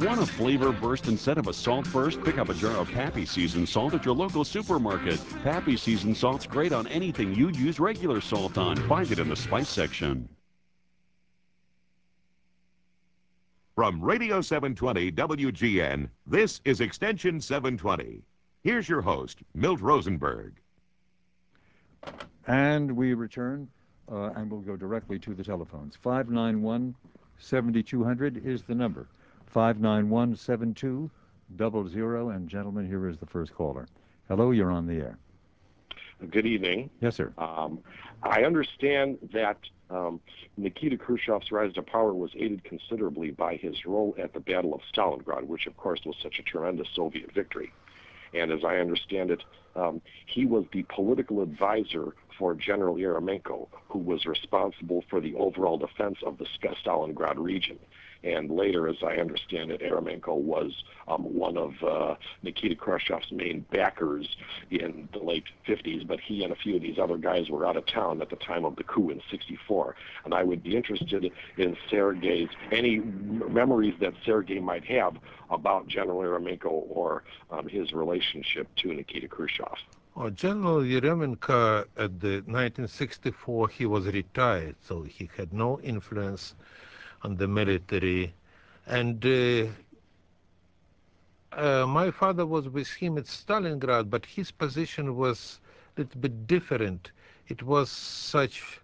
Want 0.02 0.22
a 0.22 0.26
flavor 0.26 0.72
burst 0.72 1.08
instead 1.08 1.38
of 1.38 1.48
a 1.48 1.54
salt 1.54 1.92
burst? 1.94 2.24
Pick 2.24 2.40
up 2.40 2.50
a 2.50 2.56
jar 2.56 2.76
of 2.78 2.90
Pappy 2.90 3.26
Season 3.26 3.68
Salt 3.68 3.94
at 3.94 4.04
your 4.04 4.16
local 4.16 4.44
supermarket. 4.44 5.20
Pappy 5.44 5.78
Season 5.78 6.16
Salt's 6.16 6.48
great 6.48 6.74
on 6.74 6.88
anything 6.88 7.36
you'd 7.36 7.56
use 7.56 7.80
regular 7.80 8.20
salt 8.20 8.58
on. 8.58 8.76
Find 8.88 9.12
it 9.12 9.20
in 9.20 9.30
the 9.30 9.36
spice 9.36 9.70
section. 9.70 10.28
From 13.76 14.02
Radio 14.02 14.42
720 14.42 15.12
WGN, 15.12 16.10
this 16.26 16.62
is 16.66 16.82
Extension 16.82 17.40
720. 17.40 18.22
Here's 18.64 18.90
your 18.90 19.02
host, 19.02 19.40
Milt 19.54 19.82
Rosenberg. 19.82 20.54
And 22.48 22.92
we 22.92 23.14
return, 23.14 23.68
uh, 24.12 24.32
and 24.36 24.52
we'll 24.52 24.62
go 24.62 24.76
directly 24.76 25.20
to 25.20 25.34
the 25.34 25.44
telephones. 25.44 25.96
591 25.96 26.96
7200 27.40 28.46
is 28.46 28.64
the 28.64 28.76
number. 28.76 29.08
591-7200. 29.54 31.10
And 32.36 32.50
gentlemen, 32.50 32.88
here 32.88 33.08
is 33.08 33.18
the 33.18 33.26
first 33.26 33.54
caller. 33.54 33.88
Hello, 34.28 34.52
you're 34.52 34.72
on 34.72 34.88
the 34.88 34.96
air. 34.96 35.18
Good 36.30 36.46
evening. 36.46 36.90
Yes, 37.02 37.16
sir. 37.16 37.34
Um, 37.38 37.80
I 38.22 38.44
understand 38.44 39.18
that 39.34 39.58
um, 39.90 40.20
Nikita 40.56 40.98
Khrushchev's 40.98 41.52
rise 41.52 41.74
to 41.74 41.82
power 41.82 42.14
was 42.14 42.32
aided 42.36 42.64
considerably 42.64 43.32
by 43.32 43.56
his 43.56 43.86
role 43.86 44.16
at 44.20 44.34
the 44.34 44.40
Battle 44.40 44.74
of 44.74 44.82
Stalingrad, 44.94 45.44
which, 45.44 45.66
of 45.66 45.76
course, 45.78 46.02
was 46.06 46.16
such 46.22 46.40
a 46.40 46.44
tremendous 46.44 46.88
Soviet 46.96 47.34
victory. 47.34 47.74
And 48.34 48.52
as 48.52 48.64
I 48.64 48.78
understand 48.78 49.32
it, 49.32 49.44
um, 49.76 50.02
he 50.26 50.46
was 50.46 50.66
the 50.72 50.84
political 50.84 51.42
advisor 51.42 52.16
for 52.38 52.54
General 52.56 52.96
Eremenko, 52.96 53.68
who 53.90 54.00
was 54.00 54.26
responsible 54.26 55.04
for 55.10 55.20
the 55.20 55.36
overall 55.36 55.78
defense 55.78 56.20
of 56.26 56.38
the 56.38 56.46
Stalingrad 56.46 57.38
region. 57.38 57.80
And 58.24 58.52
later, 58.52 58.88
as 58.88 58.98
I 59.04 59.16
understand 59.16 59.72
it, 59.72 59.82
Eremenko 59.82 60.36
was 60.36 60.72
um, 61.08 61.24
one 61.24 61.58
of 61.58 61.74
uh, 61.84 62.16
Nikita 62.44 62.76
Khrushchev's 62.76 63.32
main 63.32 63.66
backers 63.72 64.36
in 64.70 65.10
the 65.12 65.20
late 65.20 65.46
50s, 65.68 66.08
but 66.08 66.20
he 66.20 66.44
and 66.44 66.54
a 66.54 66.56
few 66.56 66.76
of 66.76 66.82
these 66.82 67.00
other 67.00 67.18
guys 67.18 67.50
were 67.50 67.66
out 67.66 67.78
of 67.78 67.86
town 67.88 68.22
at 68.22 68.30
the 68.30 68.36
time 68.36 68.64
of 68.64 68.76
the 68.76 68.84
coup 68.84 69.10
in 69.10 69.22
64. 69.32 69.96
And 70.26 70.34
I 70.34 70.44
would 70.44 70.62
be 70.62 70.76
interested 70.76 71.32
in 71.58 71.78
Sergei's, 71.90 72.50
any 72.72 73.00
memories 73.00 73.96
that 74.02 74.14
Sergei 74.24 74.60
might 74.60 74.86
have 74.86 75.16
about 75.50 75.88
General 75.88 76.20
Eremenko 76.20 76.66
or 76.90 77.24
um, 77.50 77.68
his 77.68 77.92
relationship 77.92 78.68
to 78.78 78.94
Nikita 78.94 79.28
Khrushchev. 79.28 79.78
Oh, 80.16 80.30
General 80.30 80.82
Eremenko 80.82 81.86
at 81.98 82.20
the 82.20 82.44
1964 82.46 83.70
he 83.70 83.86
was 83.86 84.06
retired, 84.08 84.76
so 84.82 85.04
he 85.04 85.30
had 85.38 85.54
no 85.54 85.80
influence 85.80 86.54
on 87.24 87.38
the 87.38 87.48
military. 87.48 88.34
And 88.88 89.26
uh, 89.26 89.68
uh, 91.54 91.86
my 91.88 92.12
father 92.12 92.46
was 92.46 92.70
with 92.70 92.90
him 92.90 93.18
at 93.18 93.26
Stalingrad, 93.26 94.10
but 94.10 94.26
his 94.26 94.52
position 94.52 95.16
was 95.16 95.60
a 95.96 96.02
little 96.02 96.22
bit 96.22 96.48
different. 96.48 97.12
It 97.48 97.64
was 97.64 97.90
such 97.90 98.80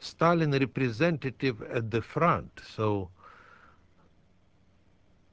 Stalin 0.00 0.52
representative 0.52 1.62
at 1.62 1.90
the 1.90 2.02
front. 2.02 2.60
So 2.76 3.08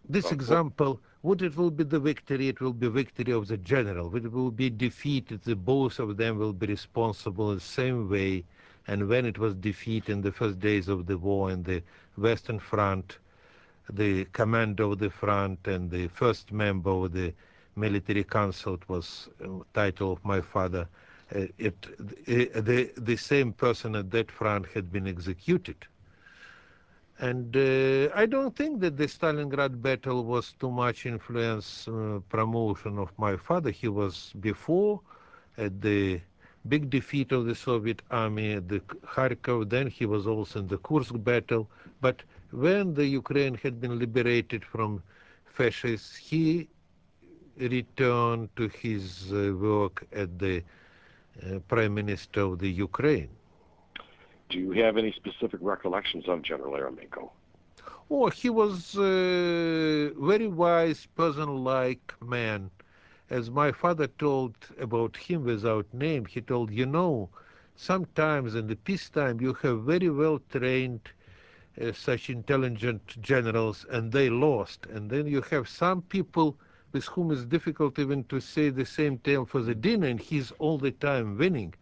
this 0.08 0.32
example, 0.32 1.00
what 1.22 1.42
it 1.42 1.56
will 1.56 1.72
be 1.72 1.84
the 1.84 2.00
victory, 2.00 2.48
it 2.48 2.62
will 2.62 2.74
be 2.74 2.88
victory 2.88 3.34
of 3.34 3.48
the 3.48 3.58
general. 3.58 4.16
It 4.16 4.32
will 4.32 4.52
be 4.52 4.70
defeated, 4.70 5.44
the 5.44 5.56
both 5.56 6.00
of 6.00 6.18
them 6.18 6.38
will 6.38 6.54
be 6.54 6.68
responsible 6.68 7.52
in 7.52 7.58
the 7.58 7.62
same 7.62 8.10
way. 8.10 8.44
And 8.88 9.08
when 9.08 9.26
it 9.26 9.38
was 9.38 9.56
defeated 9.56 10.10
in 10.12 10.22
the 10.22 10.32
first 10.32 10.60
days 10.60 10.88
of 10.88 11.06
the 11.06 11.18
war 11.18 11.52
in 11.52 11.64
the 11.64 11.82
Western 12.18 12.60
Front, 12.60 13.18
the 13.90 14.26
commander 14.34 14.84
of 14.84 15.00
the 15.00 15.10
front 15.10 15.68
and 15.68 15.90
the 15.90 16.08
first 16.08 16.52
member 16.52 16.92
of 16.92 17.12
the 17.14 17.34
military 17.76 18.24
council 18.24 18.76
it 18.76 18.88
was 18.90 19.30
uh, 19.44 19.48
title 19.74 20.12
of 20.14 20.24
my 20.24 20.42
father 20.42 20.88
uh, 21.36 21.46
it, 21.58 21.76
the, 22.26 22.92
the 22.98 23.16
same 23.16 23.54
person 23.54 23.96
at 23.96 24.12
that 24.12 24.30
front 24.32 24.66
had 24.68 24.92
been 24.92 25.08
executed 25.08 25.76
and 27.20 27.56
uh, 27.56 28.10
I 28.16 28.26
don't 28.26 28.56
think 28.56 28.80
that 28.82 28.98
the 28.98 29.06
Stalingrad 29.06 29.82
battle 29.82 30.24
was 30.26 30.54
too 30.54 30.72
much 30.72 31.06
influence 31.06 31.88
uh, 31.88 32.20
promotion 32.30 32.98
of 32.98 33.12
my 33.18 33.38
father. 33.38 33.70
He 33.70 33.88
was 33.88 34.34
before 34.40 35.00
at 35.58 35.82
the 35.82 36.20
big 36.68 36.90
defeat 36.90 37.32
of 37.32 37.46
the 37.46 37.56
Soviet 37.56 38.02
army 38.12 38.54
at 38.54 38.68
the 38.70 38.80
Kharkov. 38.80 39.70
Then 39.70 39.88
he 39.88 40.06
was 40.06 40.28
also 40.28 40.60
in 40.60 40.68
the 40.68 40.78
Kursk 40.78 41.16
battle. 41.24 41.70
But 42.02 42.24
when 42.52 42.94
the 42.94 43.06
Ukraine 43.06 43.56
had 43.56 43.80
been 43.82 43.98
liberated 44.00 44.64
from 44.66 45.02
fascists, 45.46 46.16
he 46.16 46.68
returned 47.58 48.50
to 48.56 48.68
his 48.68 49.32
uh, 49.32 49.54
work 49.60 50.06
at 50.12 50.40
the 50.40 50.64
uh, 51.44 51.60
prime 51.68 51.94
minister 51.96 52.42
of 52.42 52.60
the 52.60 52.70
Ukraine. 52.72 53.30
Do 54.50 54.60
you 54.60 54.72
have 54.72 54.98
any 54.98 55.12
specific 55.14 55.60
recollections 55.62 56.28
of 56.28 56.42
General 56.42 56.74
Eremenko? 56.74 57.30
Oh, 58.10 58.30
he 58.30 58.50
was 58.50 58.96
a 58.98 60.10
very 60.18 60.48
wise, 60.48 61.06
person-like 61.16 62.14
man. 62.22 62.70
As 63.32 63.50
my 63.50 63.72
father 63.72 64.08
told 64.08 64.56
about 64.78 65.18
him 65.18 65.46
without 65.46 65.94
name, 65.94 66.26
he 66.26 66.42
told, 66.42 66.70
you 66.70 66.86
know, 66.86 67.30
sometimes 67.76 68.56
in 68.56 68.68
the 68.68 68.76
peacetime 68.76 69.42
you 69.42 69.54
have 69.56 69.84
very 69.84 70.10
well 70.10 70.42
trained 70.52 71.12
uh, 71.82 71.94
such 71.94 72.30
intelligent 72.30 73.16
generals 73.22 73.86
and 73.90 74.12
they 74.12 74.30
lost. 74.30 74.86
And 74.88 75.10
then 75.10 75.28
you 75.28 75.42
have 75.44 75.70
some 75.70 76.02
people 76.02 76.58
with 76.92 77.06
whom 77.06 77.32
it's 77.32 77.46
difficult 77.46 77.98
even 78.00 78.26
to 78.26 78.42
say 78.42 78.70
the 78.70 78.86
same 78.86 79.18
tale 79.20 79.46
for 79.46 79.62
the 79.62 79.76
dinner, 79.76 80.08
and 80.08 80.20
he's 80.20 80.52
all 80.60 80.78
the 80.78 80.92
time 80.92 81.38
winning. 81.38 81.74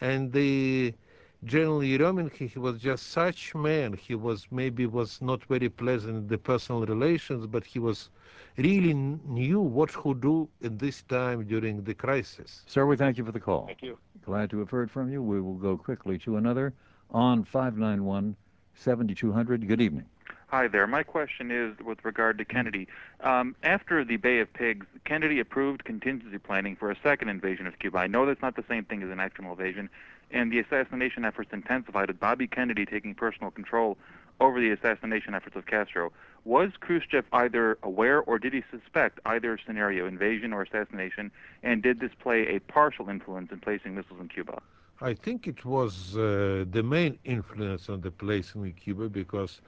And 0.00 0.32
the 0.32 0.94
General 1.44 1.80
Yeremenko, 1.80 2.50
he 2.50 2.58
was 2.58 2.80
just 2.80 3.10
such 3.10 3.54
man. 3.54 3.92
He 3.92 4.16
was 4.16 4.48
maybe 4.50 4.86
was 4.86 5.22
not 5.22 5.44
very 5.44 5.68
pleasant 5.68 6.16
in 6.16 6.26
the 6.26 6.38
personal 6.38 6.84
relations, 6.84 7.46
but 7.46 7.64
he 7.64 7.78
was 7.78 8.10
really 8.56 8.92
knew 8.92 9.60
what 9.60 9.90
to 9.90 10.14
do 10.14 10.48
in 10.60 10.78
this 10.78 11.02
time 11.02 11.44
during 11.44 11.84
the 11.84 11.94
crisis. 11.94 12.64
Sir, 12.66 12.86
we 12.86 12.96
thank 12.96 13.18
you 13.18 13.24
for 13.24 13.30
the 13.30 13.40
call. 13.40 13.66
Thank 13.66 13.82
you. 13.82 13.98
Glad 14.24 14.50
to 14.50 14.58
have 14.58 14.70
heard 14.70 14.90
from 14.90 15.12
you. 15.12 15.22
We 15.22 15.40
will 15.40 15.54
go 15.54 15.76
quickly 15.76 16.18
to 16.18 16.36
another 16.36 16.74
on 17.10 17.44
591 17.44 18.34
7200. 18.74 19.68
Good 19.68 19.80
evening. 19.80 20.06
Hi 20.48 20.66
there. 20.66 20.86
My 20.86 21.02
question 21.02 21.50
is 21.50 21.78
with 21.84 22.02
regard 22.04 22.38
to 22.38 22.44
Kennedy. 22.44 22.88
Um, 23.20 23.54
after 23.62 24.02
the 24.02 24.16
Bay 24.16 24.40
of 24.40 24.50
Pigs, 24.54 24.86
Kennedy 25.04 25.40
approved 25.40 25.84
contingency 25.84 26.38
planning 26.38 26.74
for 26.74 26.90
a 26.90 26.96
second 27.02 27.28
invasion 27.28 27.66
of 27.66 27.78
Cuba. 27.78 27.98
I 27.98 28.06
know 28.06 28.24
that's 28.24 28.40
not 28.40 28.56
the 28.56 28.64
same 28.66 28.84
thing 28.84 29.02
as 29.02 29.10
an 29.10 29.20
actual 29.20 29.50
invasion, 29.50 29.90
and 30.30 30.52
the 30.52 30.58
assassination 30.58 31.24
efforts 31.24 31.50
intensified 31.52 32.08
with 32.08 32.20
Bobby 32.20 32.46
Kennedy 32.46 32.84
taking 32.84 33.14
personal 33.14 33.50
control 33.50 33.96
over 34.40 34.60
the 34.60 34.70
assassination 34.70 35.34
efforts 35.34 35.56
of 35.56 35.66
Castro. 35.66 36.12
Was 36.44 36.70
Khrushchev 36.80 37.24
either 37.32 37.78
aware 37.82 38.20
or 38.20 38.38
did 38.38 38.52
he 38.52 38.62
suspect 38.70 39.18
either 39.26 39.58
scenario, 39.66 40.06
invasion 40.06 40.52
or 40.52 40.62
assassination, 40.62 41.30
and 41.62 41.82
did 41.82 42.00
this 42.00 42.12
play 42.20 42.46
a 42.46 42.60
partial 42.60 43.08
influence 43.08 43.50
in 43.50 43.60
placing 43.60 43.94
missiles 43.94 44.20
in 44.20 44.28
Cuba? 44.28 44.62
I 45.00 45.14
think 45.14 45.46
it 45.46 45.64
was 45.64 46.16
uh, 46.16 46.64
the 46.70 46.82
main 46.82 47.18
influence 47.24 47.88
on 47.88 48.00
the 48.00 48.10
placing 48.10 48.64
in 48.64 48.72
Cuba 48.72 49.08
because 49.08 49.60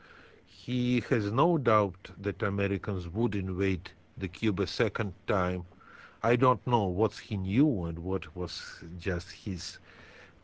he 0.46 1.04
has 1.08 1.30
no 1.30 1.58
doubt 1.58 2.10
that 2.18 2.42
Americans 2.42 3.08
would 3.08 3.34
invade 3.34 3.90
the 4.18 4.28
Cuba 4.28 4.66
second 4.66 5.12
time. 5.26 5.64
I 6.22 6.36
don't 6.36 6.64
know 6.66 6.84
what 6.84 7.14
he 7.14 7.36
knew 7.36 7.84
and 7.84 7.98
what 8.00 8.36
was 8.36 8.82
just 8.98 9.30
his 9.30 9.78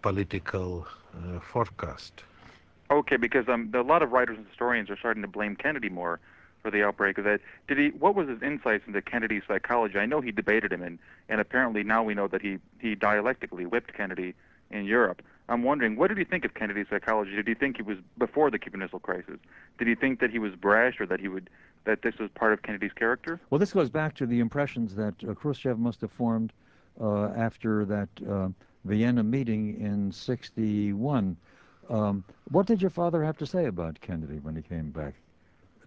political 0.03 0.87
uh, 1.15 1.41
forecast. 1.41 2.23
Okay, 2.91 3.17
because 3.17 3.49
um, 3.49 3.71
a 3.75 3.81
lot 3.81 4.03
of 4.03 4.13
writers 4.13 4.37
and 4.39 4.47
historians 4.47 4.91
are 4.91 4.97
starting 4.97 5.23
to 5.23 5.29
blame 5.29 5.57
Kennedy 5.57 5.89
more 5.89 6.21
for 6.63 6.71
the 6.71 6.85
outbreak 6.85 7.19
of 7.19 7.25
that. 7.25 7.41
Did 7.69 7.79
he? 7.79 7.89
What 7.91 8.15
was 8.15 8.29
his 8.29 8.43
insights 8.43 8.85
into 8.87 9.03
Kennedy's 9.03 9.43
psychology? 9.47 9.99
I 9.99 10.07
know 10.07 10.21
he 10.21 10.33
debated 10.33 10.73
him, 10.73 10.83
and 10.83 10.99
and 11.29 11.41
apparently 11.41 11.83
now 11.83 12.03
we 12.03 12.15
know 12.15 12.29
that 12.29 12.43
he 12.43 12.59
he 12.79 12.95
dialectically 12.95 13.67
whipped 13.67 13.95
Kennedy 13.95 14.35
in 14.71 14.85
Europe. 14.85 15.23
I'm 15.49 15.63
wondering, 15.63 15.97
what 15.97 16.09
did 16.09 16.19
he 16.19 16.25
think 16.25 16.45
of 16.45 16.55
Kennedy's 16.55 16.87
psychology? 16.91 17.37
Did 17.37 17.47
he 17.47 17.55
think 17.55 17.77
he 17.77 17.83
was 17.83 17.99
before 18.19 18.51
the 18.51 18.59
Cuban 18.59 18.81
Missile 18.81 18.99
Crisis? 18.99 19.39
Did 19.79 19.87
he 19.87 19.95
think 19.95 20.19
that 20.19 20.31
he 20.31 20.41
was 20.41 20.57
brash 20.57 21.01
or 21.01 21.07
that 21.07 21.21
he 21.21 21.29
would 21.29 21.49
that 21.85 22.03
this 22.03 22.19
was 22.19 22.31
part 22.35 22.53
of 22.53 22.63
Kennedy's 22.63 22.93
character? 22.93 23.41
Well, 23.51 23.61
this 23.61 23.73
goes 23.73 23.89
back 23.89 24.15
to 24.17 24.27
the 24.27 24.41
impressions 24.41 24.97
that 24.97 25.15
uh, 25.23 25.35
Khrushchev 25.35 25.79
must 25.79 26.01
have 26.01 26.11
formed 26.11 26.53
uh, 27.01 27.29
after 27.37 27.85
that 27.85 28.09
uh, 28.29 28.49
Vienna 28.87 29.23
meeting 29.23 29.81
in 29.81 30.13
'61. 30.13 31.37
Um, 31.89 32.25
what 32.51 32.67
did 32.67 32.81
your 32.81 32.91
father 32.91 33.23
have 33.25 33.39
to 33.39 33.47
say 33.47 33.67
about 33.67 34.01
Kennedy 34.01 34.39
when 34.39 34.57
he 34.57 34.63
came 34.63 34.91
back 34.91 35.15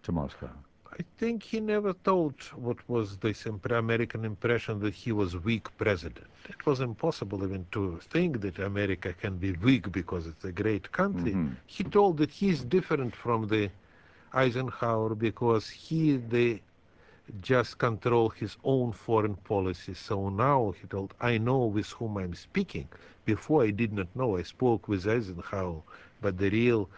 to 0.04 0.12
Moscow? 0.12 0.50
I 0.92 1.04
think 1.18 1.44
he 1.44 1.60
never 1.60 1.94
thought 1.94 2.42
what 2.56 2.78
was 2.90 3.18
this 3.18 3.46
American 3.46 4.26
impression 4.26 4.80
that 4.80 4.94
he 4.94 5.12
was 5.12 5.38
weak 5.38 5.66
president. 5.78 6.28
It 6.50 6.66
was 6.66 6.80
impossible 6.82 7.44
even 7.44 7.66
to 7.72 8.00
think 8.10 8.42
that 8.42 8.60
America 8.60 9.14
can 9.14 9.38
be 9.38 9.52
weak 9.54 9.92
because 9.92 10.28
it's 10.28 10.44
a 10.46 10.52
great 10.52 10.92
country. 10.92 11.32
Mm-hmm. 11.32 11.54
He 11.68 11.84
told 11.84 12.18
that 12.18 12.32
he's 12.32 12.64
different 12.64 13.16
from 13.16 13.48
the 13.48 13.70
Eisenhower 14.34 15.16
because 15.16 15.70
he 15.70 16.18
the 16.18 16.60
just 17.42 17.78
control 17.78 18.30
his 18.30 18.58
own 18.64 18.92
foreign 18.92 19.36
policy. 19.36 19.94
So 19.94 20.30
now 20.30 20.74
he 20.80 20.88
told, 20.88 21.14
I 21.22 21.38
know 21.38 21.66
with 21.66 21.90
whom 21.90 22.18
I'm 22.18 22.34
speaking. 22.34 22.88
Before 23.26 23.64
I 23.64 23.70
did 23.72 23.94
not 23.94 24.08
know. 24.16 24.38
I 24.38 24.44
spoke 24.44 24.88
with 24.88 25.08
Eisenhower, 25.08 25.82
but 26.22 26.38
the 26.38 26.50
real 26.50 26.90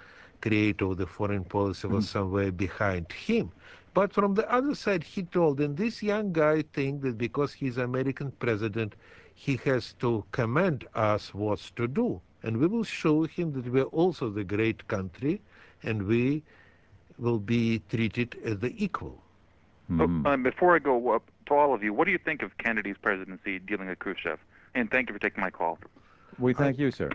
creator 0.42 0.86
of 0.86 0.98
the 0.98 1.06
foreign 1.06 1.44
policy 1.44 1.88
was 1.88 2.06
mm-hmm. 2.06 2.20
somewhere 2.20 2.52
behind 2.52 3.12
him. 3.12 3.52
But 3.94 4.14
from 4.14 4.36
the 4.36 4.50
other 4.52 4.74
side, 4.74 5.04
he 5.04 5.24
told, 5.24 5.60
and 5.60 5.76
this 5.76 6.02
young 6.02 6.32
guy 6.32 6.62
think 6.74 7.02
that 7.02 7.18
because 7.18 7.52
he's 7.52 7.78
American 7.78 8.32
president, 8.32 8.96
he 9.36 9.58
has 9.66 9.94
to 10.00 10.24
command 10.32 10.88
us 10.96 11.34
what 11.34 11.60
to 11.76 11.88
do. 11.88 12.22
And 12.44 12.58
we 12.58 12.68
will 12.68 12.84
show 12.86 13.24
him 13.24 13.52
that 13.54 13.68
we're 13.72 13.84
also 13.84 14.30
the 14.30 14.44
great 14.46 14.88
country, 14.88 15.42
and 15.84 16.04
we 16.04 16.44
will 17.20 17.40
be 17.40 17.80
treated 17.90 18.38
as 18.46 18.60
the 18.60 18.74
equal. 18.82 19.22
Mm. 19.92 20.26
um, 20.26 20.44
before 20.44 20.76
I 20.76 20.80
go 20.80 21.10
up 21.10 21.30
to 21.48 21.54
all 21.54 21.74
of 21.74 21.84
you, 21.84 21.94
what 21.94 22.06
do 22.06 22.12
you 22.12 22.18
think 22.18 22.42
of 22.42 22.58
Kennedy's 22.58 22.96
presidency 23.02 23.60
dealing 23.60 23.88
with 23.88 24.00
Khrushchev? 24.00 24.40
And 24.74 24.90
thank 24.90 25.10
you 25.10 25.14
for 25.14 25.20
taking 25.20 25.42
my 25.42 25.50
call. 25.50 25.80
We 26.40 26.54
thank 26.54 26.80
I, 26.80 26.84
you, 26.84 26.92
sir. 26.92 27.10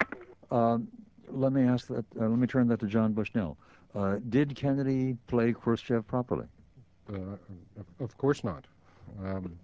Um, 0.51 0.89
let 1.29 1.53
me 1.53 1.63
ask 1.63 1.87
that. 1.89 2.05
Uh, 2.21 2.29
let 2.29 2.39
me 2.39 2.47
turn 2.47 2.69
that 2.69 2.81
to 2.81 2.87
John 2.87 3.13
Bushnell. 3.13 3.57
Uh, 3.95 4.17
did 4.29 4.55
Kennedy 4.55 5.17
play 5.27 5.53
Khrushchev 5.53 6.07
properly? 6.07 6.47
Uh, 7.09 7.37
of 8.01 8.17
course 8.19 8.45
not. 8.45 8.67
Um, 9.25 9.59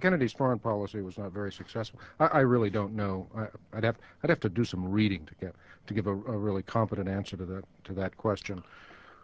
Kennedy's 0.00 0.32
foreign 0.32 0.60
policy 0.60 1.00
was 1.00 1.18
not 1.18 1.32
very 1.32 1.52
successful. 1.52 1.98
I, 2.20 2.26
I 2.26 2.40
really 2.40 2.70
don't 2.70 2.94
know. 2.94 3.26
I, 3.36 3.46
would 3.74 3.84
have 3.84 3.96
I'd 4.22 4.30
have 4.30 4.40
to 4.40 4.48
do 4.48 4.64
some 4.64 4.88
reading 4.88 5.26
to 5.26 5.34
get 5.40 5.54
to 5.88 5.94
give 5.94 6.06
a, 6.06 6.12
a 6.12 6.36
really 6.36 6.62
competent 6.62 7.08
answer 7.08 7.36
to 7.36 7.44
that 7.46 7.64
to 7.84 7.92
that 7.94 8.16
question. 8.16 8.62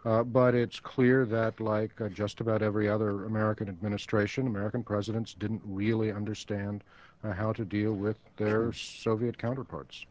Uh, 0.07 0.23
but 0.23 0.55
it's 0.55 0.79
clear 0.79 1.25
that, 1.25 1.59
like 1.59 1.99
uh, 1.99 2.07
just 2.07 2.39
about 2.39 2.61
every 2.61 2.87
other 2.87 3.25
American 3.25 3.67
administration, 3.67 4.47
American 4.47 4.81
presidents 4.81 5.33
didn't 5.33 5.61
really 5.65 6.13
understand 6.13 6.81
uh, 7.25 7.33
how 7.33 7.51
to 7.51 7.65
deal 7.65 7.91
with 7.91 8.17
their 8.37 8.71
Soviet 8.71 9.37
counterparts. 9.37 10.05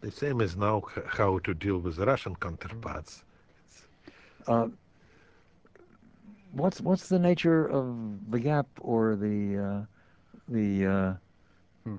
The 0.00 0.10
same 0.10 0.40
is 0.40 0.56
now 0.56 0.82
how 1.06 1.40
to 1.40 1.52
deal 1.52 1.80
with 1.80 1.98
Russian 1.98 2.34
counterparts. 2.36 3.24
Uh, 4.46 4.68
what's 6.52 6.80
what's 6.80 7.10
the 7.10 7.18
nature 7.18 7.66
of 7.66 8.30
the 8.30 8.40
gap 8.40 8.66
or 8.80 9.16
the 9.16 9.58
uh, 9.58 9.80
the 10.48 10.86
uh, 10.86 11.14
hmm. 11.84 11.96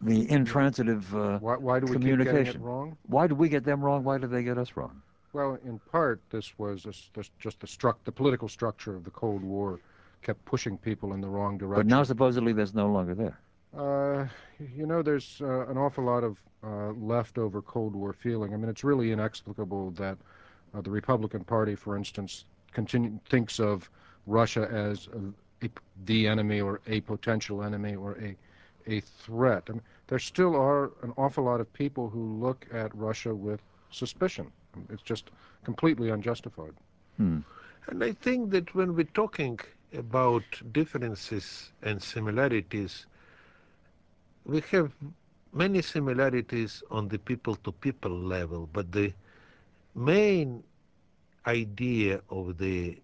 the 0.00 0.28
intransitive 0.32 1.14
uh, 1.14 1.38
why, 1.38 1.56
why 1.58 1.78
do 1.78 1.86
we 1.86 1.92
communication? 1.92 2.54
Keep 2.54 2.54
it 2.56 2.60
wrong? 2.60 2.96
Why 3.06 3.28
do 3.28 3.36
we 3.36 3.48
get 3.48 3.62
them 3.62 3.84
wrong? 3.84 4.02
Why 4.02 4.18
do 4.18 4.26
they 4.26 4.42
get 4.42 4.58
us 4.58 4.72
wrong? 4.74 5.00
Well, 5.36 5.58
in 5.66 5.78
part, 5.92 6.22
this 6.30 6.58
was 6.58 6.84
this 6.84 7.30
just 7.38 7.60
the 7.60 7.66
struct 7.66 8.04
the 8.04 8.10
political 8.10 8.48
structure 8.48 8.96
of 8.96 9.04
the 9.04 9.10
Cold 9.10 9.42
War 9.42 9.80
kept 10.22 10.42
pushing 10.46 10.78
people 10.78 11.12
in 11.12 11.20
the 11.20 11.28
wrong 11.28 11.58
direction. 11.58 11.86
But 11.86 11.94
now 11.94 12.04
supposedly 12.04 12.54
that's 12.54 12.72
no 12.72 12.86
longer 12.86 13.14
there. 13.14 13.38
Uh, 13.76 14.28
you 14.74 14.86
know, 14.86 15.02
there's 15.02 15.42
uh, 15.42 15.66
an 15.66 15.76
awful 15.76 16.04
lot 16.04 16.24
of 16.24 16.38
uh, 16.64 16.92
leftover 16.92 17.60
Cold 17.60 17.94
War 17.94 18.14
feeling. 18.14 18.54
I 18.54 18.56
mean, 18.56 18.70
it's 18.70 18.82
really 18.82 19.12
inexplicable 19.12 19.90
that 19.90 20.16
uh, 20.72 20.80
the 20.80 20.90
Republican 20.90 21.44
Party, 21.44 21.74
for 21.74 21.98
instance, 21.98 22.46
continue, 22.72 23.20
thinks 23.28 23.60
of 23.60 23.90
Russia 24.26 24.66
as 24.72 25.06
a, 25.08 25.66
a, 25.66 25.70
the 26.06 26.26
enemy 26.26 26.62
or 26.62 26.80
a 26.86 27.02
potential 27.02 27.62
enemy 27.62 27.94
or 27.94 28.16
a, 28.16 28.34
a 28.90 29.00
threat. 29.00 29.64
I 29.68 29.72
mean, 29.72 29.82
there 30.06 30.18
still 30.18 30.56
are 30.56 30.92
an 31.02 31.12
awful 31.18 31.44
lot 31.44 31.60
of 31.60 31.70
people 31.74 32.08
who 32.08 32.38
look 32.40 32.66
at 32.72 32.94
Russia 32.96 33.34
with 33.34 33.60
suspicion. 33.90 34.50
It's 34.90 35.02
just 35.02 35.30
completely 35.64 36.10
unjustified. 36.10 36.74
Hmm. 37.16 37.40
And 37.88 38.02
I 38.02 38.12
think 38.12 38.50
that 38.50 38.74
when 38.74 38.94
we're 38.94 39.14
talking 39.14 39.58
about 39.94 40.44
differences 40.72 41.72
and 41.82 42.02
similarities, 42.02 43.06
we 44.44 44.60
have 44.72 44.92
many 45.52 45.82
similarities 45.82 46.82
on 46.90 47.08
the 47.08 47.18
people-to-people 47.18 48.10
level, 48.10 48.68
but 48.72 48.92
the 48.92 49.12
main 49.94 50.62
idea 51.46 52.20
of 52.30 52.58
the 52.58 52.98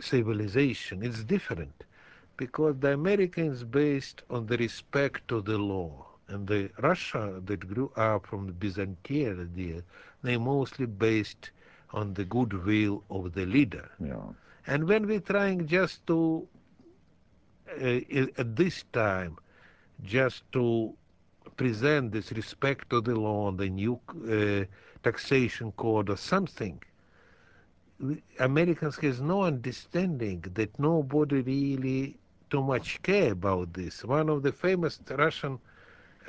civilization 0.00 1.02
is 1.02 1.24
different 1.24 1.84
because 2.36 2.76
the 2.80 2.92
Americans 2.92 3.64
based 3.64 4.22
on 4.30 4.46
the 4.46 4.56
respect 4.56 5.26
to 5.28 5.40
the 5.40 5.58
law 5.58 6.06
and 6.28 6.46
the 6.46 6.70
Russia 6.80 7.40
that 7.44 7.68
grew 7.68 7.90
up 7.96 8.26
from 8.26 8.46
the 8.46 8.52
Byzantine 8.52 9.40
idea, 9.40 9.82
they 10.24 10.36
mostly 10.36 10.86
based 10.86 11.50
on 11.92 12.14
the 12.14 12.24
goodwill 12.24 13.04
of 13.10 13.34
the 13.34 13.46
leader. 13.46 13.88
Yeah. 14.00 14.16
And 14.66 14.88
when 14.88 15.06
we're 15.06 15.20
trying 15.20 15.66
just 15.68 16.06
to, 16.08 16.48
uh, 17.80 18.00
at 18.42 18.56
this 18.56 18.84
time, 18.92 19.36
just 20.02 20.42
to 20.52 20.94
present 21.56 22.12
this 22.12 22.32
respect 22.32 22.90
to 22.90 23.00
the 23.00 23.14
law, 23.14 23.52
the 23.52 23.68
new 23.68 24.00
uh, 24.10 24.64
taxation 25.02 25.70
code 25.72 26.10
or 26.10 26.16
something, 26.16 26.82
Americans 28.40 28.96
has 28.96 29.20
no 29.20 29.42
understanding 29.42 30.44
that 30.54 30.78
nobody 30.78 31.42
really 31.42 32.18
too 32.50 32.62
much 32.62 33.00
care 33.02 33.32
about 33.32 33.72
this. 33.72 34.04
One 34.04 34.28
of 34.28 34.42
the 34.42 34.52
famous 34.52 35.00
Russian 35.10 35.58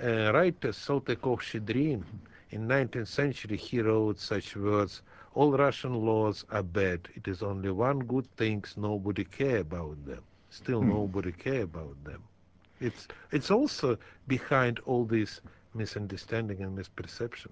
uh, 0.04 0.32
writers, 0.34 0.78
Saltykov-Shchedrin, 0.78 2.04
in 2.52 2.68
19th 2.68 3.08
century, 3.08 3.58
he 3.58 3.82
wrote 3.82 4.20
such 4.20 4.56
words, 4.56 5.02
all 5.34 5.52
Russian 5.58 5.94
laws 5.94 6.46
are 6.52 6.64
bad. 6.64 7.10
It 7.16 7.28
is 7.28 7.42
only 7.44 7.72
one 7.72 8.00
good 8.00 8.28
thing, 8.38 8.64
nobody 8.78 9.24
care 9.24 9.58
about 9.58 10.06
them. 10.06 10.24
Still 10.50 10.82
hmm. 10.82 10.90
nobody 10.90 11.32
care 11.32 11.64
about 11.64 12.02
them. 12.04 12.24
It's, 12.80 13.08
it's 13.32 13.52
also 13.52 13.98
behind 14.28 14.80
all 14.86 15.06
this 15.06 15.42
misunderstanding 15.74 16.62
and 16.62 16.78
misperception. 16.78 17.50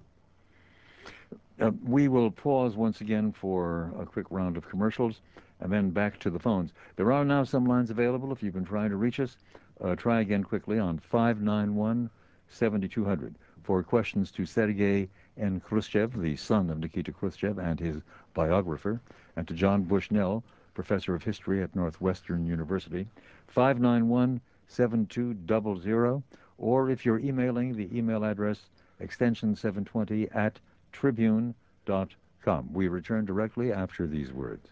Uh, 1.60 1.72
we 1.84 2.08
will 2.08 2.32
pause 2.32 2.76
once 2.76 3.02
again 3.02 3.32
for 3.32 3.94
a 4.00 4.06
quick 4.06 4.28
round 4.30 4.58
of 4.58 4.68
commercials 4.70 5.22
and 5.60 5.72
then 5.72 5.90
back 5.90 6.20
to 6.20 6.30
the 6.30 6.40
phones. 6.40 6.72
There 6.96 7.12
are 7.12 7.26
now 7.26 7.44
some 7.44 7.66
lines 7.66 7.90
available 7.90 8.32
if 8.32 8.42
you've 8.42 8.54
been 8.54 8.66
trying 8.66 8.90
to 8.90 8.98
reach 8.98 9.20
us. 9.20 9.38
Uh, 9.82 9.96
try 9.96 10.22
again 10.22 10.44
quickly 10.44 10.80
on 10.80 11.00
591 11.00 12.10
7200 12.50 13.36
for 13.64 13.82
questions 13.82 14.30
to 14.32 14.46
Sergei 14.46 15.10
N. 15.38 15.60
Khrushchev, 15.60 16.20
the 16.20 16.36
son 16.36 16.70
of 16.70 16.80
Nikita 16.80 17.12
Khrushchev 17.12 17.58
and 17.58 17.80
his 17.80 18.02
biographer, 18.34 19.02
and 19.36 19.48
to 19.48 19.54
John 19.54 19.84
Bushnell, 19.84 20.44
professor 20.74 21.16
of 21.16 21.24
history 21.24 21.64
at 21.64 21.76
Northwestern 21.76 22.46
University. 22.46 23.08
591 23.48 24.42
7200, 24.68 26.24
or 26.58 26.90
if 26.90 27.06
you're 27.06 27.20
emailing, 27.20 27.76
the 27.76 27.96
email 27.96 28.24
address 28.24 28.70
extension 29.00 29.56
720 29.56 30.30
at 30.32 30.60
tribune.com. 30.92 32.74
We 32.74 32.88
return 32.88 33.26
directly 33.26 33.72
after 33.72 34.08
these 34.08 34.32
words. 34.32 34.70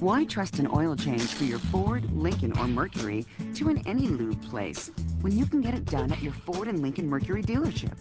Why 0.00 0.24
trust 0.24 0.60
an 0.60 0.68
oil 0.72 0.94
change 0.94 1.34
for 1.34 1.42
your 1.42 1.58
Ford, 1.58 2.08
Lincoln, 2.12 2.56
or 2.56 2.68
Mercury 2.68 3.26
to 3.54 3.68
an 3.68 3.82
any 3.84 4.06
lube 4.06 4.40
place 4.48 4.92
when 5.22 5.36
you 5.36 5.44
can 5.44 5.60
get 5.60 5.74
it 5.74 5.86
done 5.86 6.12
at 6.12 6.22
your 6.22 6.34
Ford 6.34 6.68
and 6.68 6.80
Lincoln 6.80 7.08
Mercury 7.08 7.42
dealership? 7.42 7.96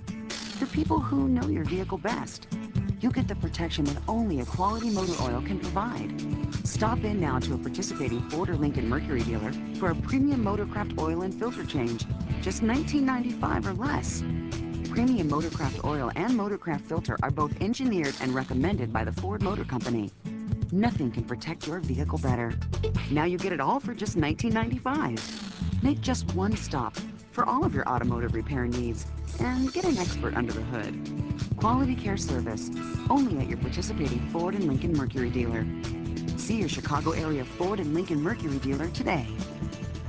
The 0.59 0.67
people 0.67 0.99
who 0.99 1.27
know 1.27 1.47
your 1.47 1.63
vehicle 1.63 1.97
best, 1.97 2.49
you'll 3.01 3.13
get 3.13 3.27
the 3.27 3.35
protection 3.35 3.83
that 3.85 3.97
only 4.07 4.41
a 4.41 4.45
quality 4.45 4.91
motor 4.91 5.15
oil 5.23 5.41
can 5.41 5.59
provide. 5.59 6.13
Stop 6.67 7.03
in 7.03 7.19
now 7.19 7.39
to 7.39 7.55
a 7.55 7.57
participating 7.57 8.21
Ford 8.29 8.51
or 8.51 8.57
Lincoln 8.57 8.87
Mercury 8.87 9.23
dealer 9.23 9.51
for 9.79 9.89
a 9.89 9.95
premium 9.95 10.45
Motorcraft 10.45 11.01
oil 11.01 11.23
and 11.23 11.33
filter 11.33 11.65
change, 11.65 12.05
just 12.43 12.61
$19.95 12.61 13.65
or 13.65 13.73
less. 13.73 14.21
Premium 14.91 15.31
Motorcraft 15.31 15.83
oil 15.83 16.11
and 16.15 16.33
Motorcraft 16.33 16.81
filter 16.81 17.17
are 17.23 17.31
both 17.31 17.59
engineered 17.59 18.13
and 18.21 18.35
recommended 18.35 18.93
by 18.93 19.03
the 19.03 19.13
Ford 19.13 19.41
Motor 19.41 19.63
Company. 19.63 20.11
Nothing 20.71 21.11
can 21.11 21.23
protect 21.23 21.65
your 21.65 21.79
vehicle 21.79 22.17
better. 22.17 22.53
Now 23.09 23.23
you 23.23 23.37
get 23.37 23.53
it 23.53 23.61
all 23.61 23.79
for 23.79 23.93
just 23.93 24.17
$19.95. 24.17 25.81
Make 25.81 26.01
just 26.01 26.33
one 26.35 26.57
stop 26.57 26.97
for 27.31 27.45
all 27.45 27.63
of 27.63 27.73
your 27.73 27.87
automotive 27.87 28.33
repair 28.33 28.65
needs 28.65 29.05
and 29.39 29.71
get 29.71 29.85
an 29.85 29.97
expert 29.97 30.35
under 30.35 30.51
the 30.51 30.61
hood. 30.63 31.23
Quality 31.55 31.95
care 31.95 32.17
service, 32.17 32.69
only 33.09 33.39
at 33.39 33.47
your 33.47 33.59
participating 33.59 34.19
Ford 34.29 34.55
and 34.55 34.65
Lincoln 34.65 34.91
Mercury 34.91 35.29
dealer. 35.29 35.65
See 36.35 36.57
your 36.57 36.69
Chicago 36.69 37.11
area 37.11 37.45
Ford 37.45 37.79
and 37.79 37.93
Lincoln 37.93 38.21
Mercury 38.21 38.57
dealer 38.57 38.89
today. 38.89 39.25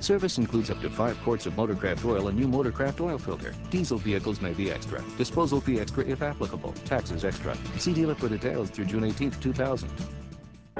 Service 0.01 0.39
includes 0.39 0.71
up 0.71 0.81
to 0.81 0.91
five 0.91 1.17
quarts 1.23 1.47
of 1.47 1.55
Motorcraft 1.55 2.05
oil 2.05 2.27
and 2.29 2.37
new 2.37 2.49
Motorcraft 2.49 3.01
oil 3.01 3.19
filter. 3.19 3.55
Diesel 3.71 3.99
vehicles 3.99 4.41
may 4.41 4.55
be 4.55 4.73
extra. 4.73 5.05
Disposal 5.17 5.61
fee 5.61 5.79
extra 5.79 6.05
if 6.05 6.21
applicable. 6.21 6.73
Taxes 6.85 7.25
extra. 7.25 7.57
See 7.79 7.93
dealer 7.93 8.17
for 8.17 8.29
details 8.29 8.71
through 8.71 8.87
June 8.87 9.05
18, 9.05 9.31
2000. 9.33 9.89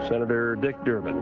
Senator 0.07 0.57
Dick 0.57 0.77
Durbin. 0.85 1.21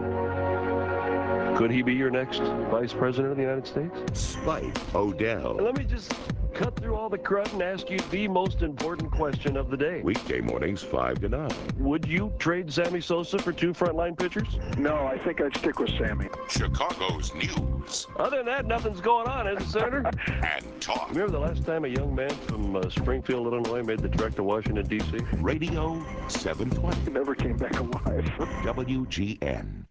Could 1.56 1.70
he 1.70 1.82
be 1.82 1.94
your 1.94 2.10
next 2.10 2.40
vice 2.70 2.92
president 2.92 3.30
of 3.30 3.36
the 3.36 3.42
United 3.42 3.66
States? 3.66 4.20
Spike 4.20 4.94
O'Dell. 4.94 5.54
Let 5.54 5.78
me 5.78 5.84
just 5.84 6.12
cut 6.56 6.74
through 6.76 6.96
all 6.96 7.10
the 7.10 7.18
crud 7.18 7.52
and 7.52 7.62
ask 7.62 7.90
you 7.90 7.98
the 8.10 8.26
most 8.26 8.62
important 8.62 9.10
question 9.10 9.58
of 9.58 9.68
the 9.68 9.76
day. 9.76 10.00
Weekday 10.02 10.40
mornings, 10.40 10.82
5 10.82 11.20
to 11.20 11.28
9. 11.28 11.50
Would 11.76 12.08
you 12.08 12.32
trade 12.38 12.72
Sammy 12.72 13.02
Sosa 13.02 13.38
for 13.38 13.52
two 13.52 13.74
frontline 13.74 14.18
pitchers? 14.18 14.58
No, 14.78 14.96
I 15.06 15.18
think 15.18 15.42
I'd 15.42 15.54
stick 15.54 15.78
with 15.78 15.90
Sammy. 15.98 16.28
Chicago's 16.48 17.34
news. 17.34 18.06
Other 18.16 18.38
than 18.38 18.46
that, 18.46 18.64
nothing's 18.64 19.02
going 19.02 19.28
on, 19.28 19.46
is 19.46 19.62
it, 19.62 19.68
Senator? 19.68 20.10
and 20.26 20.80
talk. 20.80 21.10
Remember 21.10 21.30
the 21.30 21.38
last 21.38 21.66
time 21.66 21.84
a 21.84 21.88
young 21.88 22.14
man 22.14 22.30
from 22.30 22.74
uh, 22.74 22.88
Springfield, 22.88 23.46
Illinois 23.46 23.82
made 23.82 23.98
the 23.98 24.08
trek 24.08 24.34
to 24.36 24.42
Washington, 24.42 24.86
D.C.? 24.86 25.18
Radio 25.34 26.02
720. 26.28 27.00
He 27.02 27.10
never 27.10 27.34
came 27.34 27.58
back 27.58 27.78
alive. 27.78 28.24
WGN. 28.64 29.84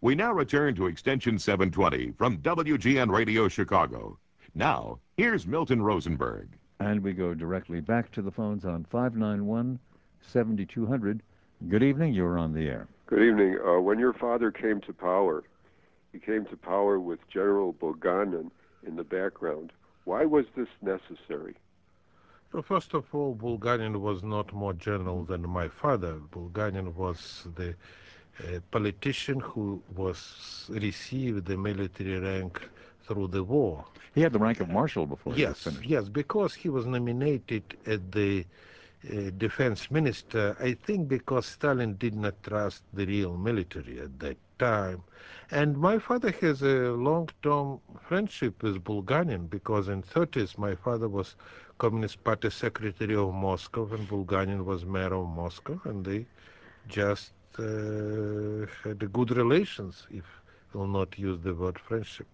We 0.00 0.14
now 0.14 0.32
return 0.32 0.76
to 0.76 0.86
Extension 0.86 1.36
720 1.36 2.12
from 2.12 2.38
WGN 2.38 3.10
Radio 3.10 3.48
Chicago. 3.48 4.16
Now, 4.58 4.98
here's 5.16 5.46
Milton 5.46 5.80
Rosenberg. 5.80 6.48
And 6.80 7.00
we 7.00 7.12
go 7.12 7.32
directly 7.32 7.80
back 7.80 8.10
to 8.10 8.22
the 8.22 8.32
phones 8.32 8.64
on 8.64 8.84
591 8.90 9.78
7200. 10.20 11.22
Good 11.68 11.82
evening, 11.84 12.12
you're 12.12 12.40
on 12.40 12.52
the 12.52 12.66
air. 12.66 12.88
Good 13.06 13.22
evening. 13.22 13.60
Uh, 13.64 13.80
when 13.80 14.00
your 14.00 14.12
father 14.12 14.50
came 14.50 14.80
to 14.80 14.92
power, 14.92 15.44
he 16.10 16.18
came 16.18 16.44
to 16.46 16.56
power 16.56 16.98
with 16.98 17.20
General 17.28 17.72
Bulganin 17.72 18.50
in 18.84 18.96
the 18.96 19.04
background. 19.04 19.72
Why 20.06 20.24
was 20.24 20.46
this 20.56 20.68
necessary? 20.82 21.54
Well, 22.52 22.64
first 22.64 22.94
of 22.94 23.04
all, 23.14 23.36
Bulganin 23.36 24.00
was 24.00 24.24
not 24.24 24.52
more 24.52 24.72
general 24.72 25.22
than 25.22 25.48
my 25.48 25.68
father. 25.68 26.14
Bulganin 26.32 26.96
was 26.96 27.46
the 27.54 27.76
uh, 28.40 28.58
politician 28.72 29.38
who 29.38 29.80
was 29.94 30.68
received 30.68 31.46
the 31.46 31.56
military 31.56 32.18
rank 32.18 32.68
through 33.08 33.28
the 33.28 33.44
war. 33.44 33.86
He 34.14 34.22
had 34.22 34.32
the 34.34 34.38
rank 34.46 34.60
of 34.60 34.70
marshal 34.70 35.06
before 35.06 35.34
yes, 35.34 35.64
he 35.64 35.70
was. 35.70 35.84
Yes, 35.94 36.08
because 36.08 36.54
he 36.54 36.68
was 36.70 36.86
nominated 36.86 37.64
as 37.86 38.00
the 38.10 38.46
uh, 39.10 39.30
defense 39.38 39.90
minister, 39.90 40.56
I 40.60 40.74
think 40.74 41.08
because 41.08 41.46
Stalin 41.46 41.96
did 41.96 42.14
not 42.14 42.42
trust 42.42 42.84
the 42.92 43.06
real 43.06 43.36
military 43.36 44.00
at 44.00 44.18
that 44.20 44.38
time. 44.58 45.02
And 45.50 45.78
my 45.78 45.98
father 45.98 46.32
has 46.42 46.62
a 46.62 46.92
long-term 46.92 47.80
friendship 48.08 48.62
with 48.62 48.84
Bulganin 48.84 49.48
because 49.50 49.88
in 49.88 50.02
30s 50.02 50.58
my 50.58 50.74
father 50.74 51.08
was 51.08 51.36
Communist 51.78 52.24
Party 52.24 52.50
secretary 52.50 53.16
of 53.16 53.32
Moscow 53.34 53.86
and 53.94 54.08
Bulganin 54.08 54.64
was 54.64 54.84
mayor 54.84 55.14
of 55.14 55.28
Moscow 55.28 55.80
and 55.84 56.04
they 56.04 56.26
just 56.88 57.32
uh, 57.58 58.66
had 58.84 59.12
good 59.12 59.30
relations, 59.32 60.06
if 60.10 60.24
we'll 60.74 60.86
not 60.88 61.18
use 61.18 61.40
the 61.40 61.54
word 61.54 61.78
friendship. 61.78 62.28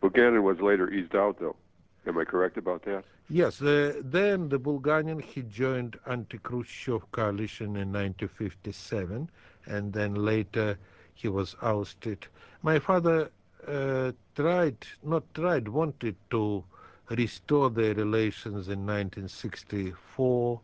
Bulganin 0.00 0.42
was 0.42 0.60
later 0.60 0.90
eased 0.90 1.14
out, 1.14 1.38
though. 1.38 1.56
Am 2.06 2.16
I 2.18 2.24
correct 2.24 2.56
about 2.56 2.82
that? 2.84 3.04
Yes. 3.28 3.58
Then 3.58 4.48
the 4.48 4.58
Bulganin, 4.58 5.20
he 5.20 5.42
joined 5.42 5.98
anti-Khrushchev 6.06 7.10
coalition 7.12 7.76
in 7.76 7.92
1957, 7.92 9.28
and 9.66 9.92
then 9.92 10.14
later 10.14 10.78
he 11.14 11.28
was 11.28 11.54
ousted. 11.62 12.26
My 12.62 12.78
father 12.78 13.30
uh, 13.66 14.12
tried, 14.34 14.86
not 15.02 15.24
tried, 15.34 15.68
wanted 15.68 16.16
to 16.30 16.64
restore 17.10 17.68
their 17.70 17.94
relations 17.94 18.68
in 18.68 18.86
1964, 18.86 20.60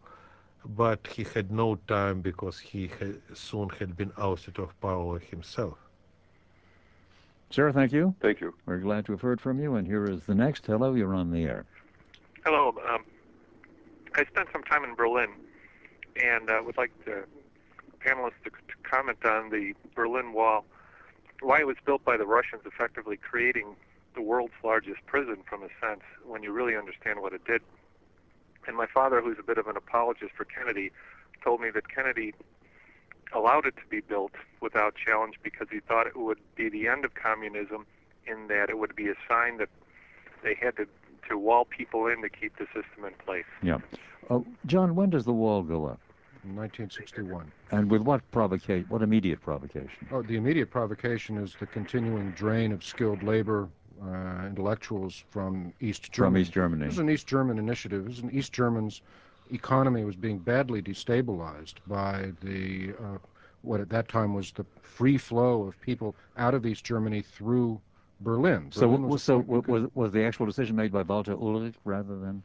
but 0.77 1.07
he 1.07 1.25
had 1.25 1.51
no 1.51 1.77
time 1.89 2.23
because 2.23 2.59
he 2.59 2.91
soon 3.35 3.69
had 3.71 3.97
been 3.97 4.13
ousted 4.17 4.59
of 4.59 4.81
power 4.81 5.19
himself. 5.19 5.77
Sir, 7.55 7.71
thank 7.71 7.93
you. 7.93 8.13
Thank 8.21 8.41
you. 8.41 8.53
We're 8.67 8.79
glad 8.79 9.07
to 9.07 9.13
have 9.13 9.21
heard 9.21 9.41
from 9.41 9.61
you. 9.61 9.77
And 9.77 9.87
here 9.87 10.07
is 10.07 10.25
the 10.25 10.35
next. 10.35 10.67
Hello, 10.67 10.95
you're 10.95 11.15
on 11.15 11.31
the 11.31 11.45
air. 11.45 11.67
Hello. 12.45 12.75
Um, 12.91 13.05
I 14.17 14.25
spent 14.25 14.49
some 14.53 14.65
time 14.65 14.83
in 14.83 14.97
Berlin 14.97 15.29
and 16.21 16.51
uh, 16.51 16.61
would 16.67 16.77
like 16.77 16.91
the 17.05 17.23
panelists 18.05 18.43
to, 18.43 18.51
to 18.51 18.75
comment 18.83 19.25
on 19.25 19.51
the 19.51 19.73
Berlin 19.95 20.33
Wall, 20.33 20.65
why 21.43 21.61
it 21.61 21.67
was 21.69 21.77
built 21.87 22.05
by 22.05 22.17
the 22.17 22.27
Russians, 22.27 22.63
effectively 22.67 23.17
creating 23.17 23.77
the 24.17 24.21
world's 24.21 24.55
largest 24.65 25.07
prison 25.07 25.37
from 25.49 25.63
a 25.63 25.69
sense 25.81 26.03
when 26.27 26.43
you 26.43 26.51
really 26.51 26.75
understand 26.75 27.23
what 27.23 27.33
it 27.33 27.45
did. 27.45 27.63
And 28.67 28.77
my 28.77 28.87
father, 28.93 29.21
who's 29.21 29.39
a 29.39 29.45
bit 29.45 29.59
of 29.59 29.69
an 29.69 29.77
apologist 29.77 30.33
for 30.37 30.45
Kennedy, 30.45 30.91
told 31.45 31.61
me 31.61 31.71
that 31.71 31.89
Kennedy 31.89 32.35
allowed 33.33 33.67
it 33.67 33.77
to 33.77 33.87
be 33.89 34.01
built 34.01 34.33
without 34.61 34.95
challenge 34.97 35.35
because 35.43 35.69
he 35.71 35.81
thought 35.81 36.07
it 36.07 36.17
would 36.17 36.39
be 36.57 36.69
the 36.69 36.89
end 36.89 37.05
of 37.05 37.15
communism 37.15 37.87
in 38.27 38.49
that 38.49 38.71
it 38.71 38.79
would 38.79 38.97
be 38.97 39.09
a 39.09 39.15
sign 39.29 39.59
that 39.59 39.69
they 40.43 40.55
had 40.55 40.77
to, 40.77 40.87
to 41.29 41.39
wall 41.39 41.65
people 41.65 42.07
in 42.07 42.23
to 42.23 42.29
keep 42.29 42.57
the 42.57 42.67
system 42.67 43.05
in 43.07 43.13
place. 43.25 43.45
Yeah. 43.63 43.79
Uh, 44.31 44.41
John, 44.67 44.95
when 44.95 45.11
does 45.11 45.25
the 45.25 45.33
wall 45.33 45.63
go 45.63 45.87
up? 45.87 46.01
1961. 46.45 47.51
And 47.71 47.91
with 47.91 48.03
what 48.03 48.29
provocation? 48.31 48.87
What 48.89 49.03
immediate 49.03 49.41
provocation? 49.41 50.07
Oh, 50.13 50.23
the 50.23 50.37
immediate 50.37 50.71
provocation 50.71 51.39
is 51.39 51.57
the 51.59 51.67
continuing 51.67 52.33
drain 52.33 52.71
of 52.73 52.85
skilled 52.85 53.23
labor 53.23 53.69
uh, 54.03 54.47
intellectuals 54.47 55.25
from 55.31 55.73
East 55.81 56.13
Germany. 56.13 56.35
From 56.35 56.43
East 56.43 56.53
Germany. 56.53 56.85
It 56.85 56.89
was 56.89 56.99
an 56.99 57.11
East 57.11 57.27
German 57.27 57.59
initiative. 57.59 58.05
It 58.05 58.09
was 58.09 58.19
an 58.19 58.31
East 58.31 58.53
Germans' 58.53 59.01
economy 59.53 60.05
was 60.05 60.17
being 60.17 60.39
badly 60.39 60.83
destabilized 60.83 61.75
by 61.87 62.33
the 62.43 62.93
uh, 62.99 63.19
what 63.63 63.81
at 63.81 63.89
that 63.89 64.09
time 64.09 64.35
was 64.35 64.53
the 64.53 64.65
free 64.83 65.17
flow 65.17 65.65
of 65.65 65.81
people 65.81 66.15
out 66.37 66.55
of 66.55 66.67
East 66.67 66.85
Germany 66.85 67.23
through 67.23 67.81
Berlin. 68.21 68.71
So, 68.71 68.87
Berlin 68.87 69.09
was, 69.09 69.23
so 69.23 69.39
was, 69.39 69.89
was 69.95 70.13
the 70.13 70.23
actual 70.25 70.47
decision 70.47 70.77
made 70.77 70.93
by 70.93 71.03
Walter 71.03 71.35
Ulbricht 71.35 71.77
rather 71.85 72.19
than? 72.19 72.43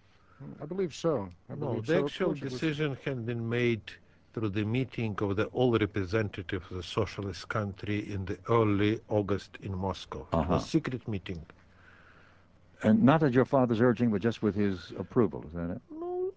I 0.61 0.65
believe 0.65 0.95
so. 0.95 1.29
I 1.49 1.53
no, 1.53 1.67
believe 1.67 1.85
the 1.85 1.99
so. 1.99 2.05
actual 2.05 2.33
decision 2.33 2.97
had 3.03 3.25
been 3.25 3.47
made 3.47 3.81
through 4.33 4.49
the 4.49 4.63
meeting 4.63 5.15
of 5.19 5.35
the 5.35 5.45
all 5.45 5.77
representatives 5.77 6.65
of 6.71 6.77
the 6.77 6.83
socialist 6.83 7.49
country 7.49 8.11
in 8.11 8.25
the 8.25 8.37
early 8.47 9.01
August 9.09 9.57
in 9.61 9.75
Moscow. 9.75 10.25
Uh-huh. 10.31 10.41
It 10.41 10.49
was 10.49 10.65
a 10.65 10.67
secret 10.67 11.07
meeting. 11.07 11.45
And 12.83 13.03
not 13.03 13.23
at 13.23 13.33
your 13.33 13.45
father's 13.45 13.81
urging, 13.81 14.09
but 14.11 14.21
just 14.21 14.41
with 14.41 14.55
his 14.55 14.93
approval, 14.97 15.43
is 15.47 15.53
that 15.53 15.71
it? 15.71 15.81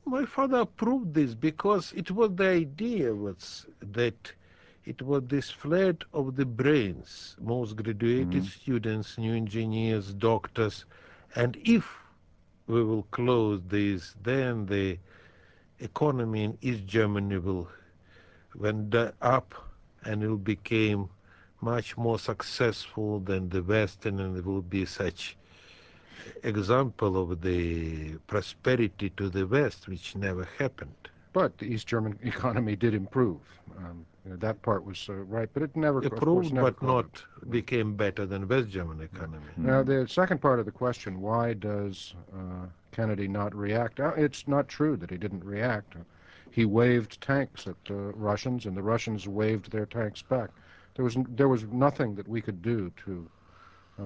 My 0.04 0.24
father 0.26 0.58
approved 0.58 1.14
this 1.14 1.34
because 1.34 1.92
it 1.92 2.10
was 2.10 2.34
the 2.34 2.48
idea 2.48 3.14
was 3.14 3.66
that 3.80 4.32
it 4.84 5.00
was 5.02 5.22
this 5.28 5.50
flood 5.50 6.04
of 6.12 6.36
the 6.36 6.44
brains, 6.44 7.36
most 7.40 7.76
graduated 7.76 8.30
mm-hmm. 8.30 8.44
students, 8.44 9.16
new 9.16 9.34
engineers, 9.34 10.12
doctors, 10.12 10.84
and 11.36 11.56
if 11.64 11.86
we 12.66 12.82
will 12.82 13.04
close 13.10 13.62
this, 13.68 14.14
then 14.22 14.66
the 14.66 14.98
economy 15.78 16.44
in 16.44 16.58
East 16.60 16.86
Germany 16.86 17.38
will 17.38 17.68
went 18.54 18.94
up 19.20 19.54
and 20.04 20.22
it 20.22 20.28
will 20.28 20.36
become 20.36 21.08
much 21.60 21.96
more 21.96 22.18
successful 22.18 23.20
than 23.20 23.48
the 23.48 23.62
Western, 23.62 24.18
and 24.20 24.36
it 24.36 24.44
will 24.44 24.62
be 24.62 24.84
such 24.84 25.36
example 26.42 27.16
of 27.20 27.40
the 27.42 28.16
prosperity 28.26 29.10
to 29.10 29.28
the 29.28 29.46
West, 29.46 29.88
which 29.88 30.14
never 30.16 30.44
happened. 30.58 31.08
But 31.32 31.58
the 31.58 31.66
East 31.66 31.86
German 31.86 32.18
economy 32.22 32.76
did 32.76 32.94
improve. 32.94 33.40
Um, 33.78 34.04
you 34.24 34.30
know, 34.30 34.36
that 34.36 34.62
part 34.62 34.84
was 34.84 35.08
uh, 35.08 35.14
right, 35.14 35.48
but 35.52 35.62
it 35.62 35.74
never 35.74 36.02
improved, 36.02 36.54
but 36.54 36.80
not 36.82 37.24
became 37.50 37.96
better 37.96 38.24
than 38.26 38.46
West 38.46 38.68
German 38.68 39.00
economy. 39.00 39.42
Now, 39.56 39.82
the 39.82 40.06
second 40.06 40.40
part 40.40 40.60
of 40.60 40.66
the 40.66 40.72
question: 40.72 41.20
Why 41.20 41.54
does 41.54 42.14
uh, 42.32 42.66
Kennedy 42.92 43.26
not 43.26 43.54
react? 43.54 43.98
Uh, 43.98 44.12
it's 44.16 44.46
not 44.46 44.68
true 44.68 44.96
that 44.96 45.10
he 45.10 45.16
didn't 45.16 45.44
react. 45.44 45.96
He 46.50 46.64
waved 46.66 47.20
tanks 47.20 47.66
at 47.66 47.82
the 47.86 47.94
Russians, 47.94 48.66
and 48.66 48.76
the 48.76 48.82
Russians 48.82 49.26
waved 49.26 49.72
their 49.72 49.86
tanks 49.86 50.22
back. 50.22 50.50
There 50.94 51.04
was 51.04 51.16
there 51.30 51.48
was 51.48 51.64
nothing 51.64 52.14
that 52.16 52.28
we 52.28 52.42
could 52.42 52.60
do 52.60 52.92
to 53.04 53.26
uh, 53.26 53.41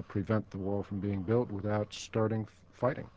prevent 0.07 0.49
the 0.51 0.57
wall 0.57 0.83
from 0.83 0.99
being 0.99 1.21
built 1.21 1.51
without 1.51 1.93
starting 1.93 2.47
fighting. 2.73 3.07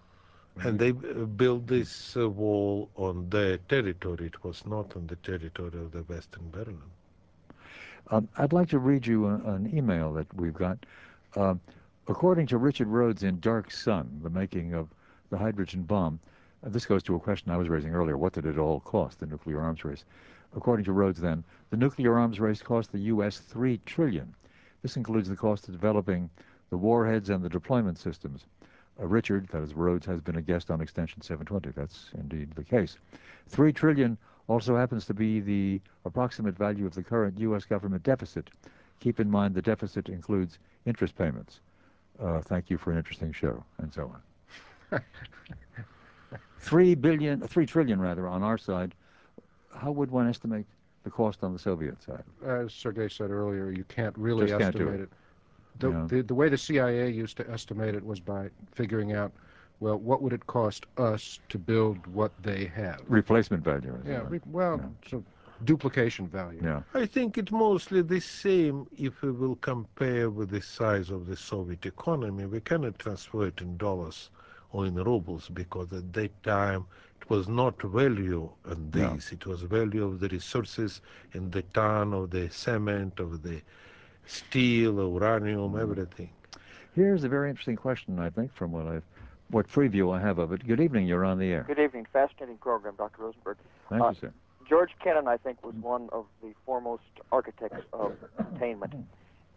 And 0.62 0.78
they 0.78 0.90
uh, 0.90 1.24
built 1.24 1.66
this 1.66 2.16
uh, 2.16 2.28
wall 2.28 2.90
on 2.97 3.30
their 3.30 3.59
territory. 3.59 4.26
It 4.26 4.44
was 4.44 4.66
not 4.66 4.97
on 4.97 5.06
the 5.06 5.16
territory 5.16 5.78
of 5.78 5.92
the 5.92 6.02
Western 6.02 6.51
Berlin. 6.51 6.82
Um, 8.10 8.28
I'd 8.36 8.52
like 8.52 8.68
to 8.70 8.78
read 8.78 9.06
you 9.06 9.26
a, 9.26 9.34
an 9.55 9.70
email 9.76 10.12
that 10.14 10.32
we've 10.34 10.55
got. 10.55 10.78
Uh, 11.36 11.55
according 12.09 12.47
to 12.48 12.59
Richard 12.59 12.88
Rhodes 12.88 13.22
in 13.22 13.38
Dark 13.40 13.70
Sun, 13.70 14.20
the 14.22 14.30
making 14.30 14.74
of 14.74 14.88
the 15.30 15.38
hydrogen 15.38 15.82
bomb, 15.82 16.18
uh, 16.64 16.68
this 16.68 16.84
goes 16.84 17.02
to 17.05 17.14
a 17.14 17.20
question 17.20 17.52
I 17.52 17.56
was 17.56 17.68
raising 17.68 17.94
earlier. 17.94 18.18
What 18.18 18.32
did 18.32 18.47
it 18.47 18.59
all 18.59 18.80
cost, 18.80 19.20
the 19.20 19.26
nuclear 19.26 19.60
arms 19.60 19.84
race? 19.84 20.05
According 20.56 20.84
to 20.86 20.92
Rhodes, 20.92 21.20
then, 21.20 21.44
the 21.70 21.76
nuclear 21.76 22.18
arms 22.18 22.40
race 22.40 22.60
cost 22.60 22.90
the 22.90 22.98
U.S. 22.98 23.38
3 23.38 23.80
trillion. 23.86 24.34
This 24.82 24.97
includes 24.97 25.28
the 25.28 25.36
cost 25.36 25.68
of 25.68 25.74
developing 25.74 26.28
the 26.70 26.76
warheads 26.76 27.28
and 27.30 27.44
the 27.44 27.48
deployment 27.48 27.98
systems. 27.98 28.47
Uh, 29.01 29.06
Richard, 29.06 29.48
that 29.48 29.62
is 29.62 29.74
Rhodes, 29.74 30.06
has 30.06 30.20
been 30.20 30.36
a 30.36 30.42
guest 30.42 30.70
on 30.70 30.80
Extension 30.80 31.20
720. 31.20 31.70
That's 31.78 32.10
indeed 32.14 32.52
the 32.55 32.64
case. 32.64 32.97
Three 33.48 33.72
trillion 33.72 34.16
also 34.48 34.76
happens 34.76 35.05
to 35.06 35.14
be 35.14 35.40
the 35.40 35.80
approximate 36.05 36.56
value 36.56 36.86
of 36.86 36.94
the 36.94 37.02
current 37.02 37.38
U.S. 37.38 37.64
government 37.64 38.02
deficit. 38.02 38.51
Keep 39.01 39.20
in 39.20 39.30
mind 39.30 39.55
the 39.55 39.62
deficit 39.62 40.09
includes 40.09 40.59
interest 40.86 41.16
payments. 41.16 41.60
Uh, 42.20 42.40
thank 42.40 42.68
you 42.68 42.76
for 42.76 42.90
an 42.90 42.98
interesting 42.98 43.32
show, 43.32 43.62
and 43.78 43.92
so 43.92 44.12
on. 44.92 45.01
three 46.59 46.94
billion, 46.94 47.40
three 47.47 47.64
trillion 47.66 48.01
rather, 48.01 48.26
on 48.28 48.42
our 48.42 48.59
side. 48.59 48.94
How 49.74 49.90
would 49.92 50.10
one 50.10 50.28
estimate 50.28 50.66
the 51.05 51.10
cost 51.10 51.42
on 51.42 51.52
the 51.52 51.59
Soviet 51.59 52.02
side? 52.02 52.24
As 52.44 52.74
Sergei 52.74 53.09
said 53.09 53.30
earlier, 53.30 53.70
you 53.70 53.84
can't 53.84 54.16
really 54.18 54.48
Just 54.48 54.60
estimate 54.60 54.88
can't 54.88 55.01
it. 55.01 55.02
it. 55.05 55.10
The, 55.81 55.90
yeah. 55.90 56.05
the, 56.09 56.23
the 56.23 56.35
way 56.35 56.48
the 56.48 56.59
CIA 56.59 57.11
used 57.11 57.36
to 57.39 57.51
estimate 57.51 57.94
it 57.94 58.05
was 58.05 58.20
by 58.20 58.51
figuring 58.73 59.12
out, 59.12 59.32
well, 59.81 59.98
what 59.98 60.23
would 60.23 60.32
it 60.32 60.47
cost 60.47 60.86
us 60.98 61.40
to 61.48 61.59
build 61.59 62.07
what 62.07 62.32
they 62.43 62.66
have? 62.66 63.01
Replacement 63.09 63.65
value. 63.65 63.98
Yeah, 64.07 64.23
re 64.28 64.40
well, 64.47 64.78
yeah. 64.78 65.11
so 65.11 65.24
duplication 65.65 66.27
value. 66.27 66.61
Yeah. 66.62 66.82
I 66.94 67.07
think 67.07 67.39
it's 67.39 67.52
mostly 67.52 68.02
the 68.02 68.20
same 68.20 68.86
if 68.97 69.23
we 69.23 69.31
will 69.31 69.57
compare 69.57 70.31
with 70.31 70.51
the 70.51 70.62
size 70.62 71.11
of 71.11 71.27
the 71.27 71.36
Soviet 71.36 71.85
economy. 71.86 72.47
We 72.47 72.61
cannot 72.61 72.98
transfer 72.98 73.47
it 73.47 73.61
in 73.61 73.77
dollars 73.77 74.31
or 74.73 74.86
in 74.86 74.94
rubles 74.94 75.48
because 75.48 75.93
at 75.93 76.12
that 76.12 76.43
time 76.43 76.86
it 77.20 77.28
was 77.28 77.48
not 77.48 77.81
value 77.82 78.51
on 78.66 78.90
this. 78.90 79.32
It 79.32 79.47
was 79.47 79.62
value 79.62 80.05
of 80.05 80.20
the 80.20 80.28
resources 80.28 81.01
in 81.32 81.51
the 81.51 81.62
ton 81.62 82.15
of 82.15 82.31
the 82.31 82.48
cement, 82.51 83.20
of 83.20 83.43
the 83.43 83.61
steel, 84.31 84.94
uranium, 84.94 85.78
everything. 85.78 86.31
Here's 86.94 87.24
a 87.24 87.28
very 87.28 87.51
interesting 87.51 87.77
question, 87.77 88.19
I 88.19 88.31
think, 88.31 88.52
from 88.55 88.73
what 88.73 88.86
I've, 88.86 89.02
what 89.51 89.69
preview 89.69 90.16
I 90.16 90.20
have 90.20 90.39
of 90.39 90.52
it. 90.52 90.66
Good 90.66 90.81
evening. 90.81 91.07
You're 91.07 91.24
on 91.24 91.39
the 91.39 91.52
air. 91.52 91.65
Good 91.66 91.78
evening. 91.78 92.07
Fascinating 92.12 92.59
program, 92.59 92.94
Dr. 92.97 93.23
Rosenberg. 93.23 93.57
Thank 93.89 94.02
uh, 94.02 94.09
you, 94.09 94.15
sir. 94.20 94.32
George 94.69 94.90
Kennan, 95.02 95.27
I 95.27 95.36
think, 95.36 95.65
was 95.65 95.74
one 95.74 96.09
of 96.12 96.27
the 96.43 96.52
foremost 96.65 97.02
architects 97.32 97.85
of 97.93 98.16
attainment, 98.39 98.94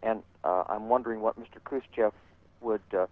and 0.02 0.22
uh, 0.42 0.64
I'm 0.68 0.88
wondering 0.88 1.20
what 1.20 1.38
Mr. 1.38 1.62
Khrushchev 1.62 2.12
would, 2.60 2.82
uh, 2.92 3.06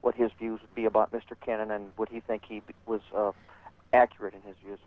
what 0.00 0.14
his 0.14 0.30
views 0.38 0.60
would 0.62 0.74
be 0.74 0.86
about 0.86 1.12
Mr. 1.12 1.38
Kennan, 1.44 1.70
and 1.70 1.90
would 1.98 2.08
he 2.08 2.20
think 2.20 2.42
he 2.48 2.62
was 2.86 3.02
uh, 3.14 3.32
accurate 3.92 4.32
in 4.32 4.40
his 4.42 4.56
views? 4.64 4.78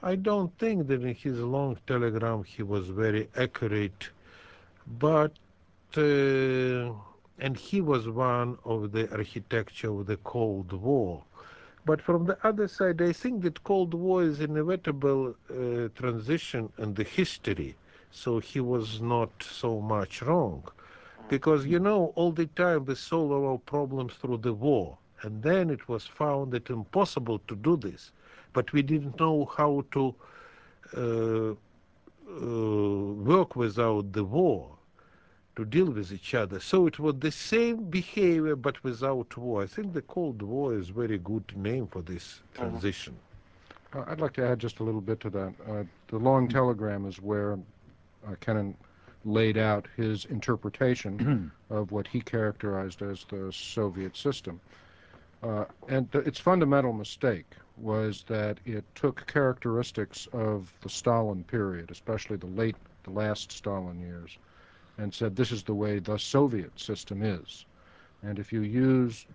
I 0.00 0.14
don't 0.14 0.56
think 0.58 0.86
that 0.86 1.02
in 1.02 1.14
his 1.14 1.40
long 1.40 1.76
telegram 1.88 2.44
he 2.44 2.62
was 2.62 2.86
very 2.86 3.28
accurate 3.36 4.10
but 4.86 5.32
uh, 5.96 6.92
and 7.38 7.56
he 7.56 7.80
was 7.80 8.08
one 8.08 8.58
of 8.64 8.92
the 8.92 9.10
architecture 9.12 9.90
of 9.90 10.06
the 10.06 10.16
Cold 10.18 10.72
War. 10.72 11.22
But 11.84 12.00
from 12.02 12.24
the 12.26 12.38
other 12.46 12.66
side, 12.68 13.00
I 13.02 13.12
think 13.12 13.42
that 13.42 13.62
Cold 13.64 13.94
War 13.94 14.22
is 14.22 14.40
inevitable 14.40 15.34
uh, 15.50 15.88
transition 15.94 16.72
in 16.78 16.94
the 16.94 17.04
history. 17.04 17.76
So 18.10 18.38
he 18.38 18.60
was 18.60 19.00
not 19.00 19.30
so 19.42 19.80
much 19.80 20.22
wrong, 20.22 20.64
because 21.28 21.66
you 21.66 21.78
know 21.78 22.12
all 22.16 22.32
the 22.32 22.46
time 22.46 22.84
we 22.86 22.94
solve 22.94 23.32
our 23.32 23.58
problems 23.58 24.14
through 24.14 24.38
the 24.38 24.54
war, 24.54 24.98
and 25.22 25.42
then 25.42 25.70
it 25.70 25.88
was 25.88 26.06
found 26.06 26.52
that 26.52 26.70
impossible 26.70 27.40
to 27.48 27.56
do 27.56 27.76
this, 27.76 28.12
but 28.52 28.72
we 28.72 28.82
didn't 28.82 29.20
know 29.20 29.44
how 29.56 29.84
to 29.92 30.14
uh, 30.96 31.50
uh, 32.30 33.12
work 33.24 33.56
without 33.56 34.12
the 34.12 34.24
war 34.24 34.75
to 35.56 35.64
deal 35.64 35.86
with 35.86 36.12
each 36.12 36.34
other. 36.34 36.60
So 36.60 36.86
it 36.86 36.98
was 36.98 37.16
the 37.18 37.32
same 37.32 37.84
behavior 37.84 38.56
but 38.56 38.82
without 38.84 39.36
war. 39.36 39.62
I 39.62 39.66
think 39.66 39.94
the 39.94 40.02
Cold 40.02 40.42
War 40.42 40.74
is 40.74 40.90
a 40.90 40.92
very 40.92 41.18
good 41.18 41.56
name 41.56 41.86
for 41.86 42.02
this 42.02 42.40
uh-huh. 42.56 42.68
transition. 42.68 43.16
Uh, 43.94 44.04
I'd 44.06 44.20
like 44.20 44.34
to 44.34 44.46
add 44.46 44.58
just 44.58 44.80
a 44.80 44.84
little 44.84 45.00
bit 45.00 45.18
to 45.20 45.30
that. 45.30 45.54
Uh, 45.68 45.84
the 46.08 46.18
long 46.18 46.48
telegram 46.48 47.06
is 47.06 47.20
where 47.20 47.54
uh, 48.26 48.34
Kennan 48.40 48.76
laid 49.24 49.56
out 49.56 49.88
his 49.96 50.26
interpretation 50.26 51.50
of 51.70 51.90
what 51.90 52.06
he 52.06 52.20
characterized 52.20 53.00
as 53.02 53.24
the 53.28 53.50
Soviet 53.52 54.16
system. 54.16 54.60
Uh, 55.42 55.64
and 55.88 56.10
th 56.12 56.26
its 56.26 56.38
fundamental 56.38 56.92
mistake 56.92 57.50
was 57.76 58.24
that 58.26 58.58
it 58.64 58.84
took 58.94 59.26
characteristics 59.26 60.28
of 60.32 60.72
the 60.80 60.88
Stalin 60.88 61.44
period, 61.44 61.90
especially 61.90 62.36
the 62.36 62.46
late, 62.46 62.76
the 63.04 63.10
last 63.10 63.52
Stalin 63.52 64.00
years, 64.00 64.38
and 64.98 65.12
said 65.12 65.36
this 65.36 65.52
is 65.52 65.62
the 65.62 65.74
way 65.74 65.98
the 65.98 66.18
Soviet 66.18 66.78
system 66.78 67.22
is. 67.22 67.66
And 68.22 68.38
if 68.38 68.52
you 68.52 68.62
use 68.62 69.26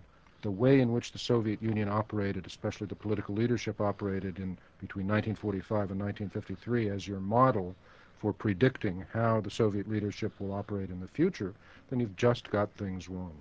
the 0.42 0.50
way 0.50 0.80
in 0.80 0.92
which 0.92 1.12
the 1.12 1.18
Soviet 1.18 1.62
Union 1.62 1.88
operated, 1.88 2.46
especially 2.46 2.88
the 2.88 2.96
political 2.96 3.34
leadership 3.34 3.80
operated 3.80 4.38
in 4.38 4.58
between 4.80 5.06
1945 5.06 5.92
and 5.92 6.00
1953 6.00 6.88
as 6.88 7.06
your 7.06 7.20
model 7.20 7.76
for 8.18 8.32
predicting 8.32 9.04
how 9.12 9.40
the 9.40 9.50
Soviet 9.50 9.88
leadership 9.88 10.32
will 10.38 10.52
operate 10.52 10.90
in 10.90 11.00
the 11.00 11.08
future, 11.08 11.54
then 11.90 12.00
you've 12.00 12.16
just 12.16 12.50
got 12.50 12.70
things 12.72 13.08
wrong. 13.08 13.32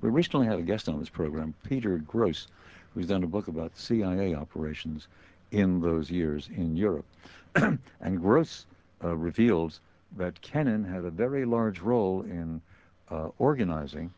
We 0.00 0.10
recently 0.10 0.46
had 0.46 0.58
a 0.58 0.62
guest 0.62 0.88
on 0.88 0.98
this 1.00 1.08
program, 1.08 1.54
Peter 1.64 1.98
Grose, 1.98 2.48
who's 2.94 3.08
done 3.08 3.24
a 3.24 3.28
book 3.28 3.48
about 3.48 3.76
CIA 3.76 4.34
operations 4.34 5.08
in 5.50 5.80
those 5.80 6.10
years 6.10 6.48
in 6.56 6.76
Europe. 6.76 7.06
and 7.54 8.20
Grose 8.20 8.66
uh, 9.02 9.16
reveals 9.16 9.80
that 10.16 10.40
Kennan 10.40 10.84
had 10.84 11.04
a 11.04 11.10
very 11.10 11.44
large 11.44 11.80
role 11.80 12.22
in 12.22 12.60
uh, 13.10 13.28
organizing 13.38 14.12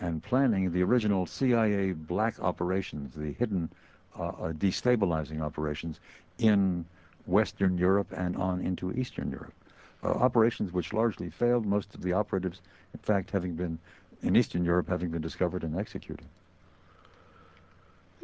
and 0.00 0.22
planning 0.22 0.72
the 0.72 0.82
original 0.82 1.26
CIA 1.26 1.92
black 1.92 2.40
operations, 2.40 3.14
the 3.14 3.32
hidden 3.32 3.70
uh, 4.18 4.24
uh, 4.28 4.52
destabilizing 4.52 5.40
operations 5.40 6.00
in 6.38 6.84
Western 7.26 7.78
Europe 7.78 8.12
and 8.16 8.36
on 8.36 8.60
into 8.60 8.92
Eastern 8.92 9.30
Europe. 9.30 9.54
Uh, 10.02 10.08
operations 10.08 10.72
which 10.72 10.92
largely 10.92 11.30
failed, 11.30 11.64
most 11.64 11.94
of 11.94 12.02
the 12.02 12.12
operatives, 12.12 12.60
in 12.92 13.00
fact, 13.00 13.30
having 13.30 13.54
been 13.54 13.78
in 14.22 14.34
Eastern 14.36 14.64
Europe, 14.64 14.88
having 14.88 15.10
been 15.10 15.22
discovered 15.22 15.62
and 15.62 15.76
executed. 15.78 16.26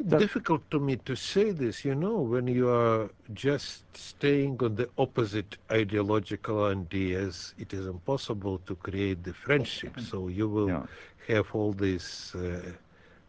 Difficult 0.07 0.69
to 0.71 0.79
me 0.79 0.95
to 0.97 1.15
say 1.15 1.51
this, 1.51 1.83
you 1.83 1.93
know, 1.93 2.19
when 2.21 2.47
you 2.47 2.69
are 2.69 3.09
just 3.33 3.95
staying 3.97 4.57
on 4.61 4.75
the 4.75 4.89
opposite 4.97 5.57
ideological 5.71 6.63
ideas, 6.65 7.53
it 7.57 7.73
is 7.73 7.85
impossible 7.85 8.59
to 8.59 8.75
create 8.75 9.23
the 9.23 9.33
friendship. 9.33 9.99
So 9.99 10.27
you 10.27 10.47
will 10.47 10.69
yeah. 10.69 10.85
have 11.27 11.53
all 11.53 11.73
this, 11.73 12.33
uh, 12.35 12.71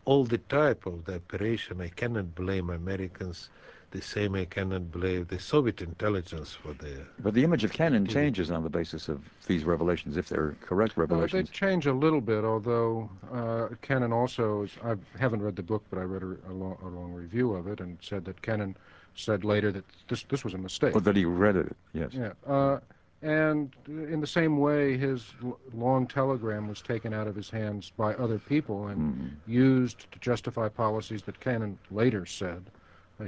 all 0.04 0.24
the 0.24 0.38
type 0.38 0.86
of 0.86 1.04
the 1.04 1.16
operation. 1.16 1.80
I 1.80 1.88
cannot 1.88 2.34
blame 2.34 2.70
Americans 2.70 3.50
the 3.90 4.00
same 4.00 4.34
I 4.34 4.44
cannot 4.44 4.90
blame 4.90 5.26
the 5.28 5.38
Soviet 5.38 5.80
intelligence 5.82 6.52
for 6.52 6.72
their. 6.74 7.06
But 7.18 7.34
the 7.34 7.42
image 7.42 7.64
of 7.64 7.72
Kennan 7.72 8.06
changes 8.06 8.50
on 8.50 8.62
the 8.62 8.70
basis 8.70 9.08
of 9.08 9.20
these 9.46 9.64
revelations, 9.64 10.16
if 10.16 10.28
they're 10.28 10.54
correct 10.60 10.96
revelations. 10.96 11.48
Uh, 11.48 11.52
they 11.52 11.56
change 11.56 11.86
a 11.86 11.92
little 11.92 12.20
bit, 12.20 12.44
although 12.44 13.10
uh, 13.32 13.68
Kennan 13.82 14.12
also, 14.12 14.62
is, 14.62 14.70
I 14.84 14.94
haven't 15.18 15.42
read 15.42 15.56
the 15.56 15.62
book, 15.62 15.84
but 15.90 15.98
I 15.98 16.02
read 16.02 16.22
a, 16.22 16.50
a, 16.50 16.54
long, 16.54 16.78
a, 16.82 16.88
long, 16.88 17.12
review 17.12 17.52
of 17.54 17.66
it 17.66 17.80
and 17.80 17.98
said 18.00 18.24
that 18.26 18.40
Kennan 18.42 18.76
said 19.14 19.44
later 19.44 19.72
that 19.72 19.84
this 20.08 20.22
this 20.24 20.44
was 20.44 20.54
a 20.54 20.58
mistake. 20.58 20.92
But 20.92 21.04
that 21.04 21.16
he 21.16 21.24
read 21.24 21.56
it, 21.56 21.76
yes. 21.92 22.10
Yeah. 22.12 22.32
Uh, 22.46 22.78
and 23.22 23.74
in 23.86 24.20
the 24.20 24.26
same 24.26 24.58
way, 24.58 24.96
his 24.96 25.26
long 25.74 26.06
telegram 26.06 26.68
was 26.68 26.80
taken 26.80 27.12
out 27.12 27.26
of 27.26 27.36
his 27.36 27.50
hands 27.50 27.92
by 27.94 28.14
other 28.14 28.38
people 28.38 28.86
and 28.86 28.98
mm 28.98 29.12
-hmm. 29.20 29.30
used 29.46 30.10
to 30.12 30.18
justify 30.20 30.68
policies 30.68 31.22
that 31.22 31.38
Kennan 31.40 31.78
later 31.90 32.24
said 32.24 32.62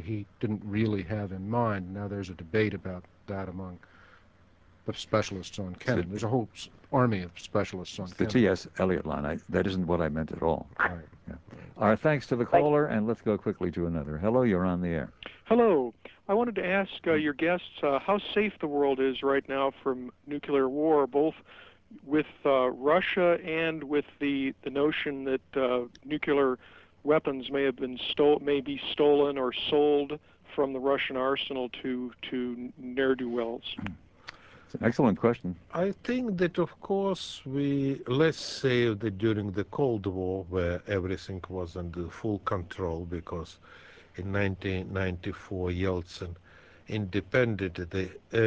he 0.01 0.27
didn't 0.41 0.63
really 0.65 1.03
have 1.03 1.33
in 1.33 1.49
mind. 1.49 1.93
Now 1.93 2.09
there's 2.09 2.31
a 2.31 2.35
debate 2.35 2.75
about 2.75 3.05
that 3.27 3.49
among 3.49 3.79
the 4.87 4.95
specialists 4.95 5.59
on 5.59 5.75
Kennan. 5.77 6.09
There's 6.09 6.25
a 6.25 6.29
whole 6.29 6.49
army 6.93 7.23
of 7.23 7.31
specialists 7.37 7.99
on 7.99 8.11
the 8.17 8.27
T.S. 8.27 8.67
Eliot 8.79 9.07
line. 9.07 9.25
I, 9.25 9.39
that 9.49 9.67
isn't 9.67 9.87
what 9.87 10.01
I 10.01 10.09
meant 10.09 10.33
at 10.33 10.43
all. 10.43 10.67
all. 10.81 10.89
Right. 10.89 10.99
Yeah. 11.29 11.35
All 11.79 11.89
right, 11.89 11.99
thanks 11.99 12.27
to 12.29 12.37
the 12.37 12.45
caller, 12.45 12.87
and 12.87 13.07
let's 13.07 13.23
go 13.23 13.39
quickly 13.39 13.71
to 13.73 13.87
another. 13.87 14.19
Hello, 14.19 14.43
you're 14.43 14.65
on 14.65 14.81
the 14.81 14.89
air. 14.89 15.11
Hello. 15.45 15.95
I 16.29 16.35
wanted 16.35 16.55
to 16.57 16.67
ask 16.67 16.93
uh, 17.07 17.15
your 17.15 17.33
guests 17.33 17.83
uh, 17.83 17.99
how 17.99 18.19
safe 18.35 18.53
the 18.61 18.67
world 18.67 19.01
is 19.01 19.23
right 19.23 19.47
now 19.49 19.73
from 19.83 20.13
nuclear 20.27 20.69
war, 20.69 21.07
both 21.07 21.35
with 22.05 22.27
uh, 22.47 22.71
Russia 22.71 23.39
and 23.45 23.85
with 23.85 24.05
the, 24.19 24.55
the 24.63 24.71
notion 24.71 25.25
that 25.25 25.57
uh, 25.57 25.87
nuclear 26.05 26.59
weapons 27.05 27.51
may 27.51 27.65
have 27.65 27.77
been 27.77 27.99
stole, 28.11 28.39
may 28.41 28.61
be 28.61 28.81
stolen 28.93 29.39
or 29.39 29.53
sold 29.53 30.19
from 30.55 30.73
the 30.73 30.81
Russian 30.81 31.17
arsenal 31.17 31.69
to 31.83 32.13
to 32.31 32.73
ne'er 32.79 33.15
do 33.15 33.29
wells. 33.29 33.75
It's 34.67 34.75
an 34.81 34.87
excellent 34.87 35.19
question. 35.19 35.57
I 35.75 35.93
think 36.05 36.39
that 36.39 36.59
of 36.59 36.81
course 36.81 37.43
we 37.45 38.01
less 38.07 38.37
saved 38.37 39.19
during 39.19 39.51
the 39.53 39.65
Cold 39.65 40.07
War, 40.07 40.47
where 40.49 40.83
everything 40.87 41.43
was 41.49 41.77
under 41.77 42.09
full 42.09 42.39
control, 42.41 43.05
because 43.05 43.59
in 44.17 44.33
1994 44.33 45.71
Yeltsin 45.71 46.35
independent, 46.93 47.77
the, 47.91 48.11
uh, 48.35 48.39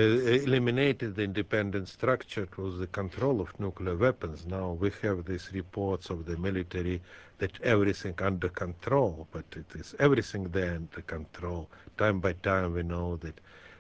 eliminated 0.43 1.15
the 1.15 1.23
independent 1.23 1.87
structure. 1.89 2.45
to 2.47 2.77
the 2.77 2.87
control 2.87 3.41
of 3.41 3.59
nuclear 3.59 3.95
weapons. 3.95 4.45
Now 4.45 4.71
we 4.73 4.91
have 5.01 5.25
these 5.25 5.51
reports 5.53 6.09
of 6.09 6.25
the 6.25 6.37
military 6.37 7.01
that 7.39 7.61
everything 7.61 8.15
under 8.19 8.49
control, 8.49 9.27
but 9.31 9.45
it 9.55 9.75
is 9.75 9.95
everything 9.99 10.49
there 10.51 10.75
under 10.75 11.01
control. 11.01 11.69
Time 11.97 12.19
by 12.21 12.33
time 12.33 12.73
we 12.73 12.83
know 12.83 13.17
that 13.17 13.39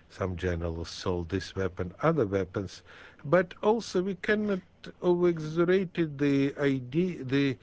some 0.09 0.35
generals 0.35 0.89
sold 0.89 1.29
this 1.29 1.55
weapon, 1.55 1.93
other 2.01 2.25
weapons, 2.25 2.81
but 3.23 3.53
also 3.63 4.03
we 4.03 4.15
cannot 4.15 4.61
over-exaggerate 5.01 6.17
the 6.17 6.53
idea, 6.59 7.23
the 7.23 7.57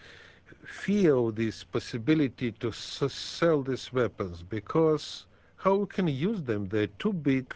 fear 0.64 1.14
of 1.16 1.36
this 1.36 1.64
possibility 1.64 2.52
to 2.52 2.72
sell 2.72 3.62
these 3.62 3.92
weapons 3.92 4.42
because 4.42 5.26
how 5.62 5.74
you 5.80 5.86
can 5.86 6.08
use 6.08 6.42
them? 6.42 6.68
They're 6.68 6.86
too 7.04 7.12
big. 7.12 7.54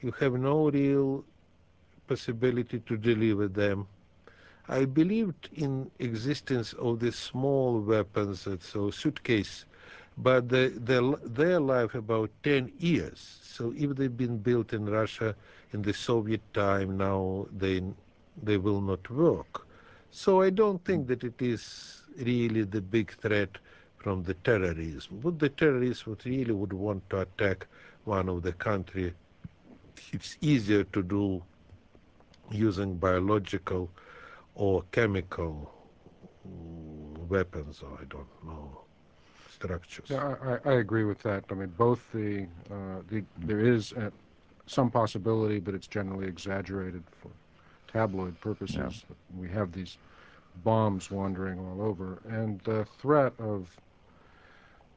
You 0.00 0.12
have 0.20 0.34
no 0.34 0.70
real 0.70 1.24
possibility 2.06 2.80
to 2.80 2.96
deliver 2.96 3.48
them. 3.48 3.86
I 4.68 4.84
believed 4.86 5.48
in 5.54 5.90
existence 5.98 6.72
of 6.74 7.00
these 7.00 7.16
small 7.16 7.80
weapons, 7.80 8.46
uh, 8.46 8.56
so 8.60 8.90
suitcase, 8.90 9.64
but 10.16 10.48
they, 10.48 10.68
they, 10.68 11.00
they 11.24 11.56
life 11.56 11.94
about 11.94 12.30
10 12.42 12.72
years. 12.78 13.38
So 13.42 13.72
if 13.76 13.96
they've 13.96 14.16
been 14.16 14.38
built 14.38 14.72
in 14.72 14.86
Russia 14.86 15.34
in 15.72 15.82
the 15.82 15.92
Soviet 15.94 16.42
time, 16.54 16.96
now 16.98 17.46
they, 17.56 17.82
they 18.42 18.56
will 18.58 18.80
not 18.80 19.08
work. 19.10 19.66
So 20.10 20.40
I 20.42 20.50
don't 20.50 20.84
think 20.84 21.06
that 21.08 21.24
it 21.24 21.40
is 21.40 22.04
really 22.18 22.62
the 22.64 22.80
big 22.80 23.12
threat 23.12 23.58
from 24.00 24.22
the 24.24 24.34
terrorism. 24.34 25.20
Would 25.22 25.38
the 25.38 25.50
terrorists 25.50 26.06
would 26.06 26.24
really 26.24 26.52
would 26.52 26.72
want 26.72 27.08
to 27.10 27.20
attack 27.20 27.66
one 28.04 28.28
of 28.28 28.42
the 28.42 28.52
country, 28.52 29.12
it's 30.12 30.36
easier 30.40 30.84
to 30.84 31.02
do 31.02 31.42
using 32.50 32.96
biological 32.96 33.90
or 34.54 34.82
chemical 34.90 35.70
weapons, 37.28 37.82
or 37.82 37.98
I 38.00 38.04
don't 38.08 38.44
know, 38.44 38.80
structures. 39.54 40.08
Yeah, 40.10 40.34
I, 40.42 40.70
I 40.70 40.72
agree 40.74 41.04
with 41.04 41.20
that. 41.20 41.44
I 41.50 41.54
mean, 41.54 41.72
both 41.76 42.00
the, 42.12 42.46
uh, 42.70 43.02
the 43.10 43.22
there 43.38 43.60
is 43.60 43.92
a, 43.92 44.10
some 44.66 44.90
possibility, 44.90 45.60
but 45.60 45.74
it's 45.74 45.86
generally 45.86 46.26
exaggerated 46.26 47.02
for 47.20 47.30
tabloid 47.92 48.40
purposes. 48.40 49.04
Yeah. 49.08 49.16
We 49.38 49.48
have 49.50 49.72
these 49.72 49.98
bombs 50.64 51.10
wandering 51.10 51.58
all 51.60 51.82
over, 51.82 52.18
and 52.28 52.60
the 52.60 52.84
threat 52.84 53.34
of 53.38 53.68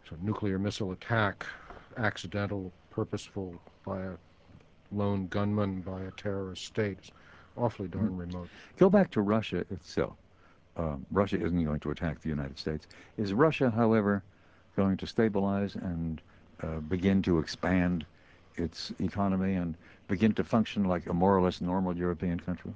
so 0.10 0.16
nuclear 0.22 0.60
missile 0.60 0.92
attack, 0.92 1.46
accidental, 1.98 2.72
purposeful 2.90 3.56
by 3.86 4.02
a 4.02 4.12
lone 4.92 5.28
gunman 5.28 5.82
by 5.82 6.02
a 6.02 6.12
terrorist 6.12 6.66
state, 6.66 6.98
is 7.02 7.12
awfully 7.58 7.88
darn 7.88 8.10
mm-hmm. 8.10 8.18
remote. 8.18 8.50
Go 8.78 8.90
back 8.90 9.12
to 9.12 9.22
Russia 9.22 9.66
itself. 9.70 10.14
Um, 10.76 11.06
Russia 11.12 11.38
isn't 11.44 11.64
going 11.64 11.80
to 11.82 11.92
attack 11.92 12.22
the 12.22 12.30
United 12.30 12.58
States. 12.58 12.88
Is 13.18 13.34
Russia, 13.34 13.70
however, 13.70 14.24
going 14.76 14.98
to 14.98 15.08
stabilize 15.08 15.76
and 15.76 16.22
uh, 16.62 16.80
begin 16.80 17.22
to 17.24 17.40
expand 17.40 18.06
its 18.56 18.92
economy 19.00 19.54
and 19.54 19.76
begin 20.08 20.34
to 20.34 20.44
function 20.44 20.86
like 20.86 21.08
a 21.08 21.14
more 21.14 21.36
or 21.38 21.42
less 21.42 21.62
normal 21.62 21.96
European 21.96 22.40
country? 22.40 22.74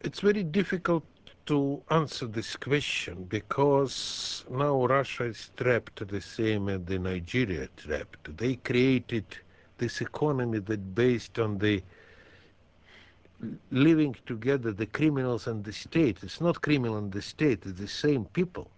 It's 0.00 0.20
very 0.20 0.42
difficult 0.42 1.04
to 1.50 1.82
answer 1.90 2.28
this 2.28 2.56
question 2.56 3.24
because 3.24 4.44
now 4.50 4.86
Russia 4.86 5.24
is 5.24 5.50
trapped 5.56 6.06
the 6.06 6.20
same 6.20 6.68
as 6.68 6.84
the 6.84 6.98
Nigeria 6.98 7.68
trapped. 7.76 8.36
They 8.38 8.54
created 8.54 9.24
this 9.78 10.00
economy 10.00 10.60
that 10.60 10.94
based 10.94 11.40
on 11.40 11.58
the 11.58 11.82
living 13.72 14.14
together, 14.26 14.72
the 14.72 14.86
criminals 14.86 15.48
and 15.48 15.64
the 15.64 15.72
state. 15.72 16.22
It's 16.22 16.40
not 16.40 16.62
criminal 16.62 16.98
and 16.98 17.10
the 17.12 17.22
state, 17.22 17.66
it's 17.66 17.80
the 17.80 17.88
same 17.88 18.26
people. 18.26 18.70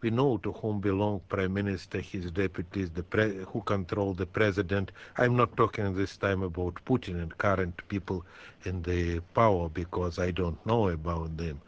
We 0.00 0.10
know 0.10 0.38
to 0.38 0.52
whom 0.52 0.80
belong 0.80 1.20
prime 1.28 1.52
minister, 1.52 2.00
his 2.00 2.30
deputies, 2.30 2.90
the 2.90 3.02
pre- 3.02 3.44
who 3.44 3.60
control 3.62 4.14
the 4.14 4.26
president. 4.26 4.92
I'm 5.18 5.36
not 5.36 5.56
talking 5.56 5.94
this 5.94 6.16
time 6.16 6.42
about 6.42 6.76
Putin 6.86 7.20
and 7.22 7.36
current 7.36 7.86
people 7.88 8.24
in 8.64 8.82
the 8.82 9.20
power 9.34 9.68
because 9.68 10.18
I 10.18 10.30
don't 10.30 10.64
know 10.66 10.88
about 10.88 11.36
them. 11.36 11.60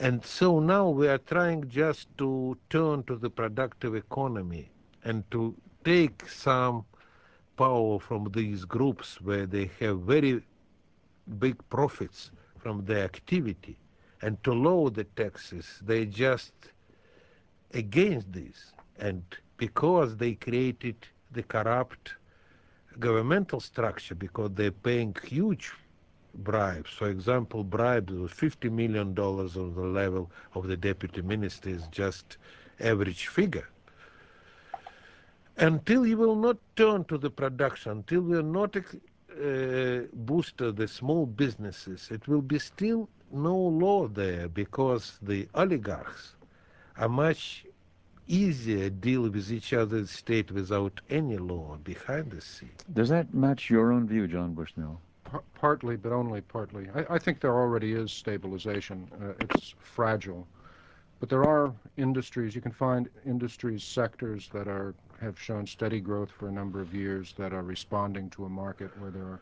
And 0.00 0.24
so 0.24 0.60
now 0.60 0.88
we 0.90 1.08
are 1.08 1.18
trying 1.18 1.68
just 1.68 2.06
to 2.18 2.56
turn 2.70 3.02
to 3.04 3.16
the 3.16 3.30
productive 3.30 3.96
economy 3.96 4.70
and 5.04 5.28
to 5.32 5.56
take 5.84 6.28
some 6.28 6.84
power 7.56 7.98
from 7.98 8.30
these 8.32 8.64
groups 8.64 9.20
where 9.20 9.46
they 9.46 9.70
have 9.80 10.00
very 10.02 10.42
big 11.38 11.56
profits 11.68 12.30
from 12.58 12.84
their 12.84 13.04
activity 13.04 13.76
and 14.22 14.42
to 14.44 14.52
lower 14.52 14.90
the 14.90 15.04
taxes. 15.04 15.80
They 15.84 16.06
just 16.06 16.52
against 17.74 18.32
this. 18.32 18.72
And 18.98 19.22
because 19.56 20.16
they 20.16 20.34
created 20.34 20.96
the 21.32 21.42
corrupt 21.42 22.14
governmental 23.00 23.60
structure, 23.60 24.14
because 24.14 24.50
they're 24.54 24.70
paying 24.70 25.14
huge 25.24 25.72
bribes. 26.38 26.90
For 26.90 27.08
example, 27.08 27.64
bribes 27.64 28.12
of 28.12 28.32
$50 28.32 28.70
million 28.70 29.18
on 29.18 29.74
the 29.74 29.80
level 29.82 30.30
of 30.54 30.66
the 30.68 30.76
deputy 30.76 31.22
minister 31.22 31.70
is 31.70 31.86
just 31.88 32.38
average 32.80 33.26
figure. 33.26 33.68
Until 35.56 36.06
you 36.06 36.16
will 36.16 36.36
not 36.36 36.56
turn 36.76 37.04
to 37.06 37.18
the 37.18 37.30
production, 37.30 37.92
until 37.92 38.20
we 38.20 38.36
are 38.36 38.42
not 38.42 38.76
uh, 38.76 40.06
boost 40.12 40.58
the 40.58 40.88
small 40.88 41.26
businesses, 41.26 42.08
it 42.10 42.26
will 42.28 42.42
be 42.42 42.58
still 42.58 43.08
no 43.32 43.56
law 43.56 44.06
there 44.08 44.48
because 44.48 45.18
the 45.22 45.48
oligarchs 45.54 46.34
are 46.96 47.08
much 47.08 47.66
easier 48.28 48.90
deal 48.90 49.22
with 49.28 49.50
each 49.50 49.72
other 49.72 50.06
state 50.06 50.50
without 50.52 51.00
any 51.10 51.38
law 51.38 51.76
behind 51.82 52.30
the 52.30 52.40
scene. 52.40 52.70
Does 52.92 53.08
that 53.08 53.34
match 53.34 53.70
your 53.70 53.92
own 53.92 54.06
view, 54.06 54.28
John 54.28 54.54
Bushnell? 54.54 55.00
Partly, 55.54 55.96
but 55.96 56.12
only 56.12 56.40
partly. 56.40 56.88
I, 56.94 57.14
I, 57.14 57.18
think 57.18 57.40
there 57.40 57.54
already 57.54 57.92
is 57.92 58.10
stabilization. 58.12 59.10
Uh, 59.20 59.32
it's 59.40 59.74
fragile. 59.78 60.46
But 61.20 61.28
there 61.28 61.44
are 61.44 61.74
industries, 61.96 62.54
you 62.54 62.60
can 62.60 62.72
find 62.72 63.08
industries, 63.26 63.82
sectors 63.82 64.48
that 64.52 64.68
are 64.68 64.94
have 65.20 65.38
shown 65.38 65.66
steady 65.66 66.00
growth 66.00 66.30
for 66.30 66.48
a 66.48 66.52
number 66.52 66.80
of 66.80 66.94
years 66.94 67.34
that 67.36 67.52
are 67.52 67.62
responding 67.62 68.30
to 68.30 68.44
a 68.44 68.48
market 68.48 68.96
where 69.00 69.10
there 69.10 69.24
are 69.24 69.40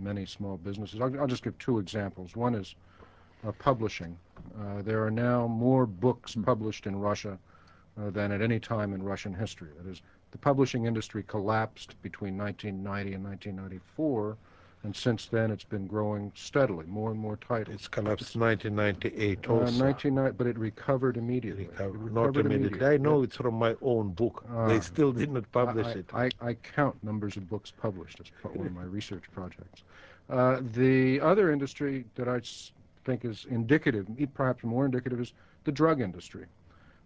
many 0.00 0.26
small 0.26 0.56
businesses. 0.56 1.00
I'll, 1.00 1.20
I'll 1.20 1.28
just 1.28 1.44
give 1.44 1.56
two 1.58 1.78
examples. 1.78 2.34
One 2.34 2.56
is 2.56 2.74
uh, 3.46 3.52
publishing. 3.52 4.18
Uh, 4.60 4.82
there 4.82 5.04
are 5.04 5.10
now 5.10 5.46
more 5.46 5.86
books 5.86 6.36
published 6.42 6.86
in 6.86 6.96
Russia 6.96 7.38
uh, 8.00 8.10
than 8.10 8.32
at 8.32 8.42
any 8.42 8.58
time 8.58 8.92
in 8.92 9.02
Russian 9.02 9.32
history. 9.32 9.68
That 9.80 9.88
is, 9.88 10.02
the 10.32 10.38
publishing 10.38 10.86
industry 10.86 11.22
collapsed 11.22 12.00
between 12.02 12.36
1990 12.36 13.14
and 13.14 13.24
1994, 13.24 14.36
and 14.84 14.94
since 14.94 15.26
then 15.26 15.50
it's 15.50 15.64
been 15.64 15.86
growing 15.86 16.32
steadily, 16.34 16.84
more 16.86 17.10
and 17.12 17.20
more 17.20 17.36
titles. 17.36 17.74
It's 17.74 17.88
collapsed 17.88 18.34
1998 18.36 19.46
uh, 19.48 19.52
also. 19.52 20.32
But 20.32 20.46
it 20.46 20.58
recovered 20.58 21.16
immediately. 21.16 21.66
Recovered, 21.66 21.94
it 21.94 21.98
recovered 21.98 22.14
not 22.14 22.40
immediately. 22.40 22.56
immediately. 22.56 22.86
I 22.86 22.96
know 22.96 23.18
yeah. 23.18 23.24
it's 23.24 23.36
from 23.36 23.54
my 23.54 23.76
own 23.80 24.10
book. 24.10 24.44
Uh, 24.52 24.66
they 24.68 24.80
still 24.80 25.12
didn't 25.12 25.50
publish 25.52 25.86
I, 25.86 25.90
it. 25.90 26.06
I, 26.12 26.30
I, 26.40 26.54
count 26.54 26.96
numbers 27.04 27.36
of 27.36 27.48
books 27.48 27.72
published 27.80 28.20
as 28.20 28.26
one 28.54 28.66
of 28.66 28.72
my 28.72 28.82
research 28.82 29.24
projects. 29.32 29.84
Uh, 30.28 30.60
the 30.72 31.20
other 31.20 31.52
industry 31.52 32.04
that 32.16 32.28
I 32.28 32.40
think 33.04 33.24
is 33.24 33.46
indicative, 33.50 34.06
perhaps 34.34 34.64
more 34.64 34.84
indicative, 34.84 35.20
is 35.20 35.32
the 35.64 35.72
drug 35.72 36.00
industry. 36.00 36.46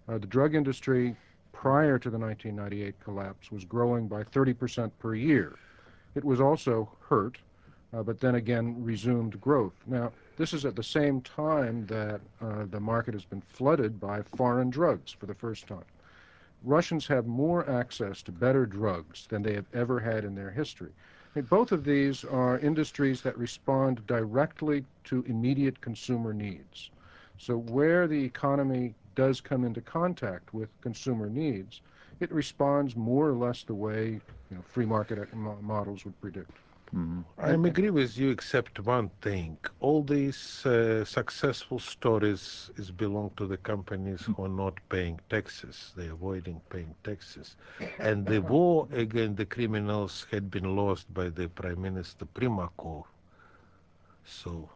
Uh, 0.09 0.19
the 0.19 0.27
drug 0.27 0.55
industry 0.55 1.17
prior 1.53 1.99
to 1.99 2.11
the 2.11 2.19
1998 2.19 2.95
collapse 3.03 3.51
was 3.51 3.65
growing 3.65 4.09
by 4.09 4.23
30% 4.23 4.91
per 4.99 5.15
year. 5.15 5.57
It 6.15 6.25
was 6.25 6.41
also 6.41 6.89
hurt, 7.09 7.39
but 7.93 8.21
then 8.21 8.35
again 8.35 8.77
resumed 8.85 9.41
growth. 9.41 9.75
Now, 9.87 10.13
this 10.37 10.53
is 10.53 10.65
at 10.65 10.77
the 10.77 10.83
same 10.83 11.21
time 11.23 11.87
that 11.87 12.21
uh, 12.41 12.67
the 12.71 12.81
market 12.81 13.15
has 13.15 13.25
been 13.25 13.41
flooded 13.41 13.99
by 14.01 14.23
foreign 14.23 14.71
drugs 14.71 15.13
for 15.13 15.27
the 15.27 15.35
first 15.35 15.67
time. 15.67 15.85
Russians 16.65 17.07
have 17.07 17.27
more 17.27 17.69
access 17.69 18.23
to 18.23 18.33
better 18.33 18.67
drugs 18.67 19.27
than 19.29 19.43
they 19.43 19.55
have 19.55 19.67
ever 19.73 20.01
had 20.01 20.25
in 20.25 20.35
their 20.35 20.51
history. 20.51 20.91
I 21.35 21.39
mean, 21.39 21.47
both 21.47 21.71
of 21.71 21.85
these 21.85 22.25
are 22.25 22.59
industries 22.59 23.23
that 23.23 23.39
respond 23.39 24.07
directly 24.07 24.85
to 25.05 25.23
immediate 25.29 25.81
consumer 25.81 26.33
needs. 26.33 26.91
So 27.39 27.59
where 27.59 28.07
the 28.09 28.25
economy 28.25 28.95
does 29.15 29.41
come 29.41 29.65
into 29.65 29.81
contact 29.81 30.53
with 30.53 30.69
consumer 30.81 31.29
needs, 31.29 31.83
it 32.21 32.33
responds 32.33 32.97
more 32.97 33.29
or 33.29 33.35
less 33.35 33.63
the 33.63 33.75
way 33.75 34.21
you 34.51 34.57
know, 34.57 34.63
free 34.63 34.87
market 34.87 35.33
models 35.35 36.05
would 36.05 36.19
predict. 36.21 36.51
Mm-hmm. 36.95 37.21
I 37.39 37.51
agree 37.51 37.91
with 37.91 38.17
you, 38.17 38.31
except 38.31 38.81
one 38.81 39.11
thing. 39.21 39.59
All 39.81 40.03
these 40.03 40.65
uh, 40.65 41.05
successful 41.05 41.79
stories 41.79 42.71
is 42.77 42.91
belong 42.91 43.31
to 43.37 43.47
the 43.47 43.57
companies 43.57 44.23
who 44.23 44.45
are 44.45 44.49
not 44.65 44.79
paying 44.89 45.21
taxes. 45.29 45.93
They're 45.97 46.13
avoiding 46.13 46.61
paying 46.71 46.95
taxes. 47.03 47.57
And 47.99 48.27
the 48.27 48.41
war 48.55 48.89
against 48.93 49.37
the 49.37 49.47
criminals 49.47 50.27
had 50.31 50.51
been 50.51 50.77
lost 50.77 51.13
by 51.13 51.29
the 51.29 51.49
Prime 51.49 51.83
Minister 51.83 52.27
Primakov. 52.27 53.05
So 54.25 54.69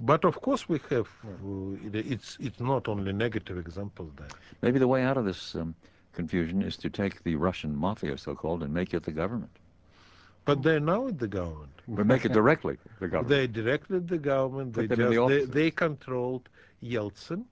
but 0.00 0.24
of 0.24 0.40
course, 0.40 0.68
we 0.68 0.80
have. 0.90 1.08
Uh, 1.24 1.76
it's 1.92 2.36
it's 2.40 2.60
not 2.60 2.88
only 2.88 3.12
negative 3.12 3.58
examples 3.58 4.12
there. 4.16 4.28
Maybe 4.62 4.78
the 4.78 4.88
way 4.88 5.02
out 5.02 5.16
of 5.16 5.24
this 5.24 5.54
um, 5.54 5.74
confusion 6.12 6.62
is 6.62 6.76
to 6.78 6.90
take 6.90 7.22
the 7.22 7.36
Russian 7.36 7.76
mafia, 7.76 8.16
so-called, 8.16 8.62
and 8.62 8.72
make 8.72 8.94
it 8.94 9.02
the 9.04 9.12
government. 9.12 9.50
But 10.44 10.62
they're 10.62 10.80
now 10.80 11.10
the 11.10 11.28
government. 11.28 11.70
But 11.88 12.06
make 12.06 12.24
it 12.24 12.32
directly 12.32 12.78
the 13.00 13.08
government. 13.08 13.28
They 13.28 13.46
directed 13.46 14.08
the 14.08 14.18
government. 14.18 14.74
They, 14.74 14.86
just, 14.86 14.98
the 14.98 15.26
they, 15.28 15.44
they 15.44 15.70
controlled 15.70 16.48
Yeltsin 16.82 17.44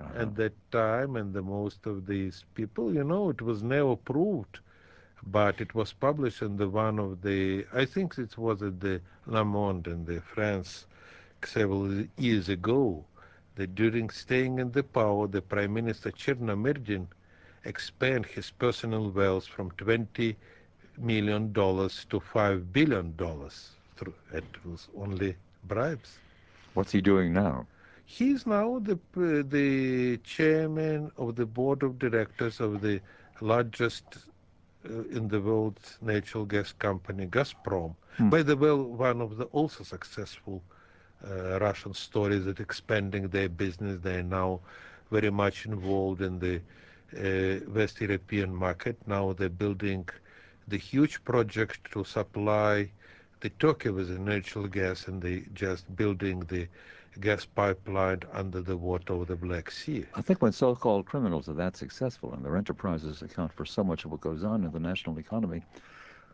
uh-huh. 0.00 0.20
at 0.20 0.34
that 0.36 0.54
time, 0.70 1.16
and 1.16 1.32
the 1.32 1.42
most 1.42 1.86
of 1.86 2.06
these 2.06 2.44
people, 2.54 2.94
you 2.94 3.04
know, 3.04 3.30
it 3.30 3.42
was 3.42 3.62
never 3.62 3.96
proved, 3.96 4.60
but 5.26 5.60
it 5.60 5.74
was 5.74 5.92
published 5.92 6.42
in 6.42 6.56
the 6.56 6.68
one 6.68 6.98
of 6.98 7.22
the, 7.22 7.66
I 7.72 7.84
think 7.84 8.18
it 8.18 8.36
was 8.38 8.62
at 8.62 8.80
the 8.80 9.00
Le 9.26 9.44
Monde 9.44 9.86
in 9.86 10.04
the 10.04 10.20
France 10.20 10.86
several 11.44 12.04
years 12.16 12.48
ago 12.48 13.04
that 13.56 13.74
during 13.74 14.08
staying 14.10 14.58
in 14.58 14.72
the 14.72 14.82
power, 14.82 15.26
the 15.26 15.42
Prime 15.42 15.74
Minister 15.74 16.10
Chernomyrdin 16.10 17.06
expanded 17.64 18.30
his 18.30 18.50
personal 18.50 19.10
wealth 19.10 19.46
from 19.46 19.70
20 19.72 20.36
million 20.98 21.52
dollars 21.52 22.04
to 22.10 22.20
5 22.20 22.72
billion 22.72 23.14
dollars. 23.16 23.76
Through 23.96 24.14
it 24.32 24.64
was 24.64 24.88
only 24.96 25.36
bribes. 25.64 26.20
What's 26.74 26.92
he 26.92 27.00
doing 27.00 27.32
now? 27.32 27.66
He's 28.04 28.46
now 28.46 28.78
the 28.78 28.94
uh, 29.16 29.42
the 29.48 30.18
chairman 30.24 31.10
of 31.16 31.36
the 31.36 31.46
board 31.46 31.82
of 31.82 31.98
directors 31.98 32.60
of 32.60 32.80
the 32.80 33.00
largest 33.40 34.18
uh, 34.88 35.02
in 35.16 35.28
the 35.28 35.40
world 35.40 35.78
natural 36.00 36.44
gas 36.44 36.72
company, 36.72 37.26
Gazprom. 37.26 37.94
Hmm. 38.16 38.30
By 38.30 38.42
the 38.42 38.56
way, 38.56 38.72
one 38.72 39.20
of 39.20 39.36
the 39.36 39.44
also 39.46 39.84
successful 39.84 40.62
uh, 41.24 41.58
Russian 41.60 41.94
stories 41.94 42.44
that 42.44 42.60
expanding 42.60 43.28
their 43.28 43.48
business. 43.48 44.00
They 44.00 44.18
are 44.18 44.22
now 44.22 44.60
very 45.10 45.30
much 45.30 45.66
involved 45.66 46.20
in 46.22 46.38
the 46.38 46.56
uh, 47.16 47.60
West 47.70 48.00
European 48.00 48.54
market. 48.54 48.96
Now 49.06 49.32
they're 49.32 49.48
building 49.64 50.08
the 50.68 50.76
huge 50.76 51.22
project 51.24 51.90
to 51.92 52.04
supply 52.04 52.90
the 53.40 53.50
Turkey 53.50 53.90
with 53.90 54.08
the 54.08 54.18
natural 54.18 54.66
gas, 54.68 55.08
and 55.08 55.20
they 55.20 55.44
just 55.54 55.94
building 55.96 56.40
the 56.40 56.68
gas 57.20 57.44
pipeline 57.44 58.20
under 58.32 58.62
the 58.62 58.76
water 58.76 59.12
of 59.14 59.26
the 59.26 59.36
Black 59.36 59.70
Sea. 59.70 60.06
I 60.14 60.22
think 60.22 60.40
when 60.40 60.52
so-called 60.52 61.06
criminals 61.06 61.48
are 61.48 61.54
that 61.54 61.76
successful 61.76 62.32
and 62.32 62.44
their 62.44 62.56
enterprises 62.56 63.20
account 63.22 63.52
for 63.52 63.66
so 63.66 63.84
much 63.84 64.04
of 64.04 64.12
what 64.12 64.20
goes 64.20 64.44
on 64.44 64.64
in 64.64 64.70
the 64.70 64.80
national 64.80 65.18
economy, 65.18 65.62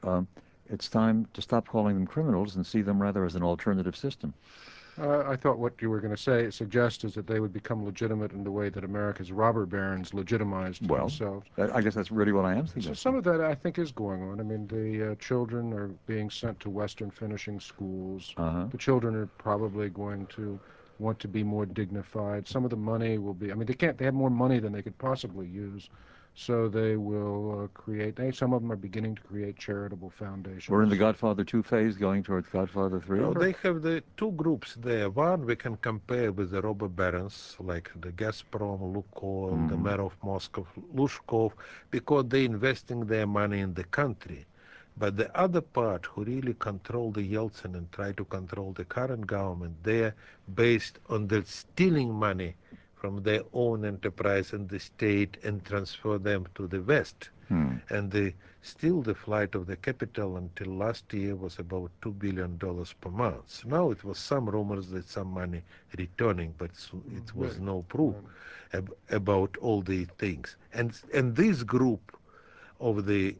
um, 0.04 0.28
it's 0.70 0.88
time 0.88 1.26
to 1.34 1.42
stop 1.42 1.66
calling 1.66 1.96
them 1.96 2.06
criminals 2.06 2.56
and 2.56 2.66
see 2.66 2.82
them 2.82 3.00
rather 3.00 3.24
as 3.24 3.34
an 3.34 3.42
alternative 3.42 3.96
system. 3.96 4.34
Uh, 5.00 5.24
I 5.26 5.36
thought 5.36 5.58
what 5.58 5.74
you 5.80 5.90
were 5.90 6.00
going 6.00 6.14
to 6.14 6.20
say 6.20 6.50
suggest 6.50 7.04
is 7.04 7.14
that 7.14 7.26
they 7.26 7.40
would 7.40 7.52
become 7.52 7.84
legitimate 7.84 8.32
in 8.32 8.42
the 8.42 8.50
way 8.50 8.68
that 8.68 8.84
America's 8.84 9.30
robber 9.30 9.66
barons 9.66 10.12
legitimized 10.12 10.88
well, 10.88 11.08
themselves. 11.08 11.46
I 11.56 11.80
guess 11.80 11.94
that's 11.94 12.10
really 12.10 12.32
what 12.32 12.44
I 12.44 12.54
am 12.54 12.66
thinking. 12.66 12.82
So 12.82 12.94
some 12.94 13.14
of 13.14 13.24
that 13.24 13.40
I 13.40 13.54
think 13.54 13.78
is 13.78 13.92
going 13.92 14.22
on. 14.22 14.40
I 14.40 14.42
mean, 14.42 14.66
the 14.66 15.12
uh, 15.12 15.14
children 15.16 15.72
are 15.72 15.88
being 16.06 16.30
sent 16.30 16.58
to 16.60 16.70
Western 16.70 17.10
finishing 17.10 17.60
schools. 17.60 18.34
Uh-huh. 18.36 18.66
The 18.70 18.78
children 18.78 19.14
are 19.14 19.26
probably 19.26 19.88
going 19.88 20.26
to 20.26 20.58
want 20.98 21.20
to 21.20 21.28
be 21.28 21.44
more 21.44 21.66
dignified. 21.66 22.48
Some 22.48 22.64
of 22.64 22.70
the 22.70 22.76
money 22.76 23.18
will 23.18 23.34
be. 23.34 23.52
I 23.52 23.54
mean, 23.54 23.66
they 23.66 23.74
can't. 23.74 23.96
They 23.96 24.04
have 24.04 24.14
more 24.14 24.30
money 24.30 24.58
than 24.58 24.72
they 24.72 24.82
could 24.82 24.98
possibly 24.98 25.46
use. 25.46 25.90
So 26.40 26.68
they 26.68 26.94
will 26.94 27.64
uh, 27.64 27.66
create, 27.74 28.14
they, 28.14 28.30
some 28.30 28.52
of 28.52 28.62
them 28.62 28.70
are 28.70 28.76
beginning 28.76 29.16
to 29.16 29.22
create 29.22 29.56
charitable 29.56 30.10
foundations. 30.10 30.68
We're 30.68 30.84
in 30.84 30.88
the 30.88 30.96
Godfather 30.96 31.42
2 31.42 31.64
phase 31.64 31.96
going 31.96 32.22
towards 32.22 32.46
Godfather 32.46 33.00
3? 33.00 33.18
No, 33.18 33.34
they 33.34 33.56
have 33.64 33.82
the 33.82 34.04
two 34.16 34.30
groups 34.30 34.76
there. 34.76 35.10
One 35.10 35.44
we 35.44 35.56
can 35.56 35.76
compare 35.78 36.30
with 36.30 36.52
the 36.52 36.62
robber 36.62 36.86
barons, 36.86 37.56
like 37.58 37.90
the 38.00 38.12
Gazprom, 38.12 38.94
Lukoil, 38.94 39.50
mm. 39.50 39.68
the 39.68 39.74
mm-hmm. 39.74 39.82
mayor 39.82 40.02
of 40.02 40.16
Moscow, 40.22 40.64
Luzhkov, 40.94 41.54
because 41.90 42.26
they're 42.28 42.44
investing 42.44 43.00
their 43.00 43.26
money 43.26 43.58
in 43.58 43.74
the 43.74 43.84
country. 43.84 44.46
But 44.96 45.16
the 45.16 45.36
other 45.36 45.60
part 45.60 46.06
who 46.06 46.22
really 46.22 46.54
control 46.54 47.10
the 47.10 47.32
Yeltsin 47.32 47.74
and 47.74 47.90
try 47.90 48.12
to 48.12 48.24
control 48.24 48.72
the 48.74 48.84
current 48.84 49.26
government, 49.26 49.74
they're 49.82 50.14
based 50.54 51.00
on 51.08 51.26
the 51.26 51.44
stealing 51.44 52.14
money 52.14 52.54
from 53.00 53.22
their 53.22 53.42
own 53.52 53.84
enterprise 53.84 54.52
and 54.52 54.68
the 54.68 54.78
state 54.80 55.36
and 55.44 55.64
transfer 55.64 56.18
them 56.18 56.46
to 56.54 56.66
the 56.66 56.80
West. 56.82 57.30
Hmm. 57.48 57.76
And 57.90 58.10
the, 58.10 58.34
still 58.62 59.02
the 59.02 59.14
flight 59.14 59.54
of 59.54 59.66
the 59.66 59.76
capital 59.76 60.36
until 60.36 60.74
last 60.74 61.12
year 61.12 61.34
was 61.36 61.58
about 61.58 61.90
$2 62.02 62.18
billion 62.18 62.58
per 62.58 63.10
month. 63.10 63.64
Now 63.64 63.90
it 63.90 64.04
was 64.04 64.18
some 64.18 64.48
rumors 64.48 64.88
that 64.90 65.08
some 65.08 65.28
money 65.28 65.62
returning, 65.96 66.54
but 66.58 66.70
it 67.16 67.34
was 67.34 67.54
right. 67.54 67.62
no 67.62 67.82
proof 67.88 68.16
ab 68.72 68.90
about 69.10 69.56
all 69.58 69.80
the 69.82 70.04
things. 70.18 70.56
And, 70.74 70.92
and 71.14 71.34
this 71.36 71.62
group 71.62 72.16
of 72.80 73.06
the 73.06 73.36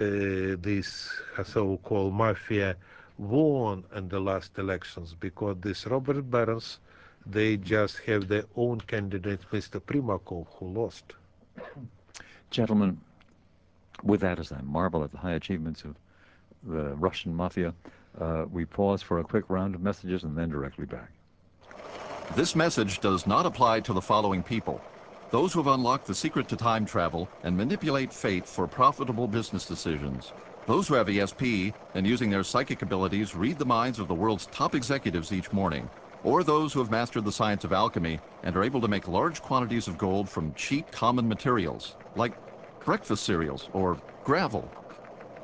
uh, 0.00 0.56
this 0.68 1.12
so-called 1.44 2.14
mafia 2.14 2.76
won 3.18 3.84
in 3.94 4.08
the 4.08 4.18
last 4.20 4.58
elections 4.58 5.14
because 5.14 5.56
these 5.60 5.86
robber 5.86 6.22
barons 6.22 6.78
they 7.26 7.56
just 7.56 7.98
have 8.00 8.28
their 8.28 8.44
own 8.56 8.80
candidate, 8.80 9.40
Mr. 9.52 9.80
Primakov, 9.80 10.46
who 10.54 10.68
lost. 10.68 11.14
Gentlemen, 12.50 13.00
with 14.02 14.20
that, 14.20 14.38
as 14.38 14.52
I 14.52 14.60
marvel 14.62 15.04
at 15.04 15.12
the 15.12 15.18
high 15.18 15.34
achievements 15.34 15.84
of 15.84 15.94
the 16.62 16.94
Russian 16.96 17.34
mafia, 17.34 17.74
uh, 18.20 18.46
we 18.50 18.64
pause 18.64 19.02
for 19.02 19.18
a 19.18 19.24
quick 19.24 19.44
round 19.48 19.74
of 19.74 19.82
messages 19.82 20.24
and 20.24 20.36
then 20.36 20.48
directly 20.48 20.86
back. 20.86 21.10
This 22.36 22.54
message 22.54 23.00
does 23.00 23.26
not 23.26 23.46
apply 23.46 23.80
to 23.80 23.92
the 23.92 24.00
following 24.00 24.42
people. 24.42 24.80
Those 25.30 25.52
who 25.52 25.60
have 25.62 25.72
unlocked 25.74 26.06
the 26.06 26.14
secret 26.14 26.48
to 26.48 26.56
time 26.56 26.84
travel 26.84 27.28
and 27.44 27.56
manipulate 27.56 28.12
fate 28.12 28.46
for 28.46 28.66
profitable 28.66 29.28
business 29.28 29.66
decisions. 29.66 30.32
Those 30.66 30.88
who 30.88 30.94
have 30.94 31.06
ESP 31.06 31.72
and 31.94 32.06
using 32.06 32.30
their 32.30 32.44
psychic 32.44 32.82
abilities 32.82 33.34
read 33.34 33.58
the 33.58 33.66
minds 33.66 33.98
of 33.98 34.08
the 34.08 34.14
world's 34.14 34.46
top 34.46 34.74
executives 34.74 35.32
each 35.32 35.52
morning. 35.52 35.88
Or 36.22 36.44
those 36.44 36.72
who 36.74 36.80
have 36.80 36.90
mastered 36.90 37.24
the 37.24 37.32
science 37.32 37.64
of 37.64 37.72
alchemy 37.72 38.20
and 38.42 38.56
are 38.56 38.64
able 38.64 38.80
to 38.82 38.88
make 38.88 39.08
large 39.08 39.40
quantities 39.40 39.88
of 39.88 39.96
gold 39.96 40.28
from 40.30 40.54
cheap 40.54 40.90
common 40.90 41.28
materials, 41.28 41.96
like 42.14 42.38
breakfast 42.84 43.24
cereals 43.24 43.70
or 43.72 43.98
gravel. 44.24 44.74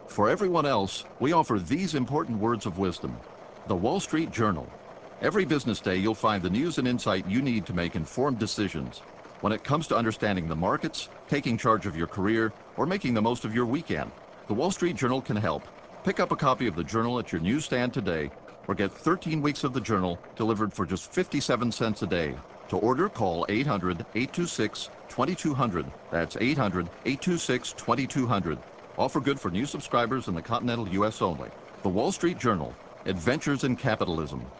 For 0.07 0.29
everyone 0.29 0.67
else, 0.67 1.07
we 1.19 1.33
offer 1.33 1.59
these 1.59 1.95
important 1.95 2.41
words 2.41 2.67
of 2.67 2.79
wisdom. 2.79 3.25
The 3.67 3.77
Wall 3.77 4.01
Street 4.01 4.31
Journal, 4.31 4.75
Every 5.21 5.47
business 5.47 5.81
day, 5.81 5.97
you'll 5.97 6.15
find 6.15 6.43
the 6.45 6.51
news 6.51 6.77
and 6.77 6.87
insight 6.87 7.25
you 7.27 7.41
need 7.41 7.67
to 7.67 7.73
make 7.73 7.97
informed 7.97 8.39
decisions. 8.39 9.03
When 9.41 9.53
it 9.53 9.65
comes 9.65 9.89
to 9.89 9.97
understanding 9.97 10.49
the 10.49 10.57
markets, 10.57 11.09
taking 11.27 11.57
charge 11.57 11.87
of 11.87 11.97
your 11.97 12.07
career, 12.07 12.55
or 12.77 12.87
making 12.87 13.15
the 13.15 13.23
most 13.23 13.45
of 13.45 13.55
your 13.55 13.67
weekend, 13.67 14.15
the 14.47 14.55
Wall 14.55 14.71
Street 14.71 14.97
Journal 14.97 15.23
can 15.23 15.37
help. 15.37 15.69
Pick 16.05 16.21
up 16.21 16.33
a 16.33 16.37
copy 16.37 16.67
of 16.67 16.75
the 16.75 16.85
Journal 16.85 17.19
at 17.19 17.33
your 17.33 17.41
newsstand 17.41 17.95
today, 17.95 18.33
or 18.69 18.75
get 18.75 18.93
13 18.93 19.41
weeks 19.43 19.65
of 19.65 19.73
the 19.73 19.81
Journal 19.81 20.21
delivered 20.37 20.73
for 20.73 20.87
just 20.87 21.13
57 21.13 21.73
cents 21.73 22.03
a 22.03 22.07
day. 22.07 22.39
To 22.69 22.77
order, 22.77 23.09
call 23.09 23.45
800-826-2200. 23.49 25.93
That's 26.11 26.37
800-826-2200. 26.37 28.63
Offer 28.99 29.21
good 29.21 29.41
for 29.41 29.51
new 29.51 29.67
subscribers 29.67 30.29
in 30.29 30.35
the 30.35 30.43
continental 30.43 30.89
U.S. 30.89 31.21
only. 31.23 31.51
The 31.83 31.91
Wall 31.91 32.13
Street 32.13 32.39
Journal, 32.39 32.79
Adventures 33.05 33.65
in 33.65 33.77
Capitalism. 33.77 34.53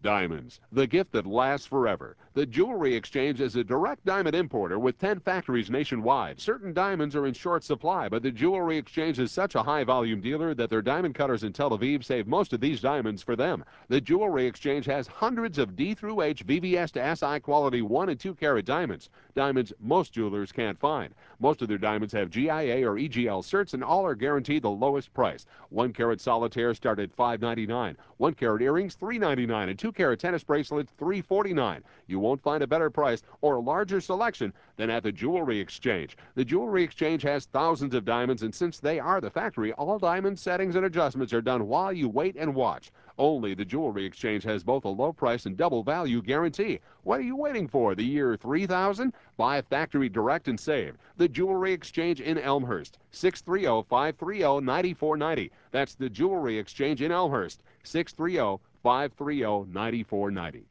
Diamonds, 0.00 0.60
the 0.70 0.86
gift 0.86 1.10
that 1.10 1.26
lasts 1.26 1.66
forever. 1.66 2.16
The 2.34 2.46
Jewelry 2.46 2.94
Exchange 2.94 3.40
is 3.40 3.56
a 3.56 3.64
direct 3.64 4.04
diamond 4.04 4.36
importer 4.36 4.78
with 4.78 4.96
10 4.98 5.18
factories 5.18 5.70
nationwide. 5.70 6.40
Certain 6.40 6.72
diamonds 6.72 7.16
are 7.16 7.26
in 7.26 7.34
short 7.34 7.64
supply, 7.64 8.08
but 8.08 8.22
the 8.22 8.30
Jewelry 8.30 8.78
Exchange 8.78 9.18
is 9.18 9.32
such 9.32 9.56
a 9.56 9.62
high 9.62 9.82
volume 9.82 10.20
dealer 10.20 10.54
that 10.54 10.70
their 10.70 10.82
diamond 10.82 11.16
cutters 11.16 11.42
in 11.42 11.52
Tel 11.52 11.76
Aviv 11.76 12.04
save 12.04 12.28
most 12.28 12.52
of 12.52 12.60
these 12.60 12.80
diamonds 12.80 13.24
for 13.24 13.34
them. 13.34 13.64
The 13.88 14.00
Jewelry 14.00 14.46
Exchange 14.46 14.86
has 14.86 15.08
hundreds 15.08 15.58
of 15.58 15.74
D 15.74 15.94
through 15.94 16.20
H 16.20 16.46
VVS 16.46 16.92
to 16.92 17.16
SI 17.16 17.40
quality 17.40 17.82
1 17.82 18.08
and 18.08 18.20
2 18.20 18.36
carat 18.36 18.66
diamonds. 18.66 19.10
Diamonds 19.34 19.72
most 19.80 20.12
jewelers 20.12 20.52
can't 20.52 20.78
find. 20.78 21.12
Most 21.40 21.60
of 21.60 21.66
their 21.66 21.76
diamonds 21.76 22.12
have 22.12 22.30
GIA 22.30 22.88
or 22.88 22.94
EGL 22.94 23.42
certs 23.42 23.74
and 23.74 23.82
all 23.82 24.06
are 24.06 24.14
guaranteed 24.14 24.62
the 24.62 24.70
lowest 24.70 25.12
price. 25.12 25.46
1 25.70 25.92
carat 25.92 26.20
solitaire 26.20 26.72
start 26.72 27.00
at 27.00 27.16
$5.99. 27.16 27.96
1 28.18 28.34
carat 28.34 28.62
earrings 28.62 28.96
$3.99 28.96 29.70
and 29.70 29.78
2 29.78 29.87
carat 29.92 30.20
tennis 30.20 30.44
bracelets 30.44 30.92
$3.49. 30.98 31.82
You 32.06 32.18
won't 32.18 32.42
find 32.42 32.62
a 32.62 32.66
better 32.66 32.90
price 32.90 33.22
or 33.40 33.56
a 33.56 33.60
larger 33.60 34.00
selection 34.00 34.52
than 34.76 34.90
at 34.90 35.02
the 35.02 35.12
Jewelry 35.12 35.58
Exchange. 35.58 36.16
The 36.34 36.44
Jewelry 36.44 36.82
Exchange 36.82 37.22
has 37.22 37.46
thousands 37.46 37.94
of 37.94 38.04
diamonds, 38.04 38.42
and 38.42 38.54
since 38.54 38.78
they 38.78 38.98
are 38.98 39.20
the 39.20 39.30
factory, 39.30 39.72
all 39.72 39.98
diamond 39.98 40.38
settings 40.38 40.76
and 40.76 40.86
adjustments 40.86 41.32
are 41.32 41.42
done 41.42 41.66
while 41.66 41.92
you 41.92 42.08
wait 42.08 42.36
and 42.36 42.54
watch. 42.54 42.90
Only 43.18 43.54
the 43.54 43.64
Jewelry 43.64 44.04
Exchange 44.04 44.44
has 44.44 44.62
both 44.62 44.84
a 44.84 44.88
low 44.88 45.12
price 45.12 45.46
and 45.46 45.56
double 45.56 45.82
value 45.82 46.22
guarantee. 46.22 46.78
What 47.02 47.18
are 47.18 47.24
you 47.24 47.34
waiting 47.34 47.66
for? 47.66 47.96
The 47.96 48.04
year 48.04 48.36
3000? 48.36 49.12
Buy 49.36 49.60
factory 49.60 50.08
direct 50.08 50.46
and 50.46 50.60
save. 50.60 50.96
The 51.16 51.28
Jewelry 51.28 51.72
Exchange 51.72 52.20
in 52.20 52.38
Elmhurst. 52.38 52.98
630-530-9490. 53.12 55.50
That's 55.72 55.96
the 55.96 56.08
Jewelry 56.08 56.58
Exchange 56.58 57.02
in 57.02 57.10
Elmhurst. 57.10 57.64
630 57.82 58.62
530 58.82 59.72
9490. 59.72 60.64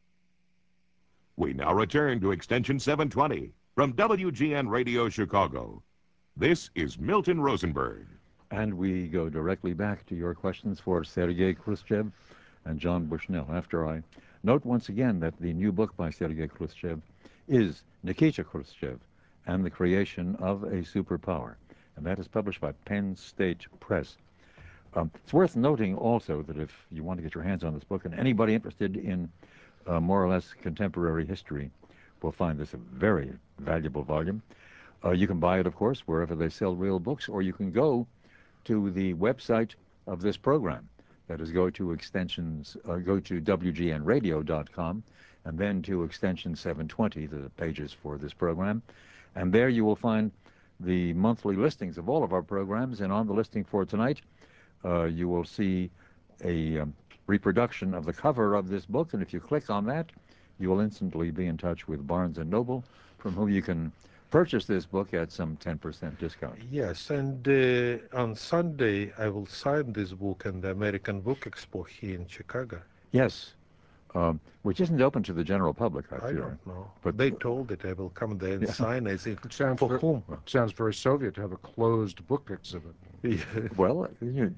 We 1.35 1.53
now 1.53 1.73
return 1.73 2.19
to 2.21 2.31
Extension 2.31 2.79
720 2.79 3.51
from 3.75 3.93
WGN 3.93 4.69
Radio 4.69 5.09
Chicago. 5.09 5.83
This 6.35 6.69
is 6.73 6.97
Milton 6.97 7.41
Rosenberg. 7.41 8.07
And 8.49 8.73
we 8.73 9.07
go 9.07 9.29
directly 9.29 9.73
back 9.73 10.05
to 10.05 10.15
your 10.15 10.33
questions 10.33 10.79
for 10.79 11.03
Sergei 11.03 11.53
Khrushchev 11.53 12.11
and 12.65 12.79
John 12.79 13.05
Bushnell. 13.05 13.47
After 13.51 13.87
I 13.87 14.01
note 14.43 14.65
once 14.65 14.89
again 14.89 15.19
that 15.19 15.37
the 15.39 15.53
new 15.53 15.71
book 15.71 15.95
by 15.97 16.09
Sergei 16.09 16.47
Khrushchev 16.47 17.01
is 17.47 17.83
Nikita 18.03 18.43
Khrushchev 18.43 18.99
and 19.45 19.65
the 19.65 19.69
Creation 19.69 20.35
of 20.39 20.63
a 20.63 20.81
Superpower. 20.83 21.55
And 21.97 22.05
that 22.05 22.19
is 22.19 22.27
published 22.27 22.61
by 22.61 22.71
Penn 22.85 23.15
State 23.15 23.65
Press. 23.79 24.17
Um, 24.97 25.11
it's 25.23 25.31
worth 25.31 25.55
noting 25.55 25.95
also 25.95 26.41
that 26.41 26.57
if 26.57 26.71
you 26.91 27.03
want 27.03 27.19
to 27.19 27.21
get 27.21 27.35
your 27.35 27.43
hands 27.43 27.63
on 27.63 27.75
this 27.75 27.83
book, 27.83 28.05
and 28.05 28.15
anybody 28.15 28.55
interested 28.55 28.97
in 28.97 29.29
uh, 29.85 29.99
more 29.99 30.23
or 30.23 30.27
less 30.27 30.55
contemporary 30.59 31.23
history 31.23 31.69
will 32.23 32.31
find 32.31 32.57
this 32.57 32.73
a 32.73 32.77
very 32.77 33.31
valuable 33.59 34.01
volume. 34.01 34.41
Uh, 35.05 35.11
you 35.11 35.27
can 35.27 35.39
buy 35.39 35.59
it, 35.59 35.67
of 35.67 35.75
course, 35.75 35.99
wherever 36.07 36.33
they 36.33 36.49
sell 36.49 36.75
real 36.75 36.97
books, 36.97 37.29
or 37.29 37.43
you 37.43 37.53
can 37.53 37.71
go 37.71 38.07
to 38.63 38.89
the 38.89 39.13
website 39.13 39.75
of 40.07 40.19
this 40.19 40.35
program. 40.35 40.89
That 41.27 41.41
is, 41.41 41.51
go 41.51 41.69
to 41.69 41.91
extensions, 41.91 42.75
uh, 42.89 42.95
go 42.95 43.19
to 43.19 43.39
wgnradio.com, 43.39 45.03
and 45.45 45.59
then 45.59 45.83
to 45.83 46.03
extension 46.05 46.55
720, 46.55 47.27
the 47.27 47.51
pages 47.51 47.95
for 48.01 48.17
this 48.17 48.33
program. 48.33 48.81
And 49.35 49.53
there 49.53 49.69
you 49.69 49.85
will 49.85 49.95
find 49.95 50.31
the 50.79 51.13
monthly 51.13 51.55
listings 51.55 51.99
of 51.99 52.09
all 52.09 52.23
of 52.23 52.33
our 52.33 52.41
programs. 52.41 53.01
And 53.01 53.13
on 53.13 53.27
the 53.27 53.33
listing 53.33 53.63
for 53.63 53.85
tonight, 53.85 54.21
you 54.83 55.27
will 55.27 55.45
see 55.45 55.89
a 56.43 56.79
um, 56.79 56.93
reproduction 57.27 57.93
of 57.93 58.05
the 58.05 58.13
cover 58.13 58.55
of 58.55 58.69
this 58.69 58.85
book, 58.85 59.13
and 59.13 59.21
if 59.21 59.33
you 59.33 59.39
click 59.39 59.69
on 59.69 59.85
that, 59.85 60.11
you 60.59 60.69
will 60.69 60.79
instantly 60.79 61.31
be 61.31 61.47
in 61.47 61.57
touch 61.57 61.87
with 61.87 62.05
Barnes 62.07 62.37
& 62.37 62.45
Noble, 62.45 62.83
from 63.17 63.33
whom 63.33 63.49
you 63.49 63.61
can 63.61 63.91
purchase 64.31 64.65
this 64.65 64.85
book 64.85 65.13
at 65.13 65.31
some 65.31 65.57
10% 65.57 66.17
discount. 66.19 66.59
Yes, 66.71 67.09
and 67.09 67.47
uh, 67.47 68.17
on 68.17 68.35
Sunday 68.35 69.13
I 69.17 69.29
will 69.29 69.45
sign 69.45 69.93
this 69.93 70.11
book 70.11 70.43
in 70.45 70.61
the 70.61 70.71
American 70.71 71.21
Book 71.21 71.41
Expo 71.41 71.87
here 71.87 72.15
in 72.15 72.27
Chicago. 72.27 72.81
Yes, 73.11 73.53
um, 74.15 74.39
which 74.63 74.81
isn't 74.81 75.01
open 75.01 75.23
to 75.23 75.33
the 75.33 75.43
general 75.43 75.73
public, 75.73 76.05
I, 76.11 76.27
I 76.27 76.33
don't 76.33 76.67
know. 76.67 76.91
But 77.01 77.17
they 77.17 77.31
told 77.31 77.71
it 77.71 77.85
I 77.85 77.93
will 77.93 78.09
come 78.09 78.37
there 78.37 78.53
and 78.53 78.63
yeah. 78.63 78.71
sign. 78.71 79.07
I 79.07 79.17
think 79.17 79.45
it 79.45 79.53
sounds 79.53 79.79
for 79.79 79.89
very, 79.89 79.99
whom? 79.99 80.23
sounds 80.45 80.71
very 80.71 80.93
Soviet 80.93 81.35
to 81.35 81.41
have 81.41 81.51
a 81.51 81.57
closed 81.57 82.25
book 82.27 82.49
exhibit. 82.51 82.95
Yeah. 83.23 83.37
well, 83.77 84.09
you, 84.21 84.53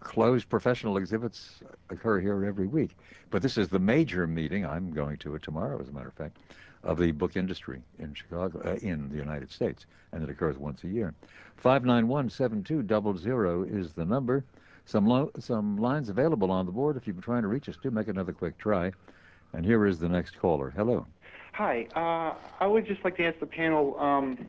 closed 0.00 0.48
professional 0.48 0.96
exhibits 0.96 1.60
occur 1.90 2.20
here 2.20 2.44
every 2.44 2.66
week. 2.66 2.96
But 3.30 3.42
this 3.42 3.58
is 3.58 3.68
the 3.68 3.78
major 3.78 4.26
meeting. 4.26 4.64
I'm 4.64 4.90
going 4.92 5.18
to 5.18 5.34
it 5.34 5.42
tomorrow, 5.42 5.78
as 5.80 5.88
a 5.88 5.92
matter 5.92 6.08
of 6.08 6.14
fact, 6.14 6.38
of 6.82 6.98
the 6.98 7.12
book 7.12 7.36
industry 7.36 7.82
in 7.98 8.14
Chicago, 8.14 8.62
uh, 8.64 8.76
in 8.76 9.10
the 9.10 9.16
United 9.16 9.50
States, 9.50 9.84
and 10.12 10.22
it 10.22 10.30
occurs 10.30 10.56
once 10.56 10.84
a 10.84 10.88
year. 10.88 11.12
591-7200 11.62 13.74
is 13.74 13.92
the 13.92 14.04
number. 14.04 14.44
Some, 14.88 15.06
lo- 15.06 15.30
some 15.38 15.76
lines 15.76 16.08
available 16.08 16.50
on 16.50 16.64
the 16.64 16.72
board. 16.72 16.96
If 16.96 17.06
you've 17.06 17.16
been 17.16 17.22
trying 17.22 17.42
to 17.42 17.48
reach 17.48 17.68
us, 17.68 17.76
do 17.82 17.90
make 17.90 18.08
another 18.08 18.32
quick 18.32 18.56
try. 18.56 18.90
And 19.52 19.62
here 19.62 19.84
is 19.84 19.98
the 19.98 20.08
next 20.08 20.38
caller. 20.38 20.72
Hello. 20.74 21.06
Hi. 21.52 21.86
Uh, 21.94 22.34
I 22.58 22.66
would 22.66 22.86
just 22.86 23.04
like 23.04 23.18
to 23.18 23.24
ask 23.26 23.38
the 23.38 23.44
panel 23.44 24.00
um, 24.00 24.46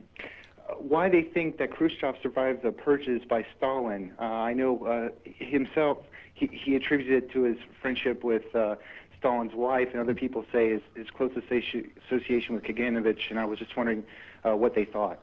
why 0.77 1.09
they 1.09 1.23
think 1.23 1.57
that 1.57 1.71
Khrushchev 1.71 2.15
survived 2.23 2.63
the 2.63 2.71
purges 2.71 3.21
by 3.27 3.45
Stalin. 3.57 4.13
Uh, 4.17 4.23
I 4.23 4.53
know 4.53 4.85
uh, 4.85 5.09
himself, 5.25 5.97
he, 6.35 6.47
he 6.47 6.73
attributed 6.77 7.23
it 7.23 7.31
to 7.31 7.43
his 7.43 7.57
friendship 7.81 8.23
with 8.23 8.55
uh, 8.55 8.75
Stalin's 9.19 9.53
wife, 9.53 9.89
and 9.91 9.99
other 9.99 10.15
people 10.15 10.45
say 10.53 10.69
his, 10.69 10.81
his 10.95 11.09
close 11.09 11.33
association 11.35 12.55
with 12.55 12.63
Kaganovich, 12.63 13.29
and 13.29 13.37
I 13.37 13.43
was 13.43 13.59
just 13.59 13.75
wondering 13.75 14.05
uh, 14.45 14.55
what 14.55 14.73
they 14.73 14.85
thought. 14.85 15.19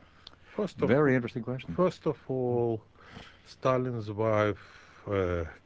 First 0.54 0.82
of, 0.82 0.88
Very 0.90 1.14
interesting 1.14 1.42
question. 1.42 1.74
First 1.74 2.04
of 2.04 2.18
all, 2.28 2.82
Stalin's 3.46 4.10
wife 4.10 4.85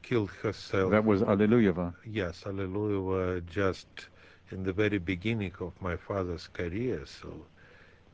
killed 0.03 0.31
herself. 0.43 0.91
That 0.91 1.05
was 1.05 1.23
Alliluyeva. 1.23 1.95
Yes, 2.05 2.45
Alliluyeva 2.45 3.45
just 3.47 4.09
in 4.51 4.63
the 4.65 4.73
very 4.73 4.99
beginning 4.99 5.53
of 5.61 5.73
my 5.81 5.97
father's 5.97 6.49
career, 6.49 7.05
so 7.07 7.47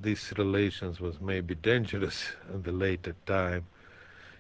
these 0.00 0.32
relations 0.38 1.00
was 1.00 1.20
maybe 1.20 1.54
dangerous 1.54 2.34
in 2.52 2.62
the 2.62 2.72
later 2.72 3.14
time. 3.26 3.66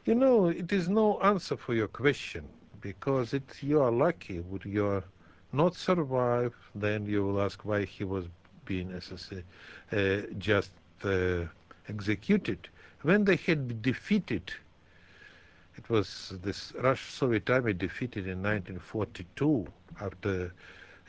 You 0.04 0.14
know, 0.14 0.46
it 0.48 0.72
is 0.72 0.88
no 0.88 1.20
answer 1.20 1.56
for 1.56 1.74
your 1.74 1.88
question 1.88 2.48
because 2.80 3.32
it 3.32 3.62
you 3.62 3.80
are 3.80 3.90
lucky. 3.92 4.40
Would 4.40 4.64
you 4.64 4.86
are 4.86 5.04
not 5.52 5.74
survive, 5.74 6.54
then 6.74 7.06
you 7.06 7.24
will 7.24 7.40
ask 7.40 7.64
why 7.64 7.84
he 7.84 8.04
was 8.04 8.26
being 8.64 8.92
uh, 8.92 10.22
just 10.38 10.72
uh, 11.04 11.44
executed. 11.88 12.68
When 13.02 13.24
they 13.24 13.36
had 13.36 13.82
defeated, 13.82 14.52
it 15.76 15.88
was 15.90 16.34
this 16.42 16.72
Russian-Soviet 16.74 17.50
army 17.50 17.74
defeated 17.74 18.26
in 18.26 18.42
1942 18.42 19.66
after 20.00 20.52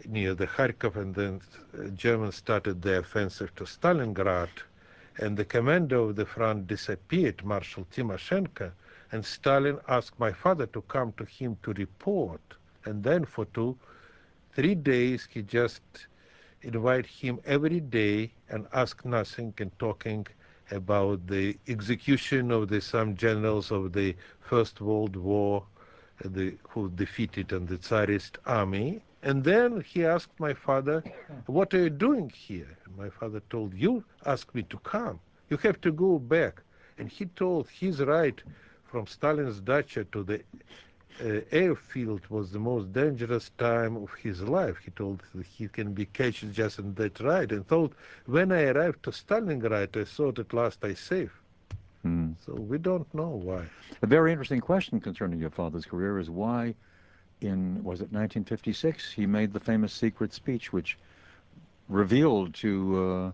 near 0.05 0.33
the 0.35 0.45
Kharkov, 0.45 0.95
and 0.97 1.15
then 1.15 1.41
uh, 1.73 1.87
Germans 1.89 2.35
started 2.35 2.81
the 2.81 2.99
offensive 2.99 3.55
to 3.55 3.63
Stalingrad, 3.63 4.49
and 5.17 5.35
the 5.37 5.45
commander 5.45 5.97
of 5.97 6.15
the 6.15 6.25
front 6.25 6.67
disappeared, 6.67 7.43
Marshal 7.43 7.85
Timoshenko, 7.91 8.71
and 9.11 9.25
Stalin 9.25 9.79
asked 9.87 10.19
my 10.19 10.31
father 10.31 10.67
to 10.67 10.81
come 10.83 11.13
to 11.13 11.25
him 11.25 11.57
to 11.63 11.73
report, 11.73 12.41
and 12.85 13.03
then 13.03 13.25
for 13.25 13.45
two, 13.45 13.77
three 14.53 14.75
days 14.75 15.27
he 15.31 15.41
just 15.41 15.81
invite 16.61 17.05
him 17.05 17.39
every 17.45 17.79
day 17.79 18.31
and 18.49 18.67
ask 18.73 19.05
nothing 19.05 19.53
and 19.59 19.71
talking 19.79 20.27
about 20.71 21.27
the 21.27 21.57
execution 21.67 22.51
of 22.51 22.67
the 22.67 22.81
some 22.81 23.15
generals 23.15 23.71
of 23.71 23.93
the 23.93 24.15
First 24.41 24.81
World 24.81 25.15
War 25.15 25.63
the, 26.23 26.57
who 26.69 26.89
defeated 26.91 27.51
in 27.51 27.65
the 27.65 27.77
Tsarist 27.77 28.37
army. 28.45 29.01
And 29.23 29.43
then 29.43 29.81
he 29.81 30.05
asked 30.05 30.39
my 30.39 30.53
father, 30.53 31.03
what 31.45 31.73
are 31.73 31.83
you 31.83 31.89
doing 31.89 32.29
here? 32.29 32.77
My 32.97 33.09
father 33.09 33.41
told, 33.49 33.73
you 33.73 34.03
asked 34.25 34.53
me 34.55 34.63
to 34.63 34.77
come. 34.79 35.19
You 35.49 35.57
have 35.57 35.81
to 35.81 35.91
go 35.91 36.19
back. 36.19 36.61
And 36.97 37.09
he 37.09 37.25
told 37.25 37.69
his 37.69 37.99
right 38.01 38.41
from 38.85 39.05
Stalin's 39.05 39.59
dacha 39.59 40.05
to 40.05 40.23
the 40.23 40.39
uh, 40.39 40.39
airfield 41.51 42.21
was 42.29 42.51
the 42.51 42.59
most 42.59 42.93
dangerous 42.93 43.49
time 43.57 43.95
of 43.97 44.13
his 44.13 44.41
life. 44.41 44.77
He 44.83 44.91
told 44.91 45.23
he 45.57 45.67
can 45.67 45.93
be 45.93 46.05
catched 46.05 46.51
just 46.51 46.79
in 46.79 46.93
that 46.95 47.19
ride 47.19 47.51
and 47.51 47.65
thought, 47.67 47.93
when 48.25 48.51
I 48.51 48.63
arrived 48.63 49.03
to 49.03 49.11
Stalingrad, 49.11 49.97
I 49.99 50.03
thought 50.03 50.39
at 50.39 50.53
last 50.53 50.83
I 50.83 50.93
safe. 50.93 51.31
Hmm. 52.03 52.31
So 52.45 52.53
we 52.53 52.77
don't 52.77 53.11
know 53.13 53.29
why. 53.29 53.65
A 54.01 54.07
very 54.07 54.31
interesting 54.31 54.61
question 54.61 54.99
concerning 54.99 55.39
your 55.39 55.49
father's 55.49 55.85
career 55.85 56.19
is 56.19 56.29
why, 56.29 56.75
in 57.41 57.83
was 57.83 57.99
it 57.99 58.11
1956, 58.11 59.11
he 59.11 59.25
made 59.25 59.53
the 59.53 59.59
famous 59.59 59.93
secret 59.93 60.33
speech, 60.33 60.71
which 60.71 60.97
revealed 61.89 62.53
to 62.55 63.33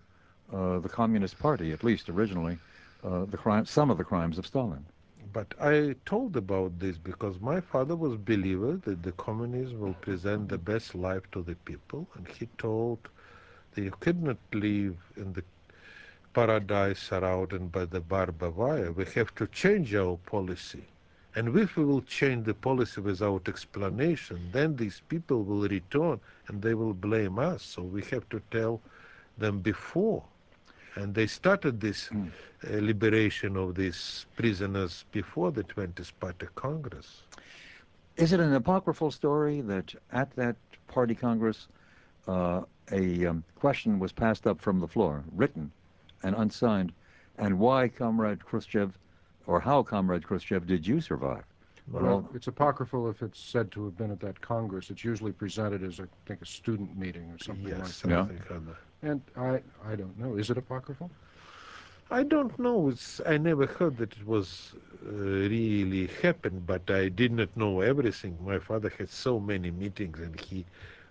uh, 0.51 0.55
uh, 0.55 0.79
the 0.79 0.89
Communist 0.89 1.37
Party, 1.39 1.71
at 1.71 1.83
least 1.83 2.09
originally, 2.09 2.57
uh, 3.03 3.25
the 3.25 3.37
crime, 3.37 3.65
some 3.65 3.89
of 3.89 3.97
the 3.97 4.03
crimes 4.03 4.37
of 4.37 4.47
Stalin. 4.47 4.85
But 5.33 5.55
I 5.59 5.95
told 6.05 6.37
about 6.37 6.79
this 6.79 6.99
because 6.99 7.41
my 7.41 7.59
father 7.59 7.95
was 7.95 8.15
believer 8.17 8.73
that 8.85 9.01
the 9.01 9.13
communism 9.13 9.79
will 9.79 9.95
present 9.95 10.47
the 10.47 10.59
best 10.59 10.93
life 10.93 11.23
to 11.31 11.41
the 11.41 11.55
people, 11.55 12.07
and 12.13 12.27
he 12.27 12.45
told 12.59 12.99
that 13.71 13.81
you 13.81 13.91
could 13.99 14.21
not 14.21 14.37
live 14.53 14.95
in 15.17 15.33
the 15.33 15.43
paradise 16.33 16.99
surrounded 16.99 17.71
by 17.71 17.85
the 17.85 17.99
barbed 17.99 18.41
wire. 18.41 18.91
We 18.91 19.05
have 19.15 19.33
to 19.35 19.47
change 19.47 19.95
our 19.95 20.17
policy. 20.17 20.83
And 21.35 21.57
if 21.57 21.77
we 21.77 21.83
will 21.83 22.01
change 22.03 22.45
the 22.45 22.53
policy 22.53 23.01
without 23.01 23.47
explanation, 23.47 24.49
then 24.51 24.75
these 24.75 25.01
people 25.09 25.43
will 25.43 25.67
return 25.67 26.19
and 26.47 26.61
they 26.61 26.75
will 26.75 26.93
blame 26.93 27.39
us. 27.39 27.63
So 27.63 27.81
we 27.81 28.03
have 28.11 28.29
to 28.29 28.41
tell 28.51 28.81
them 29.37 29.61
before. 29.61 30.23
And 30.95 31.13
they 31.13 31.27
started 31.27 31.81
this 31.81 32.09
mm. 32.09 32.29
uh, 32.29 32.77
liberation 32.79 33.57
of 33.57 33.75
these 33.75 34.25
prisoners 34.35 35.05
before 35.11 35.51
the 35.51 35.63
20th 35.63 36.11
Party 36.19 36.47
Congress. 36.55 37.23
Is 38.15 38.31
it 38.31 38.39
an 38.39 38.53
apocryphal 38.53 39.09
story 39.09 39.61
that 39.61 39.95
at 40.11 40.35
that 40.35 40.55
party 40.87 41.15
Congress, 41.15 41.67
uh, 42.27 42.61
a 42.91 43.25
um, 43.25 43.43
question 43.55 43.97
was 43.97 44.11
passed 44.11 44.45
up 44.45 44.61
from 44.61 44.79
the 44.79 44.87
floor, 44.87 45.23
written, 45.31 45.71
and 46.21 46.35
unsigned, 46.35 46.93
and 47.37 47.57
why 47.57 47.87
Comrade 47.87 48.45
Khrushchev, 48.45 48.97
or 49.47 49.59
how 49.59 49.81
Comrade 49.81 50.23
Khrushchev 50.23 50.67
did 50.67 50.85
you 50.85 51.01
survive? 51.01 51.43
Well, 51.91 52.29
it's 52.33 52.47
apocryphal 52.47 53.09
if 53.09 53.21
it's 53.21 53.39
said 53.39 53.71
to 53.71 53.83
have 53.85 53.97
been 53.97 54.11
at 54.11 54.19
that 54.21 54.39
Congress. 54.39 54.89
It's 54.89 55.03
usually 55.03 55.33
presented 55.33 55.83
as, 55.83 55.99
I 55.99 56.05
think, 56.25 56.41
a 56.41 56.45
student 56.45 56.97
meeting 56.97 57.29
or 57.29 57.37
something 57.39 57.67
yes, 57.67 57.79
like 57.79 57.87
something 57.87 58.37
that. 58.37 58.65
Yeah. 58.67 58.73
And 59.03 59.21
I, 59.35 59.61
I 59.85 59.95
don't 59.95 60.17
know. 60.17 60.35
Is 60.35 60.49
it 60.49 60.57
apocryphal? 60.57 61.11
I 62.09 62.23
don't 62.23 62.57
know. 62.57 62.89
It's, 62.89 63.19
I 63.25 63.37
never 63.37 63.65
heard 63.65 63.97
that 63.97 64.13
it 64.13 64.25
was 64.25 64.75
uh, 65.05 65.11
really 65.11 66.07
happened, 66.21 66.65
but 66.65 66.89
I 66.89 67.09
did 67.09 67.33
not 67.33 67.55
know 67.57 67.81
everything. 67.81 68.37
My 68.45 68.59
father 68.59 68.91
had 68.97 69.09
so 69.09 69.39
many 69.39 69.71
meetings, 69.71 70.19
and 70.19 70.39
he 70.39 70.65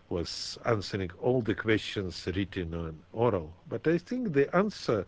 was 0.09 0.59
answering 0.65 1.11
all 1.21 1.43
the 1.43 1.55
questions 1.55 2.27
written 2.35 2.75
on 2.75 2.99
oral. 3.13 3.53
But 3.69 3.87
I 3.87 3.99
think 3.99 4.33
the 4.33 4.55
answer, 4.57 5.05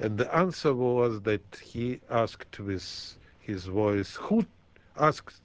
and 0.00 0.18
the 0.18 0.34
answer 0.34 0.74
was 0.74 1.20
that 1.22 1.60
he 1.62 2.00
asked 2.10 2.58
with 2.58 3.16
his 3.38 3.66
voice, 3.66 4.16
who 4.16 4.44
asked 4.98 5.42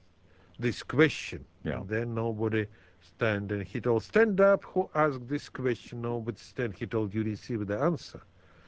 this 0.58 0.82
question? 0.82 1.44
Yeah. 1.64 1.78
And 1.78 1.88
then 1.88 2.14
nobody 2.14 2.66
stand, 3.16 3.52
and 3.52 3.62
he 3.62 3.80
told, 3.80 4.02
stand 4.02 4.40
up, 4.40 4.64
who 4.64 4.88
asked 4.94 5.26
this 5.28 5.48
question? 5.48 6.02
Nobody 6.02 6.38
stand. 6.38 6.74
He 6.74 6.86
told, 6.86 7.14
you 7.14 7.22
receive 7.22 7.66
the 7.66 7.78
answer. 7.78 8.20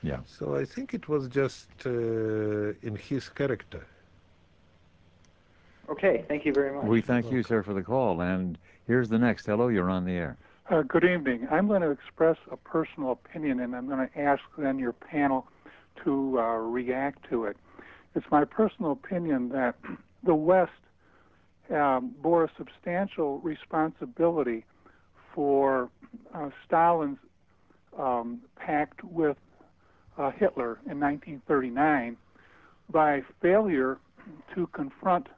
Yeah. 0.02 0.20
So 0.26 0.56
I 0.56 0.64
think 0.64 0.94
it 0.94 1.08
was 1.08 1.28
just 1.28 1.68
uh, 1.84 2.86
in 2.88 2.96
his 2.96 3.28
character. 3.28 3.86
Okay, 5.88 6.24
thank 6.28 6.44
you 6.44 6.52
very 6.52 6.72
much. 6.74 6.84
We 6.84 7.00
thank 7.00 7.30
you, 7.32 7.42
sir, 7.42 7.62
for 7.62 7.74
the 7.74 7.82
call. 7.82 8.20
And 8.20 8.58
here's 8.86 9.08
the 9.08 9.18
next. 9.18 9.46
Hello, 9.46 9.68
you're 9.68 9.90
on 9.90 10.04
the 10.04 10.12
air. 10.12 10.36
Uh, 10.70 10.82
good 10.82 11.04
evening. 11.04 11.48
I'm 11.50 11.66
going 11.66 11.82
to 11.82 11.90
express 11.90 12.36
a 12.50 12.56
personal 12.56 13.12
opinion, 13.12 13.60
and 13.60 13.74
I'm 13.74 13.88
going 13.88 14.06
to 14.06 14.18
ask 14.18 14.42
then 14.58 14.78
your 14.78 14.92
panel 14.92 15.46
to 16.04 16.38
uh, 16.38 16.42
react 16.78 17.28
to 17.30 17.44
it. 17.44 17.56
It's 18.14 18.26
my 18.30 18.44
personal 18.44 18.92
opinion 18.92 19.48
that 19.50 19.76
the 20.22 20.34
West 20.34 20.72
um, 21.74 22.14
bore 22.22 22.44
a 22.44 22.50
substantial 22.56 23.38
responsibility 23.40 24.64
for 25.34 25.90
uh, 26.34 26.50
Stalin's 26.66 27.18
um, 27.98 28.40
pact 28.56 29.02
with 29.04 29.36
uh, 30.16 30.30
Hitler 30.30 30.78
in 30.86 30.98
1939 30.98 32.16
by 32.90 33.22
failure 33.40 33.98
to 34.54 34.66
confront 34.68 35.28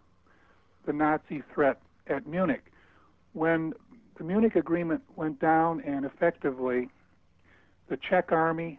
the 0.87 0.93
Nazi 0.93 1.43
threat 1.55 1.81
at 2.09 2.27
Munich. 2.27 2.65
When 3.33 3.75
the 4.19 4.25
Munich 4.25 4.57
Agreement 4.57 5.03
went 5.17 5.41
down 5.41 5.81
and 5.83 6.05
effectively 6.05 6.89
the 7.89 7.97
Czech 8.09 8.33
army 8.33 8.79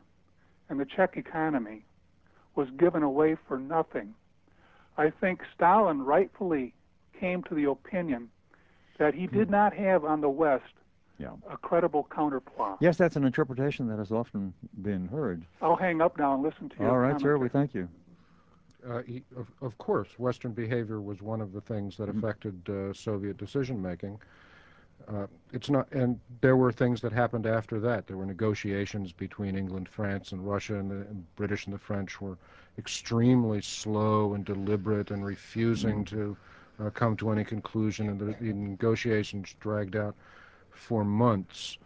and 0.69 0.79
the 0.79 0.85
Czech 0.85 1.17
economy 1.17 1.83
was 2.55 2.67
given 2.77 3.03
away 3.03 3.35
for 3.47 3.57
nothing, 3.57 4.13
I 4.97 5.09
think 5.09 5.41
Stalin 5.55 6.01
rightfully 6.01 6.73
came 7.21 7.43
to 7.43 7.55
the 7.55 7.69
opinion 7.69 8.29
that 8.97 9.13
he 9.13 9.27
did 9.27 9.49
not 9.49 9.73
have 9.73 10.03
on 10.03 10.19
the 10.21 10.29
West 10.29 10.73
yeah. 11.17 11.29
a 11.49 11.55
credible 11.55 12.07
counterplot. 12.11 12.77
Yes, 12.81 12.97
that's 12.97 13.15
an 13.15 13.23
interpretation 13.23 13.87
that 13.87 13.99
has 13.99 14.11
often 14.11 14.53
been 14.81 15.07
heard. 15.07 15.45
I'll 15.61 15.75
hang 15.75 16.01
up 16.01 16.17
now 16.17 16.33
and 16.33 16.43
listen 16.43 16.67
to 16.69 16.75
you. 16.79 16.87
All 16.87 16.97
right, 16.97 17.19
sir. 17.21 17.37
We 17.37 17.47
thank 17.47 17.73
you. 17.73 17.87
Uh, 18.87 19.03
he, 19.03 19.23
of, 19.37 19.47
of, 19.61 19.77
course, 19.77 20.07
Western 20.17 20.53
behavior 20.53 20.99
was 20.99 21.21
one 21.21 21.39
of 21.39 21.53
the 21.53 21.61
things 21.61 21.95
that 21.97 22.09
mm-hmm. 22.09 22.17
affected 22.17 22.69
uh, 22.69 22.91
Soviet 22.93 23.37
decision 23.37 23.79
making. 23.79 24.19
Uh, 25.07 25.27
it's 25.53 25.69
not, 25.69 25.91
and 25.91 26.19
there 26.41 26.55
were 26.55 26.71
things 26.71 27.01
that 27.01 27.11
happened 27.11 27.45
after 27.45 27.79
that. 27.79 28.07
There 28.07 28.17
were 28.17 28.25
negotiations 28.25 29.11
between 29.11 29.55
England, 29.55 29.87
France, 29.89 30.31
and 30.31 30.47
Russia, 30.47 30.75
and 30.79 30.89
the 30.89 30.95
and 30.95 31.25
British 31.35 31.65
and 31.65 31.73
the 31.73 31.79
French 31.79 32.19
were 32.21 32.37
extremely 32.77 33.61
slow 33.61 34.33
and 34.33 34.45
deliberate 34.45 35.11
and 35.11 35.23
refusing 35.23 36.03
mm-hmm. 36.03 36.15
to 36.15 36.37
uh, 36.81 36.89
come 36.89 37.15
to 37.17 37.31
any 37.31 37.43
conclusion, 37.43 38.09
and 38.09 38.19
the, 38.19 38.35
the, 38.39 38.53
negotiations 38.53 39.55
dragged 39.59 39.95
out 39.95 40.15
for 40.71 41.03
months. 41.03 41.77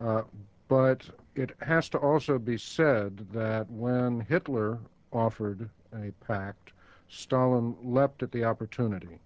Uh, 0.00 0.22
but 0.68 1.08
it 1.34 1.50
has 1.60 1.88
to 1.90 1.98
also 1.98 2.38
be 2.38 2.56
said 2.56 3.26
that 3.32 3.70
when 3.70 4.20
Hitler 4.20 4.78
offered 5.12 5.68
a 5.92 6.12
pact, 6.24 6.72
Stalin 7.08 7.76
leapt 7.82 8.22
at 8.22 8.32
the 8.32 8.44
opportunity. 8.44 9.18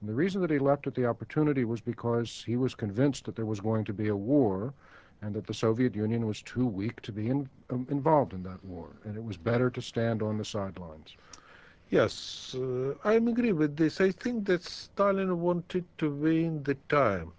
And 0.00 0.08
the 0.10 0.14
reason 0.14 0.40
that 0.42 0.50
he 0.50 0.58
leapt 0.58 0.86
at 0.86 0.94
the 0.94 1.06
opportunity 1.06 1.64
was 1.64 1.80
because 1.80 2.42
he 2.46 2.56
was 2.56 2.74
convinced 2.74 3.24
that 3.24 3.36
there 3.36 3.46
was 3.46 3.60
going 3.60 3.84
to 3.84 3.92
be 3.92 4.08
a 4.08 4.16
war 4.16 4.74
and 5.22 5.34
that 5.34 5.46
the 5.46 5.54
Soviet 5.54 5.94
Union 5.94 6.26
was 6.26 6.42
too 6.42 6.66
weak 6.66 7.00
to 7.02 7.12
be 7.12 7.28
in, 7.28 7.48
um, 7.70 7.86
involved 7.90 8.32
in 8.32 8.42
that 8.42 8.62
war, 8.64 8.88
and 9.04 9.16
it 9.16 9.24
was 9.24 9.36
better 9.36 9.70
to 9.70 9.80
stand 9.80 10.22
on 10.22 10.36
the 10.36 10.44
sidelines. 10.44 11.16
Yes, 11.90 12.54
uh, 12.54 12.94
I 13.04 13.14
agree 13.14 13.52
with 13.52 13.76
this. 13.76 14.00
I 14.00 14.10
think 14.10 14.46
that 14.46 14.62
Stalin 14.62 15.40
wanted 15.40 15.84
to 15.98 16.10
win 16.10 16.62
the 16.62 16.74
time. 16.88 17.32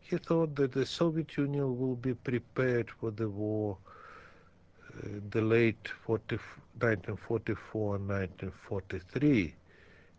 He 0.00 0.16
thought 0.18 0.54
that 0.56 0.72
the 0.72 0.86
Soviet 0.86 1.36
Union 1.36 1.78
will 1.78 1.96
be 1.96 2.14
prepared 2.14 2.90
for 2.90 3.10
the 3.10 3.28
war 3.28 3.78
the 5.30 5.40
late 5.40 5.88
40, 5.88 6.36
1944 6.80 7.96
and 7.96 8.08
1943. 8.08 9.54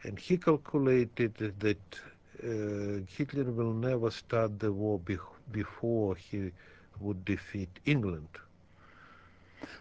And 0.04 0.20
he 0.20 0.38
calculated 0.38 1.36
that 1.60 2.00
uh, 2.44 3.02
Hitler 3.08 3.46
will 3.52 3.74
never 3.74 4.10
start 4.12 4.60
the 4.60 4.72
war 4.72 5.00
be 5.00 5.18
before 5.52 6.16
he 6.16 6.52
would 7.00 7.24
defeat 7.26 7.70
England. 7.86 8.30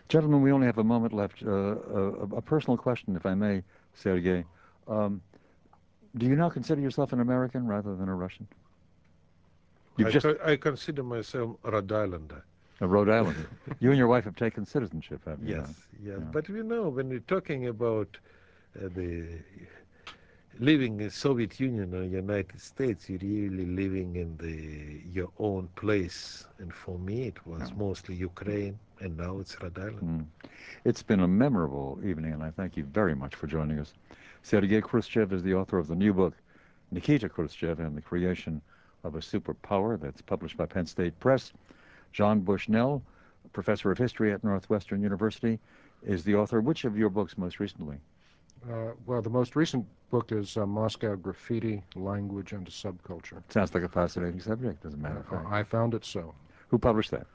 Gentlemen, 0.09 0.43
we 0.43 0.53
only 0.53 0.67
have 0.67 0.79
a 0.79 0.85
moment 0.85 1.13
left. 1.13 1.43
Uh, 1.43 1.51
a, 1.51 2.37
a, 2.37 2.43
personal 2.43 2.77
question, 2.77 3.17
if 3.17 3.27
I 3.27 3.35
may, 3.35 3.63
Sergei. 3.95 4.45
Um, 4.89 5.23
do 6.17 6.27
you 6.27 6.37
now 6.37 6.51
consider 6.51 6.81
yourself 6.81 7.13
an 7.13 7.21
American 7.21 7.67
rather 7.67 7.95
than 7.97 8.09
a 8.09 8.15
Russian? 8.15 8.47
I, 9.99 10.11
just... 10.11 10.27
I 10.45 10.57
consider 10.57 11.03
myself 11.03 11.57
a 11.65 11.71
Rhode 11.71 11.93
Islander. 11.93 12.45
A 12.81 12.87
Rhode 12.87 13.09
Island. 13.11 13.47
you 13.81 13.91
and 13.91 13.99
your 13.99 14.09
wife 14.09 14.25
have 14.25 14.37
taken 14.37 14.67
citizenship, 14.67 15.23
haven't 15.25 15.47
you? 15.47 15.57
Yes, 15.57 15.69
yes. 16.03 16.17
Yeah. 16.19 16.25
But 16.33 16.49
you 16.49 16.63
know, 16.63 16.89
when 16.89 17.11
you're 17.11 17.21
talking 17.21 17.69
about 17.69 18.17
uh, 18.77 18.89
the 18.95 19.27
living 20.59 21.01
in 21.01 21.11
Soviet 21.11 21.61
Union 21.61 21.95
or 21.95 22.03
United 22.05 22.61
States, 22.61 23.09
you're 23.09 23.19
really 23.21 23.67
living 23.67 24.17
in 24.17 24.37
the 24.39 25.01
your 25.11 25.31
own 25.39 25.69
place. 25.77 26.45
And 26.59 26.73
for 26.73 26.99
me, 26.99 27.25
it 27.29 27.47
was 27.47 27.71
yeah. 27.71 27.77
mostly 27.77 28.15
Ukraine, 28.17 28.79
and 29.03 29.17
now 29.17 29.39
it's 29.41 29.61
Rhode 29.61 29.79
Island. 29.79 30.01
Mm. 30.01 30.49
It's 30.85 31.03
been 31.03 31.21
a 31.21 31.29
memorable 31.29 31.99
evening, 32.05 32.33
and 32.33 32.43
I 32.43 32.51
thank 32.51 32.77
you 32.77 32.85
very 32.85 33.15
much 33.15 33.35
for 33.35 33.47
joining 33.47 33.79
us. 33.79 33.93
Sergei 34.43 34.81
Khrushchev 34.81 35.33
is 35.33 35.43
the 35.43 35.55
author 35.55 35.79
of 35.79 35.89
the 35.89 35.95
new 35.95 36.13
book, 36.13 36.35
Nikita 36.91 37.29
Khrushchev 37.29 37.81
and 37.81 37.97
the 37.97 38.03
Creation 38.03 38.61
of 39.05 39.15
a 39.15 39.19
Superpower, 39.19 40.01
that's 40.01 40.23
published 40.23 40.57
by 40.57 40.67
Penn 40.67 40.87
State 40.87 41.19
Press. 41.21 41.53
John 42.13 42.41
Bushnell, 42.41 43.03
professor 43.53 43.91
of 43.91 43.99
history 43.99 44.33
at 44.33 44.45
Northwestern 44.45 45.03
University, 45.03 45.59
is 46.03 46.25
the 46.25 46.35
author. 46.35 46.61
Which 46.61 46.85
of 46.85 46.97
your 46.97 47.09
books 47.09 47.37
most 47.39 47.59
recently? 47.59 47.99
Uh, 48.71 48.93
well, 49.07 49.23
the 49.23 49.31
most 49.31 49.57
recent 49.57 49.85
book 50.11 50.31
is 50.31 50.57
uh, 50.57 50.67
Moscow 50.67 51.17
Graffiti, 51.17 51.83
Language 51.97 52.53
and 52.53 52.67
Subculture. 52.67 53.43
Sounds 53.49 53.75
like 53.75 53.83
a 53.83 53.89
fascinating 53.89 54.41
subject, 54.41 54.85
as 54.85 54.95
a 54.95 54.97
matter 54.97 55.19
of 55.19 55.27
fact. 55.27 55.47
I 55.51 55.65
found 55.65 55.95
it 55.95 56.05
so. 56.05 56.35
Who 56.69 56.79
published 56.79 57.11
that? 57.11 57.27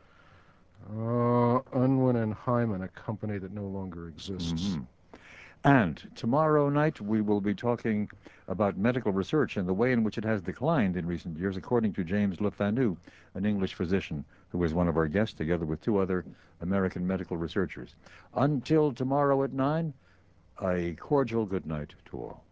Uh, 0.89 1.59
Unwin 1.73 2.15
and 2.17 2.33
Hyman, 2.33 2.83
a 2.83 2.87
company 2.87 3.37
that 3.37 3.51
no 3.51 3.65
longer 3.65 4.07
exists. 4.07 4.53
Mm-hmm. 4.53 4.83
And 5.63 6.09
tomorrow 6.15 6.69
night 6.69 7.01
we 7.01 7.21
will 7.21 7.41
be 7.41 7.53
talking 7.53 8.09
about 8.47 8.77
medical 8.77 9.11
research 9.11 9.57
and 9.57 9.67
the 9.67 9.73
way 9.73 9.91
in 9.91 10.03
which 10.03 10.17
it 10.17 10.23
has 10.23 10.41
declined 10.41 10.95
in 10.95 11.05
recent 11.05 11.37
years, 11.37 11.57
according 11.57 11.93
to 11.93 12.03
James 12.03 12.37
LeFanu, 12.37 12.95
an 13.33 13.45
English 13.45 13.73
physician 13.73 14.23
who 14.49 14.63
is 14.63 14.73
one 14.73 14.87
of 14.87 14.95
our 14.95 15.07
guests, 15.07 15.33
together 15.33 15.65
with 15.65 15.81
two 15.81 15.97
other 15.97 16.23
American 16.61 17.05
medical 17.05 17.35
researchers. 17.35 17.95
Until 18.35 18.93
tomorrow 18.93 19.43
at 19.43 19.51
9, 19.51 19.93
a 20.63 20.93
cordial 20.93 21.45
good 21.45 21.65
night 21.65 21.93
to 22.05 22.17
all. 22.17 22.43